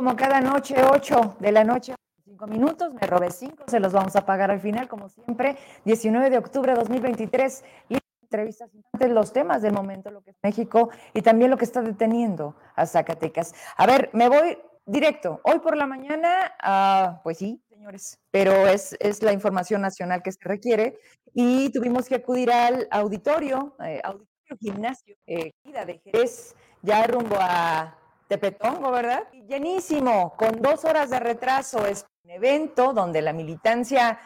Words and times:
como 0.00 0.16
cada 0.16 0.40
noche, 0.40 0.76
8 0.82 1.36
de 1.40 1.52
la 1.52 1.62
noche, 1.62 1.94
5 2.24 2.46
minutos, 2.46 2.94
me 2.94 3.06
robé 3.06 3.30
5, 3.30 3.64
se 3.66 3.80
los 3.80 3.92
vamos 3.92 4.16
a 4.16 4.24
pagar 4.24 4.50
al 4.50 4.58
final, 4.58 4.88
como 4.88 5.10
siempre, 5.10 5.58
19 5.84 6.30
de 6.30 6.38
octubre 6.38 6.72
de 6.72 6.78
2023. 6.78 7.62
Y 7.90 7.98
entrevistas 8.22 8.70
los 8.98 9.34
temas 9.34 9.60
del 9.60 9.74
momento, 9.74 10.10
lo 10.10 10.22
que 10.22 10.30
es 10.30 10.38
México 10.42 10.88
y 11.12 11.20
también 11.20 11.50
lo 11.50 11.58
que 11.58 11.66
está 11.66 11.82
deteniendo 11.82 12.56
a 12.76 12.86
Zacatecas. 12.86 13.54
A 13.76 13.84
ver, 13.84 14.08
me 14.14 14.30
voy 14.30 14.56
directo. 14.86 15.42
Hoy 15.44 15.58
por 15.58 15.76
la 15.76 15.84
mañana, 15.84 16.54
ah, 16.62 17.20
pues 17.22 17.36
sí, 17.36 17.62
señores, 17.68 18.18
pero 18.30 18.68
es, 18.68 18.96
es 19.00 19.22
la 19.22 19.34
información 19.34 19.82
nacional 19.82 20.22
que 20.22 20.32
se 20.32 20.40
requiere 20.40 20.98
y 21.34 21.70
tuvimos 21.72 22.08
que 22.08 22.14
acudir 22.14 22.50
al 22.50 22.88
auditorio, 22.90 23.76
eh, 23.84 24.00
auditorio 24.02 24.56
gimnasio, 24.58 25.14
eh, 25.26 25.52
de 25.62 26.00
Jerez, 26.02 26.56
ya 26.80 27.06
rumbo 27.06 27.36
a 27.38 27.99
Tepetongo, 28.30 28.92
¿verdad? 28.92 29.24
Llenísimo, 29.48 30.34
con 30.36 30.62
dos 30.62 30.84
horas 30.84 31.10
de 31.10 31.18
retraso. 31.18 31.84
Es 31.84 32.06
un 32.22 32.30
evento 32.30 32.92
donde 32.92 33.22
la 33.22 33.32
militancia 33.32 34.20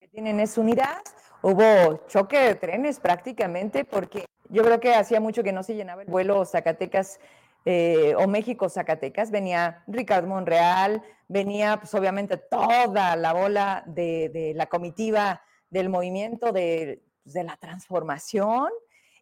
que 0.00 0.08
tienen 0.08 0.40
es 0.40 0.58
unidad. 0.58 0.98
Hubo 1.40 2.04
choque 2.08 2.36
de 2.36 2.56
trenes 2.56 2.98
prácticamente 2.98 3.84
porque 3.84 4.24
yo 4.48 4.64
creo 4.64 4.80
que 4.80 4.96
hacía 4.96 5.20
mucho 5.20 5.44
que 5.44 5.52
no 5.52 5.62
se 5.62 5.76
llenaba 5.76 6.02
el 6.02 6.08
vuelo 6.08 6.44
Zacatecas 6.44 7.20
eh, 7.64 8.16
o 8.18 8.26
México 8.26 8.68
Zacatecas. 8.68 9.30
Venía 9.30 9.84
Ricardo 9.86 10.26
Monreal, 10.26 11.00
venía 11.28 11.76
pues 11.78 11.94
obviamente 11.94 12.36
toda 12.36 13.14
la 13.14 13.32
bola 13.34 13.84
de, 13.86 14.52
la 14.56 14.66
comitiva 14.66 15.42
del 15.70 15.90
movimiento 15.90 16.50
de, 16.50 17.04
pues, 17.22 17.36
la 17.36 17.56
transformación. 17.56 18.70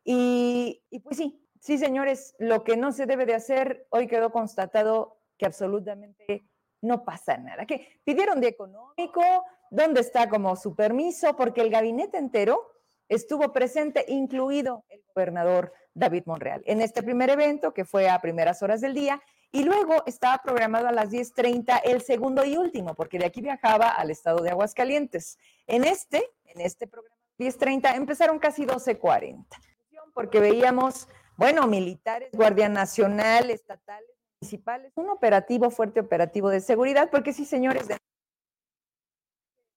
Y 0.04 0.80
pues 1.04 1.18
sí, 1.18 1.41
Sí, 1.62 1.78
señores, 1.78 2.34
lo 2.40 2.64
que 2.64 2.76
no 2.76 2.90
se 2.90 3.06
debe 3.06 3.24
de 3.24 3.36
hacer, 3.36 3.86
hoy 3.90 4.08
quedó 4.08 4.32
constatado 4.32 5.16
que 5.38 5.46
absolutamente 5.46 6.42
no 6.80 7.04
pasa 7.04 7.36
nada. 7.36 7.66
¿Qué? 7.66 8.00
¿Pidieron 8.02 8.40
de 8.40 8.48
económico? 8.48 9.22
¿Dónde 9.70 10.00
está 10.00 10.28
como 10.28 10.56
su 10.56 10.74
permiso? 10.74 11.36
Porque 11.36 11.60
el 11.60 11.70
gabinete 11.70 12.18
entero 12.18 12.68
estuvo 13.08 13.52
presente, 13.52 14.04
incluido 14.08 14.84
el 14.88 15.04
gobernador 15.14 15.72
David 15.94 16.24
Monreal, 16.26 16.64
en 16.66 16.80
este 16.80 17.00
primer 17.00 17.30
evento 17.30 17.72
que 17.72 17.84
fue 17.84 18.10
a 18.10 18.20
primeras 18.20 18.60
horas 18.64 18.80
del 18.80 18.94
día. 18.94 19.22
Y 19.52 19.62
luego 19.62 20.02
estaba 20.04 20.38
programado 20.38 20.88
a 20.88 20.92
las 20.92 21.12
10.30 21.12 21.82
el 21.84 22.02
segundo 22.02 22.44
y 22.44 22.56
último, 22.56 22.96
porque 22.96 23.20
de 23.20 23.26
aquí 23.26 23.40
viajaba 23.40 23.90
al 23.90 24.10
estado 24.10 24.42
de 24.42 24.50
Aguascalientes. 24.50 25.38
En 25.68 25.84
este, 25.84 26.28
en 26.46 26.60
este 26.60 26.88
programa 26.88 27.14
10.30 27.38 27.94
empezaron 27.94 28.40
casi 28.40 28.66
12.40, 28.66 29.44
porque 30.12 30.40
veíamos 30.40 31.06
bueno, 31.36 31.66
militares, 31.66 32.30
Guardia 32.32 32.68
Nacional, 32.68 33.50
estatales, 33.50 34.10
municipales, 34.40 34.92
un 34.96 35.10
operativo, 35.10 35.70
fuerte 35.70 36.00
operativo 36.00 36.50
de 36.50 36.60
seguridad, 36.60 37.10
porque 37.10 37.32
sí, 37.32 37.44
señores, 37.44 37.88
de 37.88 37.96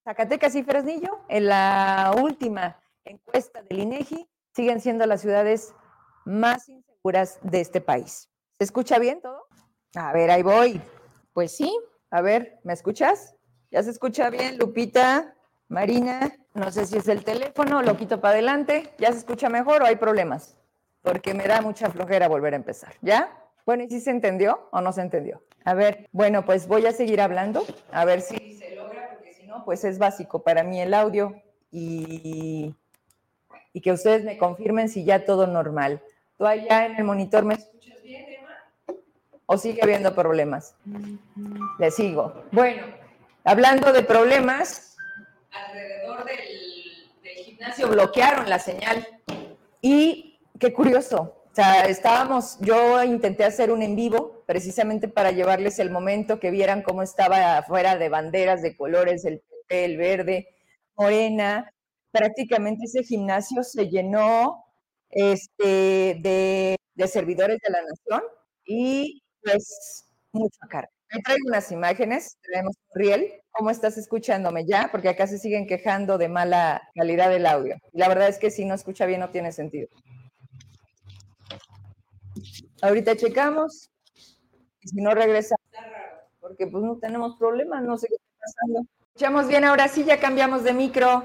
Zacatecas 0.04 0.54
y 0.54 0.62
Fresnillo, 0.62 1.20
en 1.28 1.46
la 1.46 2.14
última 2.20 2.80
encuesta 3.04 3.62
del 3.62 3.80
INEGI, 3.80 4.28
siguen 4.54 4.80
siendo 4.80 5.06
las 5.06 5.20
ciudades 5.20 5.74
más 6.24 6.68
inseguras 6.68 7.38
de 7.42 7.60
este 7.60 7.80
país. 7.80 8.30
¿Se 8.58 8.64
escucha 8.64 8.98
bien 8.98 9.20
todo? 9.20 9.46
A 9.94 10.12
ver, 10.12 10.30
ahí 10.30 10.42
voy. 10.42 10.80
Pues 11.32 11.56
sí, 11.56 11.76
a 12.10 12.20
ver, 12.20 12.60
¿me 12.64 12.72
escuchas? 12.72 13.34
¿Ya 13.70 13.82
se 13.82 13.90
escucha 13.90 14.30
bien, 14.30 14.58
Lupita? 14.58 15.34
Marina, 15.68 16.32
no 16.54 16.70
sé 16.70 16.86
si 16.86 16.96
es 16.96 17.08
el 17.08 17.24
teléfono, 17.24 17.82
lo 17.82 17.96
quito 17.96 18.20
para 18.20 18.34
adelante. 18.34 18.94
¿Ya 18.98 19.10
se 19.12 19.18
escucha 19.18 19.48
mejor 19.48 19.82
o 19.82 19.86
hay 19.86 19.96
problemas? 19.96 20.56
Porque 21.06 21.34
me 21.34 21.46
da 21.46 21.60
mucha 21.60 21.88
flojera 21.88 22.26
volver 22.26 22.52
a 22.54 22.56
empezar. 22.56 22.92
¿Ya? 23.00 23.32
Bueno, 23.64 23.84
¿y 23.84 23.88
si 23.88 24.00
se 24.00 24.10
entendió 24.10 24.68
o 24.72 24.80
no 24.80 24.92
se 24.92 25.02
entendió? 25.02 25.40
A 25.64 25.72
ver, 25.72 26.08
bueno, 26.10 26.44
pues 26.44 26.66
voy 26.66 26.84
a 26.86 26.92
seguir 26.92 27.20
hablando, 27.20 27.64
a 27.92 28.04
ver 28.04 28.20
si 28.20 28.58
se 28.58 28.74
logra, 28.74 29.10
porque 29.12 29.32
si 29.32 29.46
no, 29.46 29.64
pues 29.64 29.84
es 29.84 29.98
básico 29.98 30.42
para 30.42 30.64
mí 30.64 30.80
el 30.80 30.92
audio 30.94 31.40
y, 31.70 32.74
y 33.72 33.80
que 33.80 33.92
ustedes 33.92 34.24
me 34.24 34.36
confirmen 34.36 34.88
si 34.88 35.04
ya 35.04 35.24
todo 35.24 35.46
normal. 35.46 36.02
¿Tú 36.38 36.44
allá 36.44 36.86
en 36.86 36.96
el 36.96 37.04
monitor 37.04 37.44
me 37.44 37.54
escuchas 37.54 38.02
bien, 38.02 38.26
Emma? 38.28 38.98
¿O 39.46 39.56
sigue 39.58 39.84
habiendo 39.84 40.12
problemas? 40.12 40.74
Le 41.78 41.90
sigo. 41.92 42.42
Bueno, 42.50 42.82
hablando 43.44 43.92
de 43.92 44.02
problemas, 44.02 44.96
alrededor 45.52 46.24
del, 46.24 47.08
del 47.22 47.44
gimnasio 47.44 47.88
bloquearon 47.88 48.50
la 48.50 48.58
señal 48.58 49.06
y 49.80 50.35
qué 50.58 50.72
curioso. 50.72 51.42
O 51.50 51.54
sea, 51.54 51.86
estábamos, 51.86 52.58
yo 52.60 53.02
intenté 53.02 53.44
hacer 53.44 53.70
un 53.70 53.82
en 53.82 53.96
vivo 53.96 54.44
precisamente 54.46 55.08
para 55.08 55.30
llevarles 55.32 55.78
el 55.78 55.90
momento 55.90 56.38
que 56.38 56.50
vieran 56.50 56.82
cómo 56.82 57.02
estaba 57.02 57.58
afuera 57.58 57.96
de 57.96 58.08
banderas 58.10 58.62
de 58.62 58.76
colores, 58.76 59.24
el, 59.24 59.42
el 59.68 59.96
verde, 59.96 60.48
morena. 60.96 61.72
Prácticamente 62.12 62.84
ese 62.84 63.04
gimnasio 63.04 63.62
se 63.62 63.88
llenó 63.88 64.64
este, 65.10 66.18
de, 66.20 66.76
de 66.94 67.08
servidores 67.08 67.58
de 67.62 67.72
la 67.72 67.82
nación 67.82 68.22
y 68.66 69.22
pues 69.42 70.06
mucha 70.32 70.66
carga. 70.68 70.90
Me 71.12 71.22
traigo 71.22 71.48
unas 71.48 71.70
imágenes, 71.72 72.36
tenemos 72.42 72.74
un 72.90 73.00
riel. 73.00 73.32
¿Cómo 73.52 73.70
estás 73.70 73.96
escuchándome 73.96 74.66
ya? 74.66 74.88
Porque 74.92 75.08
acá 75.08 75.26
se 75.26 75.38
siguen 75.38 75.66
quejando 75.66 76.18
de 76.18 76.28
mala 76.28 76.82
calidad 76.94 77.30
del 77.30 77.46
audio. 77.46 77.76
La 77.92 78.08
verdad 78.08 78.28
es 78.28 78.38
que 78.38 78.50
si 78.50 78.64
no 78.64 78.74
escucha 78.74 79.06
bien 79.06 79.20
no 79.20 79.30
tiene 79.30 79.52
sentido. 79.52 79.88
Ahorita 82.82 83.16
checamos. 83.16 83.90
Si 84.80 85.00
no 85.00 85.14
regresa, 85.14 85.56
porque 86.40 86.66
pues 86.66 86.84
no 86.84 86.96
tenemos 86.98 87.36
problemas, 87.36 87.82
no 87.82 87.96
sé 87.96 88.06
qué 88.08 88.14
está 88.14 88.36
pasando. 88.38 88.88
Escuchamos 89.08 89.48
bien, 89.48 89.64
ahora 89.64 89.88
sí 89.88 90.04
ya 90.04 90.20
cambiamos 90.20 90.62
de 90.62 90.74
micro. 90.74 91.24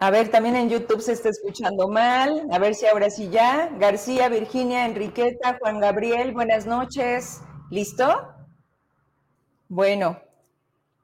A 0.00 0.10
ver, 0.10 0.30
también 0.30 0.56
en 0.56 0.68
YouTube 0.68 1.00
se 1.00 1.12
está 1.12 1.30
escuchando 1.30 1.88
mal. 1.88 2.46
A 2.50 2.58
ver 2.58 2.74
si 2.74 2.86
ahora 2.86 3.08
sí 3.08 3.30
ya. 3.30 3.70
García, 3.78 4.28
Virginia, 4.28 4.84
Enriqueta, 4.84 5.58
Juan 5.60 5.80
Gabriel, 5.80 6.32
buenas 6.32 6.66
noches. 6.66 7.40
¿Listo? 7.70 8.28
Bueno, 9.68 10.20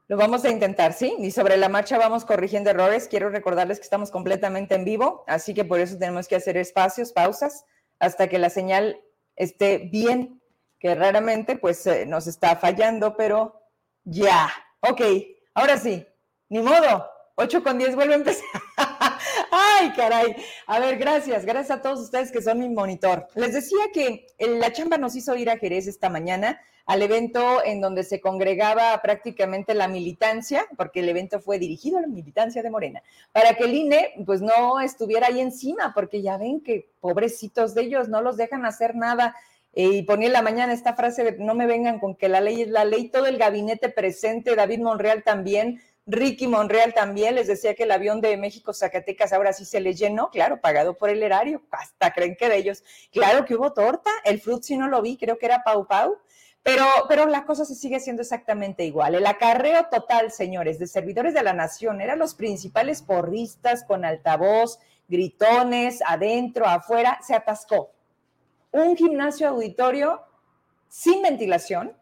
lo 0.09 0.17
vamos 0.17 0.45
a 0.45 0.51
intentar, 0.51 0.93
¿sí? 0.93 1.15
Y 1.19 1.31
sobre 1.31 1.57
la 1.57 1.69
marcha 1.69 1.97
vamos 1.97 2.25
corrigiendo 2.25 2.71
errores. 2.71 3.09
Quiero 3.09 3.31
recordarles 3.31 3.79
que 3.79 3.85
estamos 3.85 4.11
completamente 4.11 4.75
en 4.75 4.85
vivo, 4.85 5.25
así 5.29 5.55
que 5.55 5.65
por 5.65 5.81
eso 5.81 5.97
tenemos 5.97 6.29
que 6.29 6.37
hacer 6.37 6.59
espacios, 6.59 7.13
pausas 7.13 7.65
hasta 7.99 8.29
que 8.29 8.39
la 8.39 8.51
señal 8.51 9.01
esté 9.37 9.79
bien, 9.79 10.43
que 10.79 10.95
raramente 10.95 11.57
pues 11.57 11.87
eh, 11.87 12.07
nos 12.07 12.27
está 12.27 12.57
fallando, 12.57 13.17
pero 13.17 13.61
ya. 14.05 14.51
Ok, 14.81 15.01
ahora 15.55 15.77
sí, 15.77 16.07
ni 16.49 16.61
modo, 16.61 17.07
8 17.37 17.63
con 17.63 17.79
10 17.79 17.95
vuelve 17.95 18.15
a 18.15 18.17
empezar. 18.17 18.45
Ay, 19.51 19.93
caray. 19.93 20.35
A 20.67 20.81
ver, 20.81 20.99
gracias. 20.99 21.45
Gracias 21.45 21.79
a 21.79 21.83
todos 21.83 22.01
ustedes 22.01 22.33
que 22.33 22.43
son 22.43 22.59
mi 22.59 22.69
monitor. 22.69 23.29
Les 23.35 23.55
decía 23.55 23.87
que 23.93 24.27
la 24.39 24.73
chamba 24.73 24.99
nos 24.99 25.15
hizo 25.15 25.37
ir 25.37 25.49
a 25.49 25.57
Jerez 25.57 25.87
esta 25.87 26.09
mañana 26.11 26.61
al 26.89 27.03
evento 27.03 27.63
en 27.63 27.83
donde 27.83 28.03
se 28.03 28.19
congregaba 28.19 29.01
prácticamente 29.03 29.75
la 29.75 29.89
militancia, 29.89 30.67
porque 30.75 31.01
el 31.01 31.11
evento 31.11 31.39
fue 31.39 31.59
dirigido 31.59 31.99
a 31.99 32.01
la 32.01 32.07
militancia 32.07 32.63
de 32.63 32.71
Morena, 32.71 33.03
para 33.31 33.53
que 33.55 33.65
el 33.65 33.75
INE 33.75 34.15
pues 34.25 34.41
no 34.41 34.81
estuviera 34.81 35.27
ahí 35.27 35.39
encima, 35.41 35.93
porque 35.95 36.23
ya 36.23 36.39
ven 36.39 36.63
que 36.63 36.89
pobrecitos 37.01 37.75
de 37.75 37.83
ellos 37.83 38.09
no 38.09 38.23
los 38.23 38.39
dejan 38.39 38.65
hacer 38.65 38.97
nada. 38.97 39.37
Eh, 39.75 39.89
y 39.89 40.03
ponía 40.03 40.29
en 40.29 40.33
la 40.33 40.41
mañana 40.41 40.73
esta 40.73 40.95
frase 40.95 41.37
no 41.39 41.55
me 41.55 41.67
vengan 41.67 42.01
con 42.01 42.17
que 42.17 42.31
la 42.31 42.41
ley 42.41 42.63
es 42.63 42.69
la 42.69 42.87
ley, 42.87 43.11
todo 43.11 43.27
el 43.27 43.37
gabinete 43.37 43.91
presente, 43.91 44.57
David 44.57 44.81
Monreal 44.81 45.23
también, 45.23 45.83
Ricky 46.07 46.47
Monreal 46.47 46.95
también 46.95 47.35
les 47.35 47.49
decía 47.49 47.75
que 47.75 47.83
el 47.83 47.91
avión 47.91 48.23
de 48.23 48.35
México 48.39 48.73
Zacatecas 48.73 49.35
ahora 49.35 49.53
sí 49.53 49.67
se 49.67 49.79
les 49.79 49.99
llenó, 49.99 50.31
claro, 50.31 50.59
pagado 50.63 50.97
por 50.97 51.11
el 51.11 51.23
erario, 51.23 51.61
hasta 51.71 52.15
creen 52.15 52.35
que 52.35 52.49
de 52.49 52.57
ellos. 52.57 52.83
Claro 53.13 53.45
que 53.45 53.55
hubo 53.55 53.75
torta, 53.75 54.11
el 54.25 54.41
fruit 54.41 54.63
si 54.63 54.79
no 54.79 54.89
lo 54.89 55.03
vi, 55.03 55.19
creo 55.19 55.37
que 55.37 55.45
era 55.45 55.63
Pau 55.63 55.87
Pau, 55.87 56.17
pero, 56.69 56.85
pero 57.09 57.25
la 57.25 57.47
cosa 57.47 57.65
se 57.65 57.75
sigue 57.75 57.99
siendo 57.99 58.21
exactamente 58.21 58.85
igual. 58.85 59.15
El 59.15 59.25
acarreo 59.25 59.87
total, 59.91 60.31
señores, 60.31 60.79
de 60.79 60.87
servidores 60.87 61.33
de 61.33 61.43
la 61.43 61.55
nación, 61.55 62.03
eran 62.03 62.19
los 62.19 62.35
principales 62.35 63.01
porristas 63.01 63.85
con 63.85 64.05
altavoz, 64.05 64.79
gritones, 65.09 66.03
adentro, 66.07 66.67
afuera, 66.67 67.21
se 67.23 67.35
atascó. 67.35 67.91
Un 68.71 68.99
gimnasio 68.99 69.49
auditorio 69.49 70.21
sin 70.89 71.23
ventilación, 71.23 71.97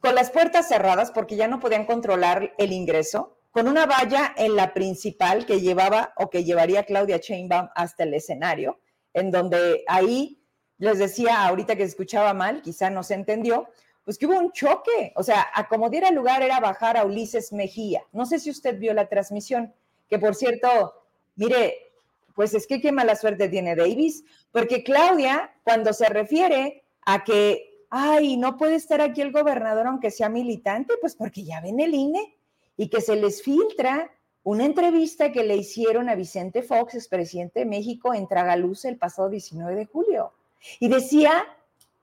con 0.00 0.16
las 0.16 0.32
puertas 0.32 0.66
cerradas 0.66 1.12
porque 1.12 1.36
ya 1.36 1.46
no 1.46 1.60
podían 1.60 1.86
controlar 1.86 2.54
el 2.58 2.72
ingreso, 2.72 3.38
con 3.52 3.68
una 3.68 3.86
valla 3.86 4.34
en 4.36 4.56
la 4.56 4.74
principal 4.74 5.46
que 5.46 5.60
llevaba 5.60 6.12
o 6.16 6.28
que 6.28 6.42
llevaría 6.42 6.82
Claudia 6.82 7.20
Chainbaum 7.20 7.68
hasta 7.76 8.02
el 8.02 8.14
escenario, 8.14 8.80
en 9.14 9.30
donde 9.30 9.84
ahí 9.86 10.37
les 10.78 10.98
decía 10.98 11.46
ahorita 11.46 11.76
que 11.76 11.82
se 11.82 11.90
escuchaba 11.90 12.34
mal, 12.34 12.62
quizá 12.62 12.90
no 12.90 13.02
se 13.02 13.14
entendió, 13.14 13.68
pues 14.04 14.16
que 14.16 14.26
hubo 14.26 14.38
un 14.38 14.52
choque, 14.52 15.12
o 15.16 15.22
sea, 15.22 15.46
acomodar 15.54 16.04
el 16.04 16.14
lugar 16.14 16.42
era 16.42 16.60
bajar 16.60 16.96
a 16.96 17.04
Ulises 17.04 17.52
Mejía. 17.52 18.02
No 18.12 18.24
sé 18.24 18.38
si 18.38 18.50
usted 18.50 18.78
vio 18.78 18.94
la 18.94 19.08
transmisión, 19.08 19.72
que 20.08 20.18
por 20.18 20.34
cierto, 20.34 20.94
mire, 21.36 21.92
pues 22.34 22.54
es 22.54 22.66
que 22.66 22.80
qué 22.80 22.92
mala 22.92 23.16
suerte 23.16 23.48
tiene 23.48 23.76
Davis, 23.76 24.24
porque 24.50 24.82
Claudia, 24.82 25.52
cuando 25.64 25.92
se 25.92 26.08
refiere 26.08 26.84
a 27.04 27.22
que 27.24 27.68
ay, 27.90 28.36
no 28.36 28.56
puede 28.56 28.74
estar 28.74 29.00
aquí 29.00 29.20
el 29.20 29.32
gobernador 29.32 29.86
aunque 29.86 30.10
sea 30.10 30.28
militante, 30.28 30.94
pues 31.00 31.14
porque 31.14 31.44
ya 31.44 31.60
ven 31.60 31.80
el 31.80 31.94
INE 31.94 32.36
y 32.76 32.88
que 32.88 33.00
se 33.00 33.16
les 33.16 33.42
filtra 33.42 34.10
una 34.44 34.64
entrevista 34.64 35.32
que 35.32 35.44
le 35.44 35.56
hicieron 35.56 36.08
a 36.08 36.14
Vicente 36.14 36.62
Fox, 36.62 36.94
expresidente 36.94 37.60
de 37.60 37.66
México, 37.66 38.14
en 38.14 38.26
Tragaluz 38.26 38.84
el 38.84 38.96
pasado 38.96 39.28
19 39.28 39.74
de 39.74 39.86
julio. 39.86 40.32
Y 40.80 40.88
decía 40.88 41.44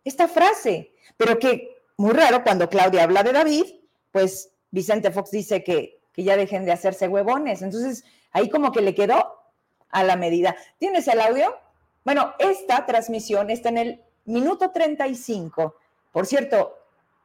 esta 0.03 0.27
frase, 0.27 0.93
pero 1.17 1.39
que 1.39 1.75
muy 1.97 2.11
raro 2.13 2.43
cuando 2.43 2.69
Claudia 2.69 3.03
habla 3.03 3.23
de 3.23 3.33
David, 3.33 3.65
pues 4.11 4.51
Vicente 4.71 5.11
Fox 5.11 5.31
dice 5.31 5.63
que, 5.63 5.99
que 6.13 6.23
ya 6.23 6.37
dejen 6.37 6.65
de 6.65 6.71
hacerse 6.71 7.07
huevones. 7.07 7.61
Entonces, 7.61 8.03
ahí 8.31 8.49
como 8.49 8.71
que 8.71 8.81
le 8.81 8.95
quedó 8.95 9.35
a 9.89 10.03
la 10.03 10.15
medida. 10.15 10.55
¿Tienes 10.77 11.07
el 11.07 11.21
audio? 11.21 11.55
Bueno, 12.03 12.33
esta 12.39 12.85
transmisión 12.85 13.49
está 13.49 13.69
en 13.69 13.77
el 13.77 14.01
minuto 14.25 14.71
35. 14.71 15.75
Por 16.11 16.25
cierto, 16.25 16.77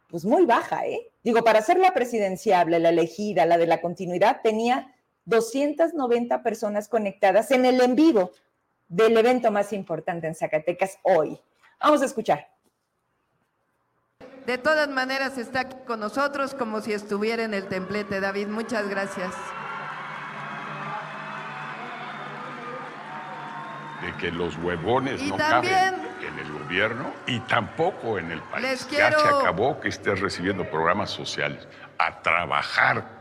pues 0.08 0.24
muy 0.24 0.46
baja, 0.46 0.86
¿eh? 0.86 1.10
Digo, 1.22 1.42
para 1.42 1.62
ser 1.62 1.78
la 1.78 1.92
presidenciable, 1.92 2.78
la 2.78 2.88
elegida, 2.88 3.44
la 3.46 3.58
de 3.58 3.66
la 3.66 3.80
continuidad, 3.80 4.40
tenía 4.42 4.94
290 5.26 6.42
personas 6.42 6.88
conectadas 6.88 7.50
en 7.50 7.66
el 7.66 7.80
en 7.80 7.94
vivo 7.94 8.32
del 8.90 9.16
evento 9.16 9.50
más 9.50 9.72
importante 9.72 10.26
en 10.26 10.34
Zacatecas 10.34 10.98
hoy. 11.02 11.40
Vamos 11.80 12.02
a 12.02 12.04
escuchar. 12.04 12.50
De 14.46 14.58
todas 14.58 14.88
maneras 14.88 15.38
está 15.38 15.60
aquí 15.60 15.76
con 15.86 16.00
nosotros 16.00 16.54
como 16.54 16.80
si 16.80 16.92
estuviera 16.92 17.44
en 17.44 17.54
el 17.54 17.68
templete. 17.68 18.20
David, 18.20 18.48
muchas 18.48 18.88
gracias. 18.88 19.32
De 24.02 24.16
que 24.16 24.32
los 24.32 24.56
huevones 24.58 25.22
no 25.22 25.36
caben 25.36 25.94
en 26.26 26.38
el 26.38 26.52
gobierno 26.52 27.12
y 27.26 27.38
tampoco 27.40 28.18
en 28.18 28.32
el 28.32 28.42
país. 28.42 28.62
Les 28.62 28.90
Ya 28.90 29.12
se 29.12 29.28
acabó 29.28 29.78
que 29.78 29.88
estés 29.88 30.18
recibiendo 30.20 30.68
programas 30.68 31.10
sociales. 31.10 31.68
A 31.98 32.22
trabajar 32.22 33.19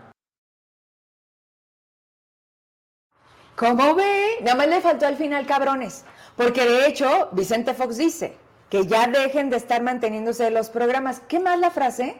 ¿Cómo 3.59 3.93
ve? 3.93 4.37
Nada 4.39 4.55
más 4.55 4.67
le 4.69 4.79
faltó 4.79 5.05
al 5.05 5.17
final, 5.17 5.45
cabrones. 5.45 6.05
Porque 6.37 6.63
de 6.63 6.87
hecho, 6.87 7.27
Vicente 7.33 7.73
Fox 7.73 7.97
dice 7.97 8.33
que 8.69 8.87
ya 8.87 9.05
dejen 9.05 9.49
de 9.49 9.57
estar 9.57 9.83
manteniéndose 9.83 10.49
los 10.49 10.69
programas. 10.69 11.19
¿Qué 11.27 11.41
más 11.41 11.59
la 11.59 11.69
frase? 11.69 12.15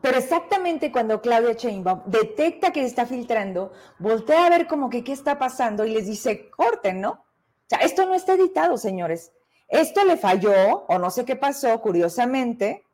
Pero 0.00 0.16
exactamente 0.16 0.90
cuando 0.90 1.20
Claudia 1.20 1.52
Sheinbaum 1.52 2.04
detecta 2.06 2.72
que 2.72 2.86
está 2.86 3.04
filtrando, 3.04 3.74
voltea 3.98 4.46
a 4.46 4.48
ver 4.48 4.66
como 4.66 4.88
que 4.88 5.04
qué 5.04 5.12
está 5.12 5.38
pasando 5.38 5.84
y 5.84 5.90
les 5.90 6.06
dice, 6.06 6.48
corten, 6.48 7.02
¿no? 7.02 7.10
O 7.10 7.24
sea, 7.66 7.80
esto 7.80 8.06
no 8.06 8.14
está 8.14 8.32
editado, 8.32 8.78
señores. 8.78 9.30
Esto 9.68 10.06
le 10.06 10.16
falló, 10.16 10.86
o 10.88 10.98
no 10.98 11.10
sé 11.10 11.26
qué 11.26 11.36
pasó, 11.36 11.82
curiosamente, 11.82 12.86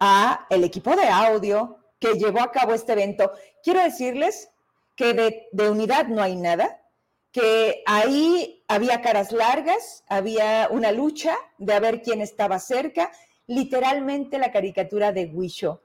a 0.00 0.46
el 0.48 0.64
equipo 0.64 0.96
de 0.96 1.06
audio 1.06 1.80
que 1.98 2.14
llevó 2.14 2.40
a 2.40 2.50
cabo 2.50 2.72
este 2.72 2.92
evento. 2.92 3.30
Quiero 3.62 3.82
decirles 3.82 4.50
que 4.96 5.46
de 5.52 5.68
unidad 5.68 6.06
no 6.06 6.22
hay 6.22 6.36
nada, 6.36 6.80
que 7.34 7.82
ahí 7.84 8.62
había 8.68 9.02
caras 9.02 9.32
largas, 9.32 10.04
había 10.08 10.68
una 10.70 10.92
lucha 10.92 11.34
de 11.58 11.74
a 11.74 11.80
ver 11.80 12.00
quién 12.00 12.20
estaba 12.20 12.60
cerca, 12.60 13.10
literalmente 13.48 14.38
la 14.38 14.52
caricatura 14.52 15.10
de 15.10 15.26
Wisho 15.26 15.82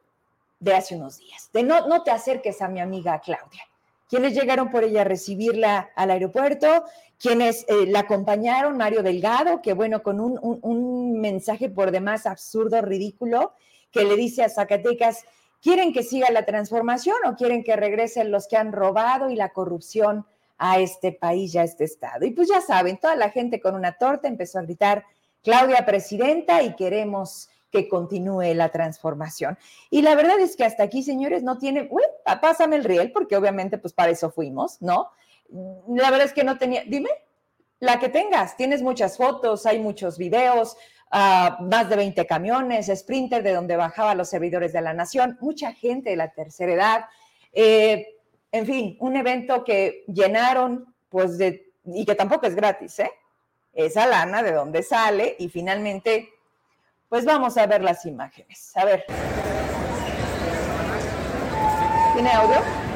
de 0.60 0.76
hace 0.76 0.96
unos 0.96 1.18
días, 1.18 1.50
de 1.52 1.64
no, 1.64 1.88
no 1.88 2.04
te 2.04 2.12
acerques 2.12 2.62
a 2.62 2.68
mi 2.68 2.80
amiga 2.80 3.20
Claudia. 3.20 3.64
Quienes 4.08 4.36
llegaron 4.36 4.70
por 4.70 4.84
ella 4.84 5.02
a 5.02 5.06
recibirla 5.06 5.90
al 5.96 6.12
aeropuerto, 6.12 6.84
quienes 7.18 7.66
eh, 7.68 7.88
la 7.88 8.02
acompañaron, 8.02 8.78
Mario 8.78 9.02
Delgado, 9.02 9.62
que 9.64 9.74
bueno, 9.74 10.04
con 10.04 10.20
un, 10.20 10.38
un- 10.44 10.60
un 10.62 11.20
mensaje 11.20 11.68
por 11.70 11.90
demás 11.90 12.28
absurdo, 12.28 12.80
ridículo, 12.84 13.54
que 13.92 14.04
le 14.04 14.16
dice 14.16 14.44
a 14.44 14.50
Zacatecas, 14.50 15.26
¿quieren 15.64 15.94
que 15.94 16.04
siga 16.04 16.30
la 16.30 16.46
transformación 16.46 17.18
o 17.26 17.36
quieren 17.36 17.64
que 17.64 17.76
regresen 17.76 18.30
los 18.30 18.48
que 18.48 18.58
han 18.58 18.72
robado 18.72 19.32
y 19.32 19.36
la 19.36 19.50
corrupción 19.50 20.28
a 20.60 20.80
este 20.80 21.12
país 21.12 21.56
y 21.56 21.58
a 21.58 21.64
este 21.64 21.86
estado? 21.86 22.26
Y 22.26 22.32
pues 22.32 22.48
ya 22.50 22.62
saben, 22.62 22.98
toda 22.98 23.16
la 23.16 23.32
gente 23.32 23.60
con 23.60 23.74
una 23.76 23.94
torta 23.94 24.28
empezó 24.28 24.60
a 24.60 24.62
gritar, 24.62 25.04
Claudia 25.42 25.86
presidenta 25.86 26.62
y 26.62 26.76
queremos 26.76 27.50
que 27.72 27.88
continúe 27.88 28.54
la 28.56 28.70
transformación. 28.70 29.58
Y 29.90 30.02
la 30.02 30.16
verdad 30.16 30.40
es 30.40 30.56
que 30.56 30.66
hasta 30.66 30.84
aquí, 30.84 31.02
señores, 31.04 31.44
no 31.44 31.58
tiene, 31.58 31.90
pa- 32.26 32.42
pásame 32.42 32.76
el 32.76 32.84
riel, 32.84 33.12
porque 33.12 33.38
obviamente 33.38 33.78
pues 33.78 33.94
para 33.94 34.12
eso 34.12 34.32
fuimos, 34.32 34.82
¿no? 34.82 35.10
La 35.88 36.12
verdad 36.12 36.28
es 36.28 36.34
que 36.34 36.44
no 36.44 36.58
tenía, 36.58 36.84
dime, 36.86 37.10
la 37.80 38.00
que 38.00 38.10
tengas, 38.10 38.58
tienes 38.58 38.82
muchas 38.82 39.18
fotos, 39.18 39.66
hay 39.66 39.80
muchos 39.80 40.18
videos, 40.18 40.76
ah, 41.12 41.58
más 41.62 41.90
de 41.90 41.96
20 41.96 42.26
camiones, 42.28 42.88
Sprinter 42.94 43.42
de 43.44 43.54
donde 43.54 43.76
bajaba 43.78 44.16
los 44.16 44.30
servidores 44.30 44.74
de 44.74 44.82
la 44.82 44.94
nación, 44.94 45.38
mucha 45.40 45.72
gente 45.74 46.10
de 46.10 46.16
la 46.18 46.34
tercera 46.34 46.74
edad, 46.74 47.06
eh, 47.54 48.19
en 48.52 48.66
fin, 48.66 48.98
un 49.00 49.16
evento 49.16 49.64
que 49.64 50.04
llenaron, 50.08 50.94
pues, 51.10 51.38
de, 51.38 51.72
y 51.86 52.06
que 52.06 52.16
tampoco 52.16 52.48
es 52.48 52.56
gratis, 52.56 53.00
¿eh? 53.00 53.12
Esa 53.74 54.08
lana 54.08 54.42
de 54.42 54.52
dónde 54.52 54.84
sale 54.84 55.36
y 55.40 55.50
finalmente, 55.50 56.30
pues 57.08 57.26
vamos 57.26 57.58
a 57.58 57.68
ver 57.68 57.84
las 57.84 58.06
imágenes. 58.06 58.76
A 58.76 58.86
ver. 58.86 59.06
¿Tiene 62.14 62.32
audio? 62.32 62.89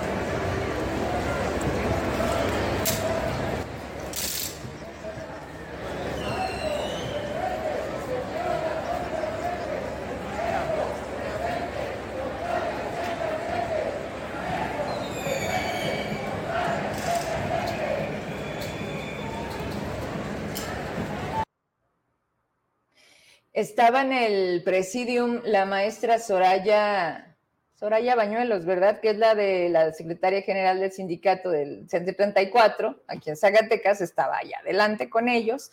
Estaba 23.54 24.02
en 24.02 24.14
el 24.14 24.64
presidium 24.64 25.42
la 25.44 25.66
maestra 25.66 26.18
Soraya, 26.18 27.36
Soraya 27.76 28.16
Bañuelos, 28.16 28.66
¿verdad? 28.66 29.00
Que 29.00 29.12
es 29.12 29.18
la 29.18 29.36
de 29.36 29.70
la 29.70 29.94
secretaria 29.94 30.42
general 30.42 30.80
del 30.80 30.92
sindicato 30.92 31.52
del 31.52 31.88
Centro 31.88 32.16
34, 32.16 33.04
aquí 33.08 33.30
en 33.30 33.38
Zacatecas, 33.38 34.02
estaba 34.02 34.38
allá 34.38 34.58
adelante 34.60 35.08
con 35.08 35.30
ellos. 35.30 35.72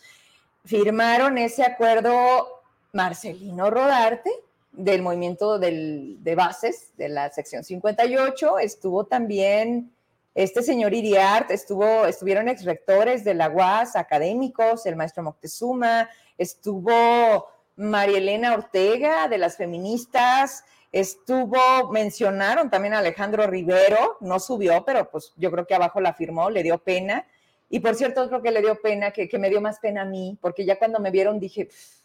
Firmaron 0.63 1.39
ese 1.39 1.63
acuerdo 1.63 2.61
Marcelino 2.93 3.71
Rodarte 3.71 4.29
del 4.73 5.01
movimiento 5.01 5.57
del- 5.57 6.23
de 6.23 6.35
bases 6.35 6.95
de 6.97 7.09
la 7.09 7.31
sección 7.31 7.63
58, 7.63 8.59
estuvo 8.59 9.05
también 9.05 9.91
este 10.35 10.61
señor 10.61 10.93
Iriart, 10.93 11.49
estuvo, 11.49 12.05
estuvieron 12.05 12.47
exrectores 12.47 13.23
de 13.23 13.33
la 13.33 13.49
UAS, 13.49 13.95
académicos, 13.95 14.85
el 14.85 14.95
maestro 14.95 15.23
Moctezuma, 15.23 16.09
estuvo 16.37 17.47
María 17.81 18.19
Elena 18.19 18.53
Ortega 18.53 19.27
de 19.27 19.37
las 19.37 19.57
feministas, 19.57 20.63
estuvo, 20.91 21.91
mencionaron 21.91 22.69
también 22.69 22.93
a 22.93 22.99
Alejandro 22.99 23.47
Rivero, 23.47 24.17
no 24.21 24.39
subió, 24.39 24.85
pero 24.85 25.09
pues 25.09 25.33
yo 25.35 25.49
creo 25.51 25.65
que 25.65 25.73
abajo 25.73 25.99
la 25.99 26.13
firmó, 26.13 26.49
le 26.49 26.63
dio 26.63 26.77
pena. 26.77 27.25
Y 27.69 27.79
por 27.79 27.95
cierto, 27.95 28.27
creo 28.27 28.41
que 28.41 28.51
le 28.51 28.61
dio 28.61 28.79
pena, 28.81 29.11
que, 29.11 29.27
que 29.27 29.39
me 29.39 29.49
dio 29.49 29.61
más 29.61 29.79
pena 29.79 30.03
a 30.03 30.05
mí, 30.05 30.37
porque 30.41 30.63
ya 30.63 30.77
cuando 30.77 30.99
me 30.99 31.09
vieron 31.09 31.39
dije, 31.39 31.65
"Pff, 31.65 32.01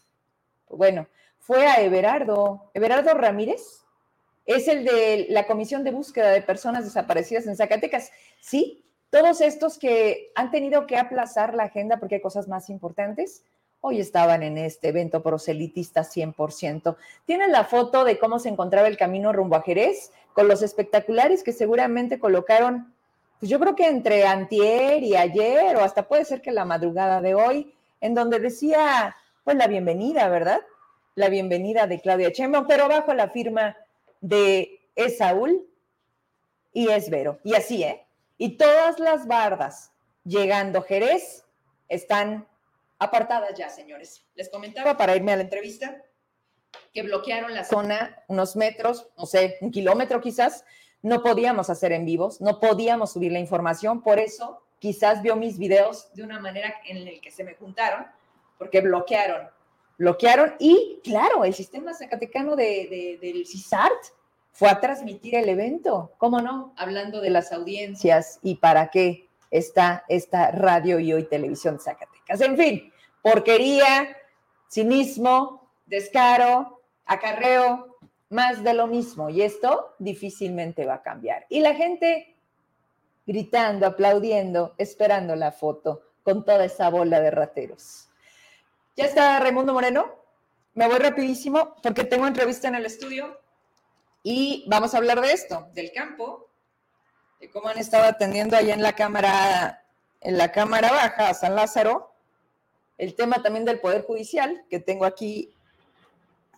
bueno, 0.69 1.07
fue 1.37 1.67
a 1.67 1.81
Everardo, 1.81 2.71
Everardo 2.73 3.13
Ramírez, 3.13 3.83
es 4.45 4.67
el 4.67 4.83
de 4.83 5.27
la 5.29 5.45
Comisión 5.45 5.83
de 5.83 5.91
Búsqueda 5.91 6.31
de 6.31 6.41
Personas 6.41 6.85
Desaparecidas 6.85 7.45
en 7.47 7.55
Zacatecas. 7.55 8.11
Sí, 8.39 8.83
todos 9.09 9.41
estos 9.41 9.77
que 9.77 10.31
han 10.35 10.51
tenido 10.51 10.87
que 10.87 10.97
aplazar 10.97 11.53
la 11.53 11.63
agenda 11.63 11.97
porque 11.99 12.15
hay 12.15 12.21
cosas 12.21 12.47
más 12.47 12.69
importantes, 12.69 13.43
hoy 13.81 13.99
estaban 13.99 14.43
en 14.43 14.57
este 14.57 14.89
evento 14.89 15.21
proselitista 15.21 16.01
100%. 16.01 16.95
Tienen 17.25 17.51
la 17.51 17.63
foto 17.63 18.03
de 18.03 18.17
cómo 18.17 18.39
se 18.39 18.49
encontraba 18.49 18.87
el 18.87 18.97
camino 18.97 19.33
rumbo 19.33 19.55
a 19.55 19.61
Jerez 19.61 20.11
con 20.33 20.47
los 20.47 20.61
espectaculares 20.61 21.43
que 21.43 21.53
seguramente 21.53 22.19
colocaron, 22.19 22.93
pues 23.39 23.49
yo 23.49 23.59
creo 23.59 23.75
que 23.75 23.87
entre 23.87 24.25
antier 24.25 25.03
y 25.03 25.15
ayer, 25.15 25.75
o 25.75 25.81
hasta 25.81 26.07
puede 26.07 26.25
ser 26.25 26.41
que 26.41 26.51
la 26.51 26.65
madrugada 26.65 27.21
de 27.21 27.35
hoy, 27.35 27.73
en 28.01 28.13
donde 28.13 28.39
decía, 28.39 29.15
pues 29.43 29.57
la 29.57 29.67
bienvenida, 29.67 30.27
¿verdad? 30.29 30.61
La 31.15 31.29
bienvenida 31.29 31.87
de 31.87 31.99
Claudia 31.99 32.29
Sheinbaum, 32.29 32.67
pero 32.67 32.87
bajo 32.87 33.13
la 33.13 33.29
firma 33.29 33.75
de 34.21 34.81
es 34.95 35.17
Saúl 35.17 35.65
y 36.73 36.89
es 36.89 37.09
Vero. 37.09 37.39
Y 37.43 37.55
así, 37.55 37.83
¿eh? 37.83 38.05
Y 38.37 38.57
todas 38.57 38.99
las 38.99 39.25
bardas 39.27 39.91
llegando 40.23 40.81
Jerez 40.81 41.45
están 41.87 42.47
apartadas 42.99 43.57
ya, 43.57 43.69
señores. 43.69 44.25
Les 44.35 44.49
comentaba 44.49 44.97
para 44.97 45.15
irme 45.15 45.33
a 45.33 45.37
la 45.37 45.43
entrevista 45.43 46.03
que 46.93 47.03
bloquearon 47.03 47.53
la 47.53 47.63
zona 47.63 48.23
unos 48.27 48.55
metros, 48.55 49.07
no 49.17 49.25
sé, 49.25 49.57
un 49.61 49.71
kilómetro 49.71 50.21
quizás. 50.21 50.65
No 51.01 51.21
podíamos 51.21 51.69
hacer 51.69 51.91
en 51.91 52.05
vivos, 52.05 52.41
no 52.41 52.59
podíamos 52.59 53.13
subir 53.13 53.31
la 53.31 53.39
información, 53.39 54.01
por 54.01 54.19
eso 54.19 54.63
quizás 54.79 55.21
vio 55.21 55.35
mis 55.35 55.57
videos 55.57 56.11
de 56.13 56.23
una 56.23 56.39
manera 56.39 56.73
en 56.87 57.05
la 57.05 57.11
que 57.21 57.31
se 57.31 57.43
me 57.43 57.53
juntaron, 57.53 58.07
porque 58.57 58.81
bloquearon 58.81 59.49
bloquearon 59.97 60.55
y, 60.59 60.99
claro, 61.03 61.43
el 61.43 61.53
sistema 61.53 61.93
zacatecano 61.93 62.55
de, 62.55 63.17
del 63.21 63.45
CISART 63.45 64.13
fue 64.51 64.69
a 64.69 64.79
transmitir 64.79 65.35
el 65.35 65.49
evento, 65.49 66.13
¿cómo 66.17 66.41
no? 66.41 66.73
Hablando 66.77 67.21
de 67.21 67.29
las 67.29 67.51
audiencias 67.51 68.39
y 68.41 68.55
para 68.55 68.89
qué 68.89 69.29
está 69.51 70.03
esta 70.07 70.51
radio 70.51 70.99
y 70.99 71.13
hoy 71.13 71.23
televisión 71.23 71.79
Zacatecas. 71.79 72.16
En 72.29 72.57
fin, 72.57 72.93
porquería, 73.21 74.17
cinismo, 74.69 75.71
descaro, 75.85 76.81
acarreo, 77.05 77.97
más 78.29 78.63
de 78.63 78.73
lo 78.73 78.87
mismo. 78.87 79.29
Y 79.29 79.41
esto 79.41 79.95
difícilmente 79.99 80.85
va 80.85 80.95
a 80.95 81.01
cambiar. 81.01 81.45
Y 81.49 81.61
la 81.61 81.73
gente 81.75 82.35
gritando, 83.25 83.85
aplaudiendo, 83.85 84.73
esperando 84.77 85.35
la 85.35 85.51
foto 85.51 86.01
con 86.23 86.45
toda 86.45 86.65
esa 86.65 86.89
bola 86.89 87.19
de 87.19 87.31
rateros. 87.31 88.09
Ya 88.95 89.05
está 89.05 89.39
Raimundo 89.39 89.73
Moreno. 89.73 90.15
Me 90.73 90.87
voy 90.87 90.99
rapidísimo 90.99 91.75
porque 91.81 92.03
tengo 92.03 92.27
entrevista 92.27 92.67
en 92.67 92.75
el 92.75 92.85
estudio 92.85 93.39
y 94.23 94.65
vamos 94.67 94.93
a 94.93 94.97
hablar 94.97 95.21
de 95.21 95.31
esto, 95.31 95.69
del 95.73 95.91
campo, 95.91 96.49
de 97.39 97.49
cómo 97.49 97.69
han 97.69 97.77
estado 97.77 98.05
atendiendo 98.05 98.55
allá 98.55 98.73
en 98.73 98.83
la 98.83 98.93
cámara, 98.93 99.85
en 100.21 100.37
la 100.37 100.51
cámara 100.51 100.91
baja 100.91 101.33
San 101.33 101.55
Lázaro, 101.55 102.06
el 102.97 103.15
tema 103.15 103.41
también 103.41 103.65
del 103.65 103.79
Poder 103.79 104.03
Judicial, 104.03 104.65
que 104.69 104.79
tengo 104.79 105.05
aquí 105.05 105.53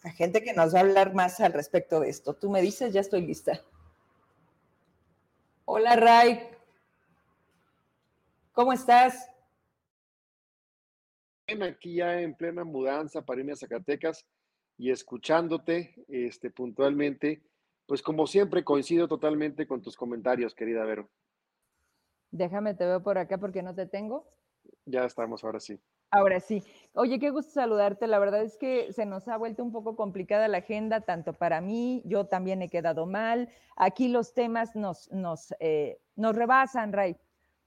a 0.03 0.09
gente 0.11 0.41
que 0.41 0.53
nos 0.53 0.73
va 0.73 0.79
a 0.79 0.81
hablar 0.81 1.13
más 1.13 1.39
al 1.41 1.53
respecto 1.53 1.99
de 1.99 2.09
esto. 2.09 2.33
Tú 2.33 2.49
me 2.49 2.61
dices, 2.61 2.93
ya 2.93 3.01
estoy 3.01 3.21
lista. 3.21 3.61
Hola, 5.65 5.95
Ray. 5.95 6.47
¿Cómo 8.53 8.73
estás? 8.73 9.29
Aquí 11.61 11.95
ya 11.95 12.21
en 12.21 12.35
plena 12.35 12.63
mudanza 12.63 13.21
para 13.23 13.39
irme 13.41 13.53
a 13.53 13.55
Zacatecas 13.55 14.25
y 14.77 14.91
escuchándote 14.91 15.93
este, 16.07 16.49
puntualmente, 16.51 17.41
pues 17.85 18.01
como 18.01 18.27
siempre 18.27 18.63
coincido 18.63 19.07
totalmente 19.07 19.67
con 19.67 19.81
tus 19.81 19.97
comentarios, 19.97 20.53
querida 20.53 20.85
Vero. 20.85 21.09
Déjame, 22.31 22.75
te 22.75 22.85
veo 22.85 23.01
por 23.01 23.17
acá 23.17 23.37
porque 23.37 23.63
no 23.63 23.73
te 23.73 23.87
tengo. 23.87 24.27
Ya 24.85 25.03
estamos, 25.05 25.43
ahora 25.43 25.59
sí. 25.59 25.79
Ahora 26.11 26.39
sí. 26.39 26.63
Oye, 26.93 27.19
qué 27.19 27.29
gusto 27.29 27.51
saludarte. 27.51 28.07
La 28.07 28.19
verdad 28.19 28.41
es 28.41 28.57
que 28.57 28.91
se 28.93 29.05
nos 29.05 29.27
ha 29.27 29.37
vuelto 29.37 29.63
un 29.63 29.71
poco 29.71 29.95
complicada 29.95 30.47
la 30.47 30.59
agenda, 30.59 31.01
tanto 31.01 31.33
para 31.33 31.61
mí, 31.61 32.01
yo 32.05 32.25
también 32.25 32.61
he 32.61 32.69
quedado 32.69 33.05
mal. 33.05 33.49
Aquí 33.75 34.07
los 34.07 34.33
temas 34.33 34.75
nos, 34.75 35.11
nos, 35.11 35.53
eh, 35.59 35.99
nos 36.15 36.35
rebasan, 36.35 36.93
Ray. 36.93 37.15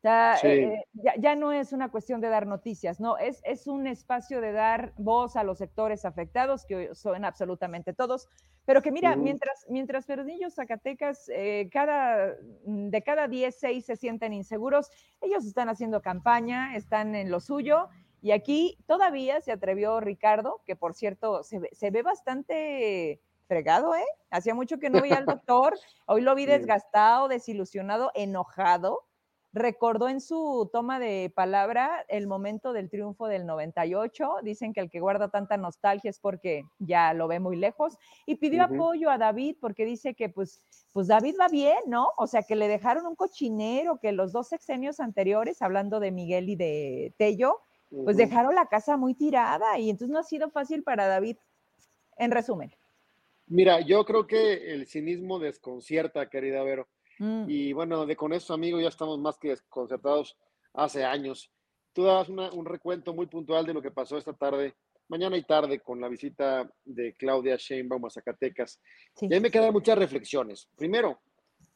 Eh, 0.05 0.83
ya, 0.95 1.15
ya, 1.17 1.37
no 1.37 1.53
es 1.53 1.73
una 1.73 1.89
cuestión 1.91 2.21
de 2.21 2.29
dar 2.29 2.45
noticias, 2.45 2.99
no, 2.99 3.19
es, 3.19 3.41
es 3.45 3.69
un 3.69 3.87
espacio 3.87 4.41
de 4.41 4.51
dar 4.51 4.93
voz 4.97 5.37
a 5.37 5.45
los 5.45 5.59
sectores 5.59 6.05
afectados, 6.05 6.65
que 6.67 6.93
son 6.95 7.25
absolutamente 7.25 7.93
todos, 7.93 8.29
pero 8.65 8.83
que 8.83 8.91
mira, 8.91 9.15
mientras, 9.15 9.65
mientras 9.69 10.07
Zacatecas, 10.55 11.29
eh, 11.29 11.69
cada, 11.73 12.35
de 12.65 13.03
cada 13.03 13.29
10, 13.29 13.57
6 13.57 13.85
se 13.85 13.95
sienten 13.95 14.33
inseguros, 14.33 14.91
ellos 15.21 15.45
están 15.45 15.69
haciendo 15.69 16.03
campaña, 16.03 16.75
están 16.75 17.15
en 17.15 17.31
lo 17.31 17.39
suyo 17.39 17.89
y 18.23 18.31
aquí 18.31 18.79
todavía 18.87 19.41
se 19.41 19.51
atrevió 19.51 19.99
Ricardo, 20.01 20.63
que 20.65 20.77
por 20.77 20.95
cierto 20.95 21.43
se 21.43 21.59
ve, 21.59 21.69
se 21.73 21.91
ve 21.91 22.03
bastante 22.03 23.21
fregado, 23.49 23.95
¿eh? 23.97 24.07
Hacía 24.31 24.55
mucho 24.55 24.79
que 24.79 24.91
no 24.91 25.03
veía 25.03 25.17
al 25.17 25.27
doctor, 25.45 25.75
hoy 26.07 26.23
lo 26.23 26.35
vi 26.37 26.47
desgastado, 26.47 27.29
desilusionado, 27.29 28.13
enojado. 28.15 29.01
Recordó 29.53 30.09
en 30.09 30.23
su 30.23 30.71
toma 30.73 30.99
de 30.99 31.31
palabra 31.35 32.07
el 32.09 32.27
momento 32.27 32.73
del 32.73 32.89
triunfo 32.89 33.27
del 33.27 33.45
98. 33.45 34.37
Dicen 34.43 34.73
que 34.73 34.81
el 34.81 34.89
que 34.89 35.01
guarda 35.01 35.29
tanta 35.29 35.59
nostalgia 35.59 36.09
es 36.09 36.19
porque 36.19 36.63
ya 36.79 37.13
lo 37.13 37.29
ve 37.29 37.41
muy 37.41 37.57
lejos. 37.57 37.99
Y 38.25 38.37
pidió 38.37 38.63
apoyo 38.63 39.11
a 39.11 39.19
David 39.19 39.57
porque 39.61 39.85
dice 39.85 40.15
que 40.15 40.31
pues, 40.31 40.65
pues 40.93 41.09
David 41.09 41.35
va 41.39 41.49
bien, 41.49 41.77
¿no? 41.87 42.09
O 42.17 42.27
sea, 42.27 42.45
que 42.45 42.57
le 42.57 42.67
dejaron 42.67 43.05
un 43.05 43.15
cochinero, 43.15 43.99
que 43.99 44.13
los 44.13 44.33
dos 44.33 44.49
sexenios 44.49 45.01
anteriores, 45.01 45.61
hablando 45.61 46.01
de 46.01 46.13
Miguel 46.13 46.49
y 46.49 46.57
de 46.57 47.15
Tello, 47.19 47.61
pues 48.05 48.17
dejaron 48.17 48.55
la 48.55 48.67
casa 48.67 48.97
muy 48.97 49.15
tirada 49.15 49.79
y 49.79 49.91
entonces 49.91 50.13
no 50.13 50.19
ha 50.19 50.25
sido 50.25 50.51
fácil 50.51 50.83
para 50.83 51.07
David. 51.07 51.37
En 52.17 52.31
resumen. 52.31 52.73
Mira, 53.47 53.81
yo 53.81 54.05
creo 54.05 54.27
que 54.27 54.73
el 54.73 54.87
cinismo 54.87 55.39
desconcierta, 55.39 56.29
querida 56.29 56.63
Vero. 56.63 56.89
Mm. 57.19 57.45
Y 57.49 57.73
bueno, 57.73 58.07
de 58.07 58.17
con 58.17 58.33
eso, 58.33 58.55
amigo, 58.55 58.81
ya 58.81 58.89
estamos 58.89 59.19
más 59.19 59.39
que 59.39 59.49
desconcertados 59.49 60.37
hace 60.75 61.05
años. 61.05 61.51
Tú 61.93 62.05
dabas 62.05 62.29
un 62.29 62.65
recuento 62.65 63.13
muy 63.13 63.27
puntual 63.27 63.67
de 63.67 63.75
lo 63.75 63.83
que 63.83 63.91
pasó 63.91 64.17
esta 64.17 64.33
tarde, 64.33 64.75
mañana 65.09 65.37
y 65.37 65.45
tarde, 65.45 65.81
con 65.81 66.01
la 66.01 66.09
visita 66.09 66.71
de 66.85 67.15
Claudia 67.15 67.57
Sheinbaum 67.57 68.07
a 68.07 68.11
Zacatecas. 68.11 68.81
Y 69.21 69.33
ahí 69.33 69.41
me 69.41 69.51
quedan 69.51 69.73
muchas 69.73 69.99
reflexiones. 69.99 70.69
Primero, 70.75 71.21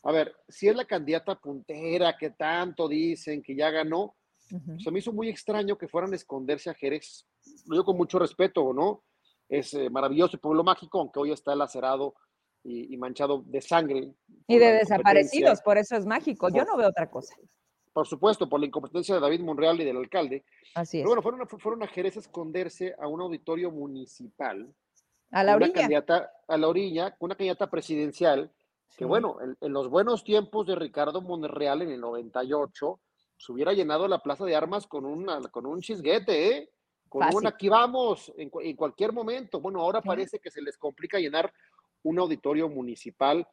a 0.02 0.12
ver, 0.12 0.34
si 0.48 0.68
es 0.68 0.76
la 0.76 0.86
candidata 0.86 1.38
puntera 1.38 2.16
que 2.16 2.30
tanto 2.30 2.88
dicen 2.88 3.42
que 3.42 3.54
ya 3.54 3.70
ganó, 3.70 4.14
se 4.46 4.90
me 4.90 4.98
hizo 5.00 5.12
muy 5.12 5.28
extraño 5.28 5.76
que 5.76 5.88
fueran 5.88 6.12
a 6.12 6.16
esconderse 6.16 6.70
a 6.70 6.74
Jerez. 6.74 7.26
Lo 7.66 7.74
digo 7.74 7.84
con 7.84 7.96
mucho 7.96 8.18
respeto, 8.18 8.72
¿no? 8.72 9.04
Es 9.48 9.74
eh, 9.74 9.90
maravilloso 9.90 10.36
el 10.36 10.40
pueblo 10.40 10.64
mágico, 10.64 11.00
aunque 11.00 11.20
hoy 11.20 11.32
está 11.32 11.54
lacerado 11.54 12.14
y, 12.62 12.96
manchado 12.96 13.42
de 13.46 13.60
sangre. 13.60 14.12
Y 14.48 14.58
de 14.58 14.72
desaparecidos, 14.72 15.60
por 15.62 15.78
eso 15.78 15.96
es 15.96 16.04
mágico. 16.04 16.48
Yo 16.48 16.64
no 16.64 16.76
veo 16.76 16.88
otra 16.88 17.08
cosa. 17.08 17.34
Por 17.92 18.06
supuesto, 18.06 18.48
por 18.48 18.60
la 18.60 18.66
incompetencia 18.66 19.14
de 19.14 19.20
David 19.20 19.40
Monreal 19.40 19.80
y 19.80 19.84
del 19.84 19.96
alcalde. 19.96 20.44
Así 20.74 20.98
es. 20.98 21.02
Pero 21.02 21.10
bueno, 21.10 21.22
fueron 21.22 21.42
a, 21.42 21.46
fueron 21.46 21.82
a 21.82 21.86
Jerez 21.86 22.16
a 22.16 22.20
esconderse 22.20 22.94
a 22.98 23.06
un 23.06 23.20
auditorio 23.20 23.70
municipal. 23.70 24.74
A 25.30 25.44
la 25.44 25.56
orilla. 25.56 25.70
Una 25.70 25.80
candidata, 25.80 26.32
a 26.46 26.56
la 26.56 26.68
orilla, 26.68 27.16
una 27.20 27.34
candidata 27.34 27.70
presidencial, 27.70 28.52
que 28.96 29.04
bueno, 29.04 29.38
en, 29.60 29.72
los 29.72 29.88
buenos 29.88 30.24
tiempos 30.24 30.66
de 30.66 30.74
Ricardo 30.74 31.20
Monreal 31.20 31.82
en 31.82 31.90
el 31.90 32.00
98, 32.00 33.00
se 33.36 33.52
hubiera 33.52 33.72
llenado 33.72 34.08
la 34.08 34.22
plaza 34.22 34.44
de 34.44 34.56
armas 34.56 34.86
con, 34.86 35.04
una, 35.04 35.40
con 35.50 35.66
un 35.66 35.80
chisguete, 35.80 36.56
¿eh? 36.56 36.70
Con 37.08 37.22
un 37.34 37.46
aquí 37.46 37.68
vamos, 37.68 38.32
en, 38.36 38.50
cualquier 38.76 39.12
momento. 39.12 39.60
Bueno, 39.60 39.80
ahora 39.80 40.02
parece 40.02 40.38
que 40.38 40.50
se 40.50 40.60
les 40.60 40.76
complica 40.76 41.18
llenar 41.18 41.52
un 42.02 42.18
auditorio 42.18 42.68
municipal 42.68 43.46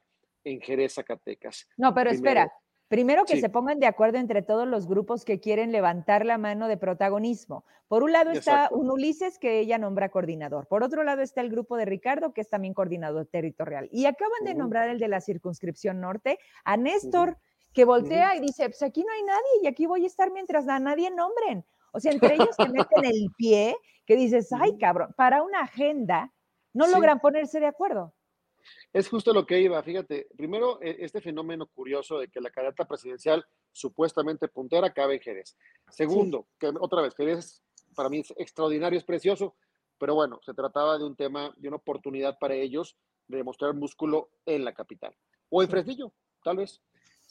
en 0.44 0.60
Jerez, 0.60 0.96
Zacatecas. 0.96 1.68
No, 1.78 1.94
pero 1.94 2.10
espera, 2.10 2.52
Primero 2.94 3.26
que 3.26 3.42
se 3.42 3.50
pongan 3.50 3.80
de 3.80 3.88
acuerdo 3.88 4.20
entre 4.20 4.44
todos 4.44 4.68
los 4.68 4.88
grupos 4.88 5.26
que 5.26 5.40
quieren 5.40 5.72
levantar 5.72 6.28
la 6.28 6.38
mano 6.38 6.68
de 6.68 6.78
protagonismo. 6.78 7.66
Por 7.88 8.04
un 8.04 8.12
lado 8.12 8.30
está 8.30 8.70
un 8.72 8.92
Ulises 8.92 9.40
que 9.40 9.60
ella 9.60 9.80
nombra 9.80 10.10
coordinador. 10.10 10.68
Por 10.68 10.84
otro 10.84 11.04
lado 11.04 11.24
está 11.24 11.42
el 11.42 11.50
grupo 11.50 11.76
de 11.76 11.86
Ricardo 11.86 12.34
que 12.34 12.42
es 12.42 12.50
también 12.50 12.76
coordinador 12.76 13.26
territorial. 13.26 13.90
Y 13.92 14.06
acaban 14.06 14.44
de 14.46 14.54
nombrar 14.54 14.90
el 14.90 15.00
de 15.00 15.08
la 15.08 15.22
circunscripción 15.22 16.02
norte 16.02 16.38
a 16.66 16.78
Néstor 16.78 17.38
que 17.74 17.86
voltea 17.86 18.36
y 18.36 18.40
dice, 18.40 18.66
pues 18.70 18.82
aquí 18.84 19.04
no 19.04 19.12
hay 19.12 19.24
nadie 19.24 19.64
y 19.64 19.68
aquí 19.68 19.86
voy 19.86 20.04
a 20.04 20.08
estar 20.08 20.32
mientras 20.32 20.68
a 20.68 20.80
nadie 20.80 21.10
nombren. 21.10 21.66
O 21.92 22.00
sea, 22.00 22.12
entre 22.12 22.36
ellos 22.36 22.56
se 22.56 22.70
meten 22.70 23.06
el 23.06 23.32
pie 23.38 23.76
que 24.06 24.16
dices, 24.16 24.52
ay 24.52 24.78
cabrón, 24.78 25.14
para 25.16 25.44
una 25.44 25.62
agenda 25.62 26.32
no 26.74 26.88
logran 26.88 27.20
ponerse 27.20 27.60
de 27.60 27.68
acuerdo. 27.68 28.14
Es 28.94 29.10
justo 29.10 29.34
lo 29.34 29.46
que 29.46 29.60
iba, 29.60 29.82
fíjate, 29.84 30.28
primero 30.38 30.82
e, 30.82 30.98
este 31.00 31.20
fenómeno 31.22 31.68
curioso 31.68 32.20
de 32.20 32.30
que 32.30 32.40
la 32.40 32.50
candidata 32.50 32.86
presidencial 32.86 33.46
supuestamente 33.72 34.48
puntera 34.48 34.94
cabe 34.94 35.16
en 35.16 35.22
Jerez. 35.22 35.58
Segundo, 35.90 36.48
que 36.58 36.72
otra 36.80 37.02
vez, 37.02 37.14
Jerez 37.16 37.64
para 37.94 38.10
mí 38.10 38.20
es 38.20 38.34
extraordinario, 38.38 38.98
es 38.98 39.06
precioso, 39.06 39.56
pero 39.98 40.16
bueno, 40.16 40.40
se 40.44 40.54
trataba 40.54 40.98
de 40.98 41.06
un 41.06 41.16
tema, 41.16 41.54
de 41.58 41.68
una 41.68 41.78
oportunidad 41.78 42.38
para 42.40 42.56
ellos 42.56 42.98
de 43.28 43.38
demostrar 43.38 43.74
músculo 43.74 44.30
en 44.46 44.66
la 44.66 44.74
capital. 44.74 45.16
O 45.50 45.62
en 45.62 45.70
Fresnillo, 45.70 46.12
tal 46.44 46.58
vez. 46.58 46.82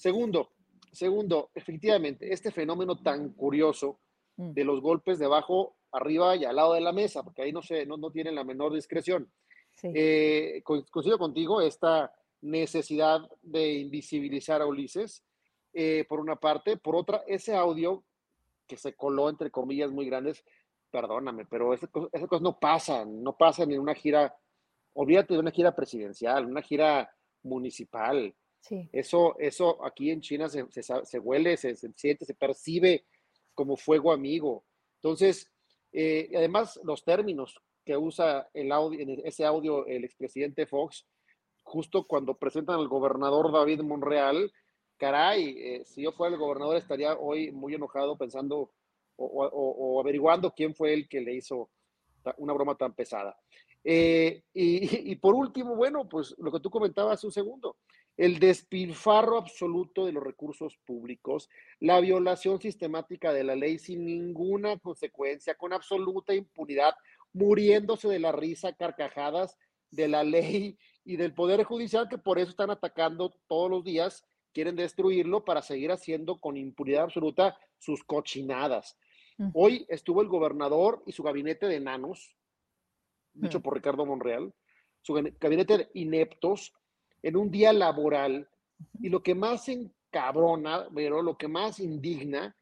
Segundo, 0.03 0.51
segundo, 0.91 1.53
efectivamente, 1.55 2.33
este 2.33 2.51
fenómeno 2.51 3.01
tan 3.01 3.35
curioso 3.35 4.01
mm. 4.37 4.51
de 4.51 4.65
los 4.65 4.81
golpes 4.81 5.21
de 5.21 5.27
abajo, 5.27 5.77
arriba 5.93 6.35
y 6.35 6.45
al 6.45 6.57
lado 6.57 6.75
de 6.75 6.81
la 6.81 6.93
mesa, 6.93 7.23
porque 7.23 7.43
ahí 7.43 7.53
no, 7.53 7.63
se, 7.63 7.87
no, 7.87 7.97
no 7.97 8.11
tienen 8.11 8.35
la 8.35 8.43
menor 8.43 8.75
discreción. 8.75 9.33
Eh, 9.85 10.61
coincido 10.65 11.19
contigo, 11.19 11.61
esta 11.61 12.13
necesidad 12.41 13.21
de 13.43 13.75
invisibilizar 13.75 14.61
a 14.61 14.67
Ulises, 14.67 15.25
eh, 15.73 16.05
por 16.09 16.19
una 16.19 16.35
parte. 16.35 16.77
Por 16.77 16.97
otra, 16.97 17.23
ese 17.29 17.55
audio 17.55 18.03
que 18.67 18.77
se 18.77 18.97
coló, 18.97 19.31
entre 19.31 19.53
comillas, 19.53 19.93
muy 19.93 20.07
grandes, 20.07 20.45
perdóname, 20.91 21.47
pero 21.47 21.75
esas 21.75 21.91
cosas 21.91 22.43
no 22.43 22.59
pasan, 22.59 23.23
no 23.23 23.37
pasan 23.37 23.71
en 23.71 23.79
una 23.79 23.95
gira, 23.95 24.37
olvídate 24.95 25.35
de 25.35 25.41
una 25.41 25.53
gira 25.53 25.77
presidencial, 25.77 26.45
una 26.45 26.61
gira 26.61 27.09
municipal. 27.45 28.35
Eso, 28.93 29.37
eso 29.39 29.85
aquí 29.85 30.11
en 30.11 30.21
China 30.21 30.49
se, 30.49 30.65
se, 30.71 31.19
huele, 31.19 31.57
se, 31.57 31.75
siente, 31.75 32.25
se 32.25 32.35
percibe 32.35 33.05
como 33.55 33.77
fuego 33.77 34.13
amigo. 34.13 34.65
Entonces, 34.97 35.51
eh, 35.93 36.31
además, 36.35 36.81
los 36.85 37.05
términos 37.05 37.61
que 37.85 37.97
usa 37.97 38.49
el 38.55 38.71
audio, 38.71 39.01
en 39.01 39.21
ese 39.25 39.45
audio 39.45 39.87
el 39.87 40.05
expresidente 40.05 40.67
Fox, 40.67 41.07
justo 41.63 42.07
cuando 42.07 42.39
presentan 42.39 42.79
al 42.79 42.89
gobernador 42.89 43.51
David 43.53 43.81
Monreal, 43.81 44.53
caray, 44.97 45.57
eh, 45.59 45.85
si 45.85 46.03
yo 46.03 46.13
fuera 46.13 46.35
el 46.35 46.41
gobernador 46.41 46.77
estaría 46.77 47.17
hoy 47.19 47.51
muy 47.51 47.75
enojado 47.75 48.17
pensando 48.17 48.71
o, 49.17 50.01
averiguando 50.01 50.53
quién 50.53 50.75
fue 50.75 50.95
el 50.95 51.09
que 51.09 51.21
le 51.21 51.35
hizo 51.35 51.71
una 52.39 52.53
broma 52.53 52.77
tan 52.77 52.95
pesada. 52.95 53.37
Eh, 53.85 54.45
y, 54.55 55.17
por 55.17 55.35
último, 55.35 55.75
bueno, 55.75 56.09
pues 56.09 56.35
lo 56.39 56.51
que 56.53 56.61
tú 56.61 56.71
comentabas 56.71 57.23
un 57.25 57.33
segundo, 57.33 57.77
el 58.17 58.39
despilfarro 58.39 59.39
absoluto 59.39 60.07
de 60.07 60.13
los 60.13 60.23
recursos 60.23 60.77
públicos, 60.85 61.49
la 61.81 62.01
violación 62.01 62.61
sistemática 62.61 63.33
de 63.33 63.45
la 63.45 63.57
ley 63.57 63.79
sin 63.79 64.05
ninguna 64.05 64.79
consecuencia, 64.79 65.55
con 65.55 65.73
absoluta 65.73 66.35
impunidad, 66.35 66.95
muriéndose 67.33 68.09
de 68.09 68.19
la 68.19 68.33
risa, 68.33 68.75
carcajadas 68.75 69.57
de 69.91 70.09
la 70.09 70.25
ley 70.25 70.79
y 71.05 71.17
del 71.17 71.35
Poder 71.35 71.65
Judicial, 71.65 72.09
que 72.09 72.19
por 72.19 72.39
eso 72.39 72.51
están 72.51 72.71
atacando 72.71 73.35
todos 73.49 73.71
los 73.71 73.85
días, 73.85 74.25
quieren 74.53 74.77
destruirlo 74.77 75.45
para 75.45 75.63
seguir 75.63 75.91
haciendo 75.91 76.39
con 76.39 76.57
impunidad 76.57 77.05
absoluta 77.05 77.59
sus 77.79 78.05
cochinadas. 78.05 78.97
Hoy 79.55 79.87
estuvo 79.89 80.21
el 80.23 80.29
gobernador 80.29 81.03
y 81.07 81.13
su 81.13 81.23
gabinete 81.23 81.67
de 81.67 81.77
enanos, 81.77 82.37
dicho 83.33 83.61
por 83.61 83.75
Ricardo 83.75 84.07
Monreal, 84.07 84.55
su 85.01 85.15
gabinete 85.41 85.79
de 85.79 85.91
ineptos, 85.95 86.73
en 87.23 87.37
un 87.37 87.51
día 87.51 87.73
laboral. 87.73 88.49
Y 89.01 89.09
lo 89.09 89.23
que 89.23 89.35
más 89.35 89.69
encabrona, 89.69 90.89
pero 90.95 91.23
lo 91.23 91.37
que 91.37 91.49
más 91.49 91.81
indigna, 91.81 92.57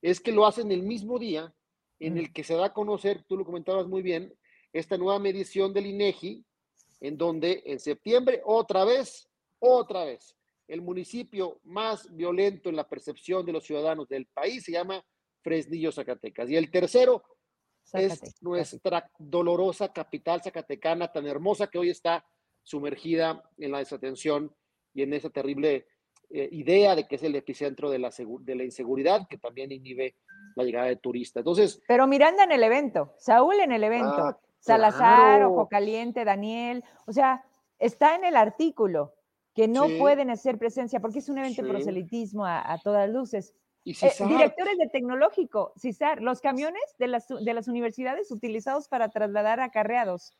es 0.00 0.20
que 0.20 0.32
lo 0.32 0.46
hacen 0.46 0.70
el 0.70 0.82
mismo 0.82 1.18
día 1.18 1.52
en 1.98 2.18
el 2.18 2.32
que 2.32 2.44
se 2.44 2.54
da 2.54 2.66
a 2.66 2.72
conocer, 2.72 3.24
tú 3.26 3.36
lo 3.36 3.44
comentabas 3.44 3.86
muy 3.86 4.02
bien, 4.02 4.34
esta 4.72 4.98
nueva 4.98 5.18
medición 5.18 5.72
del 5.72 5.86
INEGI, 5.86 6.44
en 7.00 7.16
donde 7.16 7.62
en 7.66 7.78
septiembre, 7.78 8.42
otra 8.44 8.84
vez, 8.84 9.28
otra 9.58 10.04
vez, 10.04 10.36
el 10.68 10.82
municipio 10.82 11.60
más 11.64 12.14
violento 12.14 12.68
en 12.68 12.76
la 12.76 12.88
percepción 12.88 13.44
de 13.44 13.52
los 13.52 13.64
ciudadanos 13.64 14.08
del 14.08 14.26
país 14.26 14.64
se 14.64 14.72
llama 14.72 15.04
Fresnillo, 15.42 15.92
Zacatecas. 15.92 16.48
Y 16.50 16.56
el 16.56 16.70
tercero 16.70 17.22
es 17.92 18.42
nuestra 18.42 19.10
dolorosa 19.18 19.92
capital 19.92 20.42
zacatecana, 20.42 21.12
tan 21.12 21.26
hermosa 21.26 21.66
que 21.66 21.78
hoy 21.78 21.90
está 21.90 22.26
sumergida 22.64 23.42
en 23.58 23.72
la 23.72 23.78
desatención 23.78 24.54
y 24.92 25.02
en 25.02 25.12
esa 25.12 25.30
terrible 25.30 25.86
eh, 26.30 26.48
idea 26.50 26.96
de 26.96 27.06
que 27.06 27.16
es 27.16 27.22
el 27.22 27.36
epicentro 27.36 27.90
de 27.90 27.98
la, 27.98 28.10
de 28.40 28.54
la 28.54 28.64
inseguridad 28.64 29.28
que 29.28 29.38
también 29.38 29.70
inhibe 29.70 30.16
la 30.56 30.64
llegada 30.64 30.86
de 30.86 30.96
turistas. 30.96 31.42
Entonces, 31.42 31.80
pero 31.86 32.06
Miranda 32.06 32.44
en 32.44 32.52
el 32.52 32.62
evento, 32.62 33.14
Saúl 33.18 33.60
en 33.60 33.72
el 33.72 33.84
evento, 33.84 34.16
ah, 34.18 34.38
Salazar, 34.58 35.44
Ojo 35.44 35.68
Caliente, 35.68 36.24
Daniel, 36.24 36.82
o 37.06 37.12
sea, 37.12 37.44
está 37.78 38.14
en 38.16 38.24
el 38.24 38.36
artículo 38.36 39.14
que 39.54 39.68
no 39.68 39.86
pueden 39.98 40.30
hacer 40.30 40.58
presencia 40.58 41.00
porque 41.00 41.20
es 41.20 41.28
un 41.28 41.38
evento 41.38 41.62
de 41.62 41.68
proselitismo 41.68 42.44
a, 42.44 42.80
todas 42.82 43.08
luces. 43.08 43.54
¿Y 43.84 43.92
eh, 43.92 44.12
directores 44.26 44.78
de 44.78 44.88
tecnológico, 44.88 45.72
CISAR, 45.78 46.22
los 46.22 46.40
camiones 46.40 46.82
de 46.98 47.06
las, 47.06 47.28
de 47.28 47.54
las 47.54 47.68
universidades 47.68 48.32
utilizados 48.32 48.88
para 48.88 49.10
trasladar 49.10 49.60
acarreados. 49.60 50.34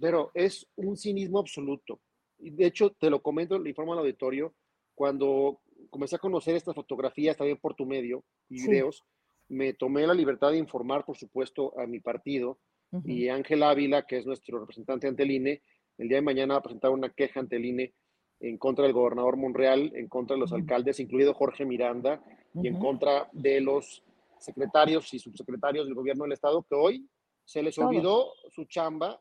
Pero 0.00 0.30
es 0.34 0.66
un 0.76 0.96
cinismo 0.96 1.38
absoluto. 1.38 2.00
Y 2.38 2.50
de 2.50 2.66
hecho, 2.66 2.90
te 2.90 3.10
lo 3.10 3.20
comento, 3.20 3.58
le 3.58 3.68
informo 3.68 3.92
al 3.92 4.00
auditorio, 4.00 4.54
cuando 4.94 5.60
comencé 5.90 6.16
a 6.16 6.18
conocer 6.18 6.54
estas 6.56 6.74
fotografías 6.74 7.36
también 7.36 7.58
por 7.58 7.74
tu 7.74 7.86
medio 7.86 8.24
y 8.48 8.62
videos, 8.62 9.04
me 9.48 9.72
tomé 9.74 10.06
la 10.06 10.14
libertad 10.14 10.52
de 10.52 10.58
informar, 10.58 11.04
por 11.04 11.16
supuesto, 11.16 11.78
a 11.78 11.86
mi 11.86 12.00
partido 12.00 12.58
y 13.04 13.28
Ángel 13.28 13.62
Ávila, 13.62 14.06
que 14.06 14.18
es 14.18 14.26
nuestro 14.26 14.58
representante 14.58 15.06
ante 15.06 15.22
el 15.22 15.30
INE, 15.30 15.62
el 15.98 16.08
día 16.08 16.18
de 16.18 16.22
mañana 16.22 16.54
va 16.54 16.60
a 16.60 16.62
presentar 16.62 16.90
una 16.90 17.10
queja 17.10 17.40
ante 17.40 17.56
el 17.56 17.64
INE 17.64 17.94
en 18.40 18.58
contra 18.58 18.84
del 18.84 18.94
gobernador 18.94 19.36
Monreal, 19.36 19.92
en 19.94 20.08
contra 20.08 20.34
de 20.34 20.40
los 20.40 20.52
alcaldes, 20.52 20.98
incluido 20.98 21.34
Jorge 21.34 21.64
Miranda, 21.64 22.22
y 22.54 22.68
en 22.68 22.78
contra 22.78 23.28
de 23.32 23.60
los 23.60 24.02
secretarios 24.38 25.12
y 25.12 25.18
subsecretarios 25.18 25.84
del 25.84 25.94
gobierno 25.94 26.24
del 26.24 26.32
Estado, 26.32 26.62
que 26.62 26.74
hoy 26.74 27.08
se 27.44 27.62
les 27.62 27.78
olvidó 27.78 28.32
su 28.48 28.64
chamba, 28.64 29.20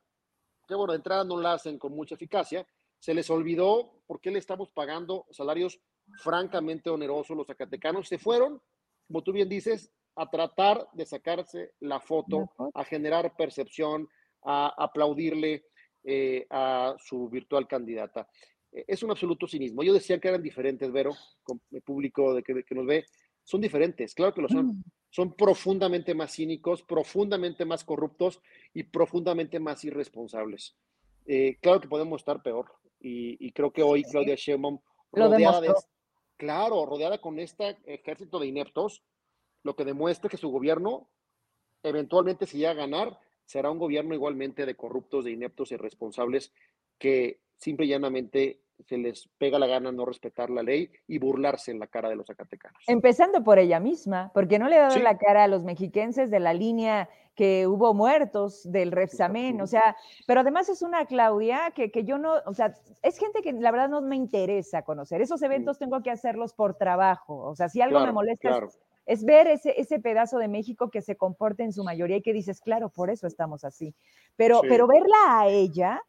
que 0.70 0.76
bueno, 0.76 0.94
de 0.94 0.98
entrada 0.98 1.24
no 1.24 1.42
la 1.42 1.54
hacen 1.54 1.80
con 1.80 1.94
mucha 1.94 2.16
eficacia, 2.16 2.66
se 3.00 3.14
les 3.14 3.30
olvidó 3.30 4.04
por 4.06 4.22
qué 4.22 4.30
le 4.30 4.40
estamos 4.40 4.72
pagando 4.72 5.26
salarios 5.32 5.82
francamente 6.22 6.90
onerosos 6.90 7.36
los 7.36 7.48
zacatecanos. 7.48 8.08
Se 8.08 8.20
fueron, 8.20 8.62
como 9.08 9.24
tú 9.24 9.32
bien 9.32 9.50
dices, 9.50 9.92
a 10.16 10.30
tratar 10.30 10.88
de 10.94 11.06
sacarse 11.06 11.72
la 11.80 12.00
foto, 12.00 12.52
a 12.74 12.84
generar 12.84 13.36
percepción, 13.36 14.08
a 14.44 14.74
aplaudirle 14.78 15.66
eh, 16.04 16.46
a 16.50 16.96
su 17.00 17.30
virtual 17.30 17.68
candidata. 17.68 18.28
Eh, 18.72 18.86
es 18.88 19.02
un 19.02 19.12
absoluto 19.12 19.48
cinismo. 19.48 19.82
Yo 19.82 19.94
decía 19.94 20.20
que 20.20 20.28
eran 20.28 20.44
diferentes, 20.44 20.92
Vero, 20.92 21.16
con 21.44 21.62
el 21.72 21.82
público 21.82 22.34
de 22.34 22.44
que, 22.44 22.76
nos 22.76 22.86
ve, 22.86 23.06
son 23.50 23.62
diferentes, 23.62 24.14
claro 24.14 24.32
que 24.32 24.42
lo 24.44 24.48
son. 24.48 24.68
Mm. 24.68 24.84
Son 25.10 25.34
profundamente 25.34 26.14
más 26.14 26.36
cínicos, 26.36 26.84
profundamente 26.84 27.66
más 27.66 27.84
corruptos 27.84 28.42
y 28.76 28.84
profundamente 28.84 29.60
más 29.60 29.84
irresponsables. 29.84 30.78
Eh, 31.26 31.58
claro 31.60 31.82
que 31.82 31.88
podemos 31.88 32.22
estar 32.22 32.44
peor. 32.44 32.72
Y, 33.00 33.52
creo 33.54 33.72
que 33.72 33.82
hoy 33.82 34.04
Claudia 34.04 34.36
Sheinbaum, 34.36 34.80
rodeada 35.12 35.74
claro, 36.38 36.86
rodeada 36.86 37.20
con 37.20 37.40
este 37.40 37.80
ejército 37.86 38.38
de 38.38 38.46
ineptos, 38.46 39.02
lo 39.64 39.76
que 39.76 39.84
demuestra 39.84 40.30
que 40.30 40.38
su 40.38 40.50
gobierno, 40.50 41.10
eventualmente 41.82 42.46
si 42.46 42.60
llega 42.60 42.72
a 42.72 42.86
ganar, 42.86 43.20
será 43.46 43.72
un 43.72 43.80
gobierno 43.80 44.14
igualmente 44.14 44.68
de 44.68 44.76
corruptos, 44.76 45.26
de 45.26 45.32
ineptos 45.32 45.72
y 45.72 45.76
responsables 45.78 46.54
que 47.00 47.40
simple 47.58 47.88
y 47.88 47.90
llanamente 47.90 48.62
se 48.88 48.98
les 48.98 49.28
pega 49.38 49.60
la 49.60 49.68
gana 49.68 49.92
no 49.92 50.06
respetar 50.06 50.50
la 50.50 50.64
ley 50.64 50.90
y 51.08 51.20
burlarse 51.20 51.72
en 51.72 51.80
la 51.80 51.88
cara 51.88 52.10
de 52.10 52.16
los 52.16 52.28
zacatecanos. 52.28 52.82
Empezando 52.88 53.44
por 53.44 53.60
ella 53.60 53.80
misma, 53.80 54.32
porque 54.34 54.60
no 54.60 54.68
le 54.68 54.78
ha 54.78 54.88
dado 54.88 55.00
la 55.00 55.18
cara 55.18 55.44
a 55.44 55.48
los 55.48 55.64
mexiquenses 55.64 56.32
de 56.32 56.40
la 56.40 56.54
línea 56.54 57.10
que 57.36 57.68
hubo 57.68 57.94
muertos 57.94 58.70
del 58.70 58.92
Repsamen, 58.92 59.62
o 59.62 59.68
sea, 59.68 59.96
pero 60.28 60.42
además 60.42 60.68
es 60.68 60.82
una 60.82 61.06
Claudia 61.06 61.72
que, 61.74 61.90
que, 61.90 62.04
yo 62.04 62.18
no, 62.18 62.34
o 62.46 62.54
sea, 62.54 62.74
es 63.02 63.18
gente 63.18 63.42
que 63.42 63.54
la 63.54 63.72
verdad 63.72 63.88
no 63.88 64.02
me 64.02 64.18
interesa 64.18 64.82
conocer. 64.82 65.22
Esos 65.22 65.42
eventos 65.42 65.80
tengo 65.80 66.04
que 66.04 66.12
hacerlos 66.12 66.54
por 66.54 66.76
trabajo, 66.76 67.38
o 67.38 67.56
sea, 67.56 67.70
si 67.70 67.82
algo 67.82 68.02
me 68.02 68.12
molesta 68.12 68.60
es 69.10 69.26
ver 69.26 69.48
ese, 69.48 69.74
ese 69.82 70.00
pedazo 70.00 70.38
de 70.38 70.48
México 70.48 70.92
que 70.92 71.02
se 71.02 71.16
comporta 71.16 71.64
en 71.64 71.74
su 71.74 71.84
mayoría 71.84 72.18
y 72.18 72.22
que 72.22 72.32
dices, 72.32 72.62
claro, 72.62 72.90
por 72.90 73.10
eso 73.10 73.26
estamos 73.26 73.64
así. 73.64 73.96
Pero, 74.36 74.62
pero 74.62 74.86
verla 74.86 75.18
a 75.26 75.48
ella, 75.48 76.00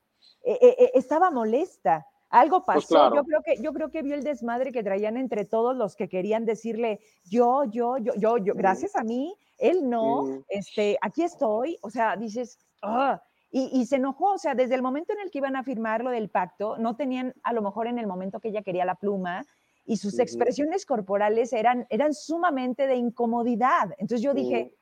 eh, 0.43 0.59
eh, 0.61 0.77
eh, 0.79 0.91
estaba 0.93 1.31
molesta. 1.31 2.07
Algo 2.31 2.64
pues 2.64 2.87
pasó. 2.87 3.14
yo, 3.14 3.25
creo 3.25 3.43
que, 3.43 3.62
yo 3.62 3.73
creo 3.73 3.90
que 3.90 4.03
vio 4.03 4.14
el 4.14 4.23
desmadre 4.23 4.73
que 4.73 4.83
traían 4.83 5.16
entre 5.16 5.45
todos 5.45 5.77
los 5.77 5.97
que 5.97 6.09
querían 6.09 6.45
decirle, 6.45 7.01
yo, 7.25 7.64
yo, 7.64 7.99
yo, 7.99 8.14
yo, 8.16 8.38
yo, 8.38 8.55
gracias 8.55 8.97
a 8.97 9.03
mí, 9.03 9.35
él 9.59 9.90
no, 9.90 10.43
este, 10.49 10.97
aquí 11.03 11.23
estoy. 11.23 11.77
O 11.83 11.90
sea, 11.90 12.16
dices, 12.16 12.59
ah", 12.83 13.21
y, 13.51 13.81
y, 13.81 13.87
se 13.87 13.97
enojó, 13.97 14.35
o 14.35 14.38
sea, 14.38 14.55
desde 14.55 14.77
el 14.77 14.83
momento 14.83 15.12
en 15.12 15.21
el 15.21 15.31
que 15.31 15.38
iban 15.38 15.57
a 15.57 15.64
firmar 15.64 16.05
lo 16.05 16.11
del 16.11 16.31
pacto, 16.31 16.79
no 16.79 16.95
tenían 16.95 17.35
a 17.43 17.53
lo 17.53 17.62
mejor 17.62 17.88
en 17.88 17.99
el 17.99 18.07
momento 18.07 18.38
que 18.38 18.49
ella 18.49 18.62
quería 18.62 18.85
la 18.85 18.95
pluma, 18.95 19.45
y 19.85 19.97
sus 19.97 20.21
expresiones 20.21 20.87
corporales 20.87 21.53
eran, 21.53 21.85
eran 21.90 22.14
sumamente 22.14 22.87
de 22.87 22.95
incomodidad. 22.95 23.90
Entonces 23.99 24.23
yo 24.23 24.35
dije, 24.35 24.77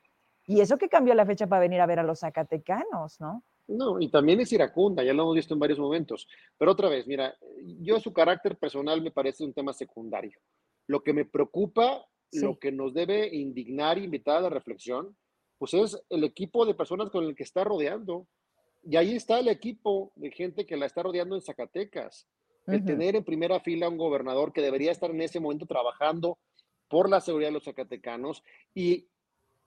¿y 0.45 0.61
eso 0.61 0.77
que 0.77 0.87
cambió 0.87 1.15
la 1.15 1.25
fecha 1.25 1.47
para 1.47 1.61
venir 1.61 1.81
a 1.81 1.87
ver 1.87 1.97
a 1.97 2.03
los 2.03 2.19
zacatecanos, 2.19 3.19
no? 3.19 3.43
No, 3.69 3.99
y 3.99 4.09
también 4.09 4.39
es 4.39 4.51
iracunda, 4.51 5.03
ya 5.03 5.13
lo 5.13 5.23
hemos 5.23 5.35
visto 5.35 5.53
en 5.53 5.59
varios 5.59 5.79
momentos. 5.79 6.27
Pero 6.57 6.71
otra 6.71 6.89
vez, 6.89 7.05
mira, 7.05 7.35
yo 7.79 7.99
su 7.99 8.11
carácter 8.11 8.57
personal 8.57 9.01
me 9.01 9.11
parece 9.11 9.43
un 9.43 9.53
tema 9.53 9.73
secundario. 9.73 10.39
Lo 10.87 11.01
que 11.03 11.13
me 11.13 11.25
preocupa, 11.25 12.03
lo 12.31 12.57
que 12.57 12.71
nos 12.71 12.93
debe 12.93 13.27
indignar 13.35 13.97
e 13.97 14.03
invitar 14.03 14.37
a 14.37 14.41
la 14.41 14.49
reflexión, 14.49 15.15
pues 15.59 15.75
es 15.75 16.01
el 16.09 16.23
equipo 16.23 16.65
de 16.65 16.73
personas 16.73 17.11
con 17.11 17.25
el 17.25 17.35
que 17.35 17.43
está 17.43 17.63
rodeando. 17.63 18.27
Y 18.83 18.95
ahí 18.95 19.15
está 19.15 19.39
el 19.39 19.49
equipo 19.49 20.11
de 20.15 20.31
gente 20.31 20.65
que 20.65 20.77
la 20.77 20.87
está 20.87 21.03
rodeando 21.03 21.35
en 21.35 21.41
Zacatecas 21.41 22.27
el 22.73 22.85
tener 22.85 23.15
en 23.15 23.23
primera 23.23 23.59
fila 23.59 23.87
a 23.87 23.89
un 23.89 23.97
gobernador 23.97 24.53
que 24.53 24.61
debería 24.61 24.91
estar 24.91 25.09
en 25.09 25.21
ese 25.21 25.39
momento 25.39 25.65
trabajando 25.65 26.37
por 26.87 27.09
la 27.09 27.21
seguridad 27.21 27.49
de 27.49 27.53
los 27.53 27.63
zacatecanos 27.63 28.43
y 28.73 29.07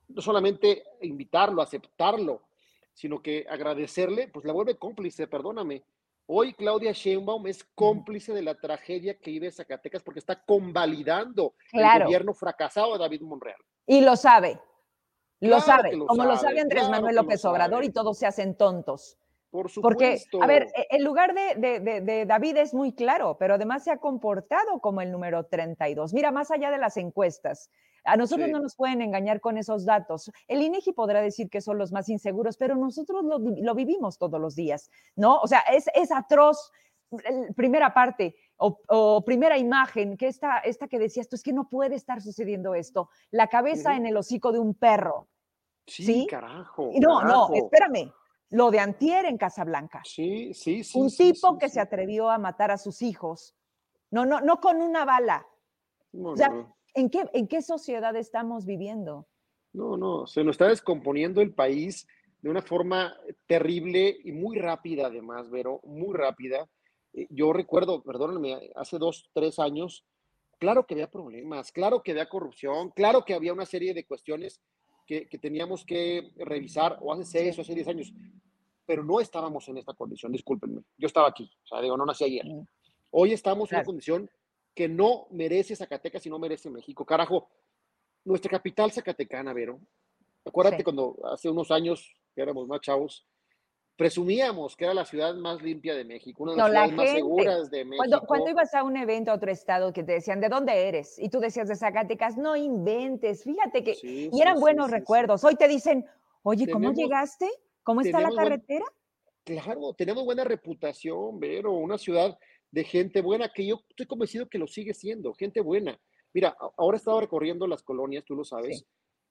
no 0.09 0.21
solamente 0.23 0.85
invitarlo, 1.01 1.62
aceptarlo, 1.62 2.43
sino 2.92 3.22
que 3.22 3.46
agradecerle, 3.48 4.28
pues 4.28 4.44
la 4.44 4.52
vuelve 4.52 4.76
cómplice, 4.76 5.26
perdóname. 5.26 5.85
Hoy 6.26 6.55
Claudia 6.55 6.92
Sheinbaum 6.92 7.46
es 7.46 7.64
cómplice 7.74 8.33
de 8.33 8.42
la 8.42 8.55
tragedia 8.55 9.18
que 9.18 9.33
vive 9.33 9.50
Zacatecas 9.50 10.02
porque 10.02 10.20
está 10.20 10.42
convalidando 10.42 11.55
el 11.72 12.05
gobierno 12.05 12.33
fracasado 12.33 12.92
de 12.92 12.98
David 12.98 13.22
Monreal. 13.22 13.61
Y 13.87 14.00
lo 14.00 14.16
sabe, 14.16 14.61
lo 15.40 15.61
sabe, 15.61 15.98
como 16.07 16.24
lo 16.24 16.37
sabe 16.37 16.61
Andrés 16.61 16.88
Manuel 16.88 17.16
López 17.16 17.44
Obrador 17.44 17.85
y 17.85 17.90
todos 17.90 18.18
se 18.18 18.26
hacen 18.26 18.57
tontos. 18.57 19.18
Por 19.53 19.71
Porque, 19.83 20.19
a 20.41 20.47
ver, 20.47 20.73
e, 20.75 20.97
el 20.97 21.05
lugar 21.05 21.35
de, 21.35 22.25
David 22.27 22.57
es 22.57 22.73
muy 22.73 22.95
claro, 22.95 23.37
pero 23.38 23.57
además 23.57 23.85
se 23.85 23.91
ha 23.91 23.99
comportado 23.99 24.81
como 24.81 25.03
el 25.03 25.12
número 25.12 25.45
32. 25.45 26.15
Mira, 26.15 26.31
más 26.31 26.51
allá 26.51 26.71
de 26.71 26.79
las 26.79 26.97
encuestas, 26.97 27.71
a 28.03 28.17
nosotros 28.17 28.49
no 28.49 28.61
nos 28.61 28.75
pueden 28.75 29.03
engañar 29.03 29.43
con 29.43 29.59
esos 29.59 29.85
datos. 29.85 30.33
El 30.49 30.62
INEGI 30.62 30.95
podrá 30.95 31.21
decir 31.21 31.51
que 31.51 31.61
son 31.61 31.77
los 31.77 31.93
más 31.93 32.09
inseguros, 32.09 32.57
pero 32.57 32.77
nosotros 32.77 33.23
lo, 33.25 33.75
vivimos 33.75 34.17
todos 34.17 34.41
los 34.41 34.57
días, 34.57 34.91
¿no? 35.17 35.38
O 35.41 35.47
sea, 35.47 35.61
es, 35.71 35.85
es 35.95 36.11
atroz. 36.11 36.73
Primera 37.55 37.93
parte 37.93 38.35
o, 38.57 39.23
primera 39.23 39.59
imagen, 39.59 40.17
que 40.17 40.29
esta, 40.29 40.61
esta 40.61 40.88
que 40.88 40.99
decías 40.99 41.29
tú, 41.29 41.37
es 41.37 41.43
que 41.43 41.53
no 41.53 41.69
puede 41.69 41.95
estar 41.95 42.23
sucediendo 42.23 42.75
esto. 42.75 43.11
La 43.31 43.49
cabeza 43.49 43.97
en 43.97 44.07
el 44.07 44.17
hocico 44.17 44.51
de 44.51 44.61
un 44.61 44.73
perro. 44.73 45.29
Sí, 45.87 46.27
carajo. 46.27 46.91
No, 46.95 47.23
no, 47.23 47.53
espérame 47.53 48.11
lo 48.53 48.71
de 48.71 48.81
Antier 48.81 49.25
en 49.25 49.38
Casablanca. 49.38 50.03
Sí, 50.05 50.53
sí, 50.53 50.85
sí. 50.85 50.99
Un 50.99 51.09
tipo 51.09 51.59
que 51.59 51.71
se 51.71 51.81
atrevió 51.81 52.31
a 52.31 52.38
matar 52.38 52.71
a 52.71 52.77
sus 52.77 53.01
hijos. 53.01 53.55
No, 54.11 54.27
no, 54.27 54.41
no 54.41 54.61
con 54.61 54.83
una 54.83 55.07
bala. 55.07 55.47
o 56.12 56.37
sea, 56.37 56.67
¿en, 56.95 57.09
qué, 57.09 57.25
¿en 57.33 57.49
qué 57.49 57.62
sociedad 57.62 58.15
estamos 58.15 58.67
viviendo? 58.67 59.27
No, 59.73 59.97
no, 59.97 60.27
se 60.27 60.45
nos 60.45 60.55
está 60.55 60.69
descomponiendo 60.69 61.41
el 61.41 61.55
país 61.55 62.07
de 62.43 62.51
una 62.51 62.61
forma 62.61 63.17
terrible 63.47 64.19
y 64.23 64.33
muy 64.33 64.59
rápida, 64.59 65.07
además, 65.07 65.49
Vero, 65.49 65.81
muy 65.85 66.15
rápida. 66.15 66.69
Eh, 67.15 67.29
yo 67.31 67.55
recuerdo, 67.55 68.03
perdónenme, 68.03 68.71
hace 68.75 68.99
dos, 68.99 69.31
tres 69.33 69.59
años, 69.59 70.05
claro 70.59 70.87
que 70.87 70.93
había 70.93 71.11
problemas, 71.11 71.73
claro 71.73 72.03
que 72.03 72.11
había 72.11 72.29
corrupción, 72.29 72.91
claro 72.91 73.25
que 73.25 73.33
había 73.33 73.55
una 73.55 73.65
serie 73.65 73.95
de 73.95 74.05
cuestiones 74.05 74.61
que, 75.29 75.38
teníamos 75.38 75.85
que 75.85 76.33
revisar, 76.37 76.98
o 77.01 77.12
hace 77.12 77.25
seis 77.25 77.59
o 77.59 77.62
hace 77.62 77.75
diez 77.75 77.88
años, 77.88 78.12
pero 78.87 79.05
no 79.05 79.20
estábamos 79.20 79.68
en 79.68 79.79
esta 79.79 79.94
condición, 79.94 80.33
discúlpenme. 80.33 80.83
Yo 80.96 81.07
estaba 81.07 81.29
aquí, 81.29 81.51
o 81.64 81.66
sea, 81.66 81.81
digo, 81.81 81.96
no 81.96 82.07
nací 82.07 82.25
ayer. 82.25 82.46
Hoy 83.11 83.33
estamos 83.33 83.70
en 83.70 83.79
una 83.79 83.85
condición 83.85 84.31
que 84.75 84.88
no 84.88 85.27
merece 85.31 85.77
Zacatecas 85.77 86.25
y 86.27 86.31
no 86.31 86.38
merece 86.38 86.70
México. 86.70 87.05
Carajo, 87.05 87.51
nuestra 88.25 88.51
capital 88.51 88.90
zacatecana, 88.90 89.53
Vero. 89.53 89.81
Acuérdate 90.44 90.83
cuando 90.83 91.18
hace 91.25 91.48
unos 91.48 91.70
años, 91.70 92.14
que 92.35 92.42
éramos 92.42 92.66
más 92.66 92.81
chavos, 92.81 93.27
presumíamos 93.96 94.76
que 94.76 94.85
era 94.85 94.94
la 94.94 95.05
ciudad 95.05 95.35
más 95.35 95.62
limpia 95.62 95.94
de 95.94 96.05
México, 96.05 96.42
una 96.42 96.52
de 96.52 96.59
las 96.59 96.68
ciudades 96.68 96.92
más 96.94 97.11
seguras 97.11 97.70
de 97.70 97.85
México. 97.85 97.96
Cuando, 97.98 98.20
cuando, 98.26 98.50
ibas 98.50 98.74
a 98.74 98.83
un 98.83 98.96
evento 98.96 99.31
a 99.31 99.35
otro 99.35 99.50
estado 99.50 99.92
que 99.92 100.02
te 100.02 100.12
decían, 100.12 100.40
¿de 100.40 100.48
dónde 100.48 100.88
eres? 100.88 101.18
Y 101.18 101.28
tú 101.28 101.40
decías 101.40 101.68
de 101.68 101.76
Zacatecas, 101.76 102.37
no 102.37 102.57
inventes, 102.57 103.44
fíjate 103.44 103.85
que... 103.85 103.96
y 104.02 104.40
eran 104.40 104.59
buenos 104.59 104.90
recuerdos. 104.90 105.44
Hoy 105.44 105.57
te 105.57 105.68
dicen, 105.68 106.07
oye, 106.42 106.70
¿cómo 106.70 106.92
llegaste? 106.92 107.48
¿Cómo 107.83 108.00
está 108.00 108.20
la 108.20 108.31
carretera? 108.31 108.85
claro, 109.44 109.92
tenemos 109.94 110.24
buena 110.24 110.44
reputación, 110.44 111.38
Vero, 111.40 111.72
una 111.72 111.98
ciudad 111.98 112.38
de 112.70 112.85
gente 112.85 113.20
buena 113.20 113.50
que 113.52 113.66
yo 113.66 113.81
estoy 113.88 114.07
convencido 114.07 114.48
que 114.48 114.59
lo 114.59 114.66
sigue 114.66 114.94
siendo, 114.94 115.35
gente 115.35 115.61
buena. 115.61 115.98
Mira, 116.33 116.57
ahora 116.76 116.96
he 116.96 116.98
estado 116.98 117.20
recorriendo 117.20 117.66
las 117.66 117.83
colonias, 117.83 118.24
tú 118.24 118.35
lo 118.35 118.44
sabes, 118.44 118.87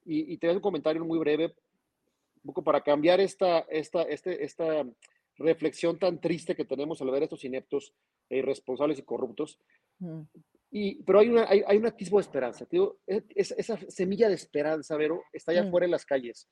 y, 0.05 0.37
te 0.37 0.47
doy 0.47 0.55
un 0.57 0.61
comentario 0.61 1.03
muy 1.05 1.19
breve, 1.19 1.53
un 2.43 2.47
poco 2.47 2.63
para 2.63 2.81
cambiar 2.81 3.19
esta, 3.19 3.59
esta, 3.69 4.03
este, 4.03 4.43
esta 4.43 4.85
reflexión 5.37 5.97
tan 5.97 6.19
triste 6.19 6.55
que 6.55 6.65
tenemos 6.65 7.01
al 7.01 7.11
ver 7.11 7.23
estos 7.23 7.43
ineptos 7.43 7.93
e 8.29 8.37
irresponsables 8.37 8.99
y 8.99 9.03
corruptos. 9.03 9.59
Mm. 9.99 10.21
Y, 10.71 11.03
pero 11.03 11.19
hay, 11.19 11.29
una, 11.29 11.49
hay, 11.49 11.63
hay, 11.67 11.77
un 11.77 11.85
atisbo 11.85 12.17
de 12.17 12.21
esperanza. 12.21 12.65
Tío, 12.65 12.99
esa 13.05 13.77
semilla 13.89 14.29
de 14.29 14.35
esperanza, 14.35 14.95
Vero, 14.95 15.23
está 15.33 15.51
allá 15.51 15.63
mm. 15.63 15.67
afuera 15.67 15.85
en 15.85 15.91
las 15.91 16.05
calles. 16.05 16.49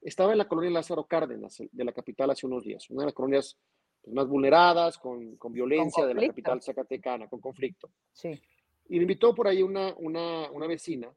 Estaba 0.00 0.32
en 0.32 0.38
la 0.38 0.46
colonia 0.46 0.70
Lázaro 0.70 1.06
Cárdenas, 1.06 1.56
de 1.70 1.84
la 1.84 1.92
capital, 1.92 2.30
hace 2.30 2.46
unos 2.46 2.62
días, 2.62 2.88
una 2.88 3.02
de 3.02 3.06
las 3.06 3.14
colonias 3.14 3.58
pues, 4.00 4.14
más 4.14 4.28
vulneradas, 4.28 4.96
con, 4.96 5.36
con 5.36 5.52
violencia 5.52 6.06
de 6.06 6.14
la 6.14 6.26
capital 6.28 6.62
zacatecana, 6.62 7.28
con 7.28 7.40
conflicto. 7.40 7.90
Sí. 8.12 8.40
Y 8.88 8.96
me 8.96 9.02
invitó 9.02 9.34
por 9.34 9.48
ahí 9.48 9.62
una, 9.62 9.92
una, 9.98 10.50
una 10.52 10.66
vecina 10.68 11.12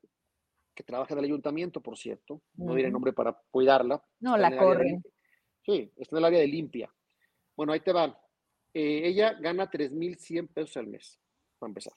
que 0.73 0.84
trabaja 0.84 1.13
en 1.13 1.19
el 1.19 1.25
ayuntamiento, 1.25 1.81
por 1.81 1.97
cierto, 1.97 2.41
no 2.55 2.75
diré 2.75 2.89
nombre 2.89 3.13
para 3.13 3.38
cuidarla. 3.51 4.03
No, 4.19 4.38
la 4.38 4.55
corren. 4.55 5.01
Sí, 5.63 5.91
está 5.97 6.15
en 6.15 6.19
el 6.19 6.25
área 6.25 6.39
de 6.39 6.47
limpia. 6.47 6.93
Bueno, 7.55 7.73
ahí 7.73 7.81
te 7.81 7.91
van. 7.91 8.15
Eh, 8.73 9.01
ella 9.05 9.34
gana 9.34 9.69
3.100 9.69 10.47
pesos 10.53 10.77
al 10.77 10.88
mes, 10.88 11.19
para 11.60 11.69
empezar. 11.69 11.93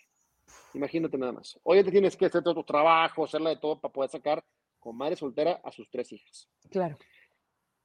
Imagínate 0.75 1.17
nada 1.17 1.33
más. 1.33 1.59
Hoy 1.63 1.83
te 1.85 1.91
tienes 1.91 2.17
que 2.17 2.27
hacer 2.27 2.43
todo 2.43 2.55
tu 2.55 2.65
trabajo, 2.65 3.25
hacerla 3.25 3.51
de 3.51 3.57
todo 3.57 3.81
para 3.81 3.93
poder 3.93 4.11
sacar 4.11 4.45
con 4.79 4.97
madre 4.97 5.17
soltera 5.17 5.61
a 5.65 5.73
sus 5.73 5.89
tres 5.89 6.13
hijas. 6.13 6.49
Claro. 6.71 6.99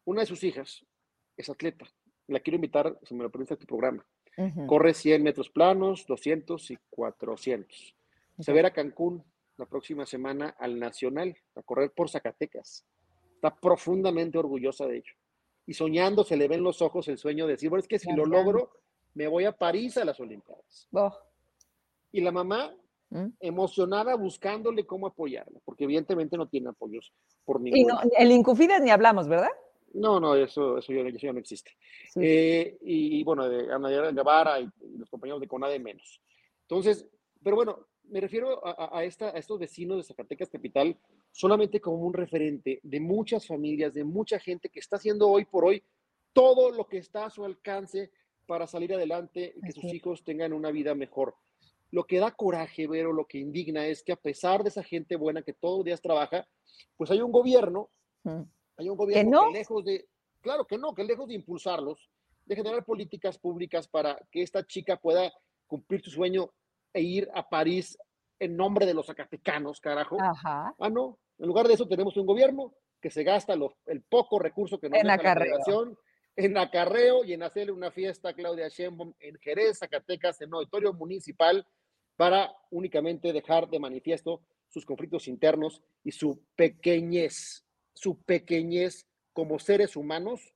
Una 0.05 0.21
de 0.21 0.25
sus 0.25 0.43
hijas 0.43 0.85
es 1.37 1.49
atleta. 1.49 1.85
La 2.27 2.39
quiero 2.39 2.55
invitar, 2.55 2.99
si 3.03 3.13
me 3.13 3.23
lo 3.23 3.31
permite, 3.31 3.53
a 3.53 3.57
tu 3.57 3.65
programa. 3.65 4.05
Corre 4.67 4.93
100 4.93 5.21
metros 5.21 5.49
planos, 5.49 6.05
200 6.07 6.71
y 6.71 6.77
400. 6.89 7.95
Se 8.39 8.53
verá 8.53 8.71
Cancún 8.71 9.23
la 9.59 9.65
próxima 9.65 10.05
semana 10.05 10.55
al 10.57 10.79
Nacional, 10.79 11.35
a 11.55 11.61
correr 11.61 11.91
por 11.91 12.09
Zacatecas. 12.09 12.85
Está 13.35 13.53
profundamente 13.53 14.37
orgullosa 14.37 14.87
de 14.87 14.97
ello. 14.97 15.13
Y 15.65 15.73
soñando 15.73 16.23
se 16.23 16.37
le 16.37 16.47
ven 16.47 16.63
los 16.63 16.81
ojos 16.81 17.09
el 17.09 17.17
sueño 17.17 17.45
de 17.45 17.53
decir, 17.53 17.69
bueno, 17.69 17.81
es 17.81 17.87
que 17.87 17.99
si 17.99 18.11
lo 18.13 18.25
logro, 18.25 18.71
me 19.13 19.27
voy 19.27 19.43
a 19.43 19.51
París 19.51 19.97
a 19.97 20.05
las 20.05 20.19
Olimpiadas. 20.19 20.87
Oh. 20.93 21.13
Y 22.13 22.21
la 22.21 22.31
mamá, 22.31 22.73
¿Mm? 23.09 23.27
emocionada, 23.41 24.15
buscándole 24.15 24.85
cómo 24.85 25.07
apoyarla, 25.07 25.59
porque 25.65 25.83
evidentemente 25.83 26.37
no 26.37 26.47
tiene 26.47 26.69
apoyos 26.69 27.13
por 27.43 27.59
ningún 27.59 27.79
Y 27.79 27.83
no, 27.83 27.99
el 28.17 28.31
Incufides 28.31 28.81
ni 28.81 28.91
hablamos, 28.91 29.27
¿verdad? 29.27 29.51
No, 29.93 30.21
no, 30.21 30.35
eso, 30.35 30.77
eso, 30.77 30.93
ya, 30.93 31.33
no 31.33 31.39
existe. 31.39 31.71
Eh, 32.15 32.77
y, 32.81 33.23
bueno, 33.23 33.49
de 33.49 33.73
Ana 33.73 33.89
Guevara 34.11 34.59
y, 34.59 34.69
y, 34.81 34.97
los 34.97 35.09
compañeros 35.09 35.41
de 35.41 35.47
CONADE 35.47 35.79
menos. 35.79 36.21
Entonces, 36.61 37.07
pero 37.43 37.55
bueno, 37.55 37.87
me 38.09 38.21
refiero 38.21 38.61
a, 38.65 39.03
esta, 39.03 39.29
a 39.29 39.37
estos 39.37 39.59
vecinos 39.59 39.97
de 39.97 40.03
Zacatecas 40.03 40.49
Capital 40.49 40.97
solamente 41.31 41.79
como 41.79 41.97
un 41.97 42.13
referente 42.13 42.79
de 42.83 42.99
muchas 42.99 43.45
familias, 43.45 43.93
de 43.93 44.03
mucha 44.03 44.39
gente 44.39 44.69
que 44.69 44.79
está 44.79 44.95
haciendo 44.95 45.29
hoy 45.29 45.45
por 45.45 45.65
hoy 45.65 45.83
todo 46.33 46.71
lo 46.71 46.87
que 46.87 46.97
está 46.97 47.25
a 47.25 47.29
su 47.29 47.43
alcance 47.45 48.11
para 48.45 48.67
salir 48.67 48.93
adelante 48.93 49.53
y 49.55 49.61
que 49.61 49.71
sus 49.71 49.85
hijos 49.85 50.23
tengan 50.23 50.53
una 50.53 50.71
vida 50.71 50.95
mejor. 50.95 51.35
Lo 51.91 52.05
que 52.05 52.19
da 52.19 52.31
coraje, 52.31 52.87
Vero, 52.87 53.13
lo 53.13 53.25
que 53.25 53.39
indigna 53.39 53.85
es 53.85 54.03
que 54.03 54.11
a 54.11 54.15
pesar 54.15 54.63
de 54.63 54.69
esa 54.69 54.83
gente 54.83 55.15
buena 55.15 55.41
que 55.41 55.53
todos 55.53 55.79
los 55.79 55.85
días 55.85 56.01
trabaja, 56.01 56.47
pues 56.97 57.09
hay 57.11 57.21
un 57.21 57.31
gobierno, 57.31 57.89
hay 58.77 58.89
un 58.89 58.97
gobierno 58.97 59.47
que 59.47 59.57
lejos 59.57 59.85
de, 59.85 60.07
claro 60.41 60.65
que 60.65 60.77
no, 60.77 60.93
que 60.93 61.03
lejos 61.03 61.27
de 61.27 61.35
impulsarlos, 61.35 62.09
de 62.45 62.55
generar 62.55 62.85
políticas 62.85 63.37
públicas 63.37 63.87
para 63.87 64.19
que 64.31 64.41
esta 64.41 64.65
chica 64.65 64.97
pueda 64.97 65.31
cumplir 65.67 66.01
su 66.01 66.09
sueño 66.09 66.51
e 66.93 67.01
ir 67.01 67.29
a 67.33 67.47
París 67.49 67.97
en 68.39 68.55
nombre 68.55 68.85
de 68.85 68.93
los 68.93 69.07
zacatecanos, 69.07 69.79
carajo. 69.79 70.17
Ajá. 70.21 70.73
Ah, 70.79 70.89
no. 70.89 71.19
En 71.37 71.47
lugar 71.47 71.67
de 71.67 71.73
eso 71.73 71.87
tenemos 71.87 72.15
un 72.17 72.25
gobierno 72.25 72.73
que 73.01 73.09
se 73.09 73.23
gasta 73.23 73.53
el 73.53 74.01
poco 74.03 74.39
recurso 74.39 74.79
que 74.79 74.89
nos 74.89 74.99
en 74.99 75.07
la 75.07 75.17
federación 75.17 75.97
en 76.35 76.57
acarreo 76.57 77.25
y 77.25 77.33
en 77.33 77.43
hacerle 77.43 77.73
una 77.73 77.91
fiesta 77.91 78.29
a 78.29 78.33
Claudia 78.33 78.69
Sheinbaum 78.69 79.13
en 79.19 79.35
Jerez, 79.39 79.79
Zacatecas, 79.79 80.39
en 80.41 80.53
auditorio 80.53 80.93
municipal 80.93 81.67
para 82.15 82.53
únicamente 82.71 83.33
dejar 83.33 83.69
de 83.69 83.79
manifiesto 83.79 84.41
sus 84.67 84.85
conflictos 84.85 85.27
internos 85.27 85.81
y 86.03 86.11
su 86.11 86.41
pequeñez, 86.55 87.65
su 87.93 88.21
pequeñez 88.23 89.07
como 89.33 89.59
seres 89.59 89.95
humanos 89.95 90.53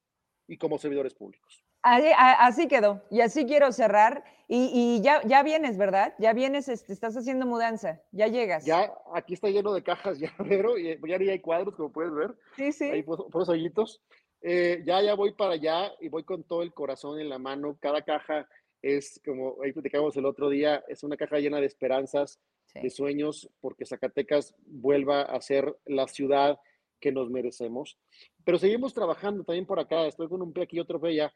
y 0.48 0.58
como 0.58 0.78
servidores 0.78 1.13
públicos. 1.13 1.63
Así, 1.82 2.67
quedó. 2.67 3.04
Y 3.12 3.22
así 3.22 3.46
quiero 3.46 3.72
cerrar. 3.74 4.24
Y, 4.56 5.02
ya, 5.02 5.20
ya 5.26 5.42
vienes, 5.42 5.80
¿verdad? 5.80 6.13
Ya 6.20 6.32
vienes, 6.32 6.70
este, 6.70 6.94
estás 6.94 7.18
haciendo 7.18 7.48
mudanza. 7.48 8.00
Ya 8.12 8.28
llegas. 8.28 8.63
Ya, 8.63 8.94
aquí 9.16 9.34
está 9.34 9.50
lleno 9.50 9.74
de 9.74 9.82
cajas, 9.82 10.20
ya, 10.20 10.32
pero 10.38 10.78
ya, 10.78 10.96
ya 11.02 11.32
hay 11.32 11.39
cuadros, 11.39 11.76
como 11.76 11.92
puedes 11.92 12.13
ver. 12.13 12.36
Sí, 12.56 12.72
sí. 12.72 12.86
Ahí 12.86 13.02
por, 13.02 13.34
los 13.34 13.50
hoyitos. 13.50 14.04
Eh, 14.44 14.84
ya, 14.86 15.02
ya 15.02 15.16
voy 15.16 15.34
para 15.34 15.54
allá 15.54 15.92
y 16.00 16.08
voy 16.08 16.24
con 16.24 16.44
todo 16.44 16.62
el 16.62 16.72
corazón 16.72 17.20
en 17.20 17.30
la 17.30 17.39
mano. 17.39 17.78
Cada 17.80 18.04
caja 18.04 18.48
es 18.84 19.20
como, 19.26 19.58
ahí 19.63 19.72
platicamos 19.72 20.16
el 20.18 20.26
otro 20.26 20.50
día, 20.50 20.84
es 20.88 21.04
una 21.04 21.18
caja 21.18 21.39
llena 21.39 21.60
de 21.60 21.66
esperanzas, 21.66 22.39
de 22.76 22.89
sueños, 22.92 23.50
porque 23.60 23.88
Zacatecas 23.88 24.54
vuelva 24.68 25.24
a 25.24 25.42
ser 25.42 25.76
la 25.86 26.08
ciudad 26.08 26.60
que 27.00 27.12
nos 27.12 27.32
merecemos. 27.32 27.98
Pero 28.46 28.60
seguimos 28.60 28.94
trabajando 28.94 29.44
también 29.44 29.66
por 29.66 29.80
acá. 29.80 30.06
Estoy 30.06 30.28
con 30.28 30.44
un 30.44 30.54
pie 30.54 30.63
aquí 30.63 30.78
y 30.78 30.80
otro 30.80 31.02
pie 31.02 31.12
allá. 31.12 31.34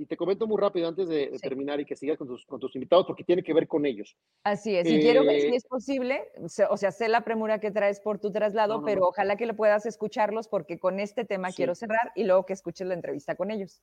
Y 0.00 0.06
te 0.06 0.16
comento 0.16 0.46
muy 0.46 0.58
rápido 0.58 0.88
antes 0.88 1.08
de, 1.08 1.38
terminar 1.42 1.78
y 1.78 1.84
que 1.84 1.94
sigas 1.94 2.16
con 2.16 2.26
tus, 2.26 2.46
con 2.46 2.58
tus, 2.58 2.74
invitados 2.74 3.04
porque 3.04 3.22
tiene 3.22 3.42
que 3.42 3.52
ver 3.52 3.68
con 3.68 3.84
ellos. 3.84 4.16
Así 4.44 4.74
es, 4.74 4.88
y 4.88 4.98
quiero 4.98 5.26
ver 5.26 5.42
si 5.42 5.48
eh, 5.48 5.56
es 5.56 5.66
posible, 5.66 6.22
o 6.70 6.76
sea, 6.78 6.90
sé 6.90 7.06
la 7.10 7.22
premura 7.22 7.60
que 7.60 7.70
traes 7.70 8.00
por 8.00 8.18
tu 8.18 8.32
traslado, 8.32 8.82
pero 8.82 9.08
ojalá 9.08 9.36
que 9.36 9.44
lo 9.44 9.54
puedas 9.54 9.84
escucharlos 9.84 10.48
porque 10.48 10.78
con 10.78 11.00
este 11.00 11.26
tema 11.26 11.52
quiero 11.52 11.74
cerrar 11.74 12.12
y 12.16 12.24
luego 12.24 12.46
que 12.46 12.54
escuches 12.54 12.86
la 12.86 12.94
entrevista 12.94 13.34
con 13.34 13.50
ellos. 13.50 13.82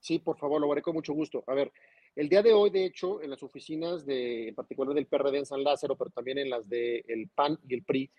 Sí, 0.00 0.18
por 0.18 0.38
favor, 0.38 0.58
lo 0.58 0.72
haré 0.72 0.80
con 0.80 0.94
mucho 0.94 1.12
gusto. 1.12 1.44
A 1.46 1.52
ver, 1.52 1.70
el 2.16 2.30
día 2.30 2.42
de 2.42 2.54
hoy, 2.54 2.70
de 2.70 2.86
hecho, 2.86 3.20
en 3.20 3.28
las 3.28 3.42
oficinas 3.42 4.06
de, 4.06 4.48
en 4.48 4.54
particular 4.54 4.94
del 4.94 5.06
PRD 5.06 5.36
en 5.36 5.44
San 5.44 5.62
Lázaro, 5.62 5.96
pero 5.96 6.08
también 6.08 6.38
en 6.38 6.48
las 6.48 6.66
del 6.66 7.04
el 7.08 7.28
PAN 7.28 7.58
y 7.68 7.74
el 7.74 7.84
PRI, 7.84 8.10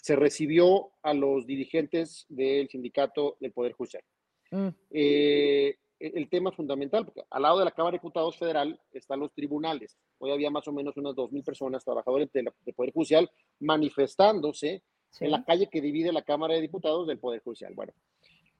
se 0.00 0.14
recibió 0.14 0.92
a 1.02 1.14
los 1.14 1.48
dirigentes 1.48 2.26
del 2.28 2.68
sindicato 2.68 3.38
del 3.40 3.50
Poder 3.50 3.72
Judicial. 3.72 4.04
Mm. 4.52 4.68
Eh, 4.90 5.78
el 6.02 6.28
tema 6.28 6.50
fundamental, 6.52 7.04
porque 7.04 7.22
al 7.30 7.42
lado 7.42 7.58
de 7.58 7.64
la 7.64 7.70
Cámara 7.70 7.92
de 7.92 7.98
Diputados 7.98 8.36
Federal 8.36 8.78
están 8.92 9.20
los 9.20 9.32
tribunales. 9.32 9.96
Hoy 10.18 10.32
había 10.32 10.50
más 10.50 10.66
o 10.66 10.72
menos 10.72 10.96
unas 10.96 11.14
2.000 11.14 11.44
personas, 11.44 11.84
trabajadores 11.84 12.30
del 12.32 12.50
Poder 12.74 12.92
Judicial, 12.92 13.30
manifestándose 13.60 14.82
en 15.20 15.30
la 15.30 15.44
calle 15.44 15.68
que 15.68 15.80
divide 15.80 16.12
la 16.12 16.22
Cámara 16.22 16.54
de 16.54 16.60
Diputados 16.60 17.06
del 17.06 17.18
Poder 17.18 17.40
Judicial. 17.42 17.74
Bueno, 17.74 17.92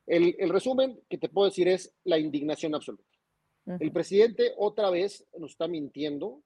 el, 0.06 0.36
el 0.38 0.50
resumen 0.50 1.00
que 1.08 1.18
te 1.18 1.28
puedo 1.28 1.48
decir 1.48 1.68
es 1.68 1.92
la 2.04 2.18
indignación 2.18 2.74
absoluta. 2.74 3.04
El 3.78 3.92
presidente 3.92 4.52
otra 4.56 4.90
vez 4.90 5.24
nos 5.38 5.52
está 5.52 5.68
mintiendo 5.68 6.42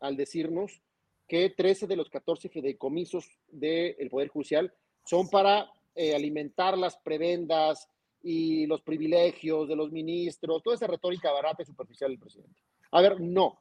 al 0.00 0.16
decirnos 0.16 0.82
que 1.26 1.50
13 1.50 1.86
de 1.86 1.96
los 1.96 2.10
14 2.10 2.48
fideicomisos 2.48 3.38
del 3.48 4.08
Poder 4.10 4.28
Judicial 4.28 4.72
son 5.04 5.28
para 5.28 5.70
eh, 5.94 6.14
alimentar 6.14 6.76
las 6.76 6.96
prebendas, 6.98 7.88
y 8.22 8.66
los 8.66 8.82
privilegios 8.82 9.68
de 9.68 9.76
los 9.76 9.90
ministros, 9.90 10.62
toda 10.62 10.76
esa 10.76 10.86
retórica 10.86 11.32
barata 11.32 11.62
y 11.62 11.66
superficial 11.66 12.10
del 12.10 12.18
presidente. 12.18 12.60
A 12.90 13.00
ver, 13.00 13.20
no. 13.20 13.58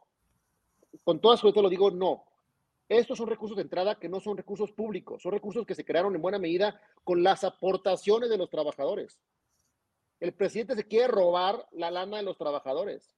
Con 1.04 1.20
toda 1.20 1.38
suerte 1.38 1.62
lo 1.62 1.70
digo, 1.70 1.92
no. 1.92 2.24
Estos 2.90 3.18
son 3.18 3.28
recursos 3.28 3.58
de 3.58 3.64
entrada 3.64 4.00
que 4.00 4.08
no 4.08 4.20
son 4.20 4.38
recursos 4.38 4.72
públicos, 4.72 5.22
son 5.22 5.34
recursos 5.34 5.66
que 5.66 5.76
se 5.76 5.84
crearon 5.84 6.16
en 6.16 6.22
buena 6.22 6.40
medida 6.40 6.80
con 7.04 7.22
las 7.22 7.44
aportaciones 7.44 8.30
de 8.30 8.38
los 8.38 8.50
trabajadores. 8.50 9.20
El 10.20 10.34
presidente 10.34 10.76
se 10.76 10.88
quiere 10.88 11.08
robar 11.08 11.68
la 11.72 11.92
lana 11.92 12.18
de 12.18 12.24
los 12.24 12.38
trabajadores. 12.38 13.14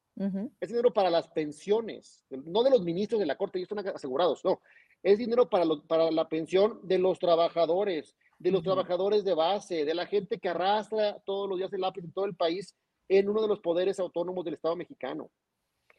Es 0.60 0.68
dinero 0.68 0.92
para 0.92 1.10
las 1.10 1.30
pensiones, 1.30 2.26
no 2.30 2.62
de 2.64 2.72
los 2.72 2.82
ministros 2.82 3.22
de 3.22 3.26
la 3.26 3.38
Corte, 3.38 3.58
y 3.58 3.62
están 3.62 3.80
asegurados, 3.88 4.44
no. 4.44 4.60
Es 5.02 5.18
dinero 5.18 5.50
para, 5.50 5.64
para 5.88 6.12
la 6.12 6.28
pensión 6.28 6.82
de 6.84 7.00
los 7.00 7.20
trabajadores, 7.20 8.18
de 8.40 8.52
los 8.52 8.64
trabajadores 8.64 9.24
de 9.26 9.34
base, 9.34 9.86
de 9.86 9.94
la 9.94 10.06
gente 10.06 10.40
que 10.40 10.50
arrastra 10.50 11.20
todos 11.26 11.48
los 11.48 11.58
días 11.58 11.72
el 11.74 11.82
lápiz 11.82 12.04
en 12.04 12.14
todo 12.14 12.26
el 12.26 12.36
país 12.36 12.74
en 13.10 13.30
uno 13.30 13.42
de 13.42 13.50
los 13.50 13.60
poderes 13.60 14.00
autónomos 14.00 14.46
del 14.46 14.54
Estado 14.54 14.76
mexicano. 14.76 15.30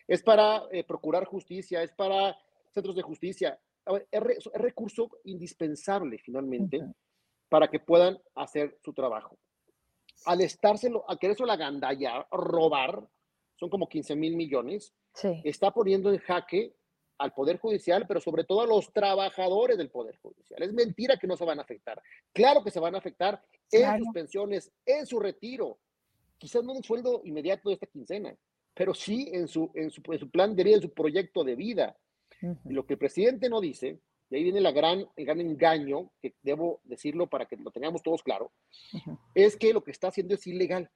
Es 0.08 0.22
para 0.22 0.64
eh, 0.72 0.82
procurar 0.84 1.24
justicia, 1.26 1.82
es 1.82 1.92
para 1.92 2.36
centros 2.72 2.96
de 2.96 3.02
justicia. 3.02 3.60
es, 4.10 4.48
recurso 4.54 5.10
indispensable 5.24 6.18
finalmente 6.18 6.80
para 7.48 7.68
que 7.68 7.80
puedan 7.80 8.18
hacer 8.34 8.78
su 8.82 8.94
trabajo. 8.94 9.38
Al 10.24 10.40
estárselo, 10.40 11.04
al 11.08 11.18
querer 11.18 11.38
la 11.40 11.56
gandalla, 11.56 12.26
robar, 12.30 13.06
son 13.56 13.68
como 13.68 13.88
15 13.88 14.16
mil 14.16 14.36
millones, 14.36 14.94
está 15.44 15.72
poniendo 15.72 16.10
en 16.10 16.18
jaque 16.18 16.74
al 17.20 17.34
Poder 17.34 17.58
Judicial, 17.58 18.06
pero 18.08 18.20
sobre 18.20 18.44
todo 18.44 18.62
a 18.62 18.66
los 18.66 18.90
trabajadores 18.92 19.76
del 19.76 19.90
Poder 19.90 20.16
Judicial. 20.16 20.62
Es 20.62 20.72
mentira 20.72 21.18
que 21.18 21.26
no 21.26 21.36
se 21.36 21.44
van 21.44 21.58
a 21.58 21.62
afectar. 21.62 22.02
Claro 22.32 22.64
que 22.64 22.70
se 22.70 22.80
van 22.80 22.94
a 22.94 22.98
afectar 22.98 23.42
en 23.70 23.98
sus 23.98 24.08
pensiones, 24.12 24.72
en 24.86 25.06
su 25.06 25.20
retiro. 25.20 25.78
Quizás 26.38 26.64
no 26.64 26.72
en 26.72 26.78
un 26.78 26.82
sueldo 26.84 27.20
inmediato 27.24 27.68
de 27.68 27.74
esta 27.74 27.86
quincena, 27.86 28.34
pero 28.72 28.94
sí 28.94 29.28
en 29.32 29.48
su, 29.48 29.70
en 29.74 29.90
su, 29.90 30.00
plan 30.30 30.56
de 30.56 30.64
vida, 30.64 30.76
en 30.76 30.82
su 30.82 30.94
proyecto 30.94 31.44
de 31.44 31.56
vida. 31.56 31.96
Y 32.40 32.72
lo 32.72 32.86
que 32.86 32.94
el 32.94 32.98
presidente 32.98 33.50
no 33.50 33.60
dice, 33.60 34.00
y 34.30 34.36
ahí 34.36 34.44
viene 34.44 34.62
la 34.62 34.72
gran, 34.72 35.06
el 35.14 35.26
gran 35.26 35.40
engaño, 35.42 36.10
que 36.22 36.34
debo 36.40 36.80
decirlo 36.84 37.28
para 37.28 37.44
que 37.44 37.56
lo 37.56 37.70
tengamos 37.70 38.02
todos 38.02 38.22
claro, 38.22 38.50
es 39.34 39.58
que 39.58 39.74
lo 39.74 39.84
que 39.84 39.90
está 39.90 40.08
haciendo 40.08 40.34
es 40.34 40.46
ilegal. 40.46 40.90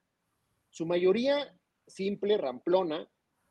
Su 0.71 0.87
mayoría 0.87 1.55
simple, 1.87 2.39
ramplona, 2.39 3.07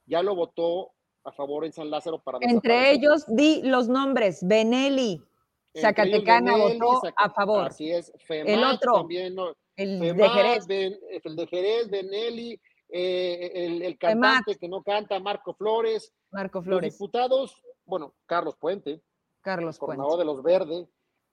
ya 0.08 0.24
lo 0.24 0.36
votó 0.36 0.93
a 1.24 1.32
favor 1.32 1.66
en 1.66 1.74
San 1.74 1.90
Lázaro 1.90 2.20
para... 2.22 2.40
Entre 2.42 2.92
ellos, 2.92 3.26
di 3.28 3.62
los 3.64 3.88
nombres, 3.88 4.46
Benelli, 4.46 5.22
Zacatecana 5.76 6.56
votó 6.58 7.02
a 7.16 7.30
favor. 7.30 7.68
Así 7.68 7.92
es, 7.92 8.12
el 8.30 8.64
otro, 8.64 8.94
también, 8.94 9.36
el, 9.76 10.00
de 10.00 10.30
Jerez. 10.30 10.66
el 10.70 11.36
de 11.36 11.48
Jerez, 11.48 11.90
Benelli, 11.90 12.60
eh, 12.90 13.52
el, 13.56 13.82
el, 13.82 13.98
cantante 13.98 14.56
que 14.56 14.68
no 14.68 14.84
canta, 14.84 15.20
Marco 15.20 15.54
Flores. 15.54 16.14
Marco 16.32 16.62
Flores. 16.62 16.88
Los 16.88 16.94
diputados, 16.94 17.62
bueno, 17.86 18.14
Carlos 18.26 18.56
Puente. 18.56 19.02
Carlos 19.42 19.80
Puente. 19.80 20.18
de 20.18 20.26
los 20.26 20.44
Verdes. 20.44 20.88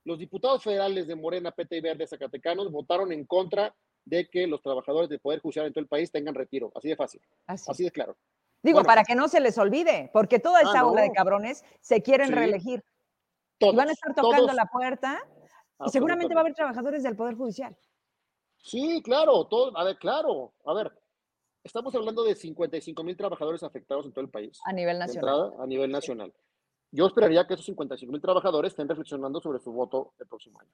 Los 0.05 0.18
diputados 0.18 0.62
federales 0.62 1.07
de 1.07 1.14
Morena, 1.14 1.50
PT 1.50 1.76
y 1.76 1.81
Verde 1.81 2.07
Zacatecanos 2.07 2.72
votaron 2.72 3.12
en 3.12 3.26
contra 3.26 3.74
de 4.07 4.26
que 4.29 4.46
los 4.46 4.62
trabajadores 4.62 5.11
del 5.11 5.20
Poder 5.20 5.40
Judicial 5.40 5.66
en 5.66 5.74
todo 5.74 5.83
el 5.83 5.88
país 5.88 6.11
tengan 6.11 6.35
retiro. 6.35 6.72
Así 6.74 6.88
de 6.88 6.96
fácil. 6.96 7.20
Así, 7.46 7.85
de 7.85 7.90
claro. 7.90 8.16
Digo, 8.62 8.83
para 8.83 9.05
que 9.05 9.14
no 9.14 9.29
se 9.29 9.40
les 9.40 9.57
olvide, 9.59 10.11
porque 10.12 10.38
toda 10.38 10.61
esta 10.61 10.81
ah, 10.81 11.01
de 11.01 11.11
cabrones 11.12 11.64
se 11.81 12.03
quieren 12.03 12.33
reelegir. 12.33 12.85
y 13.59 13.75
van 13.75 13.88
a 13.88 13.92
estar 13.92 14.14
tocando 14.14 14.53
la 14.53 14.66
puerta 14.66 15.20
y 15.87 15.90
seguramente 15.90 16.35
va 16.35 16.40
a 16.40 16.42
haber 16.42 16.55
trabajadores 16.55 17.03
del 17.03 17.16
Poder 17.16 17.37
Judicial. 17.37 17.77
Sí, 18.59 19.03
claro, 19.03 19.46
todo, 19.46 19.77
a 19.77 19.85
ver, 19.85 19.96
claro. 19.96 20.53
A 20.66 20.75
ver, 20.75 20.92
estamos 21.64 21.94
hablando 21.94 22.23
de 22.23 22.35
55 22.35 23.03
mil 23.03 23.16
trabajadores 23.16 23.62
afectados 23.62 24.05
en 24.05 24.12
todo 24.12 24.25
el 24.25 24.31
país. 24.31 24.61
A 24.64 24.73
nivel 24.73 24.99
nacional. 24.99 25.55
a 25.59 25.66
nivel 25.66 25.90
nacional. 25.90 26.33
Yo 26.92 27.07
esperaría 27.07 27.46
que 27.46 27.55
esos 27.55 27.66
55 27.66 28.12
mil 28.12 28.20
trabajadores 28.20 28.73
estén 28.73 28.88
reflexionando 28.88 29.40
sobre 29.40 29.61
su 29.61 29.73
voto 29.73 30.12
el 30.18 30.27
próximo 30.27 30.61
año. 30.61 30.70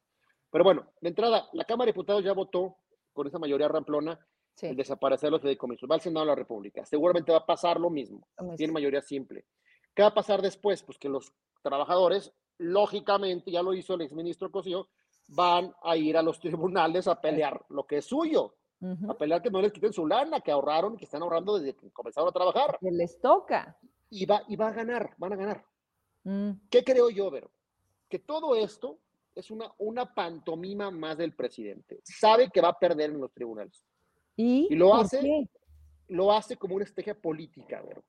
Pero 0.51 0.65
bueno, 0.65 0.87
de 1.01 1.09
entrada, 1.09 1.49
la 1.53 1.65
Cámara 1.65 1.87
de 1.87 1.93
Diputados 1.93 2.25
ya 2.25 2.33
votó 2.33 2.77
con 3.13 3.27
esa 3.27 3.39
mayoría 3.39 3.69
ramplona 3.69 4.19
el 4.63 4.77
desaparecer 4.77 5.31
los 5.31 5.41
fideicomisos. 5.41 5.89
Va 5.89 5.97
al 5.97 6.01
Senado 6.01 6.25
de 6.25 6.31
la 6.31 6.35
República. 6.35 6.85
Seguramente 6.85 7.33
va 7.33 7.39
a 7.39 7.47
pasar 7.47 7.79
lo 7.79 7.91
mismo. 7.91 8.27
Tiene 8.57 8.73
mayoría 8.73 9.03
simple. 9.03 9.45
¿Qué 9.95 10.03
va 10.03 10.09
a 10.09 10.15
pasar 10.15 10.43
después? 10.43 10.83
Pues 10.83 10.99
que 10.99 11.09
los 11.09 11.33
trabajadores, 11.63 12.33
lógicamente, 12.59 13.51
ya 13.51 13.63
lo 13.63 13.75
hizo 13.75 13.95
el 13.95 14.03
exministro 14.03 14.51
Cosío, 14.51 14.89
van 15.29 15.75
a 15.83 15.97
ir 15.97 16.17
a 16.17 16.23
los 16.23 16.41
tribunales 16.41 17.09
a 17.09 17.21
pelear 17.21 17.65
lo 17.69 17.87
que 17.87 17.99
es 17.99 18.07
suyo. 18.07 18.55
A 19.09 19.15
pelear 19.15 19.43
que 19.43 19.51
no 19.51 19.61
les 19.61 19.73
quiten 19.73 19.93
su 19.93 20.07
lana, 20.07 20.41
que 20.41 20.53
ahorraron 20.53 20.97
que 20.97 21.07
están 21.07 21.23
ahorrando 21.23 21.59
desde 21.59 21.75
que 21.75 21.91
comenzaron 21.91 22.29
a 22.29 22.33
trabajar. 22.33 22.79
Que 22.79 22.91
les 22.91 23.19
toca. 23.21 23.77
Y 24.11 24.27
va, 24.27 24.43
y 24.47 24.55
va 24.55 24.69
a 24.69 24.73
ganar, 24.73 25.15
van 25.17 25.33
a 25.33 25.37
ganar. 25.37 25.65
Mm. 26.25 26.51
¿Qué 26.71 26.85
creo 26.85 27.09
yo, 27.11 27.31
Vero? 27.31 27.51
Que 28.09 28.19
todo 28.19 28.55
esto 28.55 29.01
es 29.35 29.51
una, 29.51 29.73
una 29.79 30.15
pantomima 30.15 30.91
más 30.91 31.17
del 31.17 31.35
presidente. 31.35 32.01
Sabe 32.05 32.51
que 32.51 32.61
va 32.61 32.69
a 32.69 32.79
perder 32.79 33.11
en 33.11 33.21
los 33.21 33.33
tribunales. 33.33 33.83
Y, 34.37 34.75
lo 34.75 34.95
hace 34.95 35.49
lo 36.09 36.33
hace 36.33 36.57
como 36.57 36.77
una 36.77 36.85
estrategia 36.85 37.21
política, 37.21 37.83
Vero. 37.83 38.05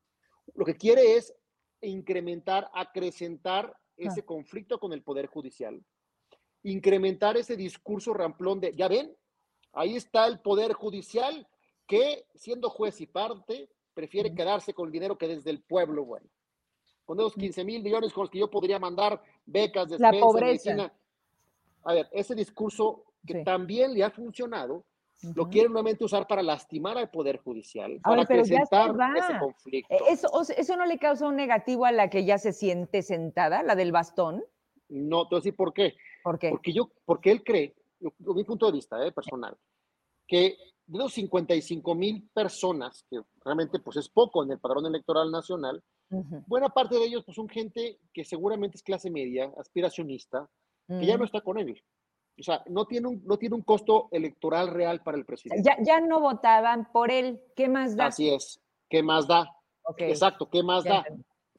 Lo 0.53 0.65
que 0.65 0.75
quiere 0.75 1.15
es 1.15 1.33
incrementar, 1.81 2.69
acrecentar 2.73 3.75
ese 3.95 4.19
ah. 4.19 4.25
conflicto 4.25 4.79
con 4.79 4.93
el 4.93 5.01
Poder 5.01 5.27
Judicial, 5.27 5.83
incrementar 6.63 7.37
ese 7.37 7.57
discurso 7.57 8.13
ramplón 8.13 8.59
de, 8.59 8.75
ya 8.75 8.87
ven, 8.87 9.15
ahí 9.73 9.95
está 9.95 10.27
el 10.27 10.39
Poder 10.41 10.73
Judicial 10.73 11.47
que, 11.87 12.25
siendo 12.35 12.69
juez 12.69 13.01
y 13.01 13.07
parte, 13.07 13.69
prefiere 13.93 14.35
quedarse 14.35 14.73
con 14.73 14.87
el 14.87 14.91
dinero 14.91 15.17
que 15.17 15.27
desde 15.27 15.49
el 15.49 15.63
pueblo, 15.63 16.05
bueno 16.05 16.29
con 17.07 17.17
esos 17.21 17.35
15 17.35 17.63
mil 17.63 17.81
millones 17.81 18.11
con 18.11 18.23
los 18.23 18.29
que 18.29 18.39
yo 18.39 18.51
podría 18.51 18.79
mandar 18.79 19.23
becas, 19.45 19.87
de 19.87 19.97
la 19.97 20.11
pobreza. 20.11 20.91
A 21.83 21.93
ver, 21.93 22.09
ese 22.11 22.35
discurso 22.35 23.05
que 23.25 23.45
también 23.45 23.93
le 23.93 24.03
ha 24.03 24.11
funcionado, 24.11 24.83
lo 25.35 25.49
quieren 25.49 25.71
nuevamente 25.71 26.03
usar 26.03 26.27
para 26.27 26.43
lastimar 26.43 26.97
al 26.97 27.09
Poder 27.09 27.37
Judicial, 27.37 27.99
para 28.03 28.25
presentar 28.25 28.95
ese 29.15 29.39
conflicto. 29.39 29.93
E, 29.93 30.13
¿Eso, 30.13 30.29
¿Eso 30.55 30.75
no 30.75 30.85
le 30.85 30.97
causa 30.97 31.27
un 31.27 31.35
negativo 31.35 31.85
a 31.85 31.91
la 31.91 32.09
que 32.09 32.25
ya 32.25 32.37
se 32.37 32.53
siente 32.53 33.01
sentada, 33.01 33.63
la 33.63 33.75
del 33.75 33.91
bastón? 33.91 34.43
No, 34.89 35.25
decir 35.25 35.55
por 35.55 35.73
qué. 35.73 35.95
¿Por 36.23 36.37
qué? 36.39 36.49
Porque, 36.49 36.73
yo, 36.73 36.89
porque 37.05 37.31
él 37.31 37.43
cree, 37.43 37.75
mi 38.19 38.43
punto 38.43 38.67
de 38.67 38.73
vista 38.73 39.05
eh, 39.05 39.11
personal, 39.11 39.57
que 40.27 40.57
de 40.85 40.97
los 40.97 41.13
55 41.13 41.95
mil 41.95 42.29
personas, 42.33 43.05
que 43.09 43.19
realmente 43.43 43.79
pues 43.79 43.97
es 43.97 44.09
poco 44.09 44.43
en 44.43 44.51
el 44.51 44.59
padrón 44.59 44.85
electoral 44.85 45.31
nacional, 45.31 45.83
Buena 46.09 46.69
parte 46.69 46.95
de 46.95 47.05
ellos 47.05 47.23
pues, 47.25 47.35
son 47.35 47.49
gente 47.49 47.99
que 48.13 48.23
seguramente 48.23 48.77
es 48.77 48.83
clase 48.83 49.09
media, 49.09 49.51
aspiracionista, 49.57 50.49
que 50.87 51.05
ya 51.05 51.17
no 51.17 51.25
está 51.25 51.41
con 51.41 51.57
él. 51.57 51.83
O 52.39 52.43
sea, 52.43 52.63
no 52.67 52.85
tiene 52.85 53.07
un, 53.07 53.23
no 53.25 53.37
tiene 53.37 53.55
un 53.55 53.63
costo 53.63 54.07
electoral 54.11 54.69
real 54.69 55.01
para 55.01 55.17
el 55.17 55.25
presidente. 55.25 55.63
Ya, 55.63 55.77
ya 55.83 55.99
no 55.99 56.19
votaban 56.19 56.91
por 56.91 57.11
él. 57.11 57.41
¿Qué 57.55 57.67
más 57.67 57.95
da? 57.95 58.07
Así 58.07 58.29
es. 58.29 58.61
¿Qué 58.89 59.01
más 59.01 59.27
da? 59.27 59.51
Exacto, 59.97 60.49
¿qué 60.49 60.61
más 60.61 60.83
da? 60.83 61.03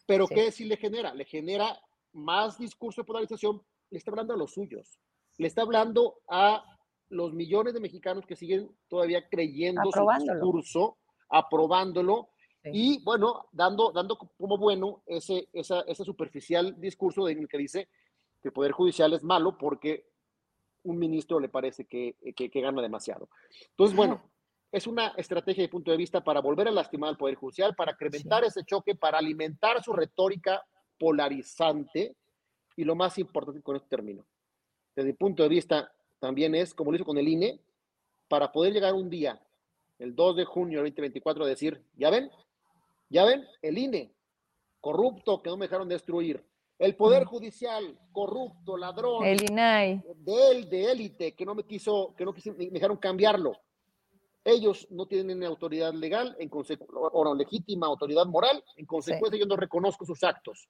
Pero 0.07 0.27
¿qué 0.27 0.51
sí 0.53 0.65
le 0.65 0.77
genera? 0.77 1.13
Le 1.15 1.25
genera 1.25 1.79
más 2.13 2.59
discurso 2.59 3.03
de 3.03 3.07
polarización. 3.07 3.63
Le 3.91 3.99
está 3.99 4.11
hablando 4.11 4.35
a 4.35 4.37
los 4.37 4.53
suyos. 4.53 5.01
Le 5.37 5.49
está 5.49 5.63
hablando 5.63 6.21
a 6.29 6.65
los 7.11 7.33
millones 7.33 7.75
de 7.75 7.81
mexicanos 7.81 8.27
que 8.27 8.37
siguen 8.37 8.71
todavía 8.89 9.29
creyendo 9.29 9.91
su 9.93 10.07
discurso, 10.21 10.99
aprobándolo 11.29 12.31
y 12.65 13.03
bueno, 13.03 13.49
dando, 13.53 13.93
dando 13.93 14.19
como 14.19 14.59
bueno 14.59 15.03
ese, 15.07 15.49
esa, 15.53 15.81
ese 15.83 16.05
superficial 16.05 16.79
discurso 16.81 17.25
de 17.25 17.47
que 17.47 17.59
dice 17.59 17.89
que 18.43 18.49
el 18.49 18.53
Poder 18.53 18.73
Judicial 18.73 19.13
es 19.13 19.23
malo 19.23 19.57
porque 19.57 20.07
un 20.85 20.99
ministro 20.99 21.41
le 21.41 21.49
parece 21.49 21.85
que, 21.85 22.17
que, 22.35 22.61
gana 22.61 22.83
demasiado. 22.83 23.29
Entonces, 23.71 23.97
bueno, 23.97 24.23
es 24.71 24.87
una 24.87 25.09
estrategia 25.17 25.63
de 25.63 25.69
punto 25.69 25.91
de 25.91 25.97
vista 25.97 26.23
para 26.23 26.41
volver 26.41 26.69
a 26.69 26.73
lastimar 26.73 27.11
al 27.11 27.17
Poder 27.17 27.35
Judicial, 27.35 27.75
para 27.75 27.93
incrementar 27.93 28.45
ese 28.45 28.65
choque, 28.65 28.95
para 28.95 29.19
alimentar 29.19 29.83
su 29.83 29.93
retórica 29.93 30.63
polarizante 30.99 32.17
y 32.77 32.85
lo 32.85 32.95
más 32.95 33.19
importante 33.19 33.63
con 33.63 33.77
este 33.77 33.89
término, 33.89 34.25
desde 34.95 35.09
mi 35.09 35.15
punto 35.15 35.43
de 35.43 35.49
vista 35.49 35.93
también 36.19 36.55
es, 36.55 36.75
como 36.75 36.91
lo 36.91 36.97
hizo 36.97 37.05
con 37.05 37.19
el 37.19 37.29
INE, 37.29 37.61
para 38.29 38.53
poder 38.53 38.73
llegar 38.73 38.95
un 38.95 39.09
día, 39.09 39.41
el 39.99 40.15
2 40.15 40.37
de 40.37 40.45
junio 40.45 40.79
del 40.83 40.91
2024, 40.91 41.45
a 41.45 41.49
decir, 41.49 41.83
ya 41.97 42.11
ven, 42.11 42.31
ya 43.09 43.25
ven, 43.25 43.45
el 43.63 43.79
INE, 43.79 44.13
corrupto, 44.81 45.43
que 45.43 45.51
no 45.51 45.57
me 45.57 45.67
dejaron 45.67 45.89
destruir. 45.89 46.45
El 46.79 46.95
Poder 46.95 47.25
Judicial, 47.25 47.99
corrupto, 48.13 48.77
ladrón. 48.77 49.25
El 49.27 49.43
INAI. 49.51 50.01
De 50.17 50.51
él, 50.51 50.71
de 50.71 50.93
élite, 50.93 51.33
que 51.35 51.45
no 51.45 51.55
me 51.55 51.65
quiso, 51.65 52.15
que 52.17 52.25
no 52.25 52.33
me 52.33 52.71
dejaron 52.71 52.97
cambiarlo. 52.99 53.53
Ellos 54.45 54.87
no 54.91 55.07
tienen 55.07 55.43
autoridad 55.43 55.93
legal, 55.93 56.37
en 56.39 56.49
o 56.51 57.25
no, 57.25 57.35
legítima 57.35 57.89
autoridad 57.89 58.27
moral, 58.27 58.63
en 58.77 58.87
consecuencia 58.87 59.39
yo 59.39 59.47
no 59.47 59.57
reconozco 59.57 60.07
sus 60.07 60.23
actos. 60.23 60.69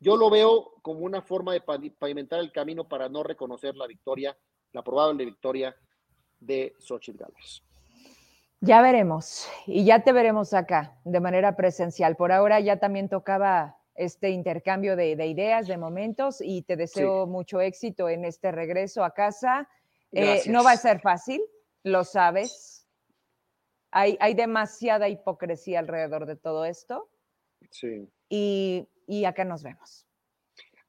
Yo 0.00 0.16
lo 0.16 0.28
veo 0.28 0.74
como 0.82 1.00
una 1.00 1.22
forma 1.22 1.52
de 1.52 1.60
pavimentar 1.60 2.40
el 2.40 2.52
camino 2.52 2.86
para 2.86 3.08
no 3.08 3.22
reconocer 3.22 3.76
la 3.76 3.86
victoria, 3.86 4.36
la 4.72 4.82
probable 4.82 5.24
victoria 5.24 5.74
de 6.40 6.74
Xochitl 6.78 7.18
Gálvez. 7.18 7.62
Ya 8.60 8.82
veremos, 8.82 9.48
y 9.66 9.84
ya 9.84 10.02
te 10.02 10.12
veremos 10.12 10.52
acá 10.52 10.98
de 11.04 11.20
manera 11.20 11.56
presencial. 11.56 12.16
Por 12.16 12.32
ahora 12.32 12.58
ya 12.60 12.78
también 12.78 13.08
tocaba 13.08 13.76
este 13.96 14.30
intercambio 14.30 14.96
de, 14.96 15.12
ideas, 15.26 15.66
de 15.66 15.76
momentos, 15.76 16.40
y 16.40 16.62
te 16.62 16.76
deseo 16.76 17.26
mucho 17.26 17.60
éxito 17.60 18.08
en 18.08 18.24
este 18.24 18.52
regreso 18.52 19.04
a 19.04 19.12
casa. 19.12 19.68
Eh, 20.12 20.42
no 20.48 20.62
va 20.64 20.72
a 20.72 20.76
ser 20.76 21.00
fácil, 21.00 21.42
lo 21.82 22.04
sabes. 22.04 22.86
Hay, 23.90 24.16
hay 24.20 24.34
demasiada 24.34 25.08
hipocresía 25.08 25.78
alrededor 25.78 26.26
de 26.26 26.36
todo 26.36 26.64
esto. 26.64 27.08
Sí. 27.70 28.08
Y, 28.28 28.88
y 29.06 29.24
acá 29.24 29.44
nos 29.44 29.62
vemos. 29.62 30.06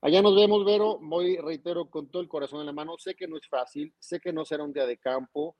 Allá 0.02 0.22
nos 0.22 0.36
vemos, 0.36 0.64
Vero. 0.64 1.00
Voy, 1.02 1.38
reitero, 1.38 1.90
con 1.90 2.08
todo 2.10 2.22
el 2.22 2.28
corazón 2.28 2.60
en 2.60 2.68
la 2.68 2.74
mano. 2.74 2.98
Sé 2.98 3.16
que 3.16 3.28
no 3.28 3.38
es 3.38 3.48
fácil, 3.48 3.94
sé 4.00 4.20
que 4.20 4.32
no 4.32 4.46
será 4.46 4.64
un 4.64 4.74
día 4.74 4.86
de 4.86 4.98
campo, 4.98 5.56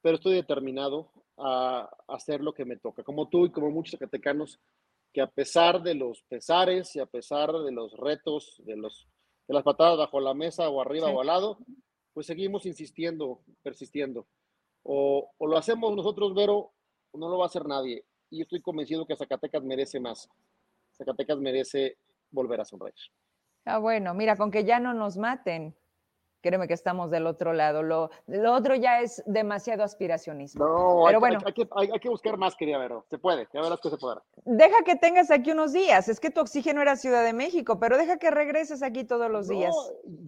pero 0.00 0.16
estoy 0.16 0.34
determinado 0.34 1.12
a 1.38 1.88
hacer 2.08 2.40
lo 2.40 2.52
que 2.52 2.64
me 2.64 2.76
toca. 2.76 3.02
Como 3.02 3.28
tú 3.28 3.46
y 3.46 3.52
como 3.52 3.70
muchos 3.70 3.92
zacatecanos, 3.92 4.58
que 5.16 5.22
a 5.22 5.26
pesar 5.26 5.82
de 5.82 5.94
los 5.94 6.22
pesares 6.24 6.94
y 6.94 7.00
a 7.00 7.06
pesar 7.06 7.50
de 7.50 7.72
los 7.72 7.96
retos, 7.96 8.60
de, 8.66 8.76
los, 8.76 9.08
de 9.48 9.54
las 9.54 9.62
patadas 9.62 9.96
bajo 9.96 10.20
la 10.20 10.34
mesa 10.34 10.68
o 10.68 10.78
arriba 10.78 11.08
o 11.08 11.22
al 11.22 11.28
lado, 11.28 11.58
pues 12.12 12.26
seguimos 12.26 12.66
insistiendo, 12.66 13.40
persistiendo. 13.62 14.26
O, 14.82 15.32
o, 15.38 15.46
lo 15.46 15.56
hacemos 15.56 15.96
nosotros, 15.96 16.34
Vero, 16.34 16.70
o 17.12 17.18
no 17.18 17.30
lo 17.30 17.38
va 17.38 17.44
a 17.44 17.46
hacer 17.46 17.64
nadie. 17.64 18.04
Y 18.28 18.42
estoy 18.42 18.60
convencido 18.60 19.06
que 19.06 19.16
Zacatecas 19.16 19.64
merece 19.64 20.00
más. 20.00 20.28
Zacatecas 20.92 21.38
merece 21.38 21.96
volver 22.30 22.60
a 22.60 22.66
sonreír. 22.66 22.92
Ah, 23.64 23.78
bueno, 23.78 24.12
mira, 24.12 24.36
con 24.36 24.50
que 24.50 24.66
ya 24.66 24.80
no 24.80 24.92
nos 24.92 25.16
maten, 25.16 25.74
créeme 26.46 26.68
que 26.68 26.74
estamos 26.74 27.10
del 27.10 27.26
otro 27.26 27.52
lado. 27.52 27.82
Lo, 27.82 28.10
lo 28.28 28.54
otro 28.54 28.76
ya 28.76 29.00
es 29.00 29.22
demasiado 29.26 29.82
aspiracionismo. 29.82 30.64
No, 30.64 31.02
Pero 31.06 31.18
hay, 31.18 31.20
bueno, 31.20 31.38
hay, 31.44 31.52
que, 31.52 31.68
hay, 31.74 31.88
que, 32.00 32.08
buscar 32.08 32.36
más, 32.36 32.54
quería 32.54 32.78
Vero. 32.78 33.04
Se 33.10 33.18
puede, 33.18 33.48
ya 33.52 33.60
verás 33.60 33.80
que 33.80 33.90
se 33.90 33.96
puede. 33.96 34.20
Deja 34.44 34.76
que 34.84 34.94
tengas 34.94 35.30
aquí 35.30 35.50
unos 35.50 35.72
días. 35.72 36.08
Es 36.08 36.20
que 36.20 36.30
tu 36.30 36.40
oxígeno 36.40 36.80
era 36.80 36.94
Ciudad 36.94 37.24
de 37.24 37.32
México, 37.32 37.80
pero 37.80 37.98
deja 37.98 38.18
que 38.18 38.30
regreses 38.30 38.82
aquí 38.82 39.02
todos 39.04 39.28
los 39.30 39.48
días. 39.48 39.74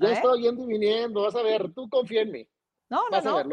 Ya 0.00 0.08
¿Eh? 0.08 0.12
estoy 0.14 0.42
yendo 0.42 0.64
y 0.64 0.66
viniendo, 0.66 1.22
vas 1.22 1.36
a 1.36 1.42
ver, 1.42 1.72
tú 1.72 1.88
confía 1.88 2.22
en 2.22 2.32
mí. 2.32 2.48
No, 2.90 3.02
no, 3.10 3.20
no. 3.20 3.30
A 3.30 3.42
ver, 3.42 3.46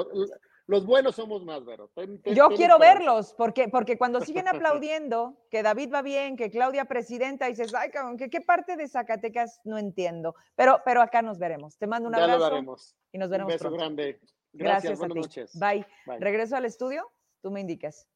los 0.68 0.86
buenos 0.86 1.16
somos 1.16 1.44
más, 1.44 1.64
Vero. 1.64 1.92
Yo 2.26 2.50
quiero 2.50 2.80
verlos, 2.80 3.36
porque, 3.38 3.68
porque 3.70 3.98
cuando 3.98 4.22
siguen 4.22 4.48
aplaudiendo 4.82 5.38
que 5.52 5.62
David 5.62 5.94
va 5.94 6.02
bien, 6.02 6.36
que 6.38 6.50
Claudia 6.50 6.86
presidenta, 6.86 7.48
dices, 7.48 7.74
ay, 7.76 7.92
cabrón, 7.92 8.18
¿qué, 8.18 8.42
parte 8.42 8.76
de 8.76 8.88
Zacatecas 8.88 9.62
no 9.64 9.78
entiendo? 9.78 10.36
Pero, 10.56 10.82
pero 10.84 11.02
acá 11.02 11.22
nos 11.22 11.38
veremos. 11.38 11.78
Te 11.78 11.88
mando 11.88 12.10
un 12.10 12.16
abrazo. 12.16 12.32
Ya 12.32 12.38
lo 12.38 12.44
daremos. 12.44 12.96
Y 13.12 13.18
nos 13.18 13.30
veremos 13.30 13.54
Un 13.54 13.60
beso 13.60 13.72
grande. 13.72 14.20
Gracias, 14.54 14.98
buenas 14.98 15.18
noches. 15.18 15.60
Bye. 15.60 15.86
Regreso 16.20 16.56
al 16.56 16.66
estudio, 16.66 17.12
tú 17.42 17.52
me 17.52 17.62
indicas. 17.62 18.08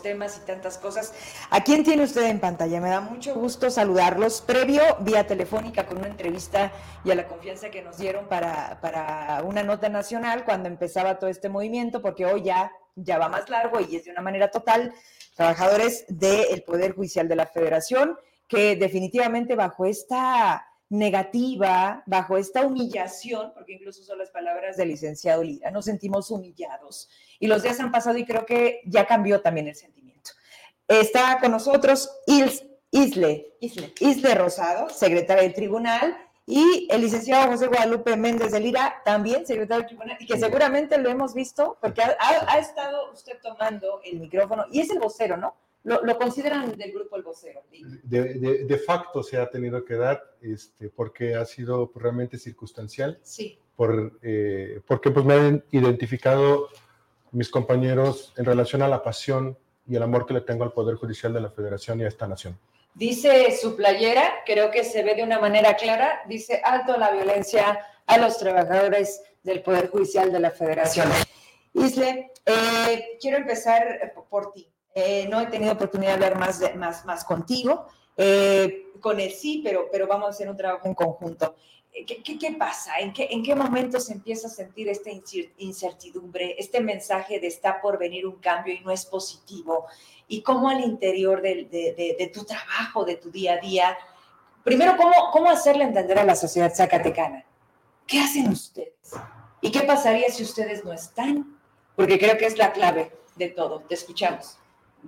Temas 0.00 0.38
y 0.38 0.46
tantas 0.46 0.78
cosas. 0.78 1.12
¿A 1.50 1.62
quién 1.62 1.82
tiene 1.84 2.04
usted 2.04 2.22
en 2.22 2.40
pantalla? 2.40 2.80
Me 2.80 2.88
da 2.88 3.00
mucho 3.00 3.34
gusto 3.34 3.70
saludarlos. 3.70 4.40
Previo, 4.40 4.82
vía 5.00 5.26
telefónica, 5.26 5.84
con 5.84 5.98
una 5.98 6.06
entrevista 6.06 6.72
y 7.04 7.10
a 7.10 7.14
la 7.14 7.26
confianza 7.26 7.70
que 7.70 7.82
nos 7.82 7.98
dieron 7.98 8.28
para, 8.28 8.80
para 8.80 9.42
una 9.44 9.62
nota 9.62 9.88
nacional 9.88 10.44
cuando 10.44 10.68
empezaba 10.68 11.18
todo 11.18 11.28
este 11.28 11.48
movimiento, 11.48 12.00
porque 12.00 12.24
hoy 12.24 12.44
ya, 12.44 12.72
ya 12.94 13.18
va 13.18 13.28
más 13.28 13.50
largo 13.50 13.80
y 13.80 13.96
es 13.96 14.04
de 14.04 14.12
una 14.12 14.22
manera 14.22 14.50
total. 14.50 14.94
Trabajadores 15.34 16.04
del 16.08 16.62
Poder 16.62 16.94
Judicial 16.94 17.28
de 17.28 17.36
la 17.36 17.46
Federación, 17.46 18.16
que 18.46 18.76
definitivamente 18.76 19.54
bajo 19.56 19.84
esta 19.84 20.71
negativa, 20.92 22.02
bajo 22.04 22.36
esta 22.36 22.66
humillación, 22.66 23.52
porque 23.54 23.72
incluso 23.72 24.02
son 24.02 24.18
las 24.18 24.30
palabras 24.30 24.76
del 24.76 24.88
licenciado 24.88 25.42
Lira, 25.42 25.70
nos 25.70 25.86
sentimos 25.86 26.30
humillados. 26.30 27.08
Y 27.40 27.46
los 27.46 27.62
días 27.62 27.80
han 27.80 27.90
pasado 27.90 28.18
y 28.18 28.26
creo 28.26 28.44
que 28.44 28.82
ya 28.84 29.06
cambió 29.06 29.40
también 29.40 29.68
el 29.68 29.74
sentimiento. 29.74 30.32
Está 30.86 31.38
con 31.40 31.52
nosotros 31.52 32.10
Isle, 32.26 32.76
Isle, 32.90 33.54
Isle 34.00 34.34
Rosado, 34.34 34.90
secretaria 34.90 35.44
del 35.44 35.54
tribunal, 35.54 36.14
y 36.44 36.86
el 36.90 37.00
licenciado 37.00 37.50
José 37.50 37.68
Guadalupe 37.68 38.16
Méndez 38.18 38.52
de 38.52 38.60
Lira, 38.60 39.00
también 39.02 39.46
secretario 39.46 39.84
del 39.84 39.86
tribunal, 39.86 40.18
y 40.20 40.26
que 40.26 40.38
seguramente 40.38 40.98
lo 40.98 41.08
hemos 41.08 41.32
visto 41.32 41.78
porque 41.80 42.02
ha, 42.02 42.16
ha 42.20 42.58
estado 42.58 43.10
usted 43.12 43.38
tomando 43.42 44.02
el 44.04 44.20
micrófono, 44.20 44.66
y 44.70 44.80
es 44.80 44.90
el 44.90 44.98
vocero, 44.98 45.38
¿no? 45.38 45.54
Lo, 45.84 46.18
consideran 46.18 46.76
del 46.76 46.92
grupo 46.92 47.16
El 47.16 47.22
Vocero. 47.22 47.62
De, 48.04 48.64
de, 48.64 48.78
facto 48.78 49.22
se 49.22 49.36
ha 49.36 49.50
tenido 49.50 49.84
que 49.84 49.94
dar 49.94 50.22
este, 50.40 50.88
porque 50.88 51.34
ha 51.34 51.44
sido 51.44 51.90
realmente 51.94 52.38
circunstancial. 52.38 53.18
Sí. 53.22 53.58
Por, 53.76 54.18
eh, 54.22 54.80
porque 54.86 55.10
pues 55.10 55.24
me 55.24 55.34
han 55.34 55.64
identificado 55.70 56.68
mis 57.32 57.48
compañeros 57.48 58.32
en 58.36 58.44
relación 58.44 58.82
a 58.82 58.88
la 58.88 59.02
pasión 59.02 59.58
y 59.88 59.96
el 59.96 60.02
amor 60.02 60.26
que 60.26 60.34
le 60.34 60.42
tengo 60.42 60.62
al 60.64 60.72
Poder 60.72 60.96
Judicial 60.96 61.32
de 61.32 61.40
la 61.40 61.50
Federación 61.50 62.00
y 62.00 62.04
a 62.04 62.08
esta 62.08 62.28
nación. 62.28 62.58
Dice 62.94 63.56
su 63.56 63.74
playera, 63.74 64.42
creo 64.44 64.70
que 64.70 64.84
se 64.84 65.02
ve 65.02 65.14
de 65.14 65.22
una 65.22 65.40
manera 65.40 65.74
clara, 65.76 66.22
dice 66.28 66.60
alto 66.62 66.96
la 66.98 67.10
violencia 67.10 67.80
a 68.06 68.18
los 68.18 68.38
trabajadores 68.38 69.22
del 69.42 69.62
Poder 69.62 69.88
Judicial 69.88 70.30
de 70.30 70.40
la 70.40 70.50
Federación. 70.50 71.08
Isle, 71.72 72.30
eh, 72.44 73.16
quiero 73.18 73.38
empezar 73.38 74.12
por 74.28 74.52
ti. 74.52 74.71
Eh, 74.94 75.26
no 75.30 75.40
he 75.40 75.46
tenido 75.46 75.72
oportunidad 75.72 76.18
de 76.18 76.26
hablar 76.26 76.38
más, 76.38 76.62
más, 76.76 77.04
más 77.04 77.24
contigo. 77.24 77.86
Eh, 78.16 78.92
con 79.00 79.18
él 79.20 79.32
sí, 79.32 79.60
pero, 79.64 79.88
pero 79.90 80.06
vamos 80.06 80.28
a 80.28 80.30
hacer 80.30 80.48
un 80.48 80.56
trabajo 80.56 80.86
en 80.86 80.94
conjunto. 80.94 81.54
Eh, 81.92 82.06
¿Qué, 82.06 82.56
pasa? 82.58 82.98
¿En 83.00 83.12
qué, 83.12 83.28
¿En 83.30 83.42
qué 83.42 83.54
momento 83.54 84.00
se 84.00 84.14
empieza 84.14 84.46
a 84.46 84.50
sentir 84.50 84.88
esta 84.88 85.10
incertidumbre, 85.58 86.56
este 86.58 86.80
mensaje 86.80 87.38
de 87.38 87.48
está 87.48 87.80
por 87.82 87.98
venir 87.98 88.26
un 88.26 88.36
cambio 88.36 88.72
y 88.72 88.80
no 88.80 88.90
es 88.90 89.04
positivo? 89.04 89.86
¿Y 90.28 90.42
cómo 90.42 90.70
al 90.70 90.80
interior 90.80 91.42
de, 91.42 91.66
de, 91.70 92.16
de, 92.18 92.26
tu 92.28 92.44
trabajo, 92.44 93.04
de 93.04 93.16
tu 93.16 93.30
día 93.30 93.54
a 93.54 93.58
día, 93.58 93.98
primero, 94.64 94.96
¿cómo, 94.96 95.12
cómo 95.32 95.50
hacerle 95.50 95.84
entender 95.84 96.18
a 96.18 96.24
la 96.24 96.34
sociedad 96.34 96.72
zacatecana? 96.74 97.44
¿Qué 98.06 98.20
hacen 98.20 98.48
ustedes? 98.48 99.12
¿Y 99.60 99.70
qué 99.70 99.80
pasaría 99.80 100.30
si 100.30 100.42
ustedes 100.42 100.84
no 100.84 100.92
están? 100.92 101.58
Porque 101.94 102.18
creo 102.18 102.38
que 102.38 102.46
es 102.46 102.56
la 102.56 102.72
clave 102.72 103.12
de 103.36 103.48
todo. 103.48 103.80
Te 103.80 103.94
escuchamos. 103.94 104.58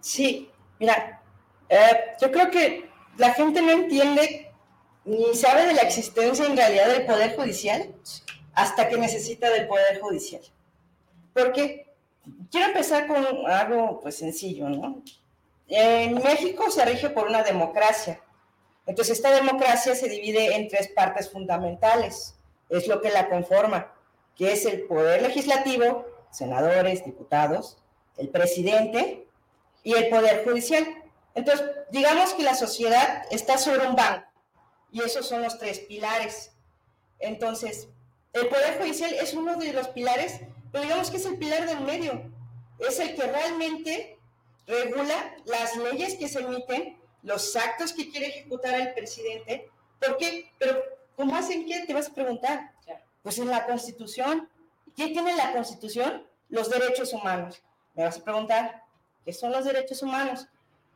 Sí, 0.00 0.50
mira, 0.78 1.22
eh, 1.68 2.14
yo 2.20 2.30
creo 2.30 2.50
que 2.50 2.90
la 3.16 3.32
gente 3.32 3.62
no 3.62 3.70
entiende 3.70 4.52
ni 5.04 5.34
sabe 5.34 5.66
de 5.66 5.74
la 5.74 5.82
existencia 5.82 6.46
en 6.46 6.56
realidad 6.56 6.88
del 6.88 7.06
Poder 7.06 7.36
Judicial 7.36 7.94
hasta 8.54 8.88
que 8.88 8.96
necesita 8.96 9.50
del 9.50 9.66
Poder 9.66 10.00
Judicial. 10.00 10.42
Porque 11.32 11.92
quiero 12.50 12.68
empezar 12.68 13.06
con 13.06 13.24
algo 13.46 14.00
pues 14.00 14.16
sencillo, 14.16 14.68
¿no? 14.68 15.02
En 15.68 16.14
México 16.22 16.70
se 16.70 16.84
rige 16.84 17.10
por 17.10 17.26
una 17.26 17.42
democracia. 17.42 18.20
Entonces 18.86 19.16
esta 19.16 19.30
democracia 19.30 19.94
se 19.94 20.08
divide 20.08 20.56
en 20.56 20.68
tres 20.68 20.88
partes 20.88 21.30
fundamentales. 21.30 22.36
Es 22.68 22.86
lo 22.86 23.00
que 23.00 23.10
la 23.10 23.28
conforma, 23.28 23.92
que 24.36 24.52
es 24.52 24.64
el 24.66 24.82
poder 24.82 25.22
legislativo, 25.22 26.06
senadores, 26.30 27.04
diputados, 27.04 27.78
el 28.16 28.28
presidente 28.28 29.26
y 29.84 29.94
el 29.94 30.08
Poder 30.08 30.44
Judicial. 30.44 30.84
Entonces, 31.34 31.70
digamos 31.92 32.32
que 32.32 32.42
la 32.42 32.56
sociedad 32.56 33.24
está 33.30 33.58
sobre 33.58 33.86
un 33.86 33.94
banco 33.94 34.26
y 34.90 35.02
esos 35.02 35.28
son 35.28 35.42
los 35.42 35.58
tres 35.58 35.80
pilares. 35.80 36.52
Entonces, 37.20 37.88
el 38.32 38.48
Poder 38.48 38.78
Judicial 38.78 39.12
es 39.14 39.34
uno 39.34 39.56
de 39.56 39.72
los 39.72 39.88
pilares, 39.88 40.40
pero 40.72 40.82
digamos 40.82 41.10
que 41.10 41.18
es 41.18 41.26
el 41.26 41.38
pilar 41.38 41.66
del 41.66 41.80
medio. 41.80 42.32
Es 42.80 42.98
el 42.98 43.14
que 43.14 43.22
realmente 43.22 44.18
regula 44.66 45.36
las 45.44 45.76
leyes 45.76 46.16
que 46.16 46.28
se 46.28 46.40
emiten, 46.40 46.98
los 47.22 47.54
actos 47.54 47.92
que 47.92 48.10
quiere 48.10 48.26
ejecutar 48.28 48.74
el 48.74 48.94
presidente. 48.94 49.70
¿Por 50.00 50.16
qué? 50.16 50.50
Pero, 50.58 50.82
¿cómo 51.16 51.36
hacen 51.36 51.66
qué? 51.66 51.84
Te 51.86 51.94
vas 51.94 52.08
a 52.08 52.14
preguntar. 52.14 52.72
Pues 53.22 53.38
en 53.38 53.48
la 53.48 53.66
Constitución. 53.66 54.48
¿Quién 54.94 55.12
tiene 55.12 55.34
la 55.34 55.52
Constitución? 55.52 56.26
Los 56.48 56.70
derechos 56.70 57.12
humanos. 57.12 57.62
Me 57.94 58.04
vas 58.04 58.18
a 58.18 58.24
preguntar, 58.24 58.83
que 59.24 59.32
son 59.32 59.52
los 59.52 59.64
derechos 59.64 60.02
humanos. 60.02 60.46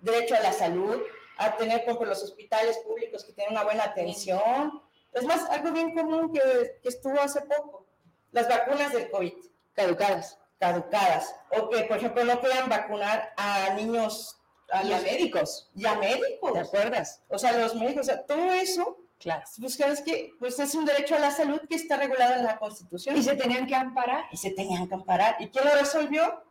Derecho 0.00 0.34
a 0.34 0.40
la 0.40 0.52
salud, 0.52 1.02
a 1.36 1.56
tener, 1.56 1.84
por 1.84 2.06
los 2.06 2.22
hospitales 2.22 2.78
públicos 2.78 3.24
que 3.24 3.32
tienen 3.32 3.52
una 3.52 3.64
buena 3.64 3.84
atención. 3.84 4.82
Es 5.12 5.24
más, 5.24 5.48
algo 5.50 5.72
bien 5.72 5.94
común 5.94 6.32
que, 6.32 6.78
estuvo 6.84 7.20
hace 7.20 7.40
poco, 7.42 7.86
las 8.32 8.48
vacunas 8.48 8.92
del 8.92 9.10
COVID. 9.10 9.34
Caducadas. 9.74 10.38
Caducadas. 10.58 11.34
O 11.50 11.68
que, 11.68 11.84
por 11.84 11.98
ejemplo, 11.98 12.24
no 12.24 12.40
puedan 12.40 12.68
vacunar 12.68 13.32
a 13.36 13.74
niños. 13.74 14.36
A 14.70 14.84
y 14.84 14.92
a 14.92 15.00
médicos. 15.00 15.70
Y 15.74 15.86
a 15.86 15.94
médicos. 15.94 16.52
¿Te 16.52 16.58
acuerdas? 16.58 17.22
O 17.28 17.38
sea, 17.38 17.52
los 17.52 17.74
médicos, 17.74 18.02
o 18.02 18.04
sea, 18.04 18.26
todo 18.26 18.52
eso 18.52 18.98
Claro. 19.18 19.42
Pues 19.60 19.74
sabes 19.74 20.00
que 20.00 20.32
pues 20.38 20.58
es 20.58 20.74
un 20.74 20.84
derecho 20.84 21.16
a 21.16 21.18
la 21.18 21.30
salud 21.30 21.60
que 21.68 21.74
está 21.74 21.96
regulado 21.96 22.34
en 22.36 22.44
la 22.44 22.58
Constitución. 22.58 23.16
Y 23.16 23.22
se 23.22 23.34
tenían 23.34 23.66
que 23.66 23.74
amparar. 23.74 24.26
Y 24.30 24.36
se 24.36 24.50
tenían 24.52 24.88
que 24.88 24.94
amparar. 24.94 25.36
¿Y 25.40 25.48
quién 25.48 25.64
lo 25.64 25.74
resolvió? 25.74 26.44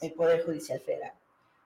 El 0.00 0.12
Poder 0.12 0.44
Judicial 0.44 0.80
Federal. 0.80 1.12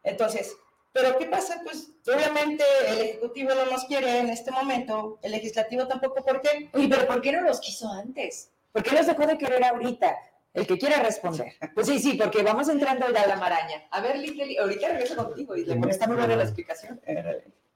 Entonces, 0.07 0.57
¿pero 0.93 1.19
qué 1.19 1.27
pasa? 1.27 1.61
Pues 1.65 1.91
obviamente 2.07 2.65
el 2.89 3.01
Ejecutivo 3.01 3.51
no 3.55 3.67
nos 3.67 3.85
quiere 3.85 4.21
en 4.21 4.31
este 4.31 4.53
momento, 4.53 5.19
el 5.21 5.33
Legislativo 5.33 5.87
tampoco, 5.87 6.25
¿por 6.25 6.41
qué? 6.41 6.71
Oye, 6.73 6.89
pero 6.89 7.07
¿por 7.07 7.21
qué 7.21 7.33
no 7.33 7.43
los 7.43 7.61
quiso 7.61 7.89
antes? 7.91 8.51
¿Por 8.73 8.83
qué 8.83 8.93
los 8.93 9.07
dejó 9.07 9.27
de 9.27 9.37
querer 9.37 9.65
ahorita? 9.65 10.17
El 10.55 10.67
que 10.67 10.79
quiera 10.79 11.03
responder. 11.03 11.53
Pues 11.75 11.87
sí, 11.87 11.99
sí, 11.99 12.15
porque 12.15 12.43
vamos 12.43 12.69
entrando 12.69 13.13
ya 13.13 13.23
a 13.23 13.27
la 13.27 13.37
maraña. 13.37 13.83
A 13.91 14.01
ver, 14.01 14.17
Lili, 14.17 14.57
ahorita 14.57 14.89
regreso 14.89 15.17
contigo 15.17 15.55
y 15.57 15.65
le 15.65 15.91
está 15.91 16.07
muy 16.07 16.17
buena 16.17 16.37
la 16.37 16.45
explicación. 16.45 16.99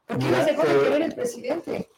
¿Por 0.06 0.18
qué 0.18 0.24
no 0.24 0.44
se 0.44 0.52
dejó 0.52 0.62
de 0.62 0.80
querer 0.80 1.02
el 1.02 1.14
presidente? 1.14 1.88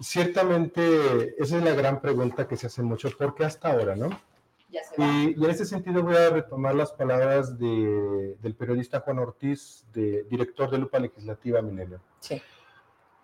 Ciertamente, 0.00 1.34
esa 1.38 1.56
es 1.56 1.62
la 1.62 1.72
gran 1.72 2.02
pregunta 2.02 2.46
que 2.46 2.56
se 2.56 2.66
hacen 2.66 2.84
muchos. 2.84 3.14
¿Por 3.14 3.34
qué 3.34 3.44
hasta 3.44 3.70
ahora, 3.70 3.96
no? 3.96 4.10
Ya 4.76 4.84
se 4.84 4.94
y, 4.98 5.34
y, 5.38 5.44
en 5.44 5.50
ese 5.50 5.64
sentido 5.64 6.02
voy 6.02 6.16
a 6.16 6.28
retomar 6.28 6.74
las 6.74 6.92
palabras 6.92 7.58
de, 7.58 8.36
del 8.42 8.54
periodista 8.54 9.00
Juan 9.00 9.18
Ortiz, 9.20 9.86
de, 9.94 10.24
director 10.24 10.70
de 10.70 10.76
Lupa 10.76 10.98
Legislativa 10.98 11.62
Milenio. 11.62 12.00
Sí. 12.20 12.42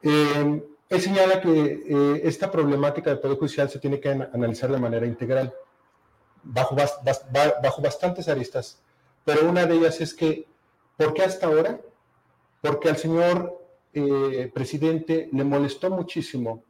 Eh, 0.03 0.62
él 0.88 1.00
señala 1.00 1.42
que 1.42 1.50
eh, 1.50 2.20
esta 2.24 2.50
problemática 2.50 3.11
del 3.11 3.20
Poder 3.20 3.36
Judicial 3.36 3.68
se 3.68 3.78
tiene 3.78 4.00
que 4.00 4.09
analizar 4.09 4.72
de 4.72 4.78
manera 4.78 5.07
integral 5.07 5.55
bajo, 6.42 6.74
bajo 7.62 7.82
bastantes 7.82 8.28
aristas, 8.28 8.82
pero 9.24 9.48
una 9.48 9.66
de 9.66 9.74
ellas 9.74 10.00
es 10.00 10.14
que, 10.14 10.48
¿por 10.96 11.12
qué 11.12 11.22
hasta 11.22 11.48
ahora? 11.48 11.80
Porque 12.62 12.88
al 12.88 12.96
señor 12.96 13.59
eh, 13.92 14.50
presidente 14.55 15.28
le 15.32 15.44
molestó 15.44 15.90
muchísimo 15.90 16.64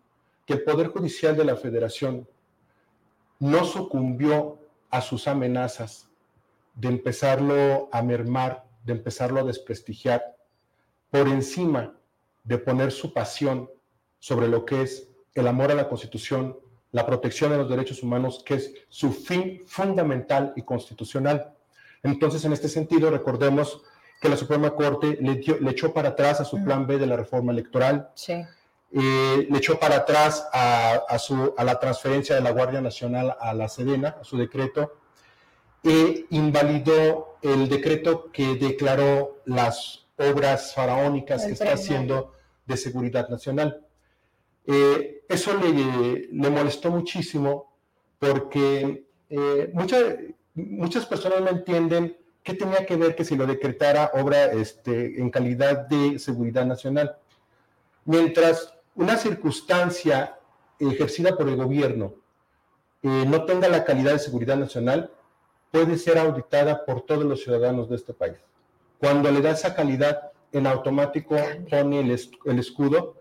que 0.44 0.54
el 0.54 0.64
Poder 0.64 0.88
Judicial 0.88 1.36
de 1.36 1.44
la 1.44 1.56
Federación 1.56 2.28
no 3.38 3.64
sucumbió 3.64 4.58
a 4.93 5.01
sus 5.01 5.26
amenazas 5.26 6.07
de 6.74 6.88
empezarlo 6.88 7.88
a 7.90 8.03
mermar, 8.03 8.64
de 8.84 8.93
empezarlo 8.93 9.40
a 9.40 9.45
desprestigiar, 9.45 10.36
por 11.11 11.28
encima 11.28 11.95
de 12.45 12.59
poner 12.59 12.93
su 12.93 13.12
pasión 13.12 13.68
sobre 14.18 14.49
lo 14.49 14.64
que 14.64 14.82
es 14.82 15.09
el 15.34 15.49
amor 15.49 15.72
a 15.72 15.74
la 15.74 15.88
Constitución, 15.88 16.57
la 16.93 17.07
protección 17.07 17.51
de 17.51 17.59
los 17.59 17.70
derechos 17.70 18.03
humanos, 18.03 18.43
que 18.45 18.55
es 18.55 18.74
su 18.88 19.12
fin 19.12 19.62
fundamental 19.66 20.53
y 20.57 20.62
constitucional. 20.62 21.55
Entonces, 22.03 22.45
en 22.45 22.53
este 22.53 22.68
sentido, 22.68 23.11
recordemos 23.11 23.82
que 24.20 24.28
la 24.28 24.36
Suprema 24.36 24.74
Corte 24.74 25.18
le, 25.20 25.34
le 25.36 25.70
echó 25.70 25.93
para 25.93 26.11
atrás 26.11 26.40
a 26.40 26.45
su 26.45 26.62
plan 26.62 26.86
B 26.86 26.99
de 26.99 27.07
la 27.07 27.16
reforma 27.16 27.53
electoral, 27.53 28.11
sí. 28.14 28.45
Eh, 28.95 29.47
le 29.49 29.59
echó 29.59 29.78
para 29.78 29.97
atrás 29.97 30.47
a, 30.53 31.03
a, 31.09 31.18
su, 31.18 31.55
a 31.57 31.64
la 31.64 31.78
transferencia 31.80 32.34
de 32.34 32.43
la 32.43 32.51
Guardia 32.51 32.80
Nacional 32.80 33.36
a 33.40 33.55
la 33.55 33.68
Sedena, 33.68 34.16
a 34.20 34.24
su 34.24 34.36
decreto, 34.36 34.99
e 35.82 36.26
invalidó 36.30 37.38
el 37.43 37.68
decreto 37.68 38.30
que 38.30 38.55
declaró 38.55 39.40
las 39.47 40.07
obras 40.16 40.74
faraónicas 40.74 41.43
el 41.43 41.49
que 41.49 41.53
está 41.55 41.72
haciendo 41.72 42.32
de 42.66 42.76
seguridad 42.76 43.28
nacional. 43.28 43.84
Eh, 44.66 45.24
eso 45.28 45.57
le, 45.57 46.28
le, 46.30 46.51
molestó 46.51 46.90
muchísimo 46.90 47.74
porque 48.18 49.07
eh, 49.28 49.70
muchas, 49.72 50.05
muchas 50.55 51.07
personas 51.07 51.40
no 51.40 51.49
entienden 51.49 52.16
qué 52.45 52.55
tenía 52.55 52.86
que 52.86 52.97
ver 52.97 53.16
que 53.16 53.24
si 53.24 53.36
lo 53.36 53.47
decretara 53.47 54.12
obra 54.14 54.53
este, 54.53 55.20
en 55.20 55.30
calidad 55.30 55.88
de 55.88 56.18
seguridad 56.18 56.64
nacional. 56.64 57.16
Mientras 58.05 58.74
una 58.95 59.16
circunstancia 59.16 60.38
ejercida 60.78 61.36
por 61.36 61.49
el 61.49 61.57
gobierno 61.57 62.14
eh, 63.03 63.24
no 63.26 63.45
tenga 63.45 63.68
la 63.68 63.84
calidad 63.84 64.12
de 64.12 64.18
seguridad 64.18 64.57
nacional, 64.57 65.11
puede 65.70 65.99
ser 65.99 66.18
auditada 66.18 66.84
por 66.84 67.03
todos 67.03 67.24
los 67.24 67.43
ciudadanos 67.43 67.88
de 67.88 67.97
este 67.97 68.14
país. 68.14 68.38
Cuando 68.99 69.30
le 69.30 69.40
da 69.40 69.51
esa 69.51 69.74
calidad, 69.74 70.30
en 70.53 70.66
automático 70.66 71.36
pone 71.68 72.01
el, 72.01 72.20
el 72.45 72.59
escudo 72.59 73.16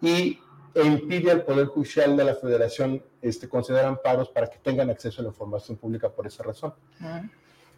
y 0.00 0.40
e 0.74 0.84
impide 0.84 1.30
al 1.30 1.44
Poder 1.44 1.66
Judicial 1.66 2.16
de 2.16 2.24
la 2.24 2.34
Federación 2.34 3.02
este, 3.20 3.48
conceder 3.48 3.84
amparos 3.84 4.28
para 4.28 4.48
que 4.48 4.58
tengan 4.58 4.88
acceso 4.90 5.20
a 5.20 5.24
la 5.24 5.30
información 5.30 5.76
pública 5.76 6.08
por 6.08 6.26
esa 6.26 6.42
razón. 6.42 6.74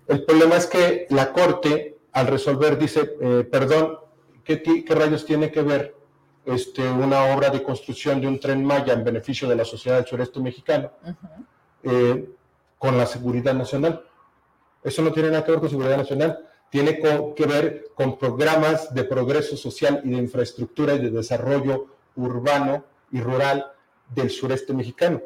El 0.07 0.25
problema 0.25 0.57
es 0.57 0.67
que 0.67 1.07
la 1.11 1.33
Corte, 1.33 1.99
al 2.13 2.27
resolver, 2.27 2.77
dice, 2.79 3.17
eh, 3.21 3.49
perdón, 3.51 3.99
¿qué, 4.45 4.63
¿qué, 4.63 4.95
rayos 4.95 5.25
tiene 5.25 5.51
que 5.51 5.63
ver 5.63 5.97
este, 6.45 6.89
una 6.91 7.35
obra 7.35 7.51
de 7.51 7.63
construcción 7.63 8.21
de 8.21 8.27
un 8.27 8.41
tren 8.41 8.65
Maya 8.65 8.93
en 8.93 9.05
beneficio 9.05 9.49
de 9.49 9.57
la 9.57 9.65
sociedad 9.65 9.99
del 9.99 10.07
sureste 10.07 10.41
mexicano 10.41 10.91
eh, 11.83 12.29
con 12.79 12.97
la 12.99 13.07
seguridad 13.07 13.55
nacional? 13.55 14.05
Eso 14.83 15.03
no 15.03 15.13
tiene 15.13 15.31
nada 15.31 15.45
que 15.45 15.53
ver 15.53 15.61
con 15.61 15.71
seguridad 15.71 15.97
nacional, 15.97 16.49
tiene 16.71 16.99
que 16.99 17.47
ver 17.47 17.85
con 17.95 18.19
programas 18.19 18.93
de 18.93 19.05
progreso 19.05 19.57
social 19.57 20.01
y 20.05 20.11
de 20.11 20.17
infraestructura 20.17 20.95
y 20.95 20.99
de 20.99 21.11
desarrollo 21.11 21.87
urbano 22.17 22.85
y 23.11 23.21
rural 23.21 23.73
del 24.09 24.31
sureste 24.31 24.73
mexicano. 24.73 25.21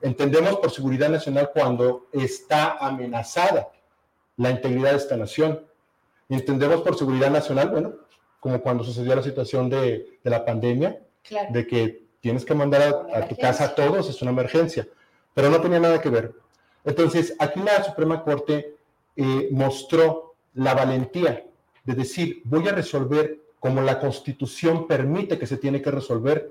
Entendemos 0.00 0.56
por 0.58 0.70
seguridad 0.70 1.08
nacional 1.08 1.50
cuando 1.52 2.08
está 2.12 2.78
amenazada 2.78 3.70
la 4.36 4.50
integridad 4.50 4.92
de 4.92 4.96
esta 4.96 5.16
nación. 5.16 5.64
Y 6.28 6.34
entendemos 6.34 6.82
por 6.82 6.96
seguridad 6.96 7.30
nacional, 7.30 7.70
bueno, 7.70 7.94
como 8.42 8.60
cuando 8.60 8.82
sucedió 8.82 9.14
la 9.14 9.22
situación 9.22 9.70
de, 9.70 10.18
de 10.24 10.30
la 10.30 10.44
pandemia, 10.44 10.98
Claro. 11.22 11.52
de 11.52 11.64
que 11.64 12.02
tienes 12.20 12.44
que 12.44 12.54
mandar 12.56 12.82
a, 12.82 13.18
a 13.18 13.28
tu 13.28 13.36
casa 13.36 13.66
a 13.66 13.74
todos, 13.76 14.10
es 14.10 14.20
una 14.20 14.32
emergencia, 14.32 14.88
pero 15.32 15.48
no 15.48 15.60
tenía 15.60 15.78
nada 15.78 16.00
que 16.00 16.10
ver. 16.10 16.34
Entonces, 16.84 17.36
aquí 17.38 17.60
la 17.60 17.84
Suprema 17.84 18.24
Corte 18.24 18.74
eh, 19.14 19.48
mostró 19.52 20.34
la 20.54 20.74
valentía 20.74 21.46
de 21.84 21.94
decir, 21.94 22.42
voy 22.44 22.66
a 22.66 22.72
resolver 22.72 23.38
como 23.60 23.80
la 23.80 24.00
Constitución 24.00 24.88
permite 24.88 25.38
que 25.38 25.46
se 25.46 25.56
tiene 25.56 25.80
que 25.80 25.92
resolver 25.92 26.50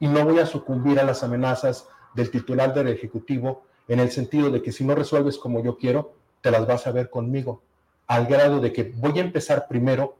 y 0.00 0.08
no 0.08 0.24
voy 0.24 0.38
a 0.38 0.46
sucumbir 0.46 0.98
a 0.98 1.04
las 1.04 1.22
amenazas 1.22 1.86
del 2.14 2.30
titular 2.30 2.72
del 2.72 2.88
Ejecutivo 2.88 3.64
en 3.88 4.00
el 4.00 4.10
sentido 4.10 4.50
de 4.50 4.62
que 4.62 4.72
si 4.72 4.82
no 4.84 4.94
resuelves 4.94 5.36
como 5.36 5.62
yo 5.62 5.76
quiero, 5.76 6.14
te 6.40 6.50
las 6.50 6.66
vas 6.66 6.86
a 6.86 6.92
ver 6.92 7.10
conmigo, 7.10 7.60
al 8.06 8.24
grado 8.26 8.58
de 8.60 8.72
que 8.72 8.84
voy 8.96 9.18
a 9.18 9.22
empezar 9.22 9.68
primero 9.68 10.16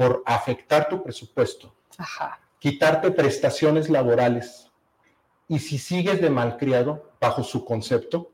por 0.00 0.22
afectar 0.24 0.88
tu 0.88 1.02
presupuesto, 1.02 1.74
Ajá. 1.98 2.40
quitarte 2.58 3.10
prestaciones 3.10 3.90
laborales 3.90 4.70
y 5.46 5.58
si 5.58 5.76
sigues 5.76 6.22
de 6.22 6.30
malcriado 6.30 7.10
bajo 7.20 7.42
su 7.42 7.66
concepto, 7.66 8.30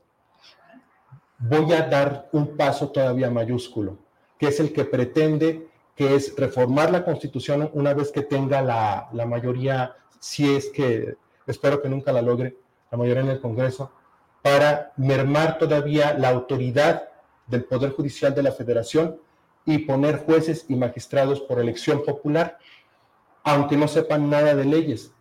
voy 1.37 1.73
a 1.73 1.81
dar 1.81 2.29
un 2.31 2.55
paso 2.55 2.89
todavía 2.89 3.29
mayúsculo, 3.29 3.97
que 4.39 4.47
es 4.47 4.61
el 4.61 4.71
que 4.71 4.85
pretende 4.85 5.67
que 5.93 6.15
es 6.15 6.33
reformar 6.37 6.89
la 6.89 7.03
constitución 7.03 7.69
una 7.73 7.93
vez 7.93 8.13
que 8.13 8.21
tenga 8.21 8.61
la, 8.61 9.09
la, 9.11 9.25
mayoría, 9.25 9.93
si 10.21 10.55
es 10.55 10.69
que 10.69 11.17
espero 11.47 11.81
que 11.81 11.89
nunca 11.89 12.13
la 12.13 12.21
logre, 12.21 12.55
la 12.89 12.97
mayoría 12.97 13.23
en 13.23 13.31
el 13.31 13.41
Congreso, 13.41 13.91
para 14.41 14.93
mermar 14.95 15.57
todavía 15.57 16.13
la 16.13 16.29
autoridad 16.29 17.09
del 17.45 17.65
Poder 17.65 17.91
Judicial 17.91 18.33
de 18.33 18.43
la 18.43 18.53
Federación 18.53 19.19
y 19.67 19.79
poner 19.79 20.23
jueces 20.25 20.65
y 20.69 20.75
magistrados 20.75 21.41
por 21.41 21.59
elección 21.59 22.03
popular, 22.03 22.57
aunque 23.43 23.75
no 23.75 23.89
sepan 23.89 24.29
nada 24.29 24.55
de 24.55 24.63
leyes. 24.63 25.11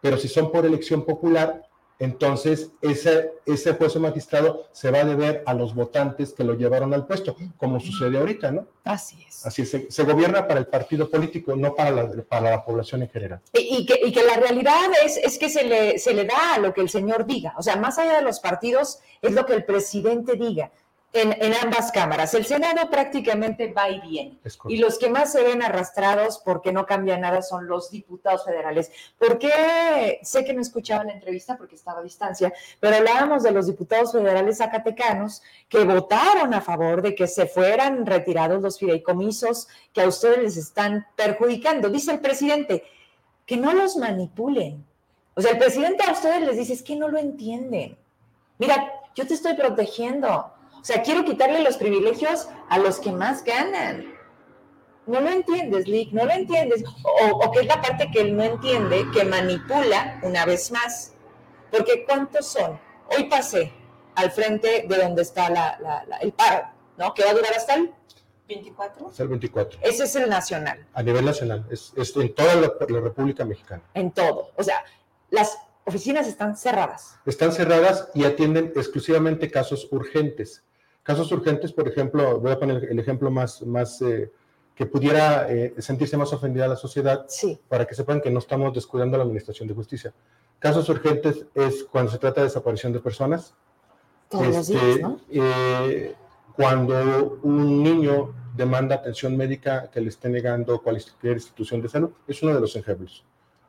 Pero 0.00 0.16
si 0.16 0.28
son 0.28 0.52
por 0.52 0.64
elección 0.64 1.04
popular, 1.04 1.66
entonces 1.98 2.70
ese, 2.82 3.32
ese 3.46 3.72
juez 3.72 3.96
o 3.96 4.00
magistrado 4.00 4.68
se 4.70 4.92
va 4.92 5.00
a 5.00 5.04
deber 5.04 5.42
a 5.44 5.54
los 5.54 5.74
votantes 5.74 6.32
que 6.32 6.44
lo 6.44 6.54
llevaron 6.54 6.94
al 6.94 7.04
puesto, 7.04 7.34
como 7.56 7.80
sucede 7.80 8.16
ahorita, 8.16 8.52
¿no? 8.52 8.68
Así 8.84 9.24
es. 9.26 9.44
Así 9.44 9.62
es, 9.62 9.70
se, 9.70 9.90
se 9.90 10.04
gobierna 10.04 10.46
para 10.46 10.60
el 10.60 10.66
partido 10.68 11.10
político, 11.10 11.56
no 11.56 11.74
para 11.74 11.90
la, 11.90 12.22
para 12.22 12.50
la 12.50 12.64
población 12.64 13.02
en 13.02 13.08
general. 13.08 13.40
Y, 13.54 13.78
y, 13.78 13.86
que, 13.86 13.98
y 14.04 14.12
que, 14.12 14.22
la 14.22 14.36
realidad 14.36 14.88
es, 15.04 15.16
es 15.16 15.36
que 15.36 15.48
se 15.48 15.64
le, 15.64 15.98
se 15.98 16.14
le 16.14 16.26
da 16.26 16.54
a 16.54 16.58
lo 16.58 16.72
que 16.72 16.82
el 16.82 16.90
señor 16.90 17.26
diga, 17.26 17.54
o 17.58 17.62
sea, 17.62 17.74
más 17.74 17.98
allá 17.98 18.18
de 18.18 18.22
los 18.22 18.38
partidos, 18.38 19.00
es 19.20 19.32
lo 19.32 19.44
que 19.46 19.54
el 19.54 19.64
presidente 19.64 20.36
diga. 20.36 20.70
En, 21.16 21.32
en, 21.40 21.54
ambas 21.54 21.90
cámaras. 21.92 22.34
El 22.34 22.44
Senado 22.44 22.90
prácticamente 22.90 23.72
va 23.72 23.88
y 23.88 24.00
viene. 24.00 24.38
Y 24.68 24.76
los 24.76 24.98
que 24.98 25.08
más 25.08 25.32
se 25.32 25.42
ven 25.42 25.62
arrastrados 25.62 26.42
porque 26.44 26.72
no 26.72 26.84
cambia 26.84 27.16
nada 27.16 27.40
son 27.40 27.66
los 27.66 27.90
diputados 27.90 28.44
federales. 28.44 28.90
¿Por 29.18 29.38
qué? 29.38 30.20
Sé 30.22 30.44
que 30.44 30.52
no 30.52 30.60
escuchaban 30.60 31.06
la 31.06 31.14
entrevista 31.14 31.56
porque 31.56 31.74
estaba 31.74 32.00
a 32.00 32.02
distancia, 32.02 32.52
pero 32.80 32.96
hablábamos 32.96 33.42
de 33.42 33.52
los 33.52 33.66
diputados 33.66 34.12
federales 34.12 34.58
zacatecanos 34.58 35.42
que 35.68 35.84
votaron 35.84 36.52
a 36.52 36.60
favor 36.60 37.00
de 37.00 37.14
que 37.14 37.26
se 37.26 37.46
fueran 37.46 38.04
retirados 38.04 38.60
los 38.60 38.78
fideicomisos 38.78 39.68
que 39.92 40.02
a 40.02 40.08
ustedes 40.08 40.38
les 40.38 40.56
están 40.56 41.06
perjudicando. 41.16 41.88
Dice 41.88 42.12
el 42.12 42.20
presidente 42.20 42.84
que 43.46 43.56
no 43.56 43.72
los 43.72 43.96
manipulen. 43.96 44.84
O 45.34 45.40
sea, 45.40 45.52
el 45.52 45.58
presidente 45.58 46.04
a 46.04 46.12
ustedes 46.12 46.42
les 46.42 46.56
dice 46.56 46.72
es 46.72 46.82
que 46.82 46.96
no 46.96 47.08
lo 47.08 47.18
entienden. 47.18 47.96
Mira, 48.58 48.92
yo 49.14 49.26
te 49.26 49.34
estoy 49.34 49.54
protegiendo. 49.54 50.52
O 50.86 50.88
sea, 50.88 51.02
quiero 51.02 51.24
quitarle 51.24 51.64
los 51.64 51.78
privilegios 51.78 52.46
a 52.68 52.78
los 52.78 53.00
que 53.00 53.10
más 53.10 53.42
ganan. 53.42 54.14
No 55.04 55.20
lo 55.20 55.30
entiendes, 55.30 55.88
Lick, 55.88 56.12
no 56.12 56.24
lo 56.24 56.30
entiendes. 56.30 56.84
O, 57.02 57.38
o 57.38 57.50
que 57.50 57.58
es 57.58 57.66
la 57.66 57.82
parte 57.82 58.08
que 58.12 58.20
él 58.20 58.36
no 58.36 58.44
entiende, 58.44 59.04
que 59.12 59.24
manipula, 59.24 60.20
una 60.22 60.46
vez 60.46 60.70
más, 60.70 61.12
Porque 61.72 62.04
¿cuántos 62.04 62.46
son? 62.46 62.78
Hoy 63.10 63.24
pasé 63.24 63.72
al 64.14 64.30
frente 64.30 64.86
de 64.88 64.96
donde 64.96 65.22
está 65.22 65.48
el 66.20 66.32
paro, 66.32 66.68
¿no? 66.96 67.12
Que 67.14 67.24
va 67.24 67.30
a 67.30 67.34
durar 67.34 67.52
hasta 67.56 67.74
el 67.74 67.92
24. 68.46 69.08
Hasta 69.08 69.24
el 69.24 69.28
24. 69.28 69.80
Ese 69.82 70.04
es 70.04 70.14
el 70.14 70.30
nacional. 70.30 70.86
A 70.94 71.02
nivel 71.02 71.24
nacional, 71.24 71.66
es, 71.68 71.94
en 71.96 72.32
toda 72.32 72.54
la, 72.54 72.70
República 73.00 73.44
Mexicana. 73.44 73.82
En 73.92 74.12
todo. 74.12 74.52
O 74.54 74.62
sea, 74.62 74.84
las 75.30 75.58
oficinas 75.84 76.28
están 76.28 76.56
cerradas. 76.56 77.18
Están 77.26 77.50
cerradas 77.50 78.08
y 78.14 78.24
atienden 78.24 78.72
exclusivamente 78.76 79.50
casos 79.50 79.88
urgentes. 79.90 80.62
Casos 81.06 81.30
urgentes, 81.30 81.72
por 81.72 81.86
ejemplo, 81.86 82.40
voy 82.40 82.50
a 82.50 82.58
poner 82.58 82.82
el 82.90 82.98
ejemplo 82.98 83.30
más, 83.30 83.62
más 83.62 84.02
eh, 84.02 84.32
que 84.74 84.86
pudiera 84.86 85.48
eh, 85.48 85.72
sentirse 85.78 86.16
más 86.16 86.32
ofendida 86.32 86.66
la 86.66 86.74
sociedad, 86.74 87.26
sí. 87.28 87.60
para 87.68 87.86
que 87.86 87.94
sepan 87.94 88.20
que 88.20 88.28
no 88.28 88.40
estamos 88.40 88.74
descuidando 88.74 89.16
la 89.16 89.22
administración 89.22 89.68
de 89.68 89.74
justicia. 89.74 90.12
Casos 90.58 90.88
urgentes 90.88 91.46
es 91.54 91.84
cuando 91.84 92.10
se 92.10 92.18
trata 92.18 92.40
de 92.40 92.48
desaparición 92.48 92.92
de 92.92 92.98
personas. 92.98 93.54
Todos 94.28 94.48
los 94.48 94.66
días, 94.66 94.82
este, 94.82 95.02
¿no? 95.02 95.20
Eh, 95.30 96.16
cuando 96.56 97.38
un 97.44 97.84
niño 97.84 98.34
demanda 98.56 98.96
atención 98.96 99.36
médica 99.36 99.88
que 99.88 100.00
le 100.00 100.08
esté 100.08 100.28
negando 100.28 100.82
cualquier 100.82 101.34
institución 101.34 101.80
de 101.82 101.88
salud. 101.88 102.10
Es 102.26 102.42
uno 102.42 102.52
de 102.52 102.60
los 102.60 102.74
ejemplos. 102.74 103.24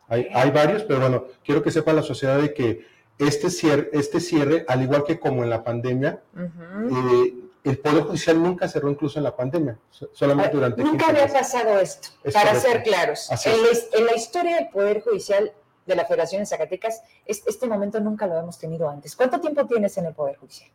Hay, 0.08 0.28
hay 0.34 0.50
varios, 0.50 0.82
pero 0.86 1.02
bueno, 1.02 1.26
quiero 1.46 1.62
que 1.62 1.70
sepa 1.70 1.94
la 1.94 2.02
sociedad 2.02 2.42
de 2.42 2.52
que 2.52 2.97
este 3.20 3.50
cierre, 3.50 3.90
este 3.94 4.20
cierre 4.20 4.66
al 4.68 4.84
igual 4.84 5.04
que 5.04 5.20
como 5.20 5.44
en 5.44 5.50
la 5.50 5.64
pandemia, 5.64 6.22
eh, 6.36 7.34
el 7.64 7.80
Poder 7.80 8.04
Judicial 8.04 8.42
nunca 8.42 8.68
cerró 8.68 8.90
incluso 8.90 9.20
en 9.20 9.24
la 9.24 9.36
pandemia, 9.36 9.78
solamente 10.14 10.56
durante... 10.56 10.84
Nunca 10.84 11.10
había 11.10 11.28
pasado 11.28 11.80
esto, 11.80 12.10
para 12.32 12.56
ser 12.56 12.84
claros. 12.84 13.30
En 13.46 13.62
la, 13.62 13.70
en 13.94 14.06
la, 14.06 14.16
historia 14.16 14.56
del 14.56 14.70
Poder 14.70 15.02
Judicial 15.02 15.52
de 15.86 15.96
la 15.96 16.06
Federación 16.06 16.42
de 16.42 16.46
Zacatecas, 16.46 17.02
este 17.26 17.68
momento 17.68 18.00
nunca 18.00 18.28
lo 18.28 18.38
hemos 18.38 18.58
tenido 18.58 18.90
antes. 18.90 19.16
¿Cuánto 19.16 19.40
tiempo 19.42 19.66
tienes 19.66 19.98
en 19.98 20.06
el 20.06 20.14
Poder 20.14 20.38
Judicial? 20.38 20.70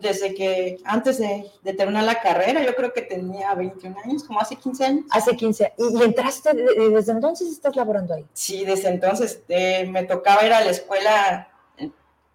Desde 0.00 0.34
que 0.34 0.78
antes 0.84 1.18
de, 1.18 1.48
terminar 1.76 2.02
la 2.02 2.20
carrera, 2.20 2.60
yo 2.64 2.74
creo 2.74 2.92
que 2.92 3.02
tenía 3.02 3.54
21 3.54 3.96
años, 4.04 4.24
como 4.24 4.40
hace 4.40 4.56
15 4.56 4.84
años. 4.84 5.04
Hace 5.10 5.36
15 5.36 5.74
¿Y, 5.78 6.02
entraste, 6.02 6.54
desde 6.54 7.12
entonces 7.12 7.52
estás 7.52 7.76
laborando 7.76 8.14
ahí? 8.14 8.26
Sí, 8.32 8.64
desde 8.64 8.88
entonces 8.88 9.42
eh, 9.48 9.86
me 9.86 10.02
tocaba 10.02 10.44
ir 10.44 10.52
a 10.52 10.64
la 10.64 10.70
escuela 10.70 11.49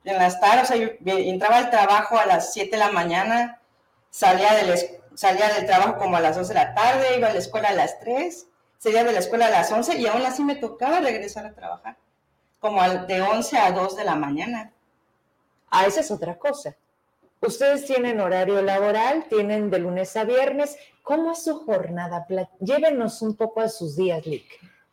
en, 0.06 0.18
las 0.18 0.40
tardes, 0.40 0.64
o 0.64 0.74
sea, 0.74 0.78
yo 0.78 0.90
entraba 1.06 1.58
al 1.58 1.70
trabajo 1.70 2.18
a 2.18 2.26
las 2.26 2.54
7 2.54 2.72
de 2.72 2.78
la 2.78 2.92
mañana, 2.92 3.62
salía 4.10 4.54
del, 4.54 4.78
salía 5.16 5.54
del 5.54 5.66
trabajo 5.66 5.98
como 5.98 6.18
a 6.18 6.22
las 6.22 6.36
2 6.38 6.48
de 6.48 6.54
la 6.54 6.74
tarde, 6.74 7.18
iba 7.18 7.28
a 7.28 7.34
la 7.34 7.40
escuela 7.40 7.70
a 7.70 7.74
las 7.74 8.00
3, 8.00 8.48
salía 8.78 9.04
de 9.04 9.12
la 9.12 9.20
escuela 9.20 9.48
a 9.48 9.52
las 9.52 9.72
11 9.72 9.98
y 9.98 10.08
aún 10.08 10.22
así 10.24 10.44
me 10.44 10.56
tocaba 10.56 11.00
regresar 11.00 11.46
a 11.46 11.54
trabajar, 11.54 11.98
como 12.60 12.82
de 12.82 13.22
11 13.22 13.58
a 13.58 13.72
2 13.72 13.98
de 13.98 14.04
la 14.04 14.16
mañana. 14.16 14.72
Ah, 15.70 15.86
esa 15.86 16.00
es 16.02 16.12
otra 16.12 16.38
cosa 16.38 16.76
Ustedes 17.42 17.86
tienen 17.86 18.20
horario 18.20 18.62
laboral, 18.62 19.26
tienen 19.30 19.70
de 19.70 19.80
lunes 19.80 20.16
a 20.18 20.24
viernes. 20.24 20.78
¿Cómo 21.04 21.32
es 21.32 21.44
su 21.44 21.60
jornada? 21.60 22.26
Llévenos 22.60 23.22
un 23.22 23.36
poco 23.36 23.62
a 23.62 23.70
sus 23.70 23.96
días, 23.96 24.26
Lick. 24.26 24.46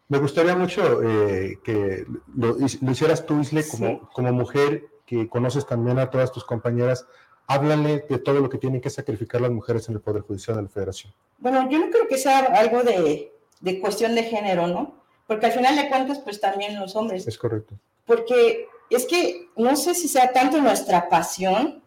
Me 0.09 0.19
gustaría 0.19 0.55
mucho 0.55 1.03
eh, 1.03 1.59
que 1.65 2.05
lo, 2.37 2.57
hicieras 2.59 3.25
tú, 3.25 3.41
Isle, 3.41 3.67
como, 3.67 4.11
como 4.11 4.33
mujer 4.33 4.85
que 5.13 5.29
conoces 5.29 5.67
también 5.67 5.99
a 5.99 6.09
todas 6.09 6.33
tus 6.33 6.43
compañeras. 6.43 7.07
Háblale 7.47 8.07
de 8.09 8.19
todo 8.19 8.41
lo 8.41 8.49
que 8.49 8.57
tienen 8.57 8.81
que 8.81 8.89
sacrificar 8.89 9.43
las 9.43 9.51
mujeres 9.51 9.87
en 9.91 9.97
el 9.97 10.01
Poder 10.01 10.23
Judicial 10.23 10.57
de 10.57 10.63
la 10.63 10.69
Federación. 10.71 11.13
Bueno, 11.37 11.69
yo 11.69 11.79
no 11.79 11.91
creo 11.91 12.09
que 12.09 12.17
sea 12.17 12.39
algo 12.39 12.83
de, 12.83 13.31
de 13.61 13.81
cuestión 13.81 14.15
de 14.15 14.23
género, 14.23 14.69
¿no? 14.69 15.05
Porque 15.27 15.47
al 15.47 15.53
final 15.53 15.77
de 15.77 15.91
cuentas, 15.91 16.21
pues 16.21 16.41
también 16.41 16.81
los 16.81 16.97
hombres. 16.97 17.29
Es 17.29 17.37
correcto. 17.37 17.75
Porque 18.07 18.69
es 18.89 19.05
que 19.05 19.51
no 19.55 19.77
sé 19.77 19.95
si 19.95 20.09
sea 20.09 20.33
tanto 20.33 20.63
nuestra 20.63 21.11
pasión 21.11 21.83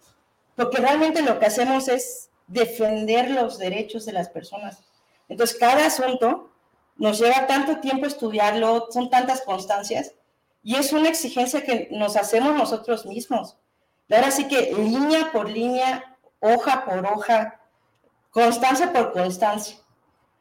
porque 0.56 0.78
realmente 0.78 1.24
lo 1.24 1.40
que 1.40 1.48
hacemos 1.48 1.88
es 1.88 2.30
defender 2.46 3.32
los 3.32 3.58
derechos 3.58 4.06
de 4.06 4.14
las 4.14 4.30
personas. 4.30 4.84
Entonces, 5.30 5.58
cada 5.60 5.88
asunto 5.88 6.52
nos 6.96 7.20
lleva 7.20 7.48
tanto 7.48 7.80
tiempo 7.80 8.06
estudiarlo, 8.06 8.88
son 8.92 9.10
tantas 9.10 9.42
constancias, 9.42 10.14
y 10.66 10.76
es 10.78 10.92
una 10.94 11.10
exigencia 11.10 11.64
que 11.64 11.90
nos 11.92 12.18
hacemos 12.18 12.56
nosotros 12.56 13.06
mismos. 13.06 13.56
Ahora 14.10 14.32
sí 14.32 14.48
que 14.48 14.74
línea 14.74 15.32
por 15.32 15.48
línea, 15.48 16.18
hoja 16.40 16.84
por 16.84 17.06
hoja, 17.06 17.62
constancia 18.32 18.92
por 18.92 19.14
constancia. 19.14 19.78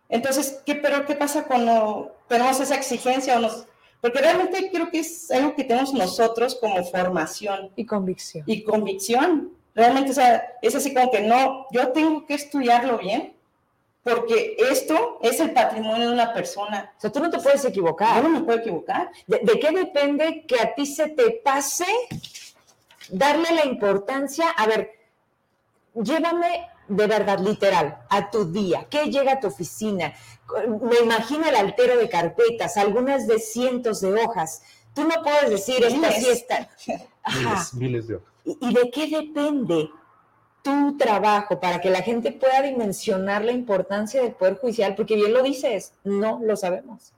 Entonces, 0.09 0.62
¿qué, 0.64 0.77
pero 0.77 1.05
qué 1.05 1.14
pasa 1.14 1.45
cuando 1.45 2.16
tenemos 2.27 2.59
esa 2.59 2.75
exigencia 2.75 3.37
o 3.37 3.41
nos... 3.41 3.66
Porque 4.01 4.20
realmente 4.20 4.70
creo 4.72 4.91
que 4.91 5.01
es 5.01 5.31
algo 5.31 5.55
que 5.55 5.64
tenemos 5.64 5.93
nosotros 5.93 6.57
como 6.59 6.83
formación. 6.85 7.70
Y 7.77 7.85
convicción. 7.85 8.45
Y 8.47 8.64
convicción. 8.64 9.53
Realmente, 9.75 10.12
o 10.12 10.14
sea, 10.14 10.43
es 10.62 10.75
así 10.75 10.95
como 10.95 11.11
que 11.11 11.20
no, 11.20 11.66
yo 11.70 11.89
tengo 11.89 12.25
que 12.25 12.33
estudiarlo 12.33 12.97
bien, 12.97 13.34
porque 14.05 14.57
esto 14.59 15.19
es 15.23 15.41
el 15.41 15.53
patrimonio 15.53 16.09
de 16.09 16.13
una 16.13 16.33
persona. 16.35 16.93
O 16.97 17.01
sea, 17.01 17.11
tú 17.11 17.21
no 17.21 17.31
te 17.31 17.39
puedes 17.39 17.65
equivocar. 17.65 18.23
Yo 18.23 18.29
no 18.29 18.41
me 18.41 18.45
puedo 18.45 18.59
equivocar. 18.59 19.11
¿De, 19.27 19.59
qué 19.59 19.71
depende 19.73 20.45
que 20.47 20.61
a 20.61 20.75
ti 20.75 20.85
se 20.85 21.09
te 21.09 21.31
pase 21.43 21.87
darle 23.09 23.51
la 23.53 23.65
importancia? 23.65 24.51
A 24.51 24.67
ver, 24.67 24.91
llévame 25.95 26.69
de 26.87 27.07
verdad, 27.07 27.39
literal, 27.39 28.05
a 28.11 28.31
tu 28.31 28.53
día. 28.53 28.87
¿Qué 28.91 29.07
llega 29.07 29.33
a 29.33 29.41
tu 29.41 29.47
oficina? 29.47 30.13
Me 30.83 30.99
imagino 30.99 31.49
el 31.49 31.57
altero 31.57 31.97
de 31.97 32.11
carpetas, 32.11 32.77
algunas 32.77 33.27
de 33.27 33.39
cientos 33.39 34.03
de 34.03 34.13
hojas. 34.23 34.63
Tú 34.95 35.05
no 35.05 35.23
puedes 35.23 35.49
decir, 35.49 35.83
esta 35.83 36.13
sí 36.13 36.29
está. 36.29 36.69
Miles, 37.35 37.75
miles 37.75 38.09
de 38.09 38.17
hojas. 38.17 38.29
¿Y 38.45 38.75
de 38.75 38.91
qué 38.91 39.07
depende 39.07 39.89
tu 40.65 40.97
trabajo 40.97 41.61
para 41.61 41.81
que 41.81 41.91
la 41.91 42.03
gente 42.03 42.33
pueda 42.33 42.62
dimensionar 42.62 43.45
la 43.45 43.53
importancia 43.53 44.21
del 44.21 44.33
Poder 44.33 44.57
Judicial? 44.57 44.97
Porque 44.97 45.15
bien 45.15 45.33
lo 45.33 45.45
dices, 45.45 45.93
no 46.03 46.41
lo 46.43 46.57
sabemos. 46.57 47.12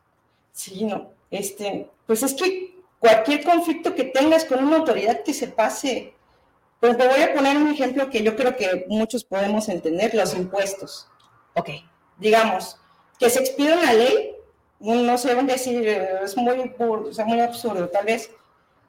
Sí, 0.53 0.85
no. 0.85 1.11
Este, 1.31 1.89
pues 2.07 2.23
es 2.23 2.35
que 2.35 2.77
cualquier 2.99 3.45
conflicto 3.45 3.95
que 3.95 4.05
tengas 4.05 4.45
con 4.45 4.63
una 4.63 4.77
autoridad 4.77 5.23
que 5.23 5.33
se 5.33 5.49
pase. 5.49 6.13
Pues 6.81 6.99
te 6.99 7.09
voy 7.09 7.23
a 7.23 7.33
poner 7.33 7.57
un 7.57 7.69
ejemplo 7.69 8.11
que 8.11 8.23
yo 8.23 8.37
creo 8.37 8.55
que 8.55 8.85
muchos 8.89 9.25
podemos 9.25 9.69
entender, 9.71 10.15
los 10.15 10.35
impuestos. 10.35 11.09
Ok. 11.55 11.71
Digamos, 12.19 12.77
que 13.19 13.31
se 13.31 13.41
expida 13.41 13.79
una 13.79 13.95
ley, 13.95 14.37
no 14.81 15.17
sé 15.17 15.35
decir, 15.35 15.89
es 15.89 16.37
muy, 16.37 16.75
o 16.79 17.13
sea, 17.15 17.25
muy 17.25 17.41
absurdo, 17.41 17.89
tal 17.89 18.05
vez, 18.05 18.31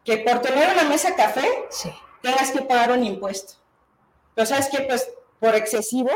que 0.03 0.18
por 0.18 0.41
tener 0.41 0.74
una 0.74 0.84
mesa 0.84 1.16
café, 1.16 1.47
sí 1.70 1.89
tengas 2.22 2.51
que 2.51 2.62
pagar 2.62 2.91
un 2.91 3.03
impuesto. 3.03 3.53
Pero 4.38 4.45
sabes 4.45 4.67
que, 4.67 4.81
pues, 4.81 5.09
por 5.39 5.55
excesivo, 5.55 6.11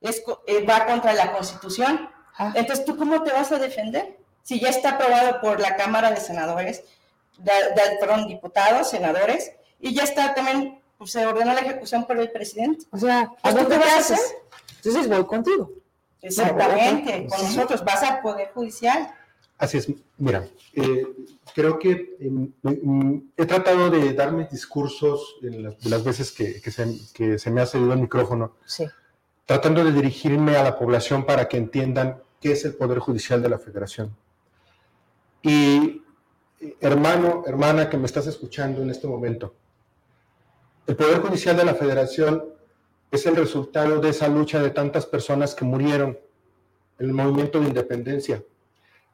es, 0.00 0.22
eh, 0.46 0.64
va 0.64 0.86
contra 0.86 1.12
la 1.12 1.32
Constitución. 1.32 2.08
Ah. 2.38 2.52
Entonces, 2.54 2.84
¿tú 2.84 2.96
cómo 2.96 3.24
te 3.24 3.32
vas 3.32 3.50
a 3.50 3.58
defender? 3.58 4.16
Si 4.44 4.60
ya 4.60 4.68
está 4.68 4.90
aprobado 4.90 5.40
por 5.40 5.58
la 5.58 5.74
Cámara 5.74 6.12
de 6.12 6.20
Senadores, 6.20 6.84
de, 7.36 7.52
perdón, 7.98 8.28
diputados, 8.28 8.90
senadores, 8.90 9.50
y 9.80 9.92
ya 9.92 10.04
está 10.04 10.34
también, 10.34 10.80
pues, 10.98 11.10
se 11.10 11.26
ordenó 11.26 11.52
la 11.52 11.62
ejecución 11.62 12.04
por 12.04 12.16
el 12.20 12.30
presidente. 12.30 12.86
O 12.92 12.96
sea, 12.96 13.32
¿a 13.42 13.50
dónde 13.52 13.76
vas 13.76 13.92
a 13.92 13.98
hacer? 13.98 14.18
Entonces 14.76 15.08
voy 15.08 15.24
contigo. 15.24 15.68
Exactamente, 16.22 17.26
con 17.26 17.42
nosotros, 17.42 17.84
vas 17.84 18.04
al 18.04 18.20
Poder 18.20 18.52
Judicial. 18.54 19.12
Así 19.64 19.78
es, 19.78 19.90
mira, 20.18 20.46
eh, 20.74 21.06
creo 21.54 21.78
que 21.78 22.16
em, 22.20 22.52
em, 22.64 23.22
he 23.34 23.46
tratado 23.46 23.88
de 23.88 24.12
dar 24.12 24.30
mis 24.30 24.50
discursos 24.50 25.36
en 25.42 25.62
las, 25.62 26.04
veces 26.04 26.32
que, 26.32 26.60
se, 26.70 27.50
me 27.50 27.62
ha 27.62 27.66
cedido 27.66 27.94
el 27.94 28.00
micrófono, 28.00 28.56
tratando 29.46 29.82
de 29.82 29.92
dirigirme 29.92 30.56
a 30.56 30.64
la 30.64 30.78
población 30.78 31.24
para 31.24 31.48
que 31.48 31.56
entiendan 31.56 32.20
qué 32.42 32.52
es 32.52 32.66
el 32.66 32.74
Poder 32.74 32.98
Judicial 32.98 33.40
de 33.40 33.48
la 33.48 33.58
Federación. 33.58 34.14
Y 35.42 36.02
hermano, 36.78 37.44
hermana 37.46 37.88
que 37.88 37.96
me 37.96 38.04
estás 38.04 38.26
escuchando 38.26 38.82
en 38.82 38.90
este 38.90 39.06
momento, 39.06 39.54
el 40.86 40.94
Poder 40.94 41.20
Judicial 41.20 41.56
de 41.56 41.64
la 41.64 41.74
Federación 41.74 42.44
es 43.10 43.24
el 43.24 43.34
resultado 43.34 43.98
de 43.98 44.10
esa 44.10 44.28
lucha 44.28 44.62
de 44.62 44.68
tantas 44.68 45.06
personas 45.06 45.54
que 45.54 45.64
murieron 45.64 46.18
en 46.98 47.06
el 47.06 47.14
movimiento 47.14 47.60
de 47.60 47.68
independencia 47.68 48.44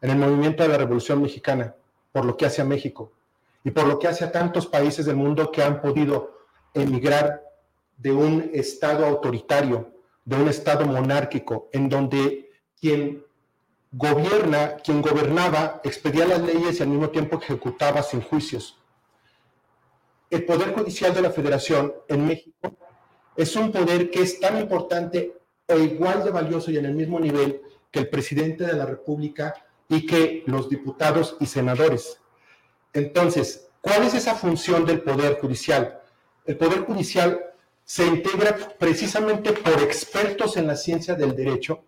en 0.00 0.10
el 0.10 0.16
movimiento 0.16 0.62
de 0.62 0.68
la 0.70 0.78
Revolución 0.78 1.22
Mexicana, 1.22 1.74
por 2.12 2.24
lo 2.24 2.36
que 2.36 2.46
hace 2.46 2.62
a 2.62 2.64
México 2.64 3.12
y 3.62 3.70
por 3.70 3.86
lo 3.86 3.98
que 3.98 4.08
hace 4.08 4.24
a 4.24 4.32
tantos 4.32 4.66
países 4.66 5.06
del 5.06 5.16
mundo 5.16 5.50
que 5.50 5.62
han 5.62 5.80
podido 5.80 6.38
emigrar 6.72 7.42
de 7.98 8.12
un 8.12 8.50
Estado 8.54 9.04
autoritario, 9.04 9.92
de 10.24 10.36
un 10.36 10.48
Estado 10.48 10.86
monárquico, 10.86 11.68
en 11.72 11.88
donde 11.88 12.50
quien 12.80 13.24
gobierna, 13.92 14.76
quien 14.76 15.02
gobernaba, 15.02 15.80
expedía 15.84 16.26
las 16.26 16.40
leyes 16.40 16.78
y 16.78 16.82
al 16.82 16.88
mismo 16.88 17.10
tiempo 17.10 17.38
ejecutaba 17.38 18.02
sin 18.02 18.22
juicios. 18.22 18.78
El 20.30 20.44
Poder 20.44 20.72
Judicial 20.72 21.12
de 21.12 21.22
la 21.22 21.30
Federación 21.30 21.92
en 22.08 22.26
México 22.26 22.72
es 23.36 23.56
un 23.56 23.72
poder 23.72 24.10
que 24.10 24.22
es 24.22 24.38
tan 24.38 24.58
importante 24.58 25.36
o 25.66 25.76
igual 25.76 26.24
de 26.24 26.30
valioso 26.30 26.70
y 26.70 26.78
en 26.78 26.86
el 26.86 26.94
mismo 26.94 27.18
nivel 27.18 27.60
que 27.90 28.00
el 28.00 28.08
presidente 28.08 28.64
de 28.64 28.74
la 28.74 28.86
República 28.86 29.54
y 29.90 30.06
que 30.06 30.42
los 30.46 30.70
diputados 30.70 31.36
y 31.40 31.46
senadores. 31.46 32.18
Entonces, 32.94 33.70
¿Cuál 33.80 34.02
es 34.02 34.14
esa 34.14 34.34
función 34.34 34.84
del 34.84 35.00
Poder 35.00 35.38
Judicial? 35.40 36.00
El 36.44 36.56
Poder 36.58 36.80
Judicial 36.80 37.40
se 37.84 38.06
integra 38.06 38.56
precisamente 38.78 39.52
por 39.52 39.80
expertos 39.80 40.56
en 40.56 40.66
la 40.66 40.76
ciencia 40.76 41.14
del 41.14 41.34
derecho 41.34 41.82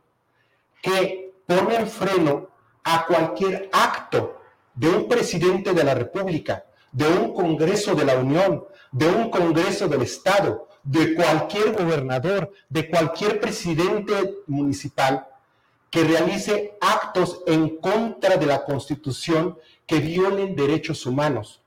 que 0.80 1.34
ponen 1.46 1.86
freno 1.86 2.48
a 2.82 3.06
cualquier 3.06 3.68
acto 3.72 4.40
de 4.74 4.88
un 4.88 5.06
presidente 5.06 5.74
de 5.74 5.84
la 5.84 5.94
República, 5.94 6.64
de 6.90 7.06
un 7.06 7.34
Congreso 7.34 7.94
de 7.94 8.04
la 8.06 8.16
Unión, 8.16 8.64
de 8.90 9.06
un 9.06 9.30
Congreso 9.30 9.86
del 9.86 10.02
Estado, 10.02 10.68
de 10.82 11.14
cualquier 11.14 11.72
gobernador, 11.72 12.50
de 12.70 12.88
cualquier 12.88 13.38
presidente 13.38 14.38
municipal 14.46 15.26
que 15.92 16.04
realice 16.04 16.78
actos 16.80 17.42
en 17.46 17.76
contra 17.76 18.38
de 18.38 18.46
la 18.46 18.64
Constitución 18.64 19.58
que 19.86 20.00
violen 20.00 20.56
derechos 20.56 21.04
humanos. 21.04 21.60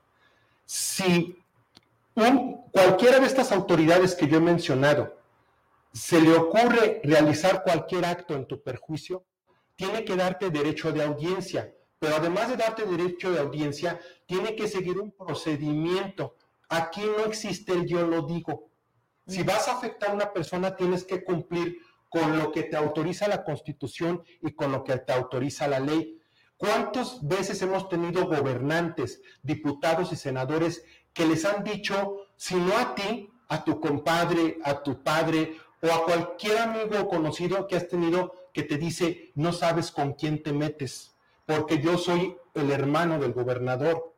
Si 0.64 1.38
cualquiera 2.72 3.20
de 3.20 3.26
estas 3.26 3.52
autoridades 3.52 4.16
que 4.16 4.26
yo 4.26 4.38
he 4.38 4.40
mencionado 4.40 5.16
se 5.92 6.20
le 6.20 6.36
ocurre 6.36 7.00
realizar 7.04 7.62
cualquier 7.62 8.04
acto 8.04 8.34
en 8.34 8.46
tu 8.46 8.60
perjuicio, 8.60 9.24
tiene 9.76 10.04
que 10.04 10.16
darte 10.16 10.50
derecho 10.50 10.90
de 10.90 11.04
audiencia, 11.04 11.72
pero 12.00 12.16
además 12.16 12.48
de 12.48 12.56
darte 12.56 12.84
derecho 12.84 13.30
de 13.30 13.38
audiencia, 13.38 14.00
tiene 14.26 14.56
que 14.56 14.66
seguir 14.66 14.98
un 14.98 15.12
procedimiento. 15.12 16.34
Aquí 16.68 17.02
no 17.16 17.26
existe 17.26 17.72
el 17.72 17.86
yo 17.86 18.04
lo 18.04 18.22
digo. 18.22 18.70
Si 19.28 19.44
vas 19.44 19.68
a 19.68 19.74
afectar 19.74 20.10
a 20.10 20.14
una 20.14 20.32
persona, 20.32 20.74
tienes 20.74 21.04
que 21.04 21.22
cumplir 21.22 21.78
con 22.16 22.38
lo 22.38 22.50
que 22.50 22.62
te 22.62 22.76
autoriza 22.76 23.28
la 23.28 23.44
Constitución 23.44 24.22
y 24.40 24.52
con 24.52 24.72
lo 24.72 24.84
que 24.84 24.96
te 24.96 25.12
autoriza 25.12 25.68
la 25.68 25.80
ley. 25.80 26.18
¿Cuántas 26.56 27.26
veces 27.26 27.60
hemos 27.60 27.90
tenido 27.90 28.24
gobernantes, 28.24 29.20
diputados 29.42 30.12
y 30.12 30.16
senadores 30.16 30.82
que 31.12 31.26
les 31.26 31.44
han 31.44 31.62
dicho, 31.62 32.16
si 32.36 32.54
no 32.54 32.74
a 32.74 32.94
ti, 32.94 33.28
a 33.48 33.62
tu 33.64 33.80
compadre, 33.80 34.56
a 34.64 34.82
tu 34.82 35.02
padre 35.02 35.58
o 35.82 35.92
a 35.92 36.04
cualquier 36.06 36.56
amigo 36.56 36.98
o 36.98 37.08
conocido 37.08 37.66
que 37.66 37.76
has 37.76 37.86
tenido 37.86 38.32
que 38.54 38.62
te 38.62 38.78
dice, 38.78 39.32
no 39.34 39.52
sabes 39.52 39.90
con 39.90 40.14
quién 40.14 40.42
te 40.42 40.54
metes, 40.54 41.14
porque 41.44 41.82
yo 41.82 41.98
soy 41.98 42.34
el 42.54 42.70
hermano 42.70 43.18
del 43.18 43.34
gobernador, 43.34 44.14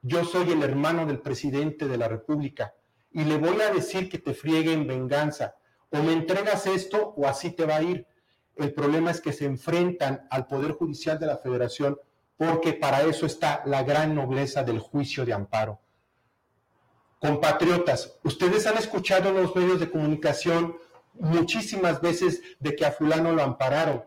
yo 0.00 0.24
soy 0.24 0.50
el 0.52 0.62
hermano 0.62 1.04
del 1.04 1.20
presidente 1.20 1.86
de 1.86 1.98
la 1.98 2.08
República 2.08 2.72
y 3.10 3.24
le 3.24 3.36
voy 3.36 3.60
a 3.60 3.70
decir 3.70 4.08
que 4.08 4.18
te 4.18 4.32
friegue 4.32 4.72
en 4.72 4.86
venganza. 4.86 5.54
O 5.92 6.02
me 6.02 6.12
entregas 6.12 6.66
esto 6.66 7.14
o 7.16 7.26
así 7.26 7.50
te 7.50 7.66
va 7.66 7.76
a 7.76 7.82
ir. 7.82 8.06
El 8.56 8.72
problema 8.72 9.10
es 9.10 9.20
que 9.20 9.32
se 9.32 9.44
enfrentan 9.44 10.26
al 10.30 10.46
Poder 10.46 10.72
Judicial 10.72 11.18
de 11.18 11.26
la 11.26 11.38
Federación 11.38 11.98
porque 12.36 12.72
para 12.72 13.02
eso 13.02 13.26
está 13.26 13.62
la 13.66 13.82
gran 13.82 14.14
nobleza 14.14 14.62
del 14.62 14.80
juicio 14.80 15.24
de 15.24 15.32
amparo. 15.32 15.80
Compatriotas, 17.20 18.18
ustedes 18.24 18.66
han 18.66 18.78
escuchado 18.78 19.28
en 19.28 19.36
los 19.36 19.54
medios 19.54 19.78
de 19.78 19.90
comunicación 19.90 20.76
muchísimas 21.14 22.00
veces 22.00 22.42
de 22.58 22.74
que 22.74 22.84
a 22.84 22.92
fulano 22.92 23.32
lo 23.32 23.42
ampararon. 23.42 24.04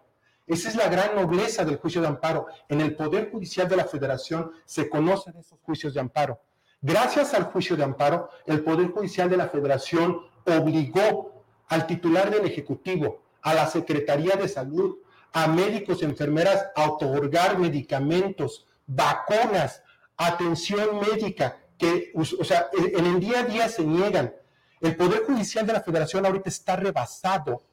Esa 0.47 0.69
es 0.69 0.75
la 0.75 0.89
gran 0.89 1.15
nobleza 1.15 1.63
del 1.63 1.77
juicio 1.77 2.01
de 2.01 2.07
amparo. 2.07 2.47
En 2.67 2.81
el 2.81 2.95
Poder 2.95 3.31
Judicial 3.31 3.69
de 3.69 3.77
la 3.77 3.85
Federación 3.85 4.51
se 4.65 4.89
conocen 4.89 5.37
esos 5.37 5.59
juicios 5.61 5.93
de 5.93 6.01
amparo. 6.01 6.39
Gracias 6.81 7.33
al 7.33 7.45
juicio 7.45 7.75
de 7.75 7.83
amparo, 7.83 8.29
el 8.45 8.63
Poder 8.63 8.91
Judicial 8.91 9.29
de 9.29 9.37
la 9.37 9.47
Federación 9.47 10.21
obligó 10.45 11.34
al 11.67 11.87
titular 11.87 12.29
del 12.29 12.45
Ejecutivo, 12.45 13.23
a 13.41 13.53
la 13.53 13.67
Secretaría 13.67 14.35
de 14.35 14.47
Salud, 14.47 14.97
a 15.33 15.47
médicos 15.47 16.01
y 16.01 16.05
enfermeras 16.05 16.67
a 16.75 16.89
otorgar 16.89 17.59
medicamentos, 17.59 18.67
vacunas, 18.87 19.83
atención 20.17 20.99
médica, 20.99 21.57
que, 21.77 22.11
o 22.15 22.43
sea, 22.43 22.69
en 22.73 23.05
el 23.05 23.19
día 23.19 23.39
a 23.39 23.43
día 23.43 23.69
se 23.69 23.83
niegan. 23.83 24.33
El 24.79 24.95
Poder 24.95 25.23
Judicial 25.25 25.65
de 25.67 25.73
la 25.73 25.81
Federación 25.81 26.25
ahorita 26.25 26.49
está 26.49 26.75
rebasado 26.75 27.63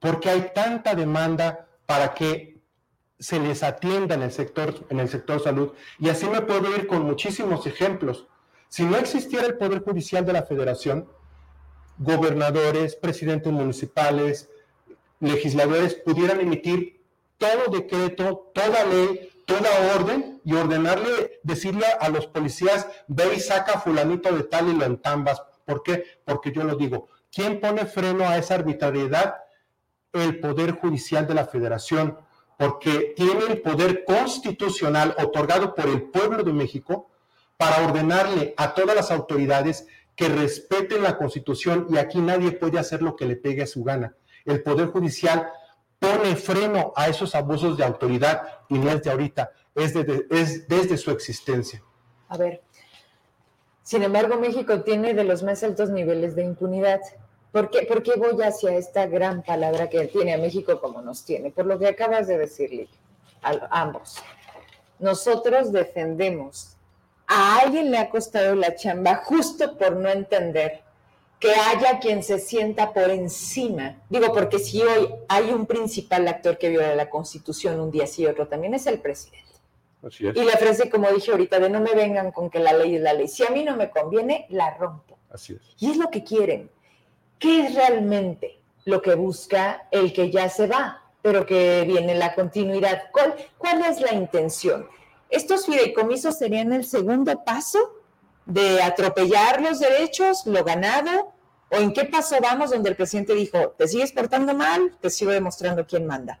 porque 0.00 0.30
hay 0.30 0.50
tanta 0.54 0.94
demanda 0.94 1.68
para 1.86 2.14
que 2.14 2.60
se 3.18 3.40
les 3.40 3.62
atienda 3.62 4.14
en 4.14 4.22
el 4.22 4.32
sector, 4.32 4.86
en 4.90 5.00
el 5.00 5.08
sector 5.08 5.42
salud. 5.42 5.72
Y 5.98 6.08
así 6.08 6.26
me 6.28 6.42
puedo 6.42 6.74
ir 6.76 6.86
con 6.86 7.02
muchísimos 7.02 7.66
ejemplos. 7.66 8.26
Si 8.68 8.84
no 8.84 8.96
existiera 8.96 9.46
el 9.46 9.56
Poder 9.56 9.82
Judicial 9.82 10.24
de 10.24 10.32
la 10.32 10.42
Federación, 10.42 11.08
gobernadores, 11.98 12.96
presidentes 12.96 13.52
municipales, 13.52 14.48
legisladores 15.20 15.94
pudieran 15.94 16.40
emitir 16.40 17.00
todo 17.38 17.70
decreto, 17.72 18.50
toda 18.54 18.84
ley, 18.84 19.30
toda 19.46 19.94
orden 19.96 20.40
y 20.44 20.54
ordenarle, 20.54 21.40
decirle 21.42 21.86
a 22.00 22.08
los 22.08 22.26
policías, 22.26 22.86
ve 23.06 23.34
y 23.36 23.40
saca 23.40 23.80
fulanito 23.80 24.32
de 24.34 24.44
tal 24.44 24.68
y 24.68 24.74
lo 24.74 24.84
entambas. 24.84 25.42
¿Por 25.64 25.82
qué? 25.82 26.04
Porque 26.24 26.52
yo 26.52 26.64
lo 26.64 26.76
digo. 26.76 27.08
¿Quién 27.32 27.60
pone 27.60 27.86
freno 27.86 28.28
a 28.28 28.38
esa 28.38 28.54
arbitrariedad? 28.54 29.36
El 30.12 30.40
Poder 30.40 30.72
Judicial 30.72 31.26
de 31.26 31.34
la 31.34 31.46
Federación, 31.46 32.18
porque 32.56 33.12
tiene 33.16 33.44
el 33.48 33.60
poder 33.60 34.04
constitucional 34.04 35.14
otorgado 35.18 35.74
por 35.74 35.86
el 35.86 36.02
pueblo 36.02 36.42
de 36.42 36.52
México 36.52 37.10
para 37.56 37.84
ordenarle 37.86 38.54
a 38.56 38.74
todas 38.74 38.96
las 38.96 39.10
autoridades 39.10 39.86
que 40.18 40.28
respeten 40.28 41.04
la 41.04 41.16
Constitución 41.16 41.86
y 41.88 41.96
aquí 41.96 42.18
nadie 42.18 42.50
puede 42.50 42.76
hacer 42.76 43.02
lo 43.02 43.14
que 43.14 43.24
le 43.24 43.36
pegue 43.36 43.62
a 43.62 43.68
su 43.68 43.84
gana. 43.84 44.16
El 44.44 44.64
Poder 44.64 44.88
Judicial 44.88 45.48
pone 46.00 46.34
freno 46.34 46.92
a 46.96 47.08
esos 47.08 47.36
abusos 47.36 47.76
de 47.76 47.84
autoridad 47.84 48.42
y 48.68 48.80
no 48.80 48.90
es 48.90 49.04
de 49.04 49.12
ahorita, 49.12 49.52
es, 49.76 49.94
es 49.94 50.66
desde 50.66 50.96
su 50.96 51.12
existencia. 51.12 51.80
A 52.28 52.36
ver, 52.36 52.62
sin 53.84 54.02
embargo, 54.02 54.36
México 54.38 54.82
tiene 54.82 55.14
de 55.14 55.22
los 55.22 55.44
más 55.44 55.62
altos 55.62 55.88
niveles 55.88 56.34
de 56.34 56.42
impunidad. 56.42 57.00
¿Por 57.52 57.70
qué, 57.70 57.82
¿Por 57.82 58.02
qué 58.02 58.14
voy 58.16 58.42
hacia 58.42 58.74
esta 58.74 59.06
gran 59.06 59.44
palabra 59.44 59.88
que 59.88 60.08
tiene 60.08 60.34
a 60.34 60.38
México 60.38 60.80
como 60.80 61.00
nos 61.00 61.24
tiene? 61.24 61.52
Por 61.52 61.66
lo 61.66 61.78
que 61.78 61.86
acabas 61.86 62.26
de 62.26 62.38
decirle 62.38 62.88
a 63.40 63.68
ambos. 63.70 64.16
Nosotros 64.98 65.70
defendemos 65.70 66.76
a 67.28 67.60
alguien 67.60 67.90
le 67.90 67.98
ha 67.98 68.10
costado 68.10 68.54
la 68.54 68.74
chamba 68.74 69.16
justo 69.16 69.76
por 69.76 69.94
no 69.96 70.08
entender 70.08 70.82
que 71.38 71.52
haya 71.52 72.00
quien 72.00 72.22
se 72.22 72.38
sienta 72.38 72.92
por 72.92 73.10
encima. 73.10 74.02
Digo, 74.08 74.32
porque 74.32 74.58
si 74.58 74.82
hoy 74.82 75.08
hay 75.28 75.50
un 75.50 75.66
principal 75.66 76.26
actor 76.26 76.58
que 76.58 76.70
viola 76.70 76.94
la 76.94 77.10
Constitución 77.10 77.78
un 77.78 77.90
día 77.90 78.06
sí 78.06 78.22
y 78.22 78.26
otro 78.26 78.48
también 78.48 78.74
es 78.74 78.86
el 78.86 78.98
presidente. 78.98 79.46
Y 80.20 80.44
le 80.44 80.52
ofrece, 80.52 80.90
como 80.90 81.10
dije 81.10 81.30
ahorita, 81.30 81.58
de 81.60 81.70
no 81.70 81.80
me 81.80 81.92
vengan 81.94 82.32
con 82.32 82.50
que 82.50 82.60
la 82.60 82.72
ley 82.72 82.96
es 82.96 83.02
la 83.02 83.12
ley. 83.12 83.28
Si 83.28 83.44
a 83.44 83.50
mí 83.50 83.62
no 83.62 83.76
me 83.76 83.90
conviene, 83.90 84.46
la 84.48 84.74
rompo. 84.76 85.18
Así 85.30 85.54
es. 85.54 85.60
Y 85.78 85.90
es 85.90 85.96
lo 85.96 86.08
que 86.08 86.24
quieren. 86.24 86.70
¿Qué 87.38 87.66
es 87.66 87.74
realmente 87.74 88.60
lo 88.84 89.02
que 89.02 89.14
busca 89.14 89.86
el 89.90 90.12
que 90.12 90.30
ya 90.30 90.48
se 90.48 90.66
va, 90.66 91.04
pero 91.20 91.44
que 91.44 91.84
viene 91.86 92.14
la 92.14 92.34
continuidad? 92.34 93.10
¿Cuál, 93.12 93.34
cuál 93.58 93.82
es 93.84 94.00
la 94.00 94.14
intención? 94.14 94.88
¿Estos 95.28 95.66
fideicomisos 95.66 96.38
serían 96.38 96.72
el 96.72 96.84
segundo 96.84 97.44
paso 97.44 97.94
de 98.46 98.82
atropellar 98.82 99.60
los 99.60 99.78
derechos, 99.78 100.46
lo 100.46 100.64
ganado? 100.64 101.32
¿O 101.70 101.76
en 101.76 101.92
qué 101.92 102.04
paso 102.04 102.36
vamos 102.42 102.70
donde 102.70 102.88
el 102.88 102.96
presidente 102.96 103.34
dijo, 103.34 103.74
te 103.76 103.86
sigues 103.86 104.12
portando 104.12 104.54
mal, 104.54 104.96
te 105.00 105.10
sigo 105.10 105.30
demostrando 105.30 105.86
quién 105.86 106.06
manda? 106.06 106.40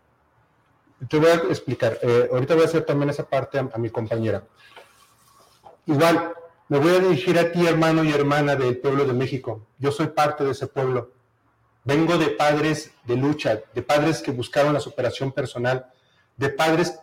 Te 1.08 1.18
voy 1.18 1.28
a 1.28 1.34
explicar. 1.34 1.98
Eh, 2.02 2.28
ahorita 2.32 2.54
voy 2.54 2.64
a 2.64 2.66
hacer 2.66 2.84
también 2.84 3.10
esa 3.10 3.28
parte 3.28 3.58
a, 3.58 3.68
a 3.72 3.78
mi 3.78 3.90
compañera. 3.90 4.42
Igual, 5.84 6.32
me 6.68 6.78
voy 6.78 6.96
a 6.96 6.98
dirigir 6.98 7.38
a 7.38 7.52
ti, 7.52 7.66
hermano 7.66 8.04
y 8.04 8.12
hermana 8.12 8.56
del 8.56 8.78
pueblo 8.78 9.04
de 9.04 9.12
México. 9.12 9.66
Yo 9.78 9.92
soy 9.92 10.08
parte 10.08 10.44
de 10.44 10.52
ese 10.52 10.66
pueblo. 10.66 11.12
Vengo 11.84 12.18
de 12.18 12.28
padres 12.28 12.90
de 13.04 13.16
lucha, 13.16 13.62
de 13.72 13.82
padres 13.82 14.20
que 14.20 14.30
buscaron 14.30 14.74
la 14.74 14.80
superación 14.80 15.32
personal, 15.32 15.86
de 16.36 16.50
padres 16.50 17.00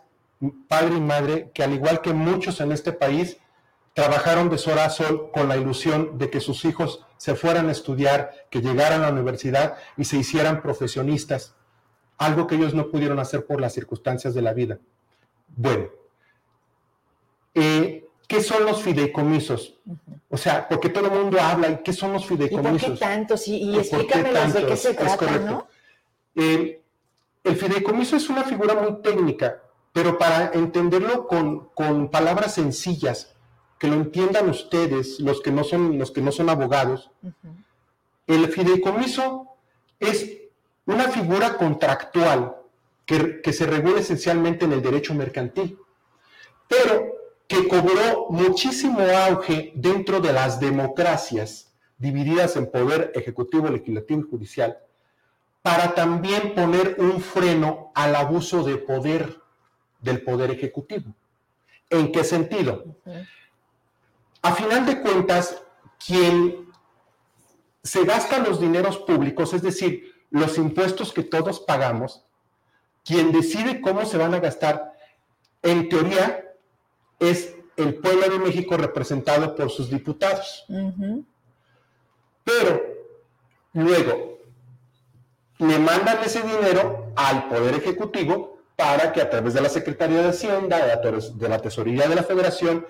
padre 0.68 0.96
y 0.96 1.00
madre 1.00 1.50
que 1.54 1.62
al 1.62 1.72
igual 1.72 2.00
que 2.00 2.12
muchos 2.12 2.60
en 2.60 2.72
este 2.72 2.92
país, 2.92 3.38
trabajaron 3.96 4.50
de 4.50 4.58
sol 4.58 4.78
a 4.78 4.90
sol 4.90 5.30
con 5.32 5.48
la 5.48 5.56
ilusión 5.56 6.18
de 6.18 6.28
que 6.28 6.40
sus 6.40 6.66
hijos 6.66 7.06
se 7.16 7.34
fueran 7.34 7.70
a 7.70 7.72
estudiar, 7.72 8.30
que 8.50 8.60
llegaran 8.60 9.02
a 9.02 9.06
la 9.06 9.12
universidad 9.12 9.78
y 9.96 10.04
se 10.04 10.18
hicieran 10.18 10.60
profesionistas, 10.60 11.54
algo 12.18 12.46
que 12.46 12.56
ellos 12.56 12.74
no 12.74 12.90
pudieron 12.90 13.18
hacer 13.18 13.46
por 13.46 13.58
las 13.58 13.72
circunstancias 13.72 14.34
de 14.34 14.42
la 14.42 14.52
vida. 14.52 14.78
Bueno, 15.48 15.86
eh, 17.54 18.06
¿qué 18.28 18.42
son 18.42 18.66
los 18.66 18.82
fideicomisos? 18.82 19.78
O 20.28 20.36
sea, 20.36 20.68
porque 20.68 20.90
todo 20.90 21.06
el 21.06 21.12
mundo 21.12 21.40
habla, 21.40 21.70
¿y 21.70 21.76
qué 21.78 21.94
son 21.94 22.12
los 22.12 22.26
fideicomisos? 22.26 22.82
¿Y 22.82 22.86
por 22.88 22.98
qué 22.98 23.04
tantos? 23.04 23.48
Y, 23.48 23.78
explícame 23.78 24.30
de 24.30 24.66
qué 24.66 24.76
se 24.76 24.92
trata, 24.92 25.38
¿no? 25.38 25.68
Eh, 26.34 26.82
el 27.44 27.56
fideicomiso 27.56 28.16
es 28.16 28.28
una 28.28 28.42
figura 28.44 28.74
muy 28.74 29.00
técnica 29.00 29.62
pero 29.96 30.18
para 30.18 30.50
entenderlo 30.52 31.26
con, 31.26 32.10
palabras 32.10 32.52
sencillas, 32.52 33.34
que 33.78 33.88
lo 33.88 33.94
entiendan 33.94 34.50
ustedes, 34.50 35.20
los 35.20 35.40
que 35.40 35.50
no 35.50 35.64
son, 35.64 35.98
los 35.98 36.10
que 36.10 36.20
no 36.20 36.32
son 36.32 36.50
abogados, 36.50 37.10
el 38.26 38.46
fideicomiso 38.48 39.56
es 39.98 40.36
una 40.84 41.04
figura 41.04 41.56
contractual 41.56 42.56
que, 43.06 43.40
que, 43.40 43.54
se 43.54 43.64
regula 43.64 44.00
esencialmente 44.00 44.66
en 44.66 44.74
el 44.74 44.82
derecho 44.82 45.14
mercantil. 45.14 45.78
Pero 46.68 47.12
que 47.48 47.66
cobró 47.66 48.26
muchísimo 48.28 49.00
auge 49.00 49.72
dentro 49.76 50.20
de 50.20 50.34
las 50.34 50.60
democracias 50.60 51.72
divididas 51.96 52.54
en 52.56 52.70
poder 52.70 53.12
ejecutivo, 53.14 53.70
legislativo 53.70 54.20
y 54.20 54.30
judicial, 54.30 54.76
para 55.62 55.94
también 55.94 56.54
poner 56.54 56.96
un 56.98 57.22
freno 57.22 57.92
al 57.94 58.14
abuso 58.14 58.62
de 58.62 58.76
poder 58.76 59.45
del 60.06 60.22
poder 60.22 60.50
ejecutivo. 60.50 61.14
¿En 61.90 62.10
qué 62.10 62.24
sentido? 62.24 62.96
A 64.40 64.54
final 64.54 64.86
de 64.86 65.02
cuentas, 65.02 65.62
quien 66.04 66.70
se 67.82 68.04
gasta 68.04 68.38
los 68.38 68.60
dineros 68.60 68.96
públicos, 68.98 69.52
es 69.52 69.62
decir, 69.62 70.14
los 70.30 70.56
impuestos 70.56 71.12
que 71.12 71.22
todos 71.22 71.60
pagamos, 71.60 72.24
quien 73.04 73.30
decide 73.32 73.80
cómo 73.80 74.04
se 74.06 74.16
van 74.16 74.34
a 74.34 74.40
gastar, 74.40 74.92
en 75.62 75.88
teoría, 75.88 76.44
es 77.20 77.54
el 77.76 77.96
pueblo 77.96 78.28
de 78.28 78.38
México 78.38 78.76
representado 78.76 79.54
por 79.54 79.70
sus 79.70 79.90
diputados. 79.90 80.64
Pero 82.44 82.82
luego 83.72 84.38
le 85.58 85.78
mandan 85.78 86.18
ese 86.24 86.42
dinero 86.42 87.12
al 87.16 87.48
Poder 87.48 87.74
Ejecutivo 87.74 88.55
para 88.76 89.12
que 89.12 89.22
a 89.22 89.30
través 89.30 89.54
de 89.54 89.62
la 89.62 89.70
Secretaría 89.70 90.22
de 90.22 90.28
Hacienda, 90.28 91.00
de 91.00 91.48
la 91.48 91.58
Tesorería 91.60 92.08
de 92.08 92.14
la 92.14 92.22
Federación, 92.22 92.86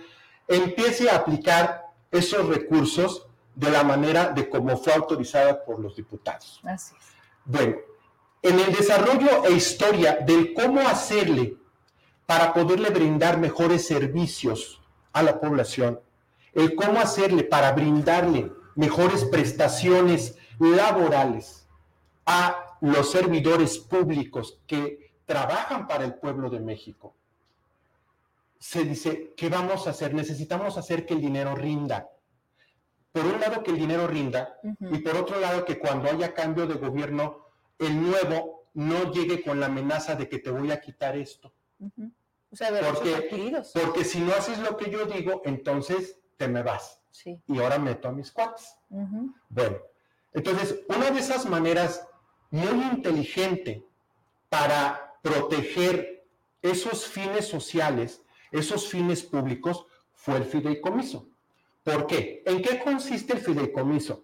empiece 0.48 1.08
a 1.08 1.16
aplicar 1.16 1.86
esos 2.10 2.46
recursos 2.48 3.26
de 3.54 3.70
la 3.70 3.84
manera 3.84 4.28
de 4.28 4.48
cómo 4.48 4.76
fue 4.76 4.92
autorizada 4.92 5.64
por 5.64 5.78
los 5.78 5.96
diputados. 5.96 6.60
Así 6.64 6.94
es. 6.98 7.06
Bueno, 7.44 7.76
en 8.42 8.60
el 8.60 8.72
desarrollo 8.72 9.44
e 9.44 9.52
historia 9.52 10.18
del 10.26 10.52
cómo 10.52 10.80
hacerle 10.80 11.56
para 12.26 12.52
poderle 12.52 12.90
brindar 12.90 13.38
mejores 13.38 13.86
servicios 13.86 14.82
a 15.12 15.22
la 15.22 15.40
población, 15.40 16.00
el 16.52 16.74
cómo 16.74 17.00
hacerle 17.00 17.44
para 17.44 17.72
brindarle 17.72 18.50
mejores 18.74 19.24
prestaciones 19.24 20.36
laborales 20.58 21.66
a 22.26 22.76
los 22.80 23.10
servidores 23.10 23.78
públicos 23.78 24.58
que 24.66 25.05
trabajan 25.26 25.86
para 25.86 26.04
el 26.04 26.14
pueblo 26.14 26.48
de 26.48 26.60
México. 26.60 27.14
Se 28.58 28.84
dice, 28.84 29.34
¿qué 29.36 29.48
vamos 29.50 29.86
a 29.86 29.90
hacer? 29.90 30.14
Necesitamos 30.14 30.78
hacer 30.78 31.04
que 31.04 31.14
el 31.14 31.20
dinero 31.20 31.54
rinda. 31.54 32.08
Por 33.12 33.24
un 33.26 33.40
lado, 33.40 33.62
que 33.62 33.70
el 33.70 33.78
dinero 33.78 34.06
rinda, 34.06 34.58
y 34.62 34.98
por 34.98 35.16
otro 35.16 35.38
lado, 35.40 35.64
que 35.64 35.78
cuando 35.78 36.08
haya 36.08 36.32
cambio 36.32 36.66
de 36.66 36.74
gobierno, 36.74 37.46
el 37.78 38.00
nuevo 38.00 38.68
no 38.74 39.10
llegue 39.10 39.42
con 39.42 39.58
la 39.58 39.66
amenaza 39.66 40.14
de 40.14 40.28
que 40.28 40.38
te 40.38 40.50
voy 40.50 40.70
a 40.70 40.80
quitar 40.80 41.16
esto. 41.16 41.52
O 42.50 42.56
sea, 42.56 42.70
de 42.70 42.82
porque, 42.82 43.28
porque 43.74 44.04
si 44.04 44.20
no 44.20 44.32
haces 44.32 44.58
lo 44.58 44.76
que 44.76 44.90
yo 44.90 45.06
digo, 45.06 45.42
entonces 45.44 46.18
te 46.36 46.46
me 46.48 46.62
vas. 46.62 47.00
Y 47.46 47.58
ahora 47.58 47.78
meto 47.78 48.08
a 48.08 48.12
mis 48.12 48.30
cuates. 48.30 48.76
Bueno, 49.48 49.78
entonces, 50.32 50.80
una 50.88 51.10
de 51.10 51.20
esas 51.20 51.46
maneras 51.46 52.06
muy 52.50 52.84
inteligente 52.84 53.82
para 54.50 55.15
proteger 55.26 56.24
esos 56.62 57.04
fines 57.06 57.48
sociales, 57.48 58.22
esos 58.52 58.86
fines 58.86 59.24
públicos, 59.24 59.86
fue 60.14 60.36
el 60.36 60.44
fideicomiso. 60.44 61.28
¿Por 61.82 62.06
qué? 62.06 62.44
¿En 62.46 62.62
qué 62.62 62.78
consiste 62.78 63.32
el 63.32 63.40
fideicomiso? 63.40 64.22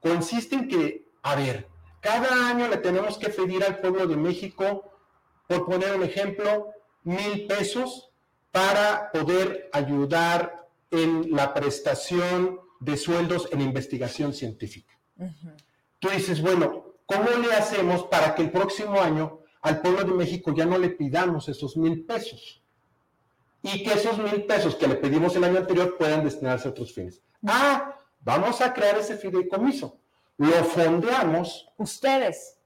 Consiste 0.00 0.56
en 0.56 0.68
que, 0.68 1.08
a 1.22 1.34
ver, 1.34 1.68
cada 2.00 2.48
año 2.48 2.66
le 2.68 2.78
tenemos 2.78 3.18
que 3.18 3.28
pedir 3.28 3.62
al 3.62 3.78
pueblo 3.78 4.06
de 4.06 4.16
México, 4.16 4.90
por 5.46 5.66
poner 5.66 5.94
un 5.94 6.02
ejemplo, 6.02 6.68
mil 7.04 7.46
pesos 7.46 8.10
para 8.50 9.10
poder 9.12 9.68
ayudar 9.72 10.66
en 10.90 11.30
la 11.30 11.52
prestación 11.52 12.58
de 12.80 12.96
sueldos 12.96 13.48
en 13.52 13.60
investigación 13.60 14.32
científica. 14.32 14.98
Tú 15.98 16.08
dices, 16.08 16.40
bueno, 16.40 16.96
¿cómo 17.04 17.28
le 17.30 17.52
hacemos 17.52 18.04
para 18.04 18.34
que 18.34 18.42
el 18.42 18.50
próximo 18.50 18.98
año 19.00 19.41
al 19.62 19.80
pueblo 19.80 20.04
de 20.04 20.12
México 20.12 20.52
ya 20.54 20.66
no 20.66 20.78
le 20.78 20.90
pidamos 20.90 21.48
esos 21.48 21.76
mil 21.76 22.04
pesos? 22.04 22.62
Y 23.62 23.84
que 23.84 23.94
esos 23.94 24.18
mil 24.18 24.44
pesos 24.44 24.74
que 24.74 24.88
le 24.88 24.96
pedimos 24.96 25.34
el 25.36 25.44
año 25.44 25.58
anterior 25.58 25.96
puedan 25.96 26.24
destinarse 26.24 26.68
a 26.68 26.72
otros 26.72 26.92
fines. 26.92 27.22
Ah, 27.46 27.96
vamos 28.20 28.60
a 28.60 28.72
crear 28.72 28.98
ese 28.98 29.16
fideicomiso. 29.16 29.98
Lo 30.36 30.64
fondeamos. 30.64 31.68
Ustedes. 31.78 32.58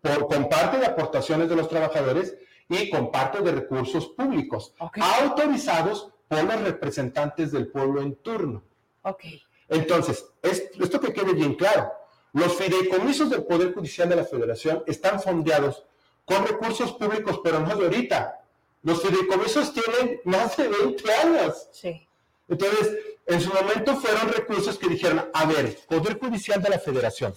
Por 0.00 0.26
con 0.28 0.48
parte 0.48 0.78
de 0.78 0.86
aportaciones 0.86 1.48
de 1.48 1.56
los 1.56 1.68
trabajadores 1.68 2.36
y 2.68 2.90
con 2.90 3.10
parte 3.10 3.40
de 3.40 3.52
recursos 3.52 4.08
públicos, 4.08 4.74
autorizados 5.20 6.12
por 6.28 6.44
los 6.44 6.60
representantes 6.60 7.50
del 7.52 7.68
pueblo 7.68 8.02
en 8.02 8.16
turno. 8.16 8.62
Ok. 9.02 9.24
Entonces, 9.68 10.26
esto 10.42 11.00
que 11.00 11.12
quede 11.12 11.32
bien 11.32 11.54
claro, 11.54 11.90
los 12.32 12.54
fideicomisos 12.56 13.30
del 13.30 13.44
Poder 13.44 13.72
Judicial 13.72 14.08
de 14.08 14.16
la 14.16 14.24
Federación 14.24 14.82
están 14.86 15.20
fondeados 15.20 15.84
con 16.24 16.46
recursos 16.46 16.92
públicos, 16.92 17.40
pero 17.42 17.60
no 17.60 17.74
de 17.74 17.86
ahorita. 17.86 18.40
Los 18.82 19.02
fideicomisos 19.02 19.72
tienen 19.72 20.20
más 20.24 20.56
de 20.56 20.68
20 20.68 21.12
años. 21.12 21.68
Sí. 21.72 22.06
Entonces, 22.48 22.96
en 23.26 23.40
su 23.40 23.52
momento 23.52 23.96
fueron 23.96 24.28
recursos 24.28 24.78
que 24.78 24.88
dijeron, 24.88 25.30
a 25.32 25.44
ver, 25.46 25.78
Poder 25.88 26.18
Judicial 26.18 26.62
de 26.62 26.70
la 26.70 26.78
Federación, 26.78 27.34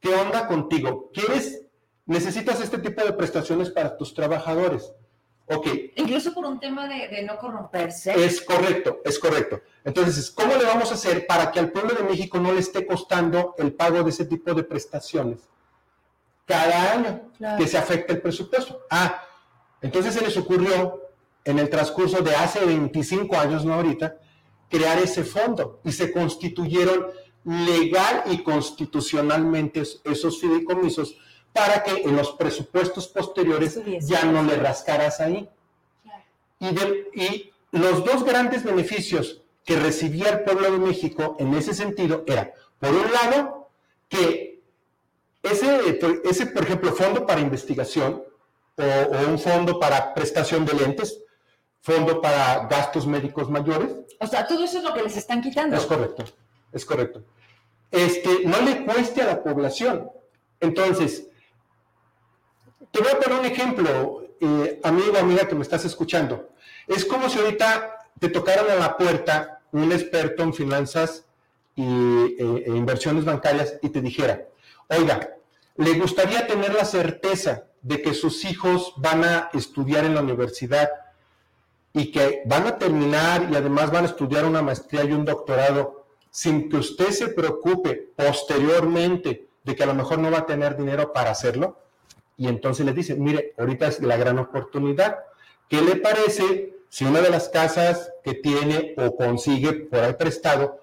¿qué 0.00 0.14
onda 0.14 0.46
contigo? 0.46 1.10
¿Quieres, 1.12 1.62
necesitas 2.04 2.60
este 2.60 2.78
tipo 2.78 3.02
de 3.02 3.12
prestaciones 3.12 3.70
para 3.70 3.96
tus 3.96 4.12
trabajadores? 4.12 4.92
Ok. 5.48 5.66
Incluso 5.96 6.34
por 6.34 6.44
un 6.44 6.58
tema 6.58 6.88
de, 6.88 7.22
no 7.22 7.38
corromperse. 7.38 8.12
Es 8.24 8.40
correcto, 8.40 9.00
es 9.04 9.18
correcto. 9.18 9.60
Entonces, 9.84 10.30
¿cómo 10.30 10.56
le 10.56 10.64
vamos 10.64 10.90
a 10.90 10.94
hacer 10.94 11.26
para 11.26 11.52
que 11.52 11.60
al 11.60 11.70
pueblo 11.70 11.94
de 11.94 12.02
México 12.02 12.38
no 12.38 12.52
le 12.52 12.60
esté 12.60 12.84
costando 12.84 13.54
el 13.58 13.72
pago 13.72 14.02
de 14.02 14.10
ese 14.10 14.24
tipo 14.24 14.52
de 14.54 14.64
prestaciones 14.64 15.48
cada 16.44 16.92
año 16.92 17.30
que 17.58 17.68
se 17.68 17.78
afecte 17.78 18.14
el 18.14 18.22
presupuesto? 18.22 18.86
Ah, 18.90 19.22
entonces 19.80 20.14
se 20.14 20.20
les 20.20 20.36
ocurrió 20.36 21.02
en 21.44 21.60
el 21.60 21.70
transcurso 21.70 22.22
de 22.22 22.34
hace 22.34 22.64
25 22.64 23.36
años, 23.36 23.64
no 23.64 23.74
ahorita, 23.74 24.16
crear 24.68 24.98
ese 24.98 25.22
fondo 25.22 25.80
y 25.84 25.92
se 25.92 26.10
constituyeron 26.12 27.06
legal 27.44 28.24
y 28.26 28.38
constitucionalmente 28.38 29.84
esos 30.02 30.40
fideicomisos 30.40 31.16
para 31.56 31.82
que 31.82 32.02
en 32.02 32.14
los 32.14 32.32
presupuestos 32.32 33.08
posteriores 33.08 33.80
ya 34.00 34.24
no 34.24 34.42
le 34.42 34.56
rascaras 34.56 35.20
ahí. 35.20 35.48
Y, 36.60 36.66
y 37.20 37.52
los 37.72 38.04
dos 38.04 38.24
grandes 38.24 38.62
beneficios 38.62 39.42
que 39.64 39.76
recibía 39.76 40.28
el 40.28 40.40
pueblo 40.44 40.70
de 40.70 40.78
México 40.78 41.36
en 41.38 41.54
ese 41.54 41.74
sentido 41.74 42.24
era, 42.26 42.52
por 42.78 42.90
un 42.90 43.10
lado, 43.10 43.68
que 44.08 44.60
ese, 45.42 45.98
ese 46.24 46.46
por 46.46 46.64
ejemplo, 46.64 46.92
fondo 46.92 47.26
para 47.26 47.40
investigación 47.40 48.22
o, 48.76 48.82
o, 48.82 49.28
un 49.28 49.38
fondo 49.38 49.80
para 49.80 50.12
prestación 50.12 50.66
de 50.66 50.74
lentes, 50.74 51.18
fondo 51.80 52.20
para 52.20 52.66
gastos 52.66 53.06
médicos 53.06 53.48
mayores. 53.48 53.92
O 54.20 54.26
sea, 54.26 54.46
todo 54.46 54.64
eso 54.64 54.78
es 54.78 54.84
lo 54.84 54.92
que 54.92 55.02
les 55.02 55.16
están 55.16 55.40
quitando. 55.40 55.76
Es 55.76 55.86
correcto, 55.86 56.24
es 56.72 56.84
correcto. 56.84 57.24
Este, 57.90 58.44
no 58.44 58.60
le 58.60 58.84
cueste 58.84 59.22
a 59.22 59.26
la 59.26 59.42
población. 59.42 60.10
Entonces, 60.60 61.28
te 62.96 63.02
voy 63.02 63.12
a 63.12 63.20
poner 63.20 63.40
un 63.40 63.44
ejemplo, 63.44 64.22
eh, 64.40 64.80
amigo, 64.82 65.18
amiga 65.18 65.46
que 65.46 65.54
me 65.54 65.60
estás 65.60 65.84
escuchando. 65.84 66.48
Es 66.86 67.04
como 67.04 67.28
si 67.28 67.38
ahorita 67.38 67.94
te 68.18 68.30
tocaran 68.30 68.70
a 68.70 68.76
la 68.76 68.96
puerta 68.96 69.60
un 69.72 69.92
experto 69.92 70.42
en 70.42 70.54
finanzas 70.54 71.26
y, 71.74 71.84
e, 71.84 72.64
e 72.66 72.70
inversiones 72.70 73.26
bancarias 73.26 73.74
y 73.82 73.90
te 73.90 74.00
dijera, 74.00 74.46
oiga, 74.88 75.28
¿le 75.76 75.92
gustaría 75.98 76.46
tener 76.46 76.72
la 76.72 76.86
certeza 76.86 77.64
de 77.82 78.00
que 78.00 78.14
sus 78.14 78.46
hijos 78.46 78.94
van 78.96 79.24
a 79.24 79.50
estudiar 79.52 80.06
en 80.06 80.14
la 80.14 80.22
universidad 80.22 80.88
y 81.92 82.10
que 82.10 82.44
van 82.46 82.66
a 82.66 82.78
terminar 82.78 83.46
y 83.50 83.56
además 83.56 83.90
van 83.90 84.04
a 84.04 84.08
estudiar 84.08 84.46
una 84.46 84.62
maestría 84.62 85.04
y 85.04 85.12
un 85.12 85.26
doctorado 85.26 86.06
sin 86.30 86.70
que 86.70 86.78
usted 86.78 87.10
se 87.10 87.28
preocupe 87.28 88.12
posteriormente 88.16 89.48
de 89.64 89.76
que 89.76 89.82
a 89.82 89.86
lo 89.86 89.94
mejor 89.94 90.18
no 90.18 90.30
va 90.30 90.38
a 90.38 90.46
tener 90.46 90.78
dinero 90.78 91.12
para 91.12 91.30
hacerlo? 91.30 91.85
Y 92.36 92.48
entonces 92.48 92.84
les 92.84 92.94
dice, 92.94 93.14
mire, 93.14 93.54
ahorita 93.58 93.88
es 93.88 94.00
la 94.02 94.16
gran 94.16 94.38
oportunidad. 94.38 95.18
¿Qué 95.68 95.80
le 95.80 95.96
parece 95.96 96.76
si 96.88 97.04
una 97.04 97.20
de 97.20 97.30
las 97.30 97.48
casas 97.48 98.12
que 98.24 98.34
tiene 98.34 98.94
o 98.96 99.16
consigue 99.16 99.72
por 99.72 100.00
ahí 100.00 100.14
prestado, 100.14 100.80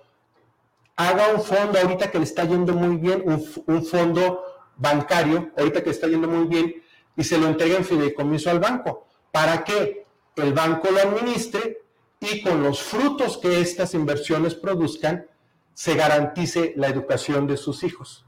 haga 0.95 1.29
un 1.33 1.41
fondo 1.41 1.79
ahorita 1.79 2.11
que 2.11 2.19
le 2.19 2.23
está 2.23 2.43
yendo 2.43 2.73
muy 2.73 2.97
bien, 2.97 3.23
un, 3.25 3.83
fondo 3.85 4.43
bancario, 4.75 5.51
ahorita 5.57 5.79
que 5.79 5.87
le 5.87 5.91
está 5.91 6.07
yendo 6.07 6.27
muy 6.27 6.47
bien, 6.47 6.83
y 7.15 7.23
se 7.23 7.37
lo 7.37 7.47
entregue 7.47 7.77
en 7.77 7.85
fideicomiso 7.85 8.49
al 8.49 8.59
banco, 8.59 9.07
para 9.31 9.63
que 9.63 10.05
el 10.35 10.53
banco 10.53 10.89
lo 10.91 10.99
administre 10.99 11.81
y 12.19 12.41
con 12.41 12.63
los 12.63 12.81
frutos 12.81 13.37
que 13.37 13.61
estas 13.61 13.93
inversiones 13.93 14.55
produzcan, 14.55 15.27
se 15.73 15.95
garantice 15.95 16.73
la 16.75 16.87
educación 16.87 17.47
de 17.47 17.57
sus 17.57 17.83
hijos. 17.83 18.25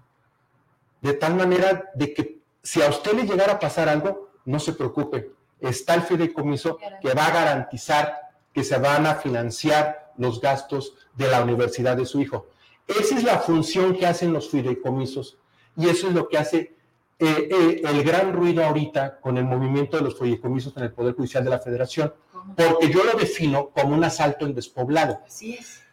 De 1.01 1.13
tal 1.13 1.35
manera 1.35 1.91
de 1.93 2.13
que 2.13 2.34
si 2.65 2.81
a 2.81 2.89
usted 2.89 3.13
le 3.13 3.23
llegara 3.23 3.53
a 3.53 3.59
pasar 3.59 3.87
algo, 3.87 4.31
no 4.43 4.59
se 4.59 4.73
preocupe. 4.73 5.31
está 5.61 5.93
el 5.93 6.01
fideicomiso 6.01 6.77
que 7.01 7.13
va 7.13 7.27
a 7.27 7.31
garantizar 7.31 8.19
que 8.51 8.63
se 8.63 8.77
van 8.77 9.05
a 9.05 9.15
financiar 9.15 10.11
los 10.17 10.41
gastos 10.41 10.95
de 11.13 11.27
la 11.27 11.43
universidad 11.43 11.95
de 11.95 12.05
su 12.05 12.19
hijo. 12.19 12.47
Esa 12.87 13.17
es 13.17 13.23
la 13.23 13.39
función 13.39 13.95
que 13.95 14.07
hacen 14.07 14.33
los 14.33 14.49
fideicomisos 14.49 15.37
y 15.77 15.89
eso 15.89 16.07
es 16.07 16.13
lo 16.13 16.27
que 16.27 16.37
hace 16.37 16.75
eh, 17.19 17.49
eh, 17.51 17.81
el 17.83 18.03
gran 18.03 18.33
ruido 18.33 18.65
ahorita 18.65 19.19
con 19.19 19.37
el 19.37 19.45
movimiento 19.45 19.97
de 19.97 20.03
los 20.03 20.17
fideicomisos 20.17 20.75
en 20.75 20.83
el 20.83 20.91
Poder 20.91 21.15
Judicial 21.15 21.43
de 21.43 21.51
la 21.51 21.59
Federación, 21.59 22.13
porque 22.55 22.89
yo 22.89 23.03
lo 23.03 23.13
defino 23.13 23.69
como 23.69 23.95
un 23.95 24.03
asalto 24.03 24.45
en 24.45 24.55
despoblado. 24.55 25.21
Así 25.25 25.53
es. 25.53 25.83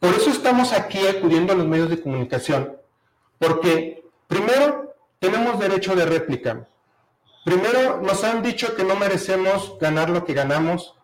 Por 0.00 0.12
eso 0.12 0.30
estamos 0.30 0.72
aquí 0.72 1.06
acudiendo 1.06 1.52
a 1.52 1.56
los 1.56 1.66
medios 1.66 1.88
de 1.88 2.02
comunicación, 2.02 2.76
porque 3.38 4.04
primero 4.26 4.83
tenemos 5.24 5.58
derecho 5.58 5.96
de 5.96 6.04
réplica. 6.04 6.68
Primero 7.46 8.02
nos 8.02 8.22
han 8.24 8.42
dicho 8.42 8.74
que 8.74 8.84
no 8.84 8.94
merecemos 8.94 9.78
ganar 9.80 10.10
lo 10.10 10.22
que 10.22 10.34
ganamos 10.34 10.96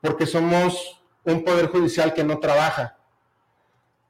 porque 0.00 0.26
somos 0.26 1.00
un 1.22 1.44
poder 1.44 1.68
judicial 1.68 2.12
que 2.12 2.24
no 2.24 2.40
trabaja. 2.40 2.98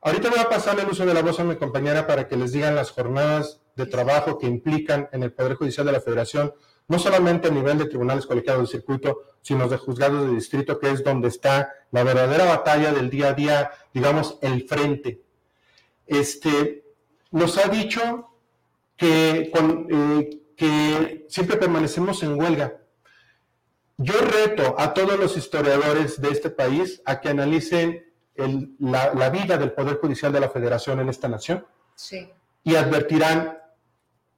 Ahorita 0.00 0.30
voy 0.30 0.38
a 0.38 0.48
pasarle 0.48 0.84
el 0.84 0.88
uso 0.88 1.04
de 1.04 1.12
la 1.12 1.20
voz 1.20 1.38
a 1.38 1.44
mi 1.44 1.56
compañera 1.56 2.06
para 2.06 2.26
que 2.26 2.36
les 2.36 2.52
digan 2.52 2.74
las 2.74 2.92
jornadas 2.92 3.60
de 3.76 3.84
trabajo 3.84 4.38
que 4.38 4.46
implican 4.46 5.10
en 5.12 5.22
el 5.22 5.32
Poder 5.34 5.56
Judicial 5.56 5.84
de 5.84 5.92
la 5.92 6.00
Federación, 6.00 6.54
no 6.88 6.98
solamente 6.98 7.48
a 7.48 7.50
nivel 7.50 7.76
de 7.76 7.84
tribunales 7.84 8.24
colegiados 8.24 8.62
del 8.62 8.80
circuito, 8.80 9.20
sino 9.42 9.68
de 9.68 9.76
juzgados 9.76 10.26
de 10.26 10.34
distrito, 10.34 10.78
que 10.78 10.90
es 10.90 11.04
donde 11.04 11.28
está 11.28 11.72
la 11.90 12.04
verdadera 12.04 12.46
batalla 12.46 12.90
del 12.92 13.10
día 13.10 13.28
a 13.28 13.34
día, 13.34 13.70
digamos, 13.92 14.38
el 14.40 14.66
frente. 14.66 15.22
Este, 16.06 16.84
nos 17.30 17.58
ha 17.58 17.68
dicho 17.68 18.31
que, 19.02 19.50
eh, 19.90 20.42
que 20.56 21.26
siempre 21.28 21.56
permanecemos 21.56 22.22
en 22.22 22.40
huelga. 22.40 22.76
Yo 23.96 24.14
reto 24.20 24.76
a 24.78 24.94
todos 24.94 25.18
los 25.18 25.36
historiadores 25.36 26.20
de 26.20 26.30
este 26.30 26.50
país 26.50 27.02
a 27.04 27.20
que 27.20 27.28
analicen 27.28 28.06
la, 28.78 29.30
vida 29.30 29.58
del 29.58 29.72
Poder 29.72 29.98
Judicial 29.98 30.32
de 30.32 30.38
la 30.38 30.50
Federación 30.50 31.00
en 31.00 31.08
esta 31.08 31.28
nación 31.28 31.66
y 32.62 32.76
advertirán 32.76 33.58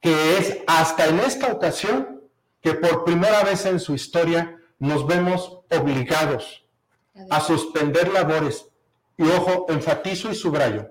que 0.00 0.38
es 0.38 0.58
hasta 0.66 1.08
en 1.08 1.20
esta 1.20 1.52
ocasión 1.52 2.22
que 2.62 2.72
por 2.72 3.04
primera 3.04 3.44
vez 3.44 3.66
en 3.66 3.78
su 3.78 3.94
historia 3.94 4.58
nos 4.78 5.06
vemos 5.06 5.60
obligados 5.70 6.66
a 7.28 7.40
suspender 7.40 8.10
labores. 8.10 8.66
Y 9.18 9.24
ojo, 9.24 9.66
enfatizo 9.68 10.30
y 10.30 10.34
subrayo. 10.34 10.88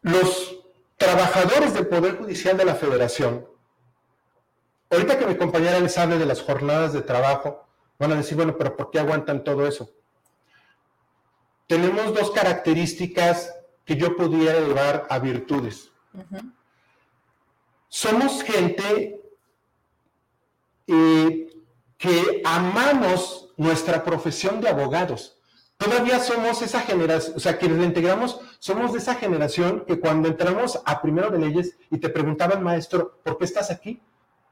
Los 0.00 0.61
trabajadores 1.04 1.74
del 1.74 1.86
Poder 1.86 2.16
Judicial 2.16 2.56
de 2.56 2.64
la 2.64 2.74
Federación, 2.74 3.46
ahorita 4.90 5.18
que 5.18 5.26
mi 5.26 5.36
compañera 5.36 5.80
les 5.80 5.96
hable 5.98 6.18
de 6.18 6.26
las 6.26 6.42
jornadas 6.42 6.92
de 6.92 7.02
trabajo, 7.02 7.66
van 7.98 8.12
a 8.12 8.16
decir, 8.16 8.36
bueno, 8.36 8.56
pero 8.56 8.76
¿por 8.76 8.90
qué 8.90 8.98
aguantan 8.98 9.44
todo 9.44 9.66
eso? 9.66 9.90
tenemos 11.72 12.12
dos 12.14 12.30
características 12.32 13.50
que 13.86 13.96
yo 13.96 14.14
pudiera 14.14 14.60
llevar 14.60 15.06
a 15.08 15.18
virtudes. 15.18 15.90
Somos 17.88 18.42
gente 18.42 19.22
eh, 20.86 21.50
que 21.96 22.42
amamos 22.44 23.54
nuestra 23.56 24.04
profesión 24.04 24.60
de 24.60 24.68
abogados. 24.68 25.31
Todavía 25.82 26.20
somos 26.20 26.62
esa 26.62 26.80
generación, 26.80 27.34
o 27.36 27.40
sea, 27.40 27.58
quienes 27.58 27.84
integramos, 27.84 28.40
somos 28.58 28.92
de 28.92 28.98
esa 28.98 29.14
generación 29.16 29.84
que 29.86 29.98
cuando 29.98 30.28
entramos 30.28 30.80
a 30.84 31.02
primero 31.02 31.30
de 31.30 31.38
leyes 31.38 31.76
y 31.90 31.98
te 31.98 32.08
preguntaban, 32.08 32.62
maestro, 32.62 33.18
¿por 33.24 33.38
qué 33.38 33.44
estás 33.44 33.70
aquí? 33.70 34.00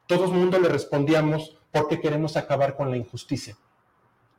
Todo 0.06 0.24
el 0.24 0.32
mundo 0.32 0.58
le 0.58 0.68
respondíamos, 0.68 1.56
porque 1.70 2.00
queremos 2.00 2.36
acabar 2.36 2.76
con 2.76 2.90
la 2.90 2.96
injusticia 2.96 3.56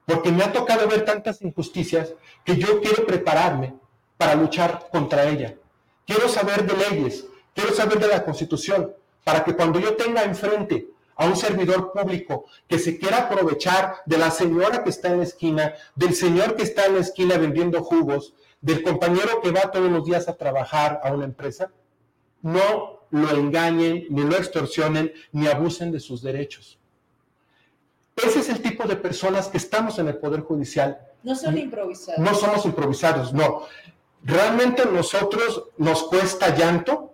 porque 0.05 0.31
me 0.31 0.43
ha 0.43 0.51
tocado 0.51 0.87
ver 0.87 1.05
tantas 1.05 1.41
injusticias 1.41 2.13
que 2.43 2.57
yo 2.57 2.81
quiero 2.81 3.05
prepararme 3.05 3.75
para 4.17 4.35
luchar 4.35 4.87
contra 4.91 5.27
ella. 5.29 5.55
Quiero 6.05 6.27
saber 6.27 6.65
de 6.65 6.77
leyes, 6.89 7.25
quiero 7.53 7.73
saber 7.73 7.99
de 7.99 8.07
la 8.07 8.23
Constitución, 8.23 8.93
para 9.23 9.43
que 9.43 9.55
cuando 9.55 9.79
yo 9.79 9.95
tenga 9.95 10.23
enfrente 10.23 10.87
a 11.22 11.28
un 11.28 11.36
servidor 11.36 11.91
público 11.93 12.45
que 12.67 12.80
se 12.80 12.97
quiera 12.97 13.28
aprovechar 13.28 13.97
de 14.07 14.17
la 14.17 14.32
señora 14.32 14.84
que 14.84 14.89
está 14.89 15.09
en 15.09 15.19
la 15.19 15.24
esquina, 15.24 15.76
del 15.95 16.15
señor 16.15 16.55
que 16.55 16.63
está 16.63 16.88
en 16.88 16.95
la 16.95 17.01
esquina 17.01 17.38
vendiendo 17.38 17.84
jugos, 17.84 18.34
del 18.59 18.82
compañero 18.82 19.39
que 19.39 19.51
va 19.51 19.69
todos 19.69 19.91
los 19.91 20.03
días 20.03 20.28
a 20.28 20.36
trabajar 20.36 20.99
a 21.03 21.11
una 21.11 21.26
empresa, 21.26 21.72
no 22.41 23.05
lo 23.11 23.30
engañen, 23.30 24.07
ni 24.09 24.24
lo 24.24 24.36
extorsionen, 24.36 25.13
ni 25.32 25.47
abusen 25.47 25.91
de 25.91 25.99
sus 25.99 26.24
derechos. 26.24 26.80
Ese 28.15 28.39
es 28.39 28.49
el 28.49 28.63
tipo 28.63 28.88
de 28.88 28.95
personas 28.95 29.47
que 29.47 29.57
estamos 29.57 29.99
en 29.99 30.07
el 30.07 30.17
Poder 30.17 30.41
Judicial. 30.41 30.99
No 31.22 31.36
son 31.36 31.55
improvisados. 31.55 32.19
No 32.19 32.34
somos 32.34 32.65
improvisados, 32.65 33.32
no. 33.32 33.67
Realmente 34.24 34.88
nosotros 34.88 35.65
nos 35.78 36.01
cuesta 36.01 36.55
llanto 36.55 37.13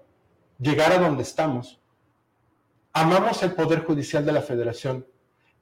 llegar 0.59 0.93
a 0.93 0.97
donde 0.97 1.23
estamos. 1.23 1.81
Amamos 2.93 3.43
el 3.43 3.53
Poder 3.53 3.85
Judicial 3.85 4.25
de 4.25 4.31
la 4.31 4.41
Federación 4.41 5.05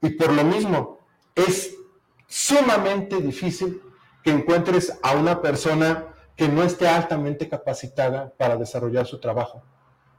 y 0.00 0.10
por 0.10 0.32
lo 0.32 0.44
mismo 0.44 1.00
es 1.34 1.74
sumamente 2.26 3.16
difícil 3.20 3.82
que 4.24 4.30
encuentres 4.30 4.98
a 5.02 5.14
una 5.14 5.40
persona 5.40 6.14
que 6.36 6.48
no 6.48 6.62
esté 6.62 6.88
altamente 6.88 7.48
capacitada 7.48 8.32
para 8.36 8.56
desarrollar 8.56 9.06
su 9.06 9.20
trabajo. 9.20 9.62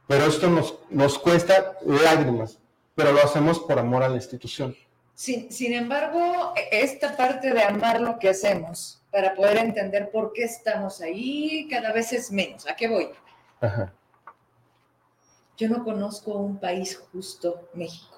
Pero 0.08 0.26
esto 0.26 0.50
nos, 0.50 0.80
nos 0.90 1.20
cuesta 1.20 1.78
lágrimas, 1.86 2.60
pero 2.96 3.12
lo 3.12 3.22
hacemos 3.22 3.60
por 3.60 3.78
amor 3.78 4.04
a 4.04 4.10
la 4.10 4.16
institución. 4.16 4.76
Sin, 5.18 5.74
embargo, 5.74 6.54
e, 6.56 6.84
esta 6.84 7.18
parte 7.18 7.52
de 7.52 7.64
amar 7.64 8.00
lo 8.00 8.20
que 8.20 8.30
hacemos 8.30 9.02
para 9.12 9.34
poder 9.34 9.58
entender 9.58 10.12
por 10.12 10.32
qué 10.32 10.44
estamos 10.44 11.02
ahí 11.02 11.68
cada 11.70 11.92
vez 11.92 12.14
es 12.14 12.32
menos. 12.32 12.68
¿A 12.68 12.76
qué 12.76 12.88
voy? 12.88 13.10
Yo 15.58 15.68
no 15.70 15.84
conozco 15.84 16.34
un 16.34 16.60
país 16.60 17.02
justo, 17.12 17.68
México. 17.74 18.16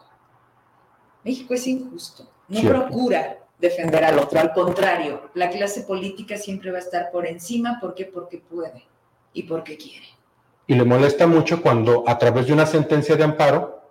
México 1.23 1.53
es 1.53 1.67
injusto. 1.67 2.29
No 2.49 2.61
procura 2.61 3.39
defender 3.57 4.03
al 4.03 4.19
otro. 4.19 4.39
Al 4.39 4.53
contrario, 4.53 5.29
la 5.33 5.49
clase 5.49 5.83
política 5.83 6.37
siempre 6.37 6.71
va 6.71 6.77
a 6.77 6.81
estar 6.81 7.11
por 7.11 7.25
encima. 7.25 7.79
¿Por 7.79 7.95
qué? 7.95 8.05
Porque 8.05 8.39
puede 8.39 8.85
y 9.33 9.43
porque 9.43 9.77
quiere. 9.77 10.07
Y 10.67 10.75
le 10.75 10.83
molesta 10.83 11.27
mucho 11.27 11.61
cuando 11.61 12.03
a 12.07 12.17
través 12.17 12.47
de 12.47 12.53
una 12.53 12.65
sentencia 12.65 13.15
de 13.15 13.23
amparo 13.23 13.89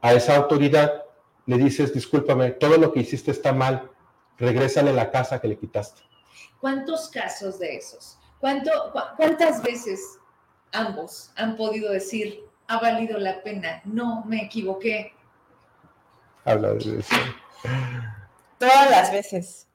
a 0.00 0.14
esa 0.14 0.36
autoridad 0.36 1.04
le 1.46 1.58
dices, 1.58 1.92
discúlpame, 1.92 2.52
todo 2.52 2.76
lo 2.76 2.92
que 2.92 3.00
hiciste 3.00 3.30
está 3.30 3.52
mal, 3.52 3.90
regrésale 4.38 4.92
la 4.92 5.10
casa 5.10 5.40
que 5.40 5.48
le 5.48 5.56
quitaste. 5.56 6.02
¿Cuántos 6.60 7.08
casos 7.08 7.58
de 7.58 7.76
esos? 7.76 8.18
¿Cuánto, 8.40 8.70
¿Cuántas 9.16 9.62
veces 9.62 10.18
ambos 10.72 11.30
han 11.36 11.56
podido 11.56 11.92
decir, 11.92 12.44
ha 12.68 12.78
valido 12.78 13.18
la 13.18 13.42
pena, 13.42 13.80
no 13.84 14.24
me 14.24 14.44
equivoqué? 14.44 15.12
Habla 16.44 16.74
de 16.74 17.00
eso. 17.00 17.16
Todas 18.58 18.90
las 18.90 19.12
veces. 19.12 19.68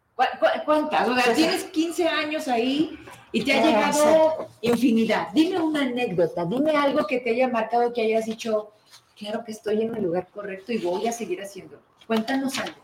¿Cuántas? 0.66 1.08
O 1.08 1.16
sea, 1.16 1.34
tienes 1.34 1.66
15 1.66 2.08
años 2.08 2.48
ahí 2.48 3.00
y 3.32 3.44
te 3.44 3.54
ha 3.54 3.64
llegado 3.64 4.48
infinidad. 4.62 5.30
Dime 5.34 5.60
una 5.60 5.82
anécdota, 5.82 6.46
dime 6.46 6.76
algo 6.76 7.06
que 7.08 7.20
te 7.20 7.32
haya 7.32 7.48
marcado, 7.48 7.92
que 7.94 8.02
hayas 8.02 8.26
dicho, 8.26 8.74
claro 9.18 9.44
que 9.44 9.52
estoy 9.52 9.82
en 9.82 9.96
el 9.96 10.04
lugar 10.04 10.28
correcto 10.28 10.72
y 10.72 10.78
voy 10.78 11.08
a 11.08 11.12
seguir 11.12 11.42
haciendo. 11.42 11.82
Cuéntanos 12.08 12.58
algo. 12.60 12.82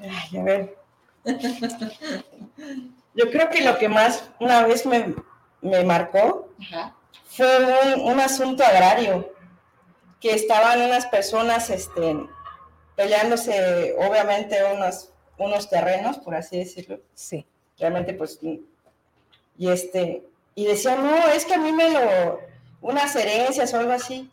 Ay, 0.00 0.38
a 0.38 0.42
ver. 0.42 0.76
Yo 3.14 3.30
creo 3.30 3.50
que 3.50 3.62
lo 3.62 3.78
que 3.78 3.88
más 3.88 4.30
una 4.40 4.66
vez 4.66 4.84
me, 4.86 5.14
marcó 5.84 6.48
fue 7.24 7.96
un, 7.96 8.20
asunto 8.20 8.64
agrario, 8.64 9.32
que 10.20 10.34
estaban 10.34 10.82
unas 10.82 11.06
personas 11.06 11.70
este, 11.70 12.26
peleándose, 12.94 13.94
obviamente, 13.98 14.56
unos, 14.74 15.10
unos 15.38 15.68
terrenos, 15.68 16.18
por 16.18 16.34
así 16.34 16.58
decirlo. 16.58 17.00
Sí. 17.14 17.46
Realmente, 17.78 18.14
pues, 18.14 18.38
y 18.42 19.68
este, 19.68 20.24
y 20.54 20.66
decían, 20.66 21.02
no, 21.02 21.28
es 21.28 21.44
que 21.44 21.54
a 21.54 21.58
mí 21.58 21.72
me 21.72 21.90
lo, 21.90 22.40
unas 22.80 23.16
herencias 23.16 23.72
o 23.72 23.78
algo 23.78 23.92
así 23.92 24.30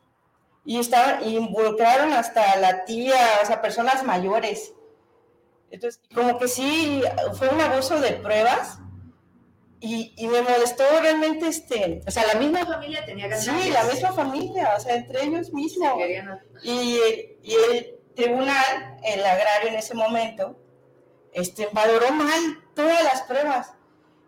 y 0.66 0.80
estaban, 0.80 1.28
involucraron 1.28 2.14
hasta 2.14 2.56
la 2.58 2.86
tía, 2.86 3.18
o 3.42 3.46
sea, 3.46 3.62
personas 3.62 4.04
mayores. 4.04 4.74
Entonces, 5.72 6.02
como 6.14 6.38
que 6.38 6.48
sí, 6.48 7.02
fue 7.38 7.50
un 7.50 7.62
abuso 7.62 8.00
de 8.00 8.14
pruebas 8.14 8.80
y, 9.82 10.14
y, 10.18 10.28
me 10.28 10.42
molestó 10.42 10.84
realmente 11.02 11.48
este... 11.48 12.02
O 12.06 12.12
sea, 12.12 12.28
la 12.28 12.36
misma 12.36 12.66
familia 12.66 13.06
tenía 13.06 13.28
ganancias. 13.28 13.62
Sí, 13.62 13.70
la 13.70 13.84
misma 13.84 14.12
familia, 14.12 14.74
o 14.76 14.80
sea, 14.80 14.96
entre 14.96 15.24
ellos 15.24 15.54
mismos. 15.54 15.94
Y, 16.64 17.00
y, 17.44 17.54
el 17.72 18.00
tribunal, 18.14 18.98
el 19.04 19.26
agrario 19.26 19.70
en 19.70 19.76
ese 19.76 19.94
momento, 19.94 20.60
este, 21.32 21.70
valoró 21.72 22.12
mal 22.12 22.64
todas 22.76 23.04
las 23.04 23.22
pruebas. 23.22 23.74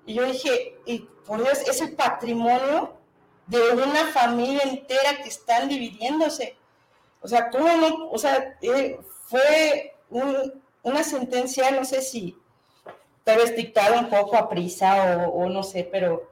Y 0.05 0.13
yo 0.13 0.25
dije, 0.25 0.77
y 0.85 0.99
por 1.25 1.43
Dios, 1.43 1.59
es 1.67 1.81
el 1.81 1.95
patrimonio 1.95 2.97
de 3.47 3.71
una 3.71 4.05
familia 4.07 4.63
entera 4.63 5.21
que 5.21 5.29
están 5.29 5.67
dividiéndose. 5.67 6.55
O 7.21 7.27
sea, 7.27 7.49
¿cómo 7.49 7.67
no? 7.75 8.09
O 8.09 8.17
sea, 8.17 8.57
eh, 8.61 8.99
fue 9.27 9.95
una 10.83 11.03
sentencia, 11.03 11.71
no 11.71 11.83
sé 11.85 12.01
si 12.01 12.40
tal 13.23 13.37
vez 13.37 13.55
dictada 13.55 13.99
un 13.99 14.09
poco 14.09 14.35
a 14.35 14.49
prisa 14.49 15.27
o, 15.27 15.49
no 15.49 15.63
sé, 15.63 15.87
pero 15.91 16.29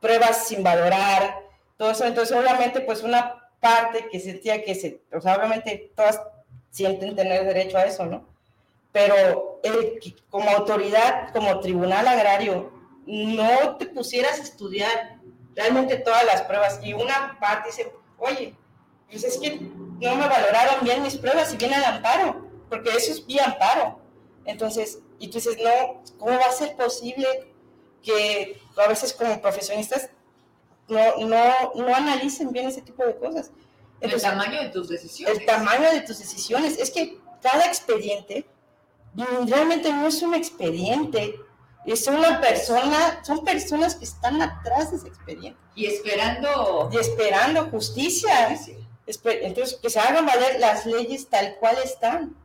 pruebas 0.00 0.46
sin 0.48 0.62
valorar, 0.62 1.40
todo 1.76 1.90
eso. 1.90 2.04
Entonces, 2.04 2.36
obviamente, 2.36 2.80
pues 2.80 3.02
una 3.02 3.50
parte 3.60 4.08
que 4.10 4.20
sentía 4.20 4.64
que 4.64 4.74
se, 4.74 5.02
o 5.12 5.20
sea, 5.20 5.36
obviamente 5.36 5.92
todas 5.94 6.20
sienten 6.70 7.14
tener 7.14 7.44
derecho 7.44 7.78
a 7.78 7.84
eso, 7.84 8.06
¿no? 8.06 8.26
Pero 8.90 9.60
el, 9.62 10.00
como 10.28 10.50
autoridad, 10.50 11.32
como 11.32 11.60
tribunal 11.60 12.08
agrario, 12.08 12.72
no 13.06 13.76
te 13.76 13.86
pusieras 13.86 14.38
a 14.38 14.42
estudiar 14.42 15.18
realmente 15.54 15.96
todas 15.98 16.24
las 16.24 16.42
pruebas 16.42 16.80
y 16.82 16.92
una 16.92 17.38
parte 17.40 17.68
dice, 17.68 17.92
oye, 18.18 18.54
pues 19.10 19.24
es 19.24 19.38
que 19.38 19.60
no 19.60 20.16
me 20.16 20.28
valoraron 20.28 20.82
bien 20.82 21.02
mis 21.02 21.16
pruebas 21.16 21.52
y 21.52 21.56
viene 21.56 21.76
el 21.76 21.84
amparo, 21.84 22.48
porque 22.68 22.90
eso 22.90 23.12
es 23.12 23.26
vía 23.26 23.44
amparo. 23.44 24.01
Entonces, 24.44 24.98
y 25.18 25.28
tú 25.28 25.34
dices, 25.34 25.56
no, 25.62 26.02
¿cómo 26.18 26.32
va 26.32 26.46
a 26.46 26.52
ser 26.52 26.76
posible 26.76 27.26
que 28.02 28.60
a 28.76 28.88
veces 28.88 29.12
como 29.12 29.40
profesionistas 29.40 30.10
no, 30.88 31.16
no, 31.18 31.72
no 31.74 31.94
analicen 31.94 32.50
bien 32.52 32.68
ese 32.68 32.82
tipo 32.82 33.04
de 33.04 33.16
cosas? 33.16 33.50
el 34.02 34.20
tamaño 34.20 34.62
de 34.62 34.68
tus 34.70 34.88
decisiones. 34.88 35.38
El 35.38 35.46
tamaño 35.46 35.90
de 35.92 36.00
tus 36.00 36.18
decisiones. 36.18 36.78
Es 36.78 36.90
que 36.90 37.18
cada 37.40 37.66
expediente 37.66 38.46
realmente 39.46 39.92
no 39.92 40.06
es 40.06 40.22
un 40.22 40.34
expediente, 40.34 41.36
es 41.84 42.06
una 42.06 42.40
persona, 42.40 43.22
son 43.24 43.44
personas 43.44 43.96
que 43.96 44.04
están 44.04 44.40
atrás 44.40 44.90
de 44.90 44.96
ese 44.98 45.08
expediente. 45.08 45.58
Y 45.74 45.86
esperando. 45.86 46.90
Y 46.92 46.98
esperando 46.98 47.70
justicia. 47.70 48.58
Entonces, 49.06 49.78
que 49.80 49.90
se 49.90 50.00
hagan 50.00 50.26
valer 50.26 50.60
las 50.60 50.86
leyes 50.86 51.28
tal 51.28 51.56
cual 51.56 51.76
están. 51.84 52.36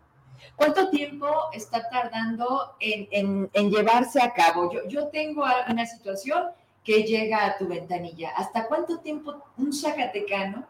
¿Cuánto 0.58 0.90
tiempo 0.90 1.28
está 1.54 1.88
tardando 1.88 2.76
en, 2.80 3.48
llevarse 3.70 4.20
a 4.20 4.34
cabo? 4.34 4.72
Yo, 4.74 4.88
yo 4.88 5.08
tengo 5.10 5.46
una 5.70 5.86
situación 5.86 6.46
que 6.84 7.04
llega 7.04 7.46
a 7.46 7.58
tu 7.60 7.68
ventanilla. 7.68 8.32
¿Hasta 8.32 8.68
cuánto 8.68 8.98
tiempo 9.00 9.36
un 9.56 9.72
zacatecano 9.72 10.66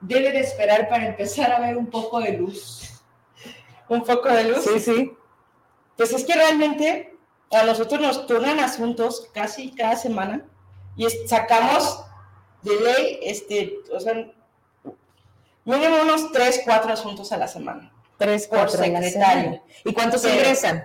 debe 0.00 0.32
de 0.32 0.40
esperar 0.40 0.88
para 0.88 1.06
empezar 1.06 1.52
a 1.52 1.60
ver 1.60 1.76
un 1.76 1.86
poco 1.86 2.18
de 2.18 2.32
luz? 2.32 3.00
¿Un 3.88 4.02
poco 4.02 4.28
de 4.28 4.42
luz? 4.42 4.64
Sí, 4.64 4.80
sí. 4.80 5.12
Pues 5.96 6.12
es 6.12 6.24
que 6.24 6.34
realmente 6.34 7.16
a 7.52 7.62
nosotros 7.62 8.00
nos 8.00 8.26
turnan 8.26 8.58
asuntos 8.58 9.30
casi 9.32 9.70
cada 9.70 9.94
semana 9.94 10.44
y 10.96 11.08
sacamos 11.28 12.04
de 12.62 12.80
ley, 12.80 13.20
este, 13.22 13.78
o 13.92 14.00
sea, 14.00 14.14
mínimo 15.64 16.02
unos 16.02 16.32
tres, 16.32 16.60
cuatro 16.64 16.92
asuntos 16.92 17.30
a 17.30 17.36
la 17.36 17.46
semana. 17.46 17.92
Tres, 18.18 18.46
cuatro 18.48 18.76
por 18.76 18.84
secretario. 18.84 19.62
¿Y 19.84 19.94
cuántos 19.94 20.24
ingresan? 20.24 20.84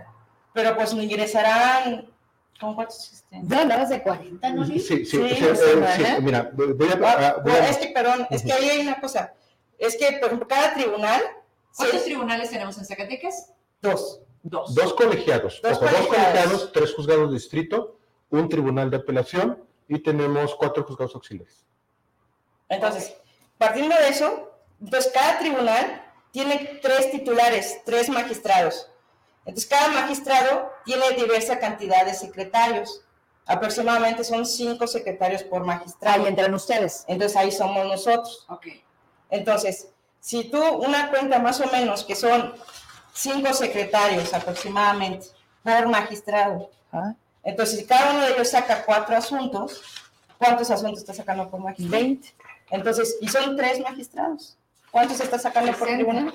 Pero 0.53 0.75
pues 0.75 0.93
me 0.93 1.03
ingresarán 1.03 2.13
¿Cómo 2.59 2.75
cuántos 2.75 2.97
existen? 2.99 3.49
Ya 3.49 3.61
hablabas 3.61 3.89
de 3.89 4.01
40, 4.01 4.49
¿no? 4.51 4.65
Sí, 4.65 4.79
sí, 4.79 5.05
sí. 5.05 5.19
Eh, 5.21 6.19
mira, 6.21 6.49
voy 6.53 6.87
a, 6.87 6.93
ah, 7.03 7.41
voy 7.43 7.51
a... 7.51 7.69
Es 7.69 7.77
que, 7.77 7.87
perdón, 7.87 8.25
es 8.29 8.41
que 8.43 8.53
ahí 8.53 8.69
hay 8.69 8.79
una 8.81 9.01
cosa. 9.01 9.33
Es 9.77 9.97
que, 9.97 10.13
por 10.13 10.27
ejemplo, 10.27 10.47
cada 10.47 10.73
tribunal... 10.73 11.21
¿Cuántos 11.75 12.05
tribunales 12.05 12.51
tenemos 12.51 12.77
en 12.77 12.85
Zacatecas? 12.85 13.51
Dos. 13.81 14.21
Dos. 14.43 14.75
Dos 14.75 14.93
colegiados. 14.93 15.59
Dos, 15.61 15.77
colegiados. 15.77 16.07
dos 16.07 16.15
colegiados, 16.15 16.71
tres 16.71 16.93
juzgados 16.93 17.29
de 17.29 17.33
distrito, 17.33 17.97
un 18.29 18.47
tribunal 18.47 18.89
de 18.89 18.97
apelación 18.97 19.61
y 19.89 19.99
tenemos 19.99 20.55
cuatro 20.55 20.83
juzgados 20.83 21.15
auxiliares. 21.15 21.65
Entonces, 22.69 23.15
partiendo 23.57 23.95
de 23.97 24.07
eso, 24.07 24.51
entonces 24.79 25.11
cada 25.13 25.39
tribunal 25.39 26.02
tiene 26.33 26.79
tres 26.81 27.11
titulares, 27.11 27.81
tres 27.85 28.09
magistrados. 28.09 28.89
Entonces, 29.45 29.69
cada 29.69 29.89
magistrado 29.89 30.71
tiene 30.83 31.11
diversa 31.11 31.59
cantidad 31.59 32.05
de 32.07 32.15
secretarios. 32.15 33.01
Aproximadamente 33.45 34.23
son 34.23 34.47
cinco 34.47 34.87
secretarios 34.87 35.43
por 35.43 35.63
magistrado. 35.63 36.23
Ahí 36.23 36.29
entran 36.29 36.51
ustedes. 36.55 37.05
Entonces, 37.07 37.37
ahí 37.37 37.51
somos 37.51 37.85
nosotros. 37.85 38.47
Ok. 38.49 38.65
Entonces, 39.29 39.89
si 40.19 40.45
tú 40.45 40.59
una 40.59 41.11
cuenta 41.11 41.37
más 41.37 41.61
o 41.61 41.67
menos 41.67 42.03
que 42.03 42.15
son 42.15 42.55
cinco 43.13 43.53
secretarios 43.53 44.33
aproximadamente 44.33 45.27
por 45.61 45.87
magistrado, 45.87 46.71
¿ah? 46.91 47.13
entonces 47.43 47.79
si 47.79 47.85
cada 47.85 48.11
uno 48.11 48.21
de 48.21 48.33
ellos 48.33 48.49
saca 48.49 48.85
cuatro 48.85 49.15
asuntos, 49.15 49.81
¿cuántos 50.39 50.71
asuntos 50.71 50.99
está 50.99 51.13
sacando 51.13 51.47
por 51.49 51.59
magistrado? 51.59 52.03
Veinte. 52.03 52.33
Entonces, 52.71 53.17
y 53.21 53.27
son 53.27 53.55
tres 53.55 53.79
magistrados. 53.81 54.57
¿Cuántos 54.93 55.19
está 55.21 55.39
sacando 55.39 55.71
por 55.73 55.87
tribunal? 55.87 56.31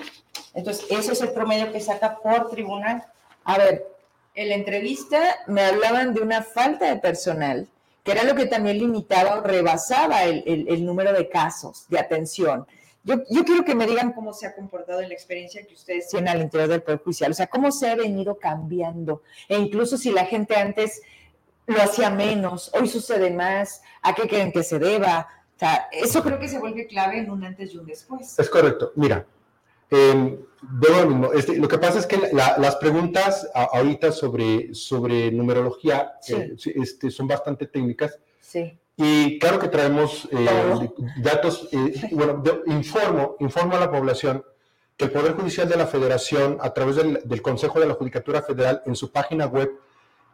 Entonces, 0.53 0.85
ese 0.89 1.13
es 1.13 1.21
el 1.21 1.31
promedio 1.31 1.71
que 1.71 1.79
saca 1.79 2.17
por 2.17 2.49
tribunal. 2.49 3.01
A 3.45 3.57
ver, 3.57 3.87
en 4.35 4.49
la 4.49 4.55
entrevista 4.55 5.37
me 5.47 5.61
hablaban 5.61 6.13
de 6.13 6.19
una 6.19 6.43
falta 6.43 6.93
de 6.93 6.97
personal, 6.97 7.69
que 8.03 8.11
era 8.11 8.25
lo 8.25 8.35
que 8.35 8.47
también 8.47 8.77
limitaba 8.77 9.35
o 9.35 9.41
rebasaba 9.41 10.25
el, 10.25 10.85
número 10.85 11.13
de 11.13 11.29
casos 11.29 11.85
de 11.87 11.99
atención. 11.99 12.67
Yo, 13.05 13.23
yo, 13.29 13.45
quiero 13.45 13.63
que 13.63 13.75
me 13.75 13.87
digan 13.87 14.11
cómo 14.11 14.33
se 14.33 14.45
ha 14.45 14.53
comportado 14.53 14.99
en 14.99 15.07
la 15.07 15.15
experiencia 15.15 15.65
que 15.65 15.75
ustedes 15.75 16.09
tienen 16.09 16.27
al 16.27 16.41
interior 16.41 16.67
del 16.67 16.81
Poder 16.81 16.99
Judicial, 16.99 17.31
o 17.31 17.35
sea, 17.35 17.47
cómo 17.47 17.71
se 17.71 17.89
ha 17.89 17.95
venido 17.95 18.39
cambiando, 18.39 19.21
e 19.47 19.57
incluso 19.57 19.97
si 19.97 20.11
la 20.11 20.25
gente 20.25 20.57
antes 20.57 21.01
lo 21.65 21.81
hacía 21.81 22.09
menos, 22.09 22.71
hoy 22.73 22.89
sucede 22.89 23.31
más, 23.31 23.81
¿a 24.01 24.13
qué 24.13 24.27
creen 24.27 24.51
que 24.51 24.63
se 24.63 24.79
deba? 24.79 25.29
O 25.59 25.65
sea, 25.65 25.89
eso 25.91 26.23
creo 26.23 26.39
que 26.39 26.47
se 26.47 26.57
vuelve 26.57 26.87
clave 26.87 27.17
en 27.17 27.29
un 27.29 27.43
antes 27.43 27.73
y 27.73 27.77
un 27.77 27.85
después. 27.85 28.39
Es 28.39 28.49
correcto. 28.49 28.93
Mira, 28.95 29.25
eh, 29.91 30.39
lo 30.61 31.05
mismo. 31.05 31.33
Este, 31.33 31.57
lo 31.57 31.67
que 31.67 31.77
pasa 31.77 31.99
es 31.99 32.05
que 32.05 32.17
las 32.31 32.77
preguntas 32.77 33.45
ahorita 33.53 34.13
sobre, 34.13 34.73
sobre 34.73 35.29
numerología 35.33 36.13
eh, 36.29 36.55
este, 36.75 37.11
son 37.11 37.27
bastante 37.27 37.67
técnicas. 37.67 38.17
Sí. 38.39 38.79
Y 38.95 39.37
claro 39.37 39.59
que 39.59 39.67
traemos 39.67 40.29
eh, 40.31 40.89
datos, 41.21 41.67
eh, 41.73 42.07
bueno, 42.13 42.41
informo, 42.67 43.35
informo 43.41 43.75
a 43.75 43.81
la 43.81 43.91
población 43.91 44.45
que 44.95 45.05
el 45.05 45.11
Poder 45.11 45.33
Judicial 45.33 45.67
de 45.67 45.75
la 45.75 45.87
Federación, 45.87 46.57
a 46.61 46.73
través 46.73 46.95
del, 46.95 47.19
del 47.25 47.41
Consejo 47.41 47.81
de 47.81 47.87
la 47.87 47.95
Judicatura 47.95 48.41
Federal, 48.41 48.81
en 48.85 48.95
su 48.95 49.11
página 49.11 49.45
web, 49.45 49.71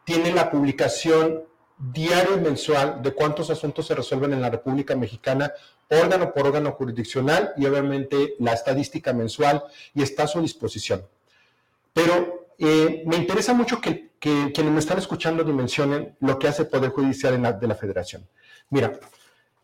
tiene 0.04 0.32
la 0.32 0.52
publicación 0.52 1.46
diario 1.78 2.38
y 2.38 2.42
mensual 2.42 3.02
de 3.02 3.14
cuántos 3.14 3.50
asuntos 3.50 3.88
se 3.88 3.96
resuelven 3.96 4.34
en 4.34 4.42
la 4.42 4.50
República 4.50 4.96
Mexicana 4.96 5.52
órgano 5.90 6.34
por 6.34 6.48
órgano 6.48 6.72
jurisdiccional 6.72 7.54
y 7.58 7.66
obviamente 7.66 8.36
la 8.40 8.54
estadística 8.54 9.14
mensual 9.14 9.64
y 9.94 10.02
está 10.02 10.24
a 10.24 10.28
su 10.28 10.42
disposición. 10.42 11.06
Pero 11.94 12.48
eh, 12.58 13.04
me 13.06 13.18
interesa 13.18 13.54
mucho 13.54 13.80
que, 13.80 14.12
quienes 14.20 14.74
me 14.74 14.80
están 14.80 14.98
escuchando 14.98 15.44
dimensionen 15.44 16.16
lo 16.20 16.40
que 16.40 16.48
hace 16.48 16.64
el 16.64 16.70
Poder 16.70 16.90
Judicial 16.90 17.60
de 17.60 17.68
la 17.68 17.76
Federación. 17.76 18.28
Mira, 18.72 19.00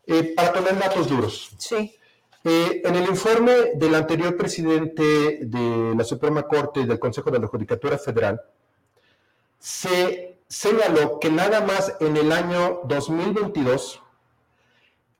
eh, 0.06 0.32
para 0.36 0.52
tener 0.52 0.78
datos 0.78 1.08
duros. 1.08 1.50
Sí. 1.58 1.96
Eh, 2.44 2.82
en 2.84 2.94
el 2.94 3.08
informe 3.08 3.72
del 3.74 3.94
anterior 3.94 4.36
presidente 4.36 5.02
de 5.42 5.94
la 5.96 6.04
Suprema 6.04 6.42
Corte 6.42 6.80
y 6.80 6.86
del 6.86 6.98
Consejo 6.98 7.30
de 7.30 7.40
la 7.40 7.46
Judicatura 7.46 7.98
Federal, 7.98 8.40
se 9.58 10.31
señaló 10.52 11.18
que 11.18 11.30
nada 11.30 11.62
más 11.62 11.96
en 12.00 12.14
el 12.18 12.30
año 12.30 12.82
2022 12.84 14.02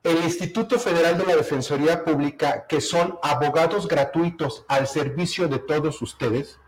el 0.03 0.19
Instituto 0.25 0.79
Federal 0.79 1.17
de 1.17 1.25
la 1.25 1.37
Defensoría 1.37 2.05
Pública, 2.05 2.67
que 2.67 2.83
son 2.83 3.19
abogados 3.23 3.89
gratuitos 3.89 4.67
al 4.69 4.87
servicio 4.87 5.49
de 5.49 5.59
todos 5.59 6.03
ustedes, 6.03 6.59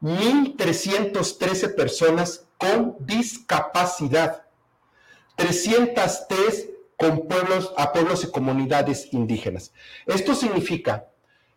1.313 0.03 1.75
personas 1.75 2.47
con 2.59 2.97
discapacidad. 3.01 4.45
303 5.37 6.69
con 6.97 7.29
pueblos, 7.29 7.73
a 7.77 7.93
pueblos 7.93 8.25
y 8.25 8.31
comunidades 8.31 9.13
indígenas. 9.13 9.73
Esto 10.07 10.35
significa 10.35 11.11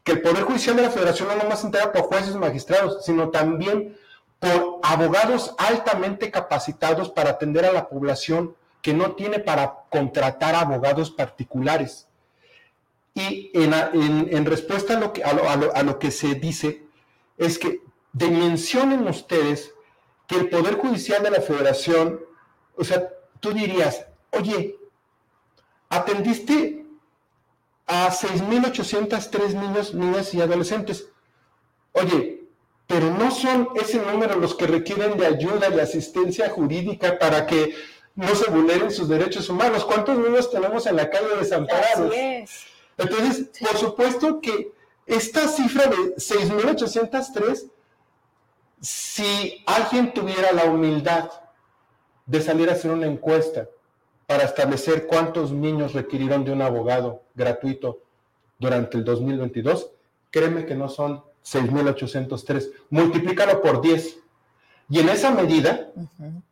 que 0.04 0.14
el 0.14 0.22
Poder 0.22 0.44
Judicial 0.44 0.76
de 0.76 0.84
la 0.84 0.90
Federación 0.90 1.28
no 1.28 1.36
nomás 1.36 1.62
se 1.62 1.68
entera 1.68 1.92
por 1.92 2.04
jueces 2.04 2.36
y 2.36 2.38
magistrados, 2.38 3.06
sino 3.06 3.30
también 3.30 3.98
por 4.40 4.80
abogados 4.84 5.54
altamente 5.58 6.32
capacitados 6.32 7.10
para 7.10 7.32
atender 7.32 7.66
a 7.66 7.74
la 7.74 7.90
población 7.90 8.56
que 8.82 8.94
no 8.94 9.12
tiene 9.12 9.40
para 9.40 9.84
contratar 9.90 10.56
abogados 10.56 11.12
particulares. 11.12 12.08
Y 13.14 13.52
en, 13.54 14.46
respuesta 14.46 14.98
a 14.98 15.84
lo, 15.84 16.00
que, 16.00 16.12
se 16.12 16.36
dice, 16.36 16.84
es 17.38 17.60
que 17.60 17.82
dimensionen 18.14 19.06
ustedes 19.08 19.74
que 20.28 20.38
el 20.38 20.50
Poder 20.50 20.76
Judicial 20.76 21.22
de 21.24 21.32
la 21.32 21.42
Federación, 21.42 22.22
o 22.78 22.84
sea, 22.84 23.10
tú 23.42 23.52
dirías, 23.52 24.06
oye, 24.32 24.78
atendiste 25.90 26.86
a 27.90 28.12
6.803 28.12 29.56
niños, 29.56 29.94
niñas 29.96 30.34
y 30.36 30.42
adolescentes. 30.42 31.08
Oye, 31.94 32.44
pero 32.86 33.10
no 33.12 33.32
son 33.32 33.70
ese 33.76 33.98
número 33.98 34.36
los 34.36 34.54
que 34.54 34.68
requieren 34.68 35.18
de 35.18 35.26
ayuda 35.26 35.70
y 35.70 35.80
asistencia 35.80 36.50
jurídica 36.50 37.18
para 37.18 37.48
que 37.48 37.76
no 38.14 38.34
se 38.36 38.50
vulneren 38.52 38.92
sus 38.92 39.10
derechos 39.10 39.50
humanos. 39.50 39.86
¿Cuántos 39.86 40.20
niños 40.20 40.52
tenemos 40.52 40.86
en 40.86 40.98
la 40.98 41.10
calle 41.10 41.36
desamparados? 41.40 42.12
Así 42.12 42.20
es. 42.20 42.66
Entonces, 42.96 43.50
por 43.60 43.78
supuesto 43.78 44.40
que 44.40 44.72
esta 45.08 45.48
cifra 45.48 45.88
de 45.88 46.16
6.803, 46.16 47.72
si 48.82 49.64
alguien 49.66 50.14
tuviera 50.14 50.52
la 50.52 50.66
humildad 50.66 51.32
de 52.28 52.42
salir 52.42 52.70
a 52.70 52.74
hacer 52.74 52.92
una 52.92 53.08
encuesta 53.08 53.68
para 54.30 54.44
establecer 54.44 55.08
cuántos 55.08 55.52
niños 55.52 55.94
requirieron 55.94 56.46
de 56.46 56.52
un 56.52 56.62
abogado 56.62 57.24
gratuito 57.34 58.04
durante 58.60 58.96
el 58.96 59.04
2022, 59.04 59.90
créeme 60.30 60.68
que 60.68 60.76
no 60.76 60.88
son 60.88 61.24
6.803. 61.44 62.72
Multiplícalo 62.92 63.60
por 63.60 63.82
10. 63.82 64.20
Y 64.90 65.00
en 65.00 65.10
esa 65.10 65.32
medida 65.32 65.90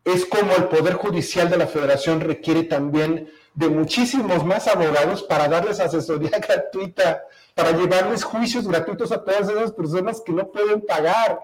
es 0.04 0.26
como 0.26 0.54
el 0.54 0.64
Poder 0.70 0.96
Judicial 0.96 1.52
de 1.52 1.58
la 1.58 1.68
Federación 1.68 2.20
requiere 2.20 2.64
también 2.64 3.30
de 3.54 3.70
muchísimos 3.70 4.44
más 4.44 4.68
abogados 4.68 5.22
para 5.22 5.48
darles 5.48 5.80
asesoría 5.80 6.32
gratuita, 6.48 7.26
para 7.54 7.74
llevarles 7.74 8.24
juicios 8.24 8.68
gratuitos 8.68 9.12
a 9.12 9.24
todas 9.24 9.50
esas 9.50 9.72
personas 9.72 10.20
que 10.26 10.32
no 10.32 10.52
pueden 10.52 10.82
pagar. 10.82 11.42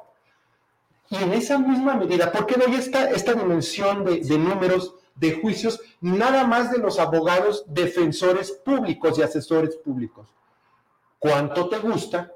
Y 1.11 1.17
en 1.17 1.34
esa 1.34 1.59
misma 1.59 1.93
medida, 1.93 2.31
¿por 2.31 2.47
qué 2.47 2.55
doy 2.55 2.73
esta, 2.73 3.11
esta 3.11 3.36
dimensión 3.36 4.03
de, 4.03 4.21
de 4.21 4.38
números 4.39 4.95
de 5.16 5.39
juicios 5.41 5.80
nada 6.01 6.45
más 6.45 6.72
de 6.72 6.80
los 6.80 6.99
abogados 6.99 7.66
defensores 7.68 8.51
públicos 8.51 9.18
y 9.18 9.22
asesores 9.22 9.76
públicos? 9.76 10.28
¿Cuánto 11.20 11.70
te 11.70 11.80
gusta 11.80 12.32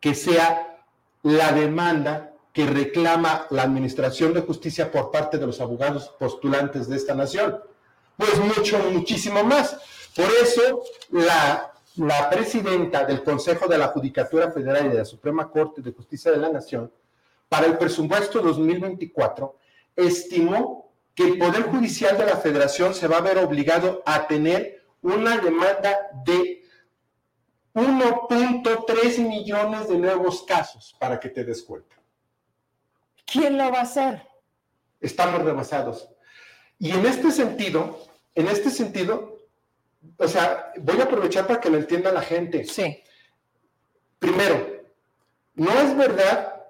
que 0.00 0.14
sea 0.14 0.84
la 1.22 1.52
demanda 1.52 2.32
que 2.52 2.66
reclama 2.66 3.46
la 3.50 3.62
Administración 3.62 4.32
de 4.34 4.42
Justicia 4.42 4.90
por 4.90 5.10
parte 5.10 5.38
de 5.38 5.46
los 5.46 5.60
abogados 5.60 6.14
postulantes 6.18 6.88
de 6.88 6.96
esta 6.96 7.14
nación? 7.14 7.58
Pues 8.16 8.38
mucho, 8.38 8.78
muchísimo 8.90 9.42
más. 9.44 9.78
Por 10.14 10.26
eso 10.42 10.82
la, 11.10 11.72
la 11.96 12.30
presidenta 12.30 13.04
del 13.04 13.22
Consejo 13.22 13.66
de 13.68 13.78
la 13.78 13.88
Judicatura 13.88 14.50
Federal 14.50 14.86
y 14.86 14.90
de 14.90 14.98
la 14.98 15.04
Suprema 15.04 15.50
Corte 15.50 15.82
de 15.82 15.92
Justicia 15.92 16.30
de 16.30 16.38
la 16.38 16.50
Nación, 16.50 16.92
para 17.48 17.66
el 17.66 17.76
presupuesto 17.76 18.40
2024, 18.40 19.56
estimó 19.96 20.91
que 21.14 21.24
el 21.24 21.38
Poder 21.38 21.62
Judicial 21.64 22.16
de 22.16 22.26
la 22.26 22.36
Federación 22.36 22.94
se 22.94 23.06
va 23.06 23.18
a 23.18 23.22
ver 23.22 23.38
obligado 23.38 24.02
a 24.06 24.26
tener 24.26 24.84
una 25.02 25.36
demanda 25.38 26.10
de 26.24 26.64
1.3 27.74 29.18
millones 29.28 29.88
de 29.88 29.98
nuevos 29.98 30.42
casos 30.42 30.94
para 30.98 31.18
que 31.18 31.28
te 31.28 31.44
des 31.44 31.62
cuenta. 31.62 31.96
¿Quién 33.26 33.56
lo 33.56 33.70
va 33.70 33.80
a 33.80 33.82
hacer? 33.82 34.22
Estamos 35.00 35.42
rebasados. 35.42 36.08
Y 36.78 36.90
en 36.90 37.06
este 37.06 37.30
sentido, 37.30 37.98
en 38.34 38.48
este 38.48 38.70
sentido, 38.70 39.46
o 40.16 40.28
sea, 40.28 40.72
voy 40.78 41.00
a 41.00 41.04
aprovechar 41.04 41.46
para 41.46 41.60
que 41.60 41.70
lo 41.70 41.78
entienda 41.78 42.12
la 42.12 42.22
gente. 42.22 42.64
Sí. 42.64 43.02
Primero, 44.18 44.82
no 45.54 45.70
es 45.72 45.96
verdad 45.96 46.62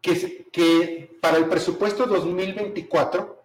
que, 0.00 0.48
que 0.52 1.18
para 1.20 1.38
el 1.38 1.46
presupuesto 1.48 2.06
2024 2.06 3.35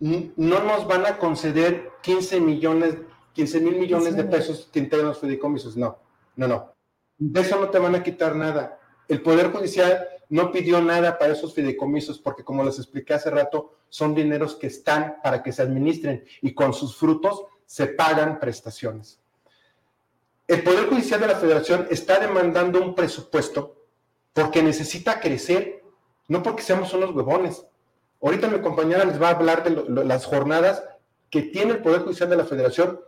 no 0.00 0.60
nos 0.64 0.86
van 0.86 1.06
a 1.06 1.18
conceder 1.18 1.92
15 2.02 2.40
millones, 2.40 2.96
15 3.32 3.60
mil 3.60 3.76
millones 3.76 4.16
de 4.16 4.24
pesos 4.24 4.68
que 4.72 4.80
integran 4.80 5.08
los 5.08 5.20
fideicomisos. 5.20 5.76
No, 5.76 5.98
no, 6.36 6.48
no. 6.48 6.74
De 7.16 7.40
eso 7.40 7.58
no 7.58 7.70
te 7.70 7.78
van 7.78 7.94
a 7.94 8.02
quitar 8.02 8.34
nada. 8.34 8.78
El 9.08 9.22
Poder 9.22 9.52
Judicial 9.52 10.08
no 10.28 10.50
pidió 10.50 10.80
nada 10.80 11.18
para 11.18 11.32
esos 11.32 11.54
fideicomisos 11.54 12.18
porque, 12.18 12.44
como 12.44 12.64
les 12.64 12.78
expliqué 12.78 13.14
hace 13.14 13.30
rato, 13.30 13.76
son 13.88 14.14
dineros 14.14 14.56
que 14.56 14.66
están 14.66 15.16
para 15.22 15.42
que 15.42 15.52
se 15.52 15.62
administren 15.62 16.24
y 16.42 16.54
con 16.54 16.72
sus 16.72 16.96
frutos 16.96 17.44
se 17.66 17.86
pagan 17.86 18.40
prestaciones. 18.40 19.20
El 20.46 20.62
Poder 20.62 20.88
Judicial 20.88 21.20
de 21.20 21.28
la 21.28 21.36
Federación 21.36 21.86
está 21.90 22.18
demandando 22.18 22.82
un 22.82 22.94
presupuesto 22.94 23.86
porque 24.32 24.62
necesita 24.62 25.20
crecer, 25.20 25.82
no 26.28 26.42
porque 26.42 26.62
seamos 26.62 26.92
unos 26.92 27.14
huevones. 27.14 27.64
Ahorita 28.24 28.48
mi 28.48 28.60
compañera 28.62 29.04
les 29.04 29.20
va 29.20 29.28
a 29.28 29.32
hablar 29.32 29.62
de 29.62 29.84
las 30.02 30.24
jornadas 30.24 30.82
que 31.28 31.42
tiene 31.42 31.72
el 31.72 31.82
Poder 31.82 32.00
Judicial 32.00 32.30
de 32.30 32.36
la 32.36 32.46
Federación 32.46 32.98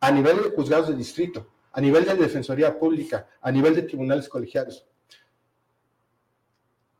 a 0.00 0.10
nivel 0.10 0.42
de 0.42 0.50
juzgados 0.50 0.88
de 0.88 0.96
distrito, 0.96 1.46
a 1.70 1.80
nivel 1.80 2.04
de 2.04 2.16
Defensoría 2.16 2.76
Pública, 2.76 3.28
a 3.40 3.52
nivel 3.52 3.76
de 3.76 3.82
tribunales 3.82 4.28
colegiados. 4.28 4.84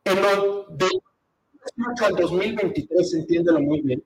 En 0.05 0.23
lo 0.23 0.67
de 0.69 0.87
al 2.05 2.15
2023, 2.15 3.15
entiéndelo 3.15 3.61
muy 3.61 3.81
bien, 3.81 4.05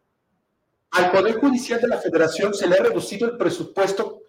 al 0.93 1.11
Poder 1.11 1.39
Judicial 1.39 1.79
de 1.79 1.89
la 1.89 1.99
Federación 1.99 2.55
se 2.55 2.67
le 2.67 2.79
ha 2.79 2.83
reducido 2.83 3.29
el 3.29 3.37
presupuesto 3.37 4.23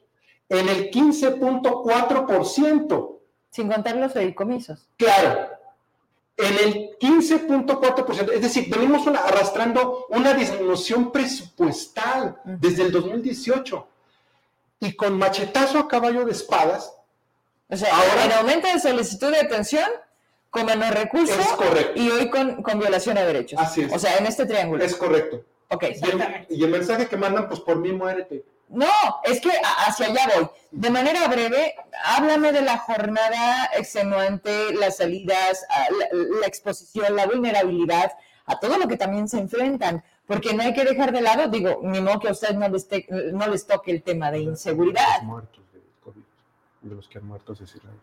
en 0.49 0.67
el 0.67 0.91
15.4%. 0.91 3.19
Sin 3.51 3.69
contar 3.69 3.95
los 3.95 4.11
fideicomisos. 4.11 4.89
Claro, 4.97 5.58
en 6.39 6.53
el 6.53 6.97
15.4%, 6.99 8.31
es 8.31 8.41
decir, 8.41 8.69
venimos 8.69 9.05
arrastrando 9.07 10.05
una 10.09 10.33
disminución 10.33 11.11
presupuestal 11.11 12.39
desde 12.45 12.83
el 12.83 12.91
2018. 12.91 13.87
Y 14.81 14.93
con 14.93 15.17
machetazo 15.17 15.79
a 15.79 15.87
caballo 15.89 16.23
de 16.23 16.31
espadas. 16.31 16.93
O 17.69 17.75
sea, 17.75 17.93
ahora, 17.93 18.25
en 18.25 18.31
aumento 18.31 18.67
de 18.71 18.79
solicitud 18.79 19.29
de 19.31 19.39
atención, 19.39 19.89
con 20.49 20.65
menos 20.65 20.89
recursos 20.91 21.37
y 21.95 22.09
hoy 22.09 22.29
con, 22.29 22.63
violación 22.79 23.15
de 23.15 23.25
derechos. 23.25 23.59
Así 23.59 23.81
es. 23.81 23.93
O 23.93 23.99
sea, 23.99 24.15
en 24.17 24.25
este 24.25 24.45
triángulo. 24.45 24.83
Es 24.83 24.95
correcto. 24.95 25.43
Ok, 25.67 25.83
y 26.49 26.63
el, 26.63 26.69
mensaje 26.69 27.07
que 27.07 27.17
mandan, 27.17 27.47
pues 27.47 27.59
por 27.59 27.77
mí 27.77 27.91
muérete. 27.91 28.43
No, 28.69 28.87
es 29.23 29.41
que 29.41 29.51
hacia 29.87 30.07
allá 30.07 30.29
voy. 30.35 30.49
De 30.71 30.89
manera 30.89 31.27
breve, 31.27 31.75
háblame 32.03 32.51
de 32.51 32.61
la 32.61 32.77
jornada 32.77 33.69
extenuante, 33.75 34.73
las 34.73 34.97
salidas, 34.97 35.65
la, 36.39 36.47
exposición, 36.47 37.15
la 37.15 37.25
vulnerabilidad, 37.25 38.11
a 38.45 38.59
todo 38.59 38.77
lo 38.77 38.87
que 38.87 38.97
también 38.97 39.27
se 39.27 39.39
enfrentan, 39.39 40.03
porque 40.27 40.53
no 40.53 40.63
hay 40.63 40.73
que 40.73 40.85
dejar 40.85 41.11
de 41.11 41.21
lado, 41.21 41.47
digo, 41.47 41.79
ni 41.81 41.99
modo 41.99 42.19
que 42.19 42.29
a 42.29 42.31
ustedes 42.31 42.55
no 42.55 42.69
les, 42.69 42.87
no 43.33 43.47
les 43.47 43.65
toque 43.65 43.91
el 43.91 44.03
tema 44.03 44.31
de 44.31 44.39
inseguridad. 44.39 45.17
Los 45.17 45.23
muertos 45.23 45.73
de 45.73 45.81
COVID, 46.01 46.23
de 46.81 46.95
los 46.95 47.07
que 47.07 47.17
han 47.17 47.25
muerto 47.25 47.53
asesinados. 47.53 47.99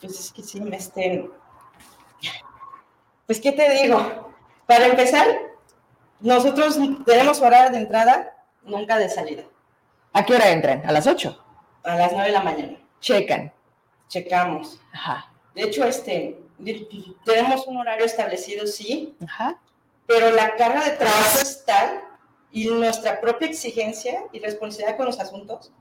Pues 0.00 0.20
es 0.20 0.32
que 0.32 0.42
sí, 0.42 0.60
me 0.60 0.76
estén 0.76 1.30
pues, 3.26 3.40
¿qué 3.40 3.52
te 3.52 3.82
digo? 3.82 4.32
Para 4.66 4.86
empezar, 4.86 5.26
nosotros 6.20 6.78
tenemos 7.06 7.40
horario 7.40 7.72
de 7.72 7.78
entrada, 7.78 8.36
nunca 8.62 8.98
de 8.98 9.08
salida. 9.08 9.44
¿A 10.14 10.24
qué 10.24 10.34
hora 10.34 10.50
entran? 10.50 10.82
¿A 10.86 10.92
las 10.92 11.06
8? 11.06 11.44
A 11.82 11.96
las 11.96 12.12
9 12.12 12.26
de 12.26 12.32
la 12.32 12.42
mañana. 12.42 12.78
Checan. 13.00 13.52
Checamos. 14.08 14.80
Ajá. 14.92 15.30
De 15.54 15.64
hecho, 15.64 15.84
este, 15.84 16.40
tenemos 17.24 17.66
un 17.66 17.76
horario 17.76 18.06
establecido, 18.06 18.66
sí. 18.66 19.14
Ajá. 19.26 19.58
Pero 20.06 20.30
la 20.30 20.54
carga 20.56 20.84
de 20.84 20.92
trabajo 20.92 21.38
es 21.42 21.64
tal 21.64 22.00
y 22.52 22.66
nuestra 22.66 23.20
propia 23.20 23.48
exigencia 23.48 24.22
y 24.32 24.38
responsabilidad 24.38 24.96
con 24.96 25.06
los 25.06 25.18
asuntos 25.18 25.72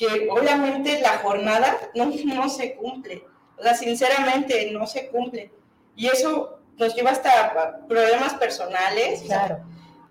que 0.00 0.28
obviamente 0.30 0.98
la 1.02 1.18
jornada 1.18 1.76
no, 1.94 2.06
no 2.06 2.48
se 2.48 2.74
cumple. 2.74 3.22
O 3.58 3.62
sea, 3.62 3.74
sinceramente 3.74 4.70
no 4.72 4.86
se 4.86 5.08
cumple. 5.08 5.52
Y 5.94 6.06
eso 6.06 6.58
nos 6.78 6.94
lleva 6.94 7.10
hasta 7.10 7.86
problemas 7.86 8.32
personales. 8.34 9.22
Claro. 9.22 9.58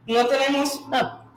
no 0.06 0.28
tenemos... 0.28 0.82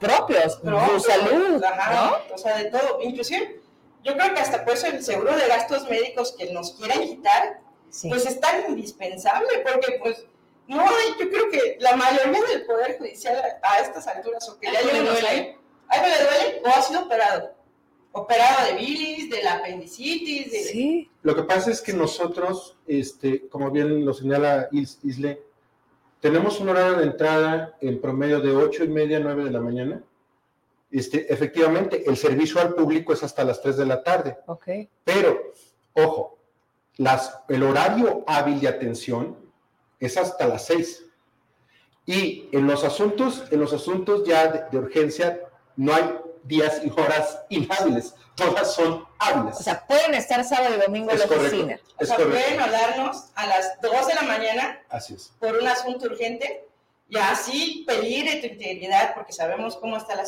propios, 0.07 0.57
propios, 0.57 1.03
salud, 1.03 1.61
¿no? 1.61 2.33
O 2.33 2.37
sea, 2.37 2.57
de 2.57 2.65
todo. 2.65 2.99
Inclusive, 3.01 3.61
yo 4.03 4.13
creo 4.13 4.33
que 4.33 4.39
hasta 4.39 4.63
por 4.63 4.73
eso 4.73 4.87
el 4.87 5.03
seguro 5.03 5.35
de 5.35 5.47
gastos 5.47 5.89
médicos 5.89 6.35
que 6.37 6.51
nos 6.51 6.73
quieren 6.73 7.01
quitar, 7.07 7.59
pues 8.09 8.25
es 8.25 8.39
tan 8.39 8.69
indispensable, 8.69 9.47
porque 9.59 9.99
pues 10.01 10.25
no, 10.67 10.85
yo 11.19 11.29
creo 11.29 11.49
que 11.49 11.77
la 11.79 11.95
mayoría 11.95 12.41
del 12.43 12.65
Poder 12.65 12.97
Judicial 12.97 13.35
a 13.61 13.77
estas 13.79 14.07
alturas, 14.07 14.47
o 14.49 14.59
que 14.59 14.71
ya 14.71 14.81
llegamos 14.81 15.23
ahí, 15.23 15.55
ahí 15.87 16.01
me 16.01 16.09
le 16.09 16.23
duele 16.23 16.61
o 16.65 16.69
ha 16.69 16.81
sido 16.81 17.01
operado 17.01 17.63
operado 18.13 18.67
de 18.67 18.75
bilis, 18.75 19.29
de 19.29 19.43
la 19.43 19.55
apendicitis. 19.55 20.51
De... 20.51 20.59
Sí. 20.59 21.11
Lo 21.23 21.35
que 21.35 21.43
pasa 21.43 21.71
es 21.71 21.81
que 21.81 21.93
nosotros, 21.93 22.77
este, 22.87 23.47
como 23.49 23.71
bien 23.71 24.05
lo 24.05 24.13
señala 24.13 24.69
Isle, 24.71 25.41
tenemos 26.23 26.59
un 26.59 26.69
horario 26.69 26.97
de 26.97 27.03
entrada 27.03 27.77
en 27.81 28.01
promedio 28.01 28.39
de 28.39 28.55
8 28.55 28.85
y 28.85 28.87
media, 28.87 29.19
9 29.19 29.43
de 29.43 29.51
la 29.51 29.59
mañana 29.59 30.03
este, 30.93 31.33
efectivamente, 31.33 32.03
el 32.07 32.15
servicio 32.15 32.61
al 32.61 32.75
público 32.75 33.13
es 33.13 33.23
hasta 33.23 33.43
las 33.43 33.59
3 33.63 33.77
de 33.77 33.85
la 33.87 34.03
tarde. 34.03 34.37
Ok. 34.45 34.67
Pero, 35.03 35.41
ojo, 35.93 36.37
las, 36.97 37.39
el 37.49 37.63
horario 37.63 38.23
hábil 38.27 38.59
de 38.59 38.67
atención 38.67 39.35
es 39.99 40.15
hasta 40.17 40.47
las 40.47 40.67
6. 40.67 41.07
Y 42.05 42.47
en 42.51 42.67
los 42.67 42.83
asuntos, 42.83 43.45
en 43.49 43.59
los 43.59 43.73
asuntos 43.73 44.23
ya 44.23 44.67
de, 44.69 44.77
urgencia 44.77 45.41
no 45.75 45.95
hay 45.95 46.03
días 46.43 46.81
y 46.83 46.89
horas 46.99 47.39
inhábiles, 47.49 48.13
todas 48.35 48.73
son 48.73 49.05
hábiles. 49.19 49.59
O 49.59 49.63
sea, 49.63 49.85
pueden 49.87 50.13
estar 50.13 50.43
sábado 50.43 50.75
y 50.75 50.79
domingo 50.81 51.11
en 51.11 51.19
la 51.19 51.25
oficina. 51.25 51.79
O 51.99 52.05
sea, 52.05 52.17
pueden 52.17 52.59
hablarnos 52.59 53.25
a 53.35 53.47
las 53.47 53.79
2 53.81 54.07
de 54.07 54.15
la 54.15 54.21
mañana 54.23 54.81
Así 54.89 55.13
es. 55.13 55.31
por 55.39 55.55
un 55.55 55.67
asunto 55.67 56.05
urgente 56.07 56.67
y 57.09 57.17
así 57.17 57.83
pedir 57.87 58.41
tu 58.41 58.47
integridad 58.47 59.13
porque 59.13 59.33
sabemos 59.33 59.77
cómo 59.77 59.97
está 59.97 60.15
la, 60.15 60.23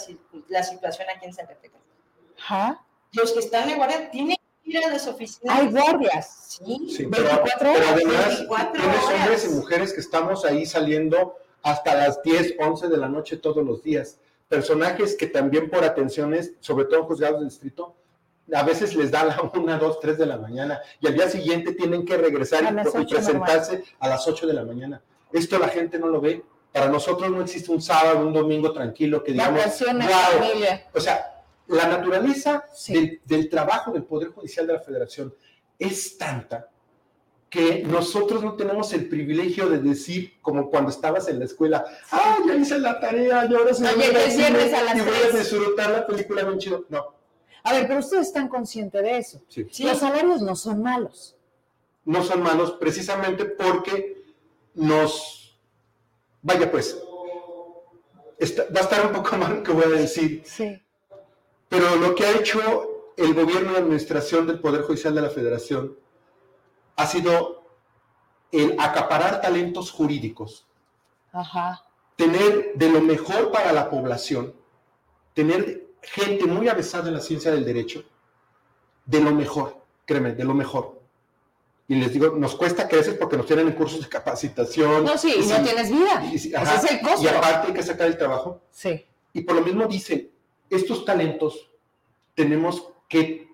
la 0.50 0.64
situación 0.64 1.08
aquí 1.16 1.26
en 1.26 1.34
Zacatecas. 1.34 1.82
Ajá. 2.40 2.82
Los 3.14 3.32
que 3.32 3.40
están 3.40 3.70
en 3.70 3.78
guardia 3.78 4.10
tienen 4.12 4.36
que 4.64 4.70
ir 4.70 4.84
a 4.86 4.90
las 4.90 5.08
oficinas. 5.08 5.58
Hay 5.58 5.68
guardias. 5.70 6.60
Sí, 6.60 6.90
Sí, 6.96 7.06
24 7.06 7.44
pero, 7.44 7.56
pero 7.60 7.72
horas, 7.72 7.90
además 7.92 8.28
24 8.28 8.72
tienes 8.74 9.04
horas. 9.04 9.20
hombres 9.22 9.46
y 9.46 9.50
mujeres 9.50 9.94
que 9.94 10.00
estamos 10.02 10.46
ahí 10.46 10.66
saliendo 10.66 11.38
hasta 11.64 11.96
las 11.96 12.22
10, 12.22 12.56
11 12.60 12.88
de 12.90 12.98
la 12.98 13.08
noche 13.10 13.38
todos 13.38 13.66
los 13.66 13.82
días. 13.82 14.20
Personajes 14.48 15.16
que 15.16 15.28
también 15.28 15.70
por 15.70 15.84
atenciones, 15.84 16.54
sobre 16.60 16.86
todo 16.86 17.04
juzgados 17.06 17.40
de 17.40 17.46
distrito, 17.46 17.96
a 18.54 18.62
veces 18.64 18.96
les 18.96 19.10
da 19.10 19.24
la 19.24 19.42
1, 19.42 19.80
2, 19.80 20.00
3 20.00 20.18
de 20.20 20.26
la 20.28 20.38
mañana 20.38 20.80
y 21.00 21.08
al 21.08 21.16
día 21.16 21.28
siguiente 21.30 21.74
tienen 21.74 22.06
que 22.06 22.16
regresar 22.16 22.64
y, 22.64 22.76
las 22.76 22.86
y 22.94 22.98
8 22.98 23.16
presentarse 23.16 23.84
a 24.00 24.08
las 24.08 24.28
8 24.28 24.46
de 24.46 24.54
la 24.54 24.64
mañana. 24.64 25.02
Esto 25.34 25.58
la 25.58 25.68
gente 25.70 25.98
no 25.98 26.08
lo 26.08 26.22
ve. 26.22 26.44
Para 26.72 26.88
nosotros 26.90 27.32
no 27.32 27.42
existe 27.42 27.72
un 27.72 27.82
sábado, 27.82 28.20
un 28.20 28.34
domingo 28.34 28.72
tranquilo 28.72 29.24
que 29.24 29.32
digamos, 29.32 29.58
Vacaciones, 29.60 30.08
"Wow". 30.08 30.40
familia. 30.48 30.88
O 30.94 31.00
sea, 31.00 31.44
la 31.68 31.88
naturaleza 31.88 32.66
Sí. 32.74 32.94
del, 32.94 33.22
del 33.26 33.50
trabajo 33.50 33.92
del 33.92 34.04
Poder 34.04 34.30
Judicial 34.30 34.68
de 34.68 34.74
la 34.74 34.80
Federación 34.80 35.34
es 35.80 36.18
tanta 36.18 36.70
que 37.56 37.84
nosotros 37.86 38.44
no 38.44 38.56
tenemos 38.56 38.92
el 38.92 39.08
privilegio 39.08 39.70
de 39.70 39.80
decir, 39.80 40.34
como 40.42 40.70
cuando 40.70 40.90
estabas 40.90 41.30
en 41.30 41.40
la 41.40 41.46
escuela, 41.46 41.86
ah, 42.12 42.38
ya 42.46 42.54
hice 42.56 42.78
la 42.80 43.00
tarea, 43.00 43.48
y 43.50 43.56
ahora 43.56 43.74
se 43.74 43.86
Oye, 43.88 44.08
cine 44.08 44.30
cierres 44.30 44.74
a 44.74 44.84
las 44.84 44.98
y 44.98 45.00
voy 45.00 45.10
tres". 45.22 45.34
a 45.34 45.38
disfrutar 45.38 45.90
la 45.92 46.06
película 46.06 46.44
bien 46.44 46.60
chido. 46.60 46.86
No, 46.90 47.16
A 47.64 47.72
ver, 47.74 47.88
pero 47.88 48.00
ustedes 48.02 48.28
están 48.28 48.50
conscientes 48.50 49.02
de 49.02 49.18
eso. 49.18 49.42
sí. 49.48 49.66
Los 49.86 50.00
salarios 50.00 50.42
no 50.42 50.54
son 50.58 50.82
malos. 50.84 51.38
no 52.04 52.22
son 52.24 52.44
malos 52.44 52.74
precisamente 52.74 53.46
porque 53.46 54.26
nos, 54.74 55.58
vaya 56.42 56.70
pues, 56.70 57.00
está- 58.38 58.66
va 58.76 58.82
a 58.82 58.84
estar 58.84 59.06
un 59.08 59.14
poco 59.14 59.38
mal 59.38 59.56
lo 59.58 59.64
que 59.64 59.72
voy 59.72 59.86
a 59.86 59.90
decir, 60.00 60.42
Sí. 60.46 60.82
Pero 61.70 61.96
lo 61.96 62.14
que 62.16 62.26
ha 62.26 62.32
hecho 62.38 63.14
el 63.18 63.34
gobierno 63.34 63.72
y 63.74 63.76
administración 63.78 64.46
del 64.46 64.60
Poder 64.60 64.82
Judicial 64.84 65.16
de 65.16 65.22
la 65.22 65.30
Federación 65.30 65.98
ha 66.96 67.06
sido 67.08 67.64
el 68.52 68.76
acaparar 68.80 69.42
talentos 69.42 69.92
jurídicos, 69.92 70.66
Ajá. 71.32 71.84
tener 72.16 72.74
de 72.76 72.90
lo 72.90 73.02
mejor 73.02 73.52
para 73.52 73.74
la 73.74 73.90
población, 73.90 74.56
tener 75.34 75.88
gente 76.02 76.46
muy 76.46 76.70
avesada 76.70 77.08
en 77.10 77.16
la 77.16 77.20
ciencia 77.20 77.52
del 77.52 77.66
derecho, 77.66 78.04
de 79.06 79.20
lo 79.20 79.32
mejor, 79.32 79.84
créeme, 80.06 80.34
de 80.34 80.44
lo 80.44 80.54
mejor. 80.54 81.02
Y 81.88 81.96
les 81.96 82.14
digo, 82.14 82.30
nos 82.36 82.56
cuesta 82.56 82.88
crecer 82.88 83.20
porque 83.20 83.38
nos 83.38 83.46
tienen 83.46 83.68
en 83.68 83.74
cursos 83.74 84.02
de 84.02 84.10
capacitación. 84.10 85.04
No, 85.04 85.18
sí, 85.18 85.36
y 85.38 85.46
no 85.46 85.62
tienes 85.62 85.92
vida. 85.92 86.24
y 86.32 86.36
Ese 86.36 86.48
es 86.56 86.92
el 86.92 87.02
costo. 87.02 87.24
Y 87.24 87.28
aparte 87.28 87.68
hay 87.68 87.74
que 87.74 87.84
sacar 87.84 88.08
el 88.08 88.18
trabajo. 88.18 88.62
Sí. 88.72 89.06
Y 89.34 89.42
por 89.42 89.56
lo 89.56 89.62
mismo 89.62 89.86
dicen, 89.86 90.32
estos 90.70 91.06
talentos 91.06 91.70
tenemos 92.34 92.88
que 93.08 93.48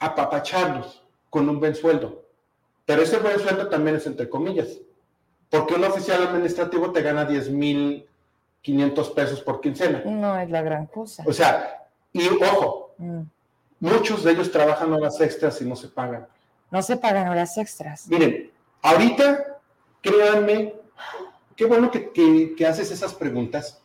apapacharlos 0.00 1.04
con 1.28 1.48
un 1.48 1.60
buen 1.60 1.76
sueldo. 1.76 2.24
Pero 2.90 3.02
ese 3.02 3.18
buen 3.18 3.38
sueldo 3.38 3.68
también 3.68 3.94
es 3.98 4.06
entre 4.08 4.28
comillas. 4.28 4.66
Porque 5.48 5.74
un 5.74 5.84
oficial 5.84 6.24
administrativo 6.26 6.90
te 6.90 7.02
gana 7.02 7.24
10,500 7.24 9.10
pesos 9.10 9.40
por 9.42 9.60
quincena. 9.60 10.02
No 10.04 10.36
es 10.36 10.50
la 10.50 10.60
gran 10.60 10.86
cosa. 10.86 11.22
O 11.24 11.32
sea, 11.32 11.86
y 12.12 12.26
ojo, 12.26 12.90
Mm. 12.98 13.20
muchos 13.78 14.24
de 14.24 14.32
ellos 14.32 14.50
trabajan 14.50 14.92
horas 14.92 15.20
extras 15.20 15.62
y 15.62 15.66
no 15.66 15.76
se 15.76 15.86
pagan. 15.86 16.26
No 16.72 16.82
se 16.82 16.96
pagan 16.96 17.28
horas 17.28 17.56
extras. 17.58 18.08
Miren, 18.08 18.50
ahorita, 18.82 19.58
créanme, 20.02 20.74
qué 21.54 21.66
bueno 21.66 21.92
que, 21.92 22.10
que- 22.10 22.54
que 22.56 22.66
haces 22.66 22.90
esas 22.90 23.14
preguntas, 23.14 23.80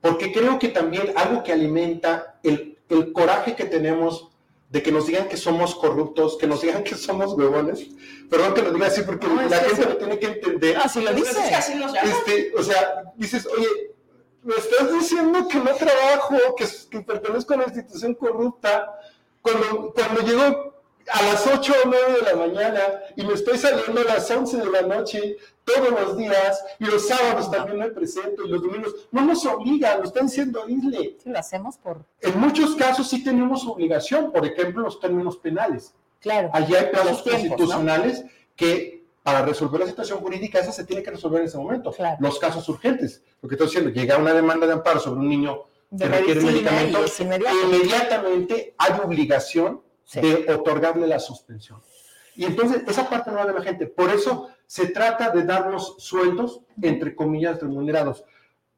porque 0.00 0.30
creo 0.32 0.56
que 0.60 0.68
también 0.68 1.12
algo 1.16 1.42
que 1.42 1.52
alimenta 1.52 2.36
el, 2.44 2.78
el 2.88 3.12
coraje 3.12 3.56
que 3.56 3.64
tenemos 3.64 4.29
de 4.70 4.82
que 4.82 4.92
nos 4.92 5.06
digan 5.06 5.28
que 5.28 5.36
somos 5.36 5.74
corruptos, 5.74 6.38
que 6.38 6.46
nos 6.46 6.62
digan 6.62 6.84
que 6.84 6.94
somos 6.94 7.32
huevones, 7.34 7.88
perdón 8.30 8.54
que 8.54 8.62
lo 8.62 8.72
diga 8.72 8.86
así 8.86 9.02
porque 9.02 9.26
No, 9.26 9.42
la 9.42 9.56
gente 9.58 9.82
sí. 9.82 9.88
lo 9.88 9.96
tiene 9.96 10.18
que 10.18 10.26
entender. 10.26 10.76
Ah, 10.80 10.88
sí 10.88 11.00
lo 11.02 11.10
es 11.10 11.16
que 11.16 11.28
dice. 11.28 11.54
así. 11.54 11.72
Este, 12.04 12.52
o 12.56 12.62
sea, 12.62 13.02
dices, 13.16 13.46
oye, 13.46 13.66
me 14.44 14.54
estás 14.54 14.92
diciendo 14.92 15.46
que 15.48 15.58
no 15.58 15.74
trabajo, 15.74 16.36
que, 16.56 16.66
que 16.88 17.00
pertenezco 17.00 17.52
a 17.52 17.56
una 17.56 17.64
institución 17.66 18.14
corrupta, 18.14 18.96
cuando, 19.42 19.92
cuando 19.92 20.20
llego 20.22 20.79
a 21.12 21.22
las 21.22 21.46
8 21.46 21.72
o 21.84 21.88
9 21.88 22.12
de 22.12 22.22
la 22.22 22.36
mañana 22.36 22.80
y 23.16 23.24
me 23.24 23.34
estoy 23.34 23.58
saliendo 23.58 24.00
a 24.00 24.04
las 24.04 24.30
11 24.30 24.56
de 24.58 24.70
la 24.70 24.82
noche 24.82 25.36
todos 25.64 25.90
los 25.90 26.16
días 26.16 26.64
y 26.78 26.84
los 26.84 27.06
sábados 27.06 27.50
también 27.50 27.78
me 27.78 27.88
presento 27.88 28.44
y 28.44 28.48
los 28.48 28.62
domingos, 28.62 29.08
no 29.10 29.24
nos 29.24 29.44
obligan, 29.46 29.98
lo 29.98 30.04
están 30.04 30.26
diciendo 30.26 30.68
ISLE. 30.68 31.16
Sí, 31.22 31.30
lo 31.30 31.38
hacemos 31.38 31.76
por. 31.78 32.04
En 32.20 32.38
muchos 32.38 32.74
casos 32.76 33.08
sí 33.08 33.22
tenemos 33.22 33.66
obligación, 33.66 34.32
por 34.32 34.46
ejemplo, 34.46 34.82
los 34.82 35.00
términos 35.00 35.36
penales. 35.36 35.94
Claro. 36.20 36.50
Allí 36.52 36.74
hay 36.74 36.86
plazos 36.86 37.22
constitucionales 37.22 38.24
que 38.54 39.04
para 39.22 39.42
resolver 39.42 39.80
la 39.80 39.86
situación 39.86 40.18
jurídica 40.18 40.58
esa 40.58 40.72
se 40.72 40.84
tiene 40.84 41.02
que 41.02 41.10
resolver 41.10 41.40
en 41.40 41.46
ese 41.46 41.58
momento. 41.58 41.92
Claro. 41.92 42.16
Los 42.20 42.38
casos 42.38 42.68
urgentes. 42.68 43.22
Lo 43.40 43.48
que 43.48 43.54
estoy 43.54 43.68
diciendo, 43.68 43.90
llega 43.90 44.18
una 44.18 44.32
demanda 44.32 44.66
de 44.66 44.72
amparo 44.72 45.00
sobre 45.00 45.20
un 45.20 45.28
niño 45.28 45.64
De 45.90 46.04
que 46.04 46.10
requiere 46.10 46.40
medicamentos, 46.40 47.20
inmediatamente 47.20 48.74
hay 48.78 48.92
obligación 49.02 49.82
Sí. 50.12 50.20
de 50.20 50.52
otorgarle 50.54 51.06
la 51.06 51.20
suspensión. 51.20 51.80
Y 52.34 52.44
entonces 52.44 52.82
esa 52.88 53.08
parte 53.08 53.30
no 53.30 53.36
la 53.36 53.46
ve 53.46 53.52
la 53.58 53.62
gente. 53.64 53.86
Por 53.86 54.10
eso 54.10 54.48
se 54.66 54.88
trata 54.88 55.30
de 55.30 55.44
darnos 55.44 55.96
sueldos, 55.98 56.60
entre 56.82 57.14
comillas, 57.14 57.60
remunerados. 57.60 58.24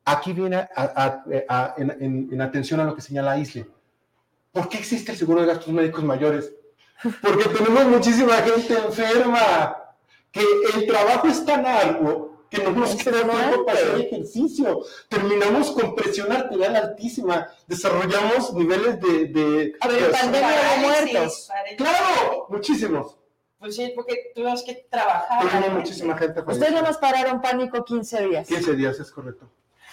Aquí 0.04 0.32
viene 0.32 0.56
a- 0.56 0.68
a- 0.76 1.24
a- 1.48 1.74
en, 1.78 1.90
en- 2.02 2.28
en 2.32 2.42
atención 2.42 2.80
a 2.80 2.84
lo 2.84 2.94
que 2.94 3.00
señala 3.02 3.38
Isle. 3.38 3.66
¿Por 4.52 4.68
qué 4.68 4.78
existe 4.78 5.12
el 5.12 5.18
seguro 5.18 5.40
de 5.40 5.46
gastos 5.46 5.68
médicos 5.68 6.02
mayores? 6.04 6.52
Porque 7.22 7.48
tenemos 7.48 7.86
muchísima 7.86 8.34
gente 8.34 8.74
enferma, 8.74 9.76
que 10.30 10.42
el 10.74 10.86
trabajo 10.86 11.28
es 11.28 11.44
tan 11.44 11.64
arduo 11.64 12.31
que 12.52 12.62
no 12.62 12.70
nos 12.72 12.94
queda 12.96 13.22
tiempo 13.22 13.64
para 13.64 13.78
hacer 13.78 14.00
ejercicio. 14.02 14.84
Terminamos 15.08 15.70
con 15.70 15.94
presión 15.94 16.30
arterial 16.30 16.76
altísima, 16.76 17.48
desarrollamos 17.66 18.52
niveles 18.52 19.00
de... 19.00 19.26
de 19.28 19.72
A 19.80 19.88
ver, 19.88 19.98
en 19.98 20.04
de- 20.04 20.10
pandemia 20.10 20.48
Parálisis, 20.48 20.82
muertos. 21.12 21.50
¡Claro! 21.78 22.46
Muchísimos. 22.50 23.16
Pues 23.58 23.76
sí, 23.76 23.92
porque 23.94 24.32
tuvimos 24.34 24.62
que 24.64 24.86
trabajar. 24.90 25.40
Tuvimos 25.48 25.68
¿no? 25.68 25.74
muchísima 25.76 26.18
gente 26.18 26.40
Ustedes 26.40 26.72
nada 26.72 26.82
más 26.82 26.98
pararon 26.98 27.40
pánico 27.40 27.84
15 27.84 28.26
días. 28.26 28.48
15 28.48 28.74
días, 28.74 29.00
es 29.00 29.10
correcto. 29.10 29.48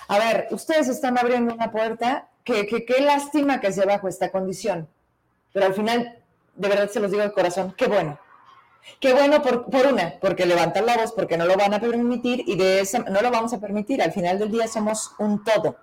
A 0.07 0.17
ver, 0.19 0.47
ustedes 0.51 0.87
están 0.89 1.17
abriendo 1.17 1.53
una 1.53 1.71
puerta 1.71 2.29
que, 2.43 2.65
que 2.67 2.83
qué 2.83 2.99
lástima 3.01 3.61
que 3.61 3.71
se 3.71 3.85
bajo 3.85 4.07
esta 4.07 4.31
condición. 4.31 4.89
Pero 5.53 5.67
al 5.67 5.73
final, 5.75 6.17
de 6.55 6.67
verdad 6.67 6.89
se 6.89 6.99
los 6.99 7.11
digo 7.11 7.23
de 7.23 7.31
corazón, 7.31 7.73
qué 7.77 7.87
bueno. 7.87 8.19
Qué 8.99 9.13
bueno 9.13 9.41
por, 9.41 9.65
por 9.69 9.85
una, 9.87 10.15
porque 10.19 10.45
levantan 10.45 10.85
la 10.85 10.97
voz, 10.97 11.11
porque 11.13 11.37
no 11.37 11.45
lo 11.45 11.55
van 11.55 11.73
a 11.73 11.79
permitir 11.79 12.43
y 12.47 12.55
de 12.55 12.81
esa 12.81 12.99
no 12.99 13.21
lo 13.21 13.31
vamos 13.31 13.53
a 13.53 13.59
permitir. 13.59 14.01
Al 14.01 14.11
final 14.11 14.39
del 14.39 14.51
día 14.51 14.67
somos 14.67 15.11
un 15.19 15.43
todo. 15.43 15.77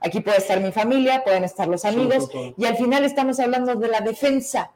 Aquí 0.00 0.20
puede 0.20 0.38
estar 0.38 0.58
mi 0.60 0.72
familia, 0.72 1.22
pueden 1.24 1.44
estar 1.44 1.68
los 1.68 1.84
amigos 1.84 2.28
y 2.56 2.64
al 2.66 2.76
final 2.76 3.04
estamos 3.04 3.38
hablando 3.38 3.74
de 3.76 3.88
la 3.88 4.00
defensa 4.00 4.70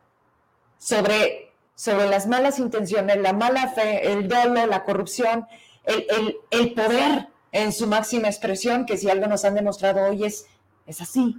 sobre, 0.79 1.53
sobre 1.75 2.07
las 2.09 2.27
malas 2.27 2.59
intenciones, 2.59 3.17
la 3.19 3.33
mala 3.33 3.69
fe, 3.69 4.13
el 4.13 4.29
dolo, 4.29 4.67
la 4.67 4.85
corrupción, 4.85 5.47
el, 5.85 6.07
el- 6.11 6.37
el 6.51 6.75
poder 6.75 7.29
en 7.53 7.73
su 7.73 7.87
máxima 7.87 8.29
expresión, 8.29 8.85
que 8.85 8.97
si 8.97 9.09
algo 9.09 9.27
nos 9.27 9.45
han 9.45 9.55
demostrado 9.55 10.03
hoy 10.09 10.25
es, 10.25 10.47
es 10.87 11.01
así. 11.01 11.37